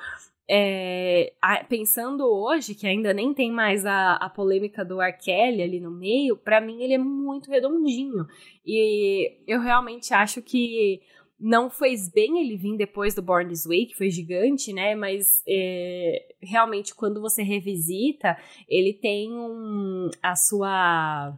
É, 0.53 1.33
a, 1.41 1.63
pensando 1.63 2.25
hoje, 2.25 2.75
que 2.75 2.85
ainda 2.85 3.15
nem 3.15 3.33
tem 3.33 3.53
mais 3.53 3.87
a, 3.87 4.15
a 4.15 4.29
polêmica 4.29 4.85
do 4.85 5.01
R. 5.01 5.17
Kelly 5.17 5.63
ali 5.63 5.79
no 5.79 5.93
meio, 5.93 6.37
para 6.37 6.61
mim 6.61 6.83
ele 6.83 6.95
é 6.95 6.99
muito 6.99 7.51
redondinho. 7.51 8.27
E 8.67 9.39
eu 9.47 9.61
realmente 9.61 10.13
acho 10.13 10.43
que 10.43 11.01
não 11.41 11.71
fez 11.71 12.09
bem 12.09 12.39
ele 12.41 12.57
vir 12.57 12.77
depois 12.77 13.15
do 13.15 13.23
Born 13.23 13.49
This 13.49 13.65
Way, 13.65 13.87
que 13.87 13.97
foi 13.97 14.11
gigante, 14.11 14.73
né? 14.73 14.95
Mas 14.95 15.43
é, 15.49 16.35
realmente, 16.43 16.95
quando 16.95 17.21
você 17.21 17.43
revisita, 17.43 18.37
ele 18.69 18.93
tem 18.93 19.33
um, 19.33 20.11
a 20.23 20.37
sua 20.37 21.33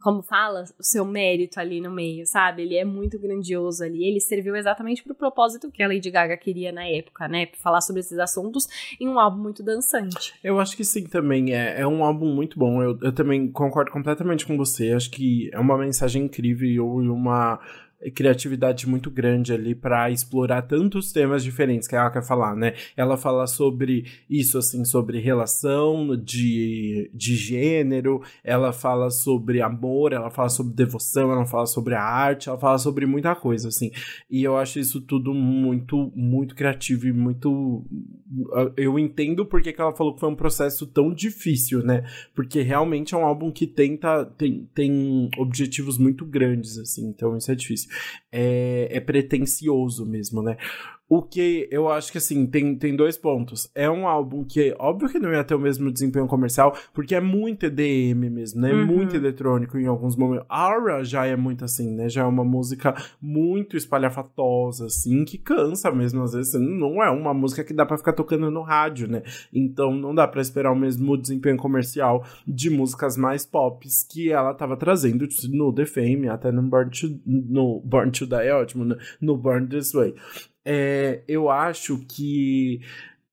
como 0.00 0.22
fala, 0.22 0.64
o 0.78 0.82
seu 0.82 1.04
mérito 1.04 1.60
ali 1.60 1.80
no 1.80 1.90
meio, 1.90 2.26
sabe? 2.26 2.62
Ele 2.62 2.76
é 2.76 2.84
muito 2.84 3.18
grandioso 3.18 3.84
ali. 3.84 4.04
Ele 4.04 4.20
serviu 4.20 4.56
exatamente 4.56 5.02
pro 5.02 5.14
propósito 5.14 5.70
que 5.70 5.82
a 5.82 5.88
Lady 5.88 6.10
Gaga 6.10 6.36
queria 6.36 6.72
na 6.72 6.86
época, 6.86 7.28
né? 7.28 7.48
Falar 7.62 7.80
sobre 7.80 8.00
esses 8.00 8.18
assuntos 8.18 8.66
em 8.98 9.08
um 9.08 9.18
álbum 9.18 9.42
muito 9.42 9.62
dançante. 9.62 10.34
Eu 10.42 10.58
acho 10.58 10.76
que 10.76 10.84
sim 10.84 11.04
também. 11.04 11.54
É, 11.54 11.80
é 11.80 11.86
um 11.86 12.02
álbum 12.02 12.34
muito 12.34 12.58
bom. 12.58 12.82
Eu, 12.82 12.98
eu 13.02 13.12
também 13.12 13.50
concordo 13.50 13.90
completamente 13.90 14.46
com 14.46 14.56
você. 14.56 14.92
Acho 14.92 15.10
que 15.10 15.50
é 15.52 15.60
uma 15.60 15.76
mensagem 15.76 16.24
incrível 16.24 16.68
e 16.68 17.08
uma 17.08 17.60
criatividade 18.14 18.88
muito 18.88 19.10
grande 19.10 19.52
ali 19.52 19.74
para 19.74 20.10
explorar 20.10 20.62
tantos 20.62 21.12
temas 21.12 21.42
diferentes 21.44 21.86
que 21.86 21.94
ela 21.94 22.10
quer 22.10 22.22
falar, 22.22 22.56
né? 22.56 22.74
Ela 22.96 23.16
fala 23.16 23.46
sobre 23.46 24.04
isso, 24.28 24.56
assim, 24.56 24.84
sobre 24.84 25.20
relação 25.20 26.16
de, 26.16 27.10
de 27.12 27.34
gênero, 27.34 28.22
ela 28.42 28.72
fala 28.72 29.10
sobre 29.10 29.60
amor, 29.60 30.12
ela 30.12 30.30
fala 30.30 30.48
sobre 30.48 30.74
devoção, 30.74 31.30
ela 31.30 31.44
fala 31.44 31.66
sobre 31.66 31.94
a 31.94 32.02
arte, 32.02 32.48
ela 32.48 32.58
fala 32.58 32.78
sobre 32.78 33.04
muita 33.04 33.34
coisa, 33.34 33.68
assim. 33.68 33.90
E 34.30 34.42
eu 34.42 34.56
acho 34.56 34.78
isso 34.78 35.00
tudo 35.00 35.34
muito, 35.34 36.10
muito 36.14 36.54
criativo 36.54 37.06
e 37.06 37.12
muito. 37.12 37.84
Eu 38.76 38.98
entendo 38.98 39.44
porque 39.44 39.72
que 39.72 39.80
ela 39.80 39.94
falou 39.94 40.14
que 40.14 40.20
foi 40.20 40.28
um 40.30 40.36
processo 40.36 40.86
tão 40.86 41.12
difícil, 41.12 41.82
né? 41.82 42.04
Porque 42.34 42.62
realmente 42.62 43.14
é 43.14 43.18
um 43.18 43.26
álbum 43.26 43.50
que 43.50 43.66
tenta, 43.66 44.24
tem, 44.24 44.68
tem 44.74 45.28
objetivos 45.36 45.98
muito 45.98 46.24
grandes, 46.24 46.78
assim, 46.78 47.08
então 47.08 47.36
isso 47.36 47.50
é 47.50 47.54
difícil 47.54 47.89
é, 48.30 48.88
é 48.90 49.00
pretencioso 49.00 50.06
mesmo, 50.06 50.42
né? 50.42 50.56
O 51.12 51.22
que 51.22 51.66
eu 51.72 51.88
acho 51.88 52.12
que 52.12 52.18
assim, 52.18 52.46
tem, 52.46 52.76
tem 52.76 52.94
dois 52.94 53.18
pontos. 53.18 53.68
É 53.74 53.90
um 53.90 54.06
álbum 54.06 54.44
que, 54.44 54.72
óbvio 54.78 55.08
que 55.08 55.18
não 55.18 55.32
ia 55.32 55.42
ter 55.42 55.56
o 55.56 55.58
mesmo 55.58 55.90
desempenho 55.90 56.28
comercial, 56.28 56.72
porque 56.94 57.16
é 57.16 57.20
muito 57.20 57.66
EDM 57.66 58.30
mesmo, 58.30 58.60
né? 58.60 58.72
Uhum. 58.72 58.86
Muito 58.86 59.16
eletrônico 59.16 59.76
em 59.76 59.88
alguns 59.88 60.14
momentos. 60.14 60.46
Aura 60.48 61.02
já 61.02 61.26
é 61.26 61.34
muito 61.34 61.64
assim, 61.64 61.90
né? 61.90 62.08
Já 62.08 62.20
é 62.20 62.24
uma 62.24 62.44
música 62.44 62.94
muito 63.20 63.76
espalhafatosa, 63.76 64.86
assim, 64.86 65.24
que 65.24 65.36
cansa 65.36 65.90
mesmo. 65.90 66.22
Às 66.22 66.32
vezes 66.32 66.54
não 66.54 67.02
é 67.02 67.10
uma 67.10 67.34
música 67.34 67.64
que 67.64 67.74
dá 67.74 67.84
para 67.84 67.98
ficar 67.98 68.12
tocando 68.12 68.48
no 68.48 68.62
rádio, 68.62 69.08
né? 69.08 69.24
Então 69.52 69.92
não 69.92 70.14
dá 70.14 70.28
para 70.28 70.40
esperar 70.40 70.70
o 70.70 70.76
mesmo 70.76 71.16
desempenho 71.16 71.56
comercial 71.56 72.24
de 72.46 72.70
músicas 72.70 73.16
mais 73.16 73.44
pop 73.44 73.84
que 74.08 74.30
ela 74.30 74.54
tava 74.54 74.76
trazendo 74.76 75.26
no 75.48 75.72
The 75.72 75.86
Fame, 75.86 76.28
até 76.28 76.52
no 76.52 76.62
Born 76.62 76.88
to, 76.92 77.20
no 77.26 77.80
Born 77.80 78.12
to 78.12 78.26
Die, 78.26 78.46
é 78.46 78.54
ótimo, 78.54 78.84
no, 78.84 78.96
no 79.20 79.36
Born 79.36 79.66
This 79.66 79.92
Way 79.92 80.14
é, 80.64 81.24
eu 81.28 81.50
acho 81.50 81.98
que 82.06 82.80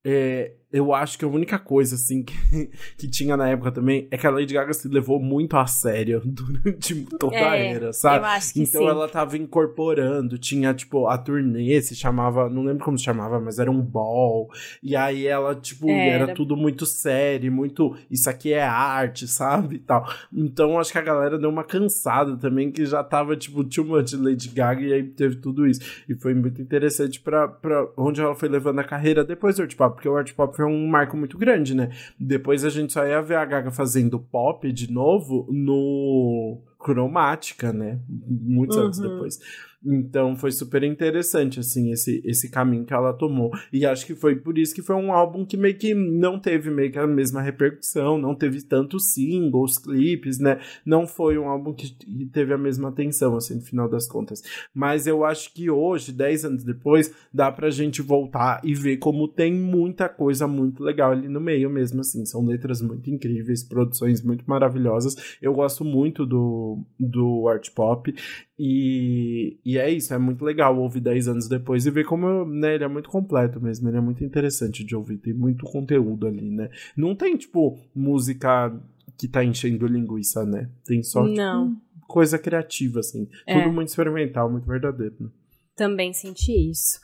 é, 0.05 0.56
eu 0.71 0.93
acho 0.93 1.17
que 1.17 1.23
a 1.23 1.27
única 1.27 1.57
coisa, 1.57 1.95
assim, 1.95 2.23
que, 2.23 2.69
que 2.97 3.07
tinha 3.09 3.37
na 3.37 3.47
época 3.47 3.71
também 3.71 4.07
é 4.11 4.17
que 4.17 4.27
a 4.27 4.29
Lady 4.29 4.53
Gaga 4.53 4.73
se 4.73 4.87
levou 4.87 5.19
muito 5.19 5.55
a 5.55 5.65
sério 5.65 6.21
durante 6.25 7.05
toda 7.17 7.35
é, 7.35 7.43
a 7.43 7.55
era, 7.55 7.93
sabe? 7.93 8.25
Eu 8.25 8.29
acho 8.29 8.53
que 8.53 8.61
então 8.61 8.81
sim. 8.81 8.87
ela 8.87 9.07
tava 9.07 9.37
incorporando, 9.37 10.37
tinha, 10.37 10.73
tipo, 10.73 11.07
a 11.07 11.17
turnê 11.17 11.81
se 11.81 11.95
chamava, 11.95 12.49
não 12.49 12.63
lembro 12.63 12.83
como 12.83 12.97
se 12.97 13.05
chamava, 13.05 13.39
mas 13.39 13.59
era 13.59 13.71
um 13.71 13.81
ball. 13.81 14.49
E 14.83 14.95
aí 14.95 15.25
ela, 15.25 15.55
tipo, 15.55 15.89
é, 15.89 16.09
era, 16.09 16.23
era 16.25 16.33
tudo 16.33 16.57
muito 16.57 16.85
sério, 16.85 17.51
muito. 17.51 17.95
Isso 18.11 18.29
aqui 18.29 18.51
é 18.51 18.63
arte, 18.63 19.27
sabe? 19.27 19.75
E 19.75 19.79
tal. 19.79 20.05
Então 20.33 20.79
acho 20.79 20.91
que 20.91 20.97
a 20.97 21.01
galera 21.01 21.37
deu 21.37 21.49
uma 21.49 21.63
cansada 21.63 22.35
também, 22.35 22.71
que 22.71 22.85
já 22.85 23.03
tava, 23.03 23.37
tipo, 23.37 23.63
too 23.63 23.85
much 23.85 24.13
Lady 24.13 24.49
Gaga, 24.49 24.81
e 24.81 24.93
aí 24.93 25.03
teve 25.03 25.37
tudo 25.37 25.65
isso. 25.65 25.79
E 26.09 26.15
foi 26.15 26.33
muito 26.33 26.61
interessante 26.61 27.21
pra, 27.21 27.47
pra 27.47 27.87
onde 27.95 28.19
ela 28.19 28.35
foi 28.35 28.49
levando 28.49 28.79
a 28.79 28.83
carreira 28.83 29.23
depois 29.23 29.55
do 29.55 29.61
Art 29.61 29.75
Pop, 29.75 29.95
porque 29.95 30.09
o 30.09 30.17
Art 30.17 30.33
Pop 30.33 30.56
foi 30.57 30.65
um 30.65 30.87
marco 30.87 31.15
muito 31.15 31.37
grande, 31.37 31.75
né? 31.75 31.91
Depois 32.19 32.65
a 32.65 32.69
gente 32.69 32.91
só 32.91 33.05
ia 33.05 33.21
ver 33.21 33.35
a 33.35 33.45
Gaga 33.45 33.69
fazendo 33.69 34.19
pop 34.19 34.69
de 34.73 34.91
novo 34.91 35.47
no 35.51 36.59
Cromática, 36.79 37.71
né? 37.71 37.99
Muitos 38.09 38.75
uhum. 38.75 38.83
anos 38.85 38.99
depois. 38.99 39.39
Então 39.85 40.35
foi 40.35 40.51
super 40.51 40.83
interessante, 40.83 41.59
assim, 41.59 41.91
esse, 41.91 42.21
esse 42.25 42.49
caminho 42.49 42.85
que 42.85 42.93
ela 42.93 43.13
tomou. 43.13 43.51
E 43.71 43.85
acho 43.85 44.05
que 44.05 44.15
foi 44.15 44.35
por 44.35 44.57
isso 44.57 44.73
que 44.73 44.81
foi 44.81 44.95
um 44.95 45.11
álbum 45.11 45.45
que 45.45 45.55
meio 45.55 45.77
que 45.77 45.93
não 45.93 46.39
teve 46.39 46.69
meio 46.69 46.91
que 46.91 46.97
a 46.97 47.05
mesma 47.05 47.41
repercussão, 47.41 48.17
não 48.17 48.35
teve 48.35 48.61
tantos 48.63 49.13
singles, 49.13 49.77
clipes, 49.77 50.39
né? 50.39 50.59
Não 50.85 51.05
foi 51.05 51.37
um 51.37 51.47
álbum 51.47 51.73
que 51.73 51.95
teve 52.31 52.53
a 52.53 52.57
mesma 52.57 52.89
atenção, 52.89 53.35
assim, 53.35 53.55
no 53.55 53.61
final 53.61 53.87
das 53.87 54.07
contas. 54.07 54.41
Mas 54.73 55.05
eu 55.05 55.23
acho 55.23 55.53
que 55.53 55.69
hoje, 55.69 56.11
10 56.11 56.45
anos 56.45 56.63
depois, 56.63 57.13
dá 57.33 57.51
pra 57.51 57.69
gente 57.69 58.01
voltar 58.01 58.61
e 58.63 58.73
ver 58.73 58.97
como 58.97 59.27
tem 59.27 59.53
muita 59.53 60.09
coisa 60.09 60.47
muito 60.47 60.83
legal 60.83 61.11
ali 61.11 61.27
no 61.27 61.39
meio 61.39 61.69
mesmo, 61.69 62.01
assim. 62.01 62.25
São 62.25 62.43
letras 62.45 62.81
muito 62.81 63.09
incríveis, 63.09 63.63
produções 63.63 64.23
muito 64.23 64.43
maravilhosas. 64.47 65.37
Eu 65.41 65.53
gosto 65.53 65.85
muito 65.85 66.25
do, 66.25 66.83
do 66.99 67.47
art 67.47 67.69
pop. 67.73 68.13
E, 68.59 69.59
e 69.67 69.77
é 69.77 69.91
isso, 69.91 70.13
é 70.13 70.17
muito 70.17 70.45
legal 70.45 70.79
ouvir 70.79 71.01
10 71.01 71.27
anos 71.27 71.49
depois 71.49 71.85
e 71.85 71.91
ver 71.91 72.05
como 72.05 72.45
né, 72.45 72.75
ele 72.75 72.85
é 72.85 72.87
muito 72.87 73.09
completo 73.09 73.59
mesmo, 73.59 73.89
ele 73.89 73.97
é 73.97 73.99
muito 73.99 74.23
interessante 74.23 74.81
de 74.81 74.95
ouvir, 74.95 75.17
tem 75.17 75.33
muito 75.33 75.65
conteúdo 75.65 76.25
ali, 76.25 76.49
né? 76.49 76.69
Não 76.95 77.13
tem, 77.13 77.35
tipo, 77.35 77.77
música 77.93 78.73
que 79.17 79.27
tá 79.27 79.43
enchendo 79.43 79.85
linguiça, 79.85 80.45
né? 80.45 80.69
Tem 80.85 81.03
só, 81.03 81.21
Não. 81.21 81.75
tipo, 81.75 82.07
coisa 82.07 82.39
criativa, 82.39 83.01
assim. 83.01 83.27
É. 83.45 83.59
Tudo 83.59 83.73
muito 83.73 83.89
experimental, 83.89 84.49
muito 84.49 84.65
verdadeiro. 84.65 85.15
Né? 85.19 85.29
Também 85.75 86.13
senti 86.13 86.71
isso. 86.71 86.97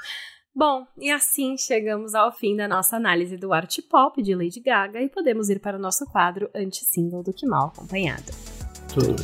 Bom, 0.56 0.88
e 0.98 1.12
assim 1.12 1.58
chegamos 1.58 2.16
ao 2.16 2.32
fim 2.32 2.56
da 2.56 2.66
nossa 2.66 2.96
análise 2.96 3.36
do 3.36 3.52
art 3.52 3.78
pop 3.90 4.24
de 4.24 4.34
Lady 4.34 4.62
Gaga 4.62 5.02
e 5.02 5.10
podemos 5.10 5.50
ir 5.50 5.60
para 5.60 5.78
o 5.78 5.82
nosso 5.82 6.06
quadro 6.06 6.50
anti-single 6.56 7.24
do 7.24 7.34
Que 7.34 7.46
Mal 7.46 7.74
Acompanhado. 7.76 8.32
Tudo 8.94 9.22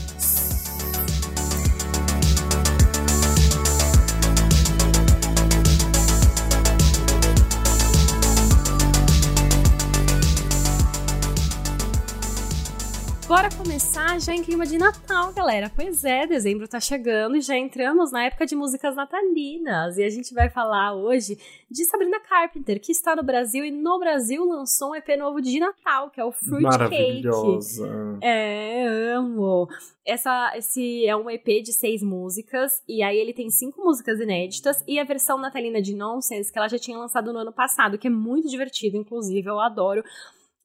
Bora 13.30 13.48
começar 13.56 14.20
já 14.20 14.34
em 14.34 14.42
clima 14.42 14.66
de 14.66 14.76
Natal, 14.76 15.32
galera. 15.32 15.72
Pois 15.76 16.04
é, 16.04 16.26
dezembro 16.26 16.68
tá 16.68 16.80
chegando 16.80 17.38
e 17.38 17.42
já 17.42 17.56
entramos 17.56 18.12
na 18.12 18.26
época 18.26 18.44
de 18.44 18.56
músicas 18.56 18.96
natalinas. 18.96 20.00
E 20.00 20.04
a 20.04 20.10
gente 20.10 20.34
vai 20.34 20.50
falar 20.50 20.96
hoje 20.96 21.38
de 21.70 21.86
Sabrina 21.86 22.20
Carpenter, 22.20 22.82
que 22.82 22.92
está 22.92 23.16
no 23.16 23.22
Brasil 23.22 23.64
e 23.64 23.70
no 23.70 24.00
Brasil 24.00 24.44
lançou 24.44 24.94
um 24.94 24.96
EP 24.96 25.10
novo 25.16 25.44
de 25.44 25.60
Natal, 25.60 26.10
que 26.10 26.20
é 26.20 26.26
o 26.26 26.32
Fruit 26.32 26.64
Cake. 26.64 27.22
Maravilhosa. 27.24 28.18
É, 28.20 29.14
amo. 29.14 29.68
Essa, 30.04 30.52
esse 30.56 31.06
é 31.06 31.16
um 31.16 31.30
EP 31.30 31.62
de 31.64 31.72
seis 31.72 32.02
músicas, 32.02 32.82
e 32.88 33.04
aí 33.04 33.16
ele 33.16 33.32
tem 33.32 33.52
cinco 33.52 33.80
músicas 33.84 34.20
inéditas, 34.20 34.84
e 34.88 34.98
a 34.98 35.04
versão 35.04 35.38
natalina 35.38 35.80
de 35.80 35.94
Nonsense, 35.94 36.52
que 36.52 36.58
ela 36.58 36.68
já 36.68 36.80
tinha 36.80 36.98
lançado 36.98 37.32
no 37.32 37.38
ano 37.38 37.54
passado, 37.54 37.96
que 38.00 38.08
é 38.08 38.10
muito 38.10 38.50
divertido, 38.50 38.98
inclusive, 38.98 39.48
eu 39.48 39.60
adoro. 39.60 40.04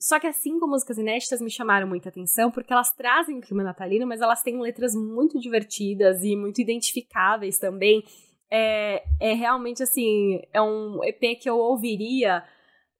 Só 0.07 0.21
que 0.21 0.27
as 0.27 0.37
cinco 0.37 0.67
músicas 0.69 0.99
inéditas 0.99 1.41
me 1.41 1.51
chamaram 1.51 1.87
muita 1.89 2.11
atenção, 2.11 2.51
porque 2.51 2.71
elas 2.71 2.93
trazem 2.93 3.39
o 3.39 3.41
clima 3.41 3.63
natalino, 3.63 4.07
mas 4.07 4.21
elas 4.21 4.43
têm 4.43 4.61
letras 4.61 4.95
muito 4.95 5.41
divertidas 5.41 6.23
e 6.23 6.37
muito 6.37 6.61
identificáveis 6.61 7.57
também. 7.59 8.05
É, 8.51 9.03
é 9.19 9.33
realmente 9.33 9.83
assim, 9.83 10.43
é 10.53 10.61
um 10.61 11.03
EP 11.03 11.35
que 11.41 11.49
eu 11.49 11.57
ouviria 11.57 12.45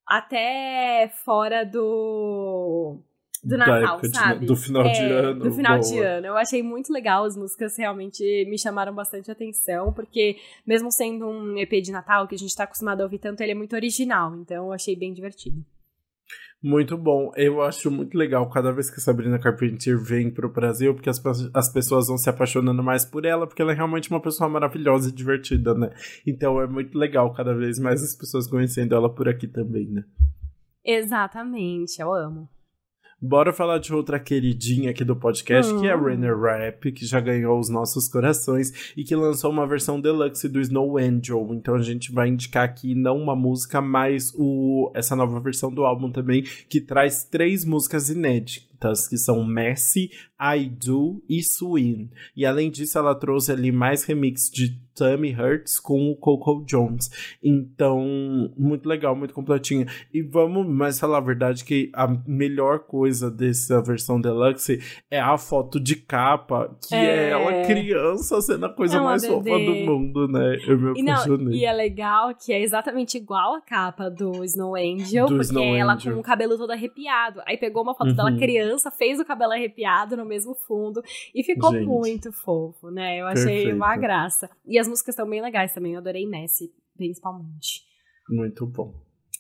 até 0.07 1.13
fora 1.27 1.63
do 1.63 2.97
do 3.43 3.59
Natal, 3.59 4.01
de- 4.01 4.09
sabe? 4.09 4.47
do 4.47 4.57
final 4.57 4.85
de 4.85 5.03
É, 5.03 5.13
ano, 5.13 5.45
Do 5.45 5.53
final 5.53 5.79
de 5.79 5.91
boa. 5.97 6.07
ano. 6.07 6.27
Eu 6.29 6.37
achei 6.39 6.63
muito 6.63 6.91
legal, 6.91 7.25
as 7.27 7.37
músicas 7.37 7.77
realmente 7.77 8.23
me 8.49 8.59
chamaram 8.59 8.95
bastante 8.95 9.31
atenção, 9.31 9.93
porque 9.93 10.39
mesmo 10.67 10.91
sendo 10.91 11.27
um 11.29 11.59
EP 11.59 11.83
de 11.83 11.93
Natal, 11.93 12.27
que 12.27 12.35
a 12.35 12.39
gente 12.39 12.57
tá 12.57 12.65
acostumado 12.65 13.03
a 13.03 13.05
ouvir 13.05 13.19
tanto, 13.19 13.43
ele 13.43 13.53
é 13.53 13.55
muito 13.55 13.77
original, 13.77 14.35
então 14.37 14.69
eu 14.69 14.73
achei 14.73 14.97
bem 14.97 15.13
divertido. 15.13 15.63
Muito 16.63 16.97
bom. 16.97 17.31
Eu 17.37 17.61
acho 17.61 17.91
muito 17.91 18.17
legal 18.17 18.49
cada 18.49 18.73
vez 18.73 18.89
que 18.89 18.97
a 18.97 19.03
Sabrina 19.03 19.39
Carpenter 19.39 19.99
vem 19.99 20.31
pro 20.31 20.51
Brasil, 20.51 20.95
porque 20.95 21.11
as, 21.11 21.23
as 21.53 21.71
pessoas 21.71 22.07
vão 22.09 22.17
se 22.17 22.31
apaixonando 22.31 22.83
mais 22.83 23.05
por 23.05 23.27
ela, 23.27 23.47
porque 23.47 23.61
ela 23.61 23.73
é 23.73 23.75
realmente 23.75 24.11
uma 24.11 24.21
pessoa 24.21 24.49
maravilhosa 24.49 25.11
e 25.11 25.13
divertida, 25.13 25.75
né? 25.75 25.91
Então 26.27 26.59
é 26.59 26.67
muito 26.67 26.97
legal 26.97 27.31
cada 27.35 27.55
vez 27.55 27.79
mais 27.79 28.03
as 28.03 28.15
pessoas 28.15 28.47
conhecendo 28.47 28.95
ela 28.95 29.15
por 29.15 29.29
aqui 29.29 29.47
também, 29.47 29.89
né? 29.89 30.05
Exatamente, 30.83 32.01
eu 32.01 32.15
amo. 32.15 32.49
Bora 33.21 33.53
falar 33.53 33.79
de 33.79 33.95
outra 33.95 34.19
queridinha 34.19 34.91
aqui 34.91 35.05
do 35.05 35.17
podcast, 35.17 35.73
que 35.79 35.87
é 35.87 35.93
a 35.93 35.97
Hum. 35.97 36.05
Renner 36.05 36.39
Rap, 36.39 36.93
que 36.93 37.07
já 37.07 37.21
ganhou 37.21 37.59
os 37.59 37.69
nossos 37.69 38.09
corações 38.09 38.93
e 38.97 39.05
que 39.05 39.15
lançou 39.15 39.51
uma 39.51 39.67
versão 39.67 40.01
deluxe 40.01 40.49
do 40.49 40.61
Snow 40.61 40.99
Angel. 40.99 41.49
Então 41.53 41.75
a 41.75 41.83
gente 41.83 42.13
vai 42.13 42.29
indicar 42.29 42.65
aqui 42.65 42.95
não 42.95 43.17
uma 43.17 43.35
música, 43.35 43.81
mas 43.81 44.33
o, 44.37 44.91
essa 44.95 45.17
nova 45.17 45.41
versão 45.41 45.73
do 45.73 45.85
álbum 45.85 46.11
também, 46.11 46.43
que 46.69 46.81
traz 46.81 47.25
três 47.25 47.65
músicas 47.65 48.11
inéditas, 48.11 48.74
que 49.09 49.17
são 49.17 49.45
Messy, 49.45 50.11
I 50.41 50.69
Do 50.69 51.23
e 51.29 51.43
Swing. 51.43 52.11
E 52.37 52.45
além 52.45 52.71
disso, 52.71 52.99
ela 52.99 53.15
trouxe 53.15 53.51
ali 53.53 53.73
mais 53.73 54.05
remix 54.05 54.51
de 54.51 54.83
Tammy 54.95 55.35
Hurts 55.35 55.81
com 55.81 56.09
o 56.11 56.15
Coco 56.17 56.65
Jones. 56.67 57.11
Então, 57.43 58.05
muito 58.57 58.89
legal, 58.89 59.17
muito 59.17 59.35
completinha. 59.35 59.87
E 60.13 60.23
vamos 60.23 60.67
mais 60.69 60.99
falar 61.01 61.19
a 61.19 61.21
verdade 61.21 61.65
que 61.65 61.91
a 61.95 62.07
melhor 62.27 62.81
coisa 62.81 63.31
dessa 63.31 63.83
versão 63.83 64.21
deluxe 64.21 64.81
é 65.11 65.19
a 65.21 65.37
foto 65.37 65.81
de 65.81 65.97
capa, 65.97 66.77
que 66.89 66.95
é, 66.95 67.27
É. 67.27 67.31
ela 67.31 67.65
criança 67.67 68.41
sendo 68.41 68.67
a 68.67 68.69
coisa 68.69 68.99
É 68.99 69.01
mais 69.01 69.27
fofa 69.27 69.43
do 69.59 69.75
mundo, 69.75 70.29
né? 70.29 70.59
Eu 70.67 70.79
me 70.79 71.01
E, 71.01 71.03
não, 71.03 71.13
apaixonei. 71.15 71.59
e 71.61 71.65
é 71.65 71.73
legal 71.73 72.35
que 72.35 72.53
é 72.53 72.61
exatamente 72.63 73.17
igual 73.17 73.55
a 73.55 73.61
capa 73.61 74.09
do 74.09 74.45
Snow 74.45 74.77
Angel, 74.77 75.27
Do 75.27 75.35
porque 75.37 75.47
Snow 75.47 75.75
ela 75.75 75.95
Angel. 75.95 76.15
com 76.15 76.21
o 76.21 76.23
cabelo 76.23 76.57
todo 76.57 76.71
arrepiado. 76.71 77.41
Aí 77.47 77.57
pegou 77.57 77.83
uma 77.83 77.95
foto 77.95 78.11
Uhum. 78.11 78.15
dela 78.17 78.37
criança, 78.37 78.74
fez 78.91 79.21
o 79.21 79.25
cabelo 79.25 79.53
arrepiado 79.53 80.17
no 80.17 80.25
mesmo 80.25 80.55
fundo 80.55 81.03
e 81.35 81.43
ficou 81.43 81.73
Gente. 81.73 81.87
muito 81.87 82.33
fofo, 82.33 82.91
né? 82.91 83.21
Eu 83.21 83.27
achei 83.27 83.73
uma 83.73 83.87
Perfeito. 83.87 84.01
graça. 84.03 84.51
E 84.67 84.79
as 84.79 84.89
músicas 84.89 85.15
estão 85.15 85.29
bem 85.29 85.43
legais 85.43 85.73
também, 85.73 85.93
eu 85.93 85.99
adorei 85.99 86.27
Messi, 86.27 86.73
principalmente. 86.97 87.83
Muito 88.29 88.67
bom. 88.67 88.95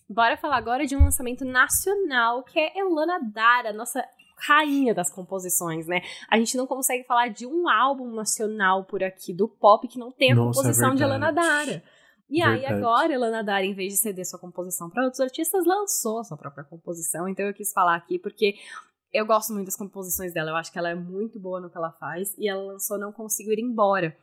Bora 0.08 0.36
falar 0.36 0.58
agora 0.58 0.86
de 0.86 0.94
um 0.94 1.04
lançamento 1.04 1.44
nacional, 1.44 2.44
que 2.44 2.58
é 2.58 2.78
Elana 2.78 3.18
Dara, 3.32 3.72
nossa 3.72 4.04
rainha 4.36 4.94
das 4.94 5.10
composições, 5.10 5.86
né? 5.86 6.02
A 6.28 6.36
gente 6.38 6.56
não 6.56 6.66
consegue 6.66 7.04
falar 7.04 7.28
de 7.28 7.46
um 7.46 7.68
álbum 7.68 8.10
nacional 8.12 8.84
por 8.84 9.02
aqui 9.02 9.32
do 9.32 9.48
pop 9.48 9.86
que 9.88 9.98
não 9.98 10.10
tenha 10.10 10.34
Nossa, 10.34 10.60
é 10.60 10.62
composição 10.62 10.94
de 10.94 11.02
Elana. 11.02 11.32
Dara. 11.32 11.82
E 12.28 12.42
aí 12.42 12.60
Verdade. 12.60 12.74
agora 12.74 13.12
Elana 13.12 13.44
Dara, 13.44 13.64
em 13.64 13.74
vez 13.74 13.92
de 13.92 13.98
ceder 13.98 14.26
sua 14.26 14.38
composição 14.38 14.90
para 14.90 15.04
outros 15.04 15.20
artistas, 15.20 15.64
lançou 15.66 16.20
a 16.20 16.24
sua 16.24 16.36
própria 16.36 16.64
composição. 16.64 17.28
Então 17.28 17.46
eu 17.46 17.54
quis 17.54 17.72
falar 17.72 17.96
aqui 17.96 18.18
porque 18.18 18.54
eu 19.14 19.24
gosto 19.24 19.52
muito 19.52 19.66
das 19.66 19.76
composições 19.76 20.34
dela, 20.34 20.50
eu 20.50 20.56
acho 20.56 20.72
que 20.72 20.78
ela 20.78 20.90
é 20.90 20.94
muito 20.94 21.38
boa 21.38 21.60
no 21.60 21.70
que 21.70 21.76
ela 21.78 21.92
faz, 21.92 22.34
e 22.36 22.48
ela 22.48 22.62
lançou 22.62 22.98
Não 22.98 23.12
Consigo 23.12 23.52
Ir 23.52 23.60
Embora, 23.60 24.16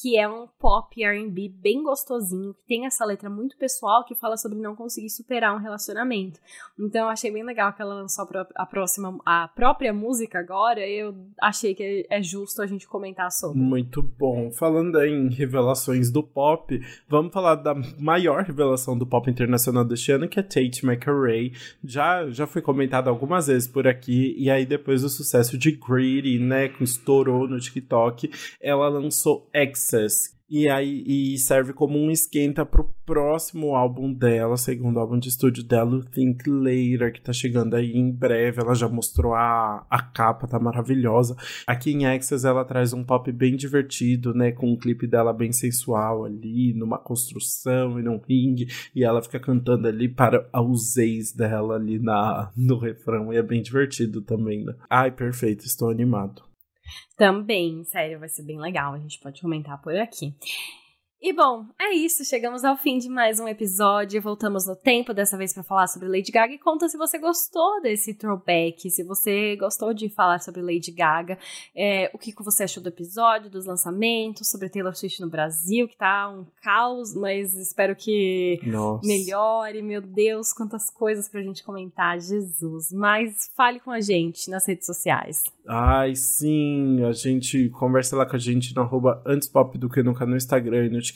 que 0.00 0.18
é 0.18 0.28
um 0.28 0.46
pop 0.58 1.02
R&B 1.02 1.48
bem 1.48 1.82
gostosinho, 1.82 2.52
que 2.52 2.62
tem 2.66 2.84
essa 2.86 3.04
letra 3.04 3.30
muito 3.30 3.56
pessoal 3.56 4.04
que 4.04 4.14
fala 4.14 4.36
sobre 4.36 4.58
não 4.58 4.76
conseguir 4.76 5.08
superar 5.08 5.54
um 5.54 5.58
relacionamento. 5.58 6.38
Então 6.78 7.04
eu 7.04 7.08
achei 7.08 7.30
bem 7.30 7.42
legal 7.42 7.72
que 7.72 7.80
ela 7.80 7.94
lançou 7.94 8.24
a 8.24 8.26
pró- 8.26 8.46
a 8.54 8.66
próxima, 8.66 9.18
a 9.24 9.48
própria 9.48 9.92
música 9.92 10.38
agora, 10.38 10.86
eu 10.86 11.14
achei 11.40 11.74
que 11.74 12.06
é 12.10 12.22
justo 12.22 12.60
a 12.60 12.66
gente 12.66 12.86
comentar 12.86 13.32
sobre. 13.32 13.58
Muito 13.58 14.02
bom. 14.02 14.50
Falando 14.50 15.02
em 15.02 15.30
revelações 15.30 16.10
do 16.10 16.22
pop, 16.22 16.78
vamos 17.08 17.32
falar 17.32 17.54
da 17.54 17.74
maior 17.98 18.42
revelação 18.44 18.98
do 18.98 19.06
pop 19.06 19.30
internacional 19.30 19.84
deste 19.84 20.12
ano, 20.12 20.28
que 20.28 20.38
é 20.38 20.42
Tate 20.42 20.84
McRae. 20.84 21.52
Já, 21.82 22.28
já 22.28 22.46
foi 22.46 22.60
comentado 22.60 23.08
algumas 23.08 23.46
vezes 23.46 23.68
por 23.68 23.86
aqui, 23.86 24.33
e 24.36 24.50
aí 24.50 24.66
depois 24.66 25.02
do 25.02 25.08
sucesso 25.08 25.56
de 25.56 25.72
Greedy, 25.72 26.38
né, 26.38 26.68
que 26.68 26.82
estourou 26.82 27.48
no 27.48 27.58
TikTok, 27.58 28.30
ela 28.60 28.88
lançou 28.88 29.48
Excess. 29.54 30.33
E 30.48 30.68
aí 30.68 31.02
e 31.06 31.38
serve 31.38 31.72
como 31.72 31.98
um 31.98 32.10
esquenta 32.10 32.66
pro 32.66 32.94
próximo 33.06 33.74
álbum 33.74 34.12
dela, 34.12 34.56
segundo 34.56 35.00
álbum 35.00 35.18
de 35.18 35.28
estúdio 35.28 35.64
dela, 35.64 36.02
Think 36.12 36.48
Later, 36.48 37.12
que 37.12 37.20
tá 37.20 37.32
chegando 37.32 37.74
aí 37.74 37.92
em 37.92 38.12
breve. 38.12 38.60
Ela 38.60 38.74
já 38.74 38.88
mostrou 38.88 39.34
a, 39.34 39.86
a 39.88 40.02
capa, 40.02 40.46
tá 40.46 40.58
maravilhosa. 40.58 41.34
Aqui 41.66 41.92
em 41.92 42.06
Access 42.06 42.46
ela 42.46 42.64
traz 42.64 42.92
um 42.92 43.02
pop 43.02 43.30
bem 43.32 43.56
divertido, 43.56 44.34
né? 44.34 44.52
Com 44.52 44.72
um 44.72 44.76
clipe 44.76 45.06
dela 45.06 45.32
bem 45.32 45.50
sensual 45.50 46.24
ali, 46.24 46.74
numa 46.74 46.98
construção 46.98 47.98
e 47.98 48.02
num 48.02 48.18
ringue. 48.18 48.66
E 48.94 49.02
ela 49.02 49.22
fica 49.22 49.40
cantando 49.40 49.88
ali 49.88 50.08
para 50.08 50.46
os 50.54 50.96
ex 50.96 51.32
dela 51.32 51.76
ali 51.76 51.98
na, 51.98 52.52
no 52.56 52.78
refrão. 52.78 53.32
E 53.32 53.36
é 53.36 53.42
bem 53.42 53.62
divertido 53.62 54.20
também, 54.20 54.64
né? 54.64 54.74
Ai, 54.90 55.10
perfeito, 55.10 55.64
estou 55.64 55.88
animado. 55.88 56.53
Também, 57.16 57.84
sério, 57.84 58.18
vai 58.18 58.28
ser 58.28 58.42
bem 58.42 58.60
legal, 58.60 58.94
a 58.94 58.98
gente 58.98 59.18
pode 59.20 59.40
comentar 59.40 59.80
por 59.80 59.96
aqui. 59.96 60.34
E 61.26 61.32
bom, 61.32 61.64
é 61.80 61.94
isso. 61.94 62.22
Chegamos 62.22 62.64
ao 62.64 62.76
fim 62.76 62.98
de 62.98 63.08
mais 63.08 63.40
um 63.40 63.48
episódio. 63.48 64.20
Voltamos 64.20 64.66
no 64.66 64.76
tempo, 64.76 65.14
dessa 65.14 65.38
vez 65.38 65.54
para 65.54 65.62
falar 65.62 65.86
sobre 65.86 66.06
Lady 66.06 66.30
Gaga. 66.30 66.52
E 66.52 66.58
conta 66.58 66.86
se 66.86 66.98
você 66.98 67.16
gostou 67.16 67.80
desse 67.80 68.12
throwback, 68.12 68.90
se 68.90 69.02
você 69.02 69.56
gostou 69.56 69.94
de 69.94 70.10
falar 70.10 70.40
sobre 70.40 70.60
Lady 70.60 70.92
Gaga, 70.92 71.38
é, 71.74 72.10
o 72.12 72.18
que, 72.18 72.34
você 72.44 72.64
achou 72.64 72.82
do 72.82 72.90
episódio, 72.90 73.48
dos 73.48 73.64
lançamentos, 73.64 74.50
sobre 74.50 74.68
Taylor 74.68 74.94
Swift 74.94 75.22
no 75.22 75.30
Brasil, 75.30 75.88
que 75.88 75.96
tá 75.96 76.28
um 76.28 76.44
caos, 76.60 77.14
mas 77.14 77.54
espero 77.54 77.96
que 77.96 78.60
Nossa. 78.62 79.08
melhore. 79.08 79.80
Meu 79.80 80.02
Deus, 80.02 80.52
quantas 80.52 80.90
coisas 80.90 81.26
pra 81.26 81.40
gente 81.40 81.64
comentar, 81.64 82.20
Jesus. 82.20 82.92
Mas 82.92 83.50
fale 83.56 83.80
com 83.80 83.90
a 83.90 84.00
gente 84.02 84.50
nas 84.50 84.68
redes 84.68 84.84
sociais. 84.84 85.42
Ai, 85.66 86.14
sim, 86.14 87.02
a 87.02 87.12
gente 87.12 87.70
conversa 87.70 88.14
lá 88.14 88.26
com 88.26 88.36
a 88.36 88.38
gente 88.38 88.76
no 88.76 88.82
arroba 88.82 89.22
antes 89.24 89.48
pop 89.48 89.78
do 89.78 89.88
que 89.88 90.02
nunca 90.02 90.26
no 90.26 90.36
Instagram 90.36 90.84
e 90.84 90.90
no 90.90 91.00
TikTok 91.00 91.13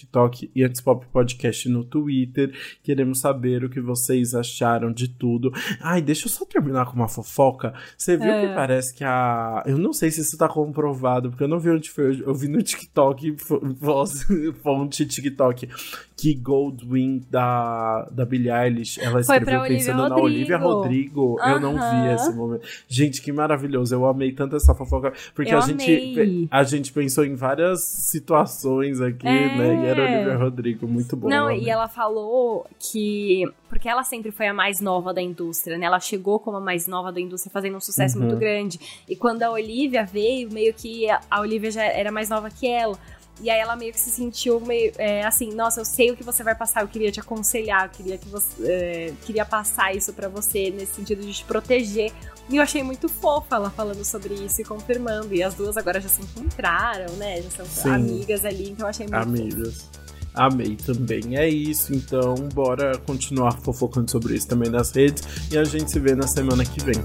e 0.54 0.64
Antes 0.64 0.80
Pop 0.80 1.06
Podcast 1.06 1.68
no 1.68 1.84
Twitter. 1.84 2.52
Queremos 2.82 3.20
saber 3.20 3.64
o 3.64 3.70
que 3.70 3.80
vocês 3.80 4.34
acharam 4.34 4.92
de 4.92 5.08
tudo. 5.08 5.52
Ai, 5.80 6.02
deixa 6.02 6.26
eu 6.26 6.30
só 6.30 6.44
terminar 6.44 6.86
com 6.86 6.92
uma 6.92 7.08
fofoca. 7.08 7.74
Você 7.96 8.16
viu 8.16 8.30
é. 8.30 8.48
que 8.48 8.54
parece 8.54 8.94
que 8.94 9.04
a. 9.04 9.62
Eu 9.66 9.78
não 9.78 9.92
sei 9.92 10.10
se 10.10 10.20
isso 10.20 10.36
tá 10.36 10.48
comprovado, 10.48 11.30
porque 11.30 11.44
eu 11.44 11.48
não 11.48 11.58
vi 11.58 11.70
onde 11.70 11.90
foi. 11.90 12.22
Eu 12.24 12.34
vi 12.34 12.48
no 12.48 12.62
TikTok, 12.62 13.36
voz, 13.80 14.26
fonte 14.62 15.06
TikTok, 15.06 15.68
que 16.16 16.34
Goldwyn 16.34 17.20
da, 17.30 18.08
da 18.10 18.24
Billie 18.24 18.50
Eilish, 18.50 19.00
ela 19.00 19.20
escreveu 19.20 19.62
pensando 19.62 20.02
Olivia 20.02 20.08
na 20.08 20.16
Olivia 20.16 20.56
Rodrigo. 20.58 21.36
Eu 21.40 21.60
não 21.60 21.74
vi 21.74 22.14
esse 22.14 22.34
momento. 22.34 22.66
Gente, 22.86 23.22
que 23.22 23.32
maravilhoso. 23.32 23.94
Eu 23.94 24.06
amei 24.06 24.32
tanto 24.32 24.56
essa 24.56 24.74
fofoca, 24.74 25.12
porque 25.34 25.52
eu 25.52 25.58
a 25.58 25.60
gente, 25.60 26.48
a 26.50 26.62
gente 26.62 26.92
pensou 26.92 27.24
em 27.24 27.34
várias 27.34 27.82
situações 27.82 29.00
aqui, 29.00 29.26
é. 29.26 29.56
né? 29.56 29.77
E 29.82 29.86
era 29.86 30.02
Olivia 30.02 30.36
Rodrigo, 30.36 30.86
muito 30.86 31.16
bom. 31.16 31.28
Não, 31.28 31.50
e 31.50 31.68
ela 31.68 31.88
falou 31.88 32.66
que. 32.78 33.44
Porque 33.68 33.88
ela 33.88 34.02
sempre 34.02 34.30
foi 34.30 34.46
a 34.46 34.54
mais 34.54 34.80
nova 34.80 35.12
da 35.12 35.20
indústria, 35.20 35.76
né? 35.78 35.86
Ela 35.86 36.00
chegou 36.00 36.38
como 36.38 36.56
a 36.56 36.60
mais 36.60 36.86
nova 36.86 37.12
da 37.12 37.20
indústria, 37.20 37.50
fazendo 37.52 37.76
um 37.76 37.80
sucesso 37.80 38.18
uhum. 38.18 38.24
muito 38.24 38.38
grande. 38.38 38.78
E 39.08 39.14
quando 39.16 39.42
a 39.42 39.50
Olivia 39.50 40.04
veio, 40.04 40.50
meio 40.50 40.72
que 40.74 41.06
a 41.10 41.40
Olivia 41.40 41.70
já 41.70 41.84
era 41.84 42.10
mais 42.10 42.28
nova 42.28 42.50
que 42.50 42.66
ela. 42.66 42.98
E 43.40 43.50
aí 43.50 43.60
ela 43.60 43.76
meio 43.76 43.92
que 43.92 44.00
se 44.00 44.10
sentiu 44.10 44.60
meio 44.60 44.92
é, 44.98 45.24
assim, 45.24 45.54
nossa, 45.54 45.80
eu 45.80 45.84
sei 45.84 46.10
o 46.10 46.16
que 46.16 46.24
você 46.24 46.42
vai 46.42 46.54
passar, 46.54 46.82
eu 46.82 46.88
queria 46.88 47.12
te 47.12 47.20
aconselhar, 47.20 47.84
eu 47.84 47.90
queria 47.90 48.18
que 48.18 48.28
você 48.28 48.64
é, 48.64 49.12
queria 49.24 49.44
passar 49.44 49.94
isso 49.94 50.12
para 50.12 50.28
você 50.28 50.70
nesse 50.70 50.94
sentido 50.94 51.22
de 51.22 51.32
te 51.32 51.44
proteger. 51.44 52.12
E 52.50 52.56
eu 52.56 52.62
achei 52.62 52.82
muito 52.82 53.08
fofa 53.08 53.56
ela 53.56 53.70
falando 53.70 54.04
sobre 54.04 54.34
isso 54.34 54.60
e 54.62 54.64
confirmando. 54.64 55.34
E 55.34 55.42
as 55.42 55.54
duas 55.54 55.76
agora 55.76 56.00
já 56.00 56.08
se 56.08 56.22
encontraram, 56.22 57.12
né? 57.16 57.42
Já 57.42 57.50
são 57.50 57.66
Sim. 57.66 57.90
amigas 57.90 58.44
ali, 58.44 58.70
então 58.70 58.86
eu 58.86 58.90
achei 58.90 59.06
muito 59.06 59.22
Amigas. 59.22 59.82
Fofo. 59.82 59.98
Amei 60.34 60.76
também. 60.76 61.36
É 61.36 61.48
isso, 61.48 61.92
então 61.94 62.34
bora 62.54 62.96
continuar 62.98 63.58
fofocando 63.60 64.10
sobre 64.10 64.36
isso 64.36 64.46
também 64.46 64.70
nas 64.70 64.92
redes 64.92 65.24
e 65.50 65.58
a 65.58 65.64
gente 65.64 65.90
se 65.90 65.98
vê 65.98 66.14
na 66.14 66.26
semana 66.26 66.64
que 66.64 66.82
vem. 66.84 67.02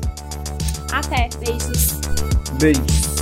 Até, 0.91 1.29
beijos. 1.39 1.99
Beijos. 2.59 3.12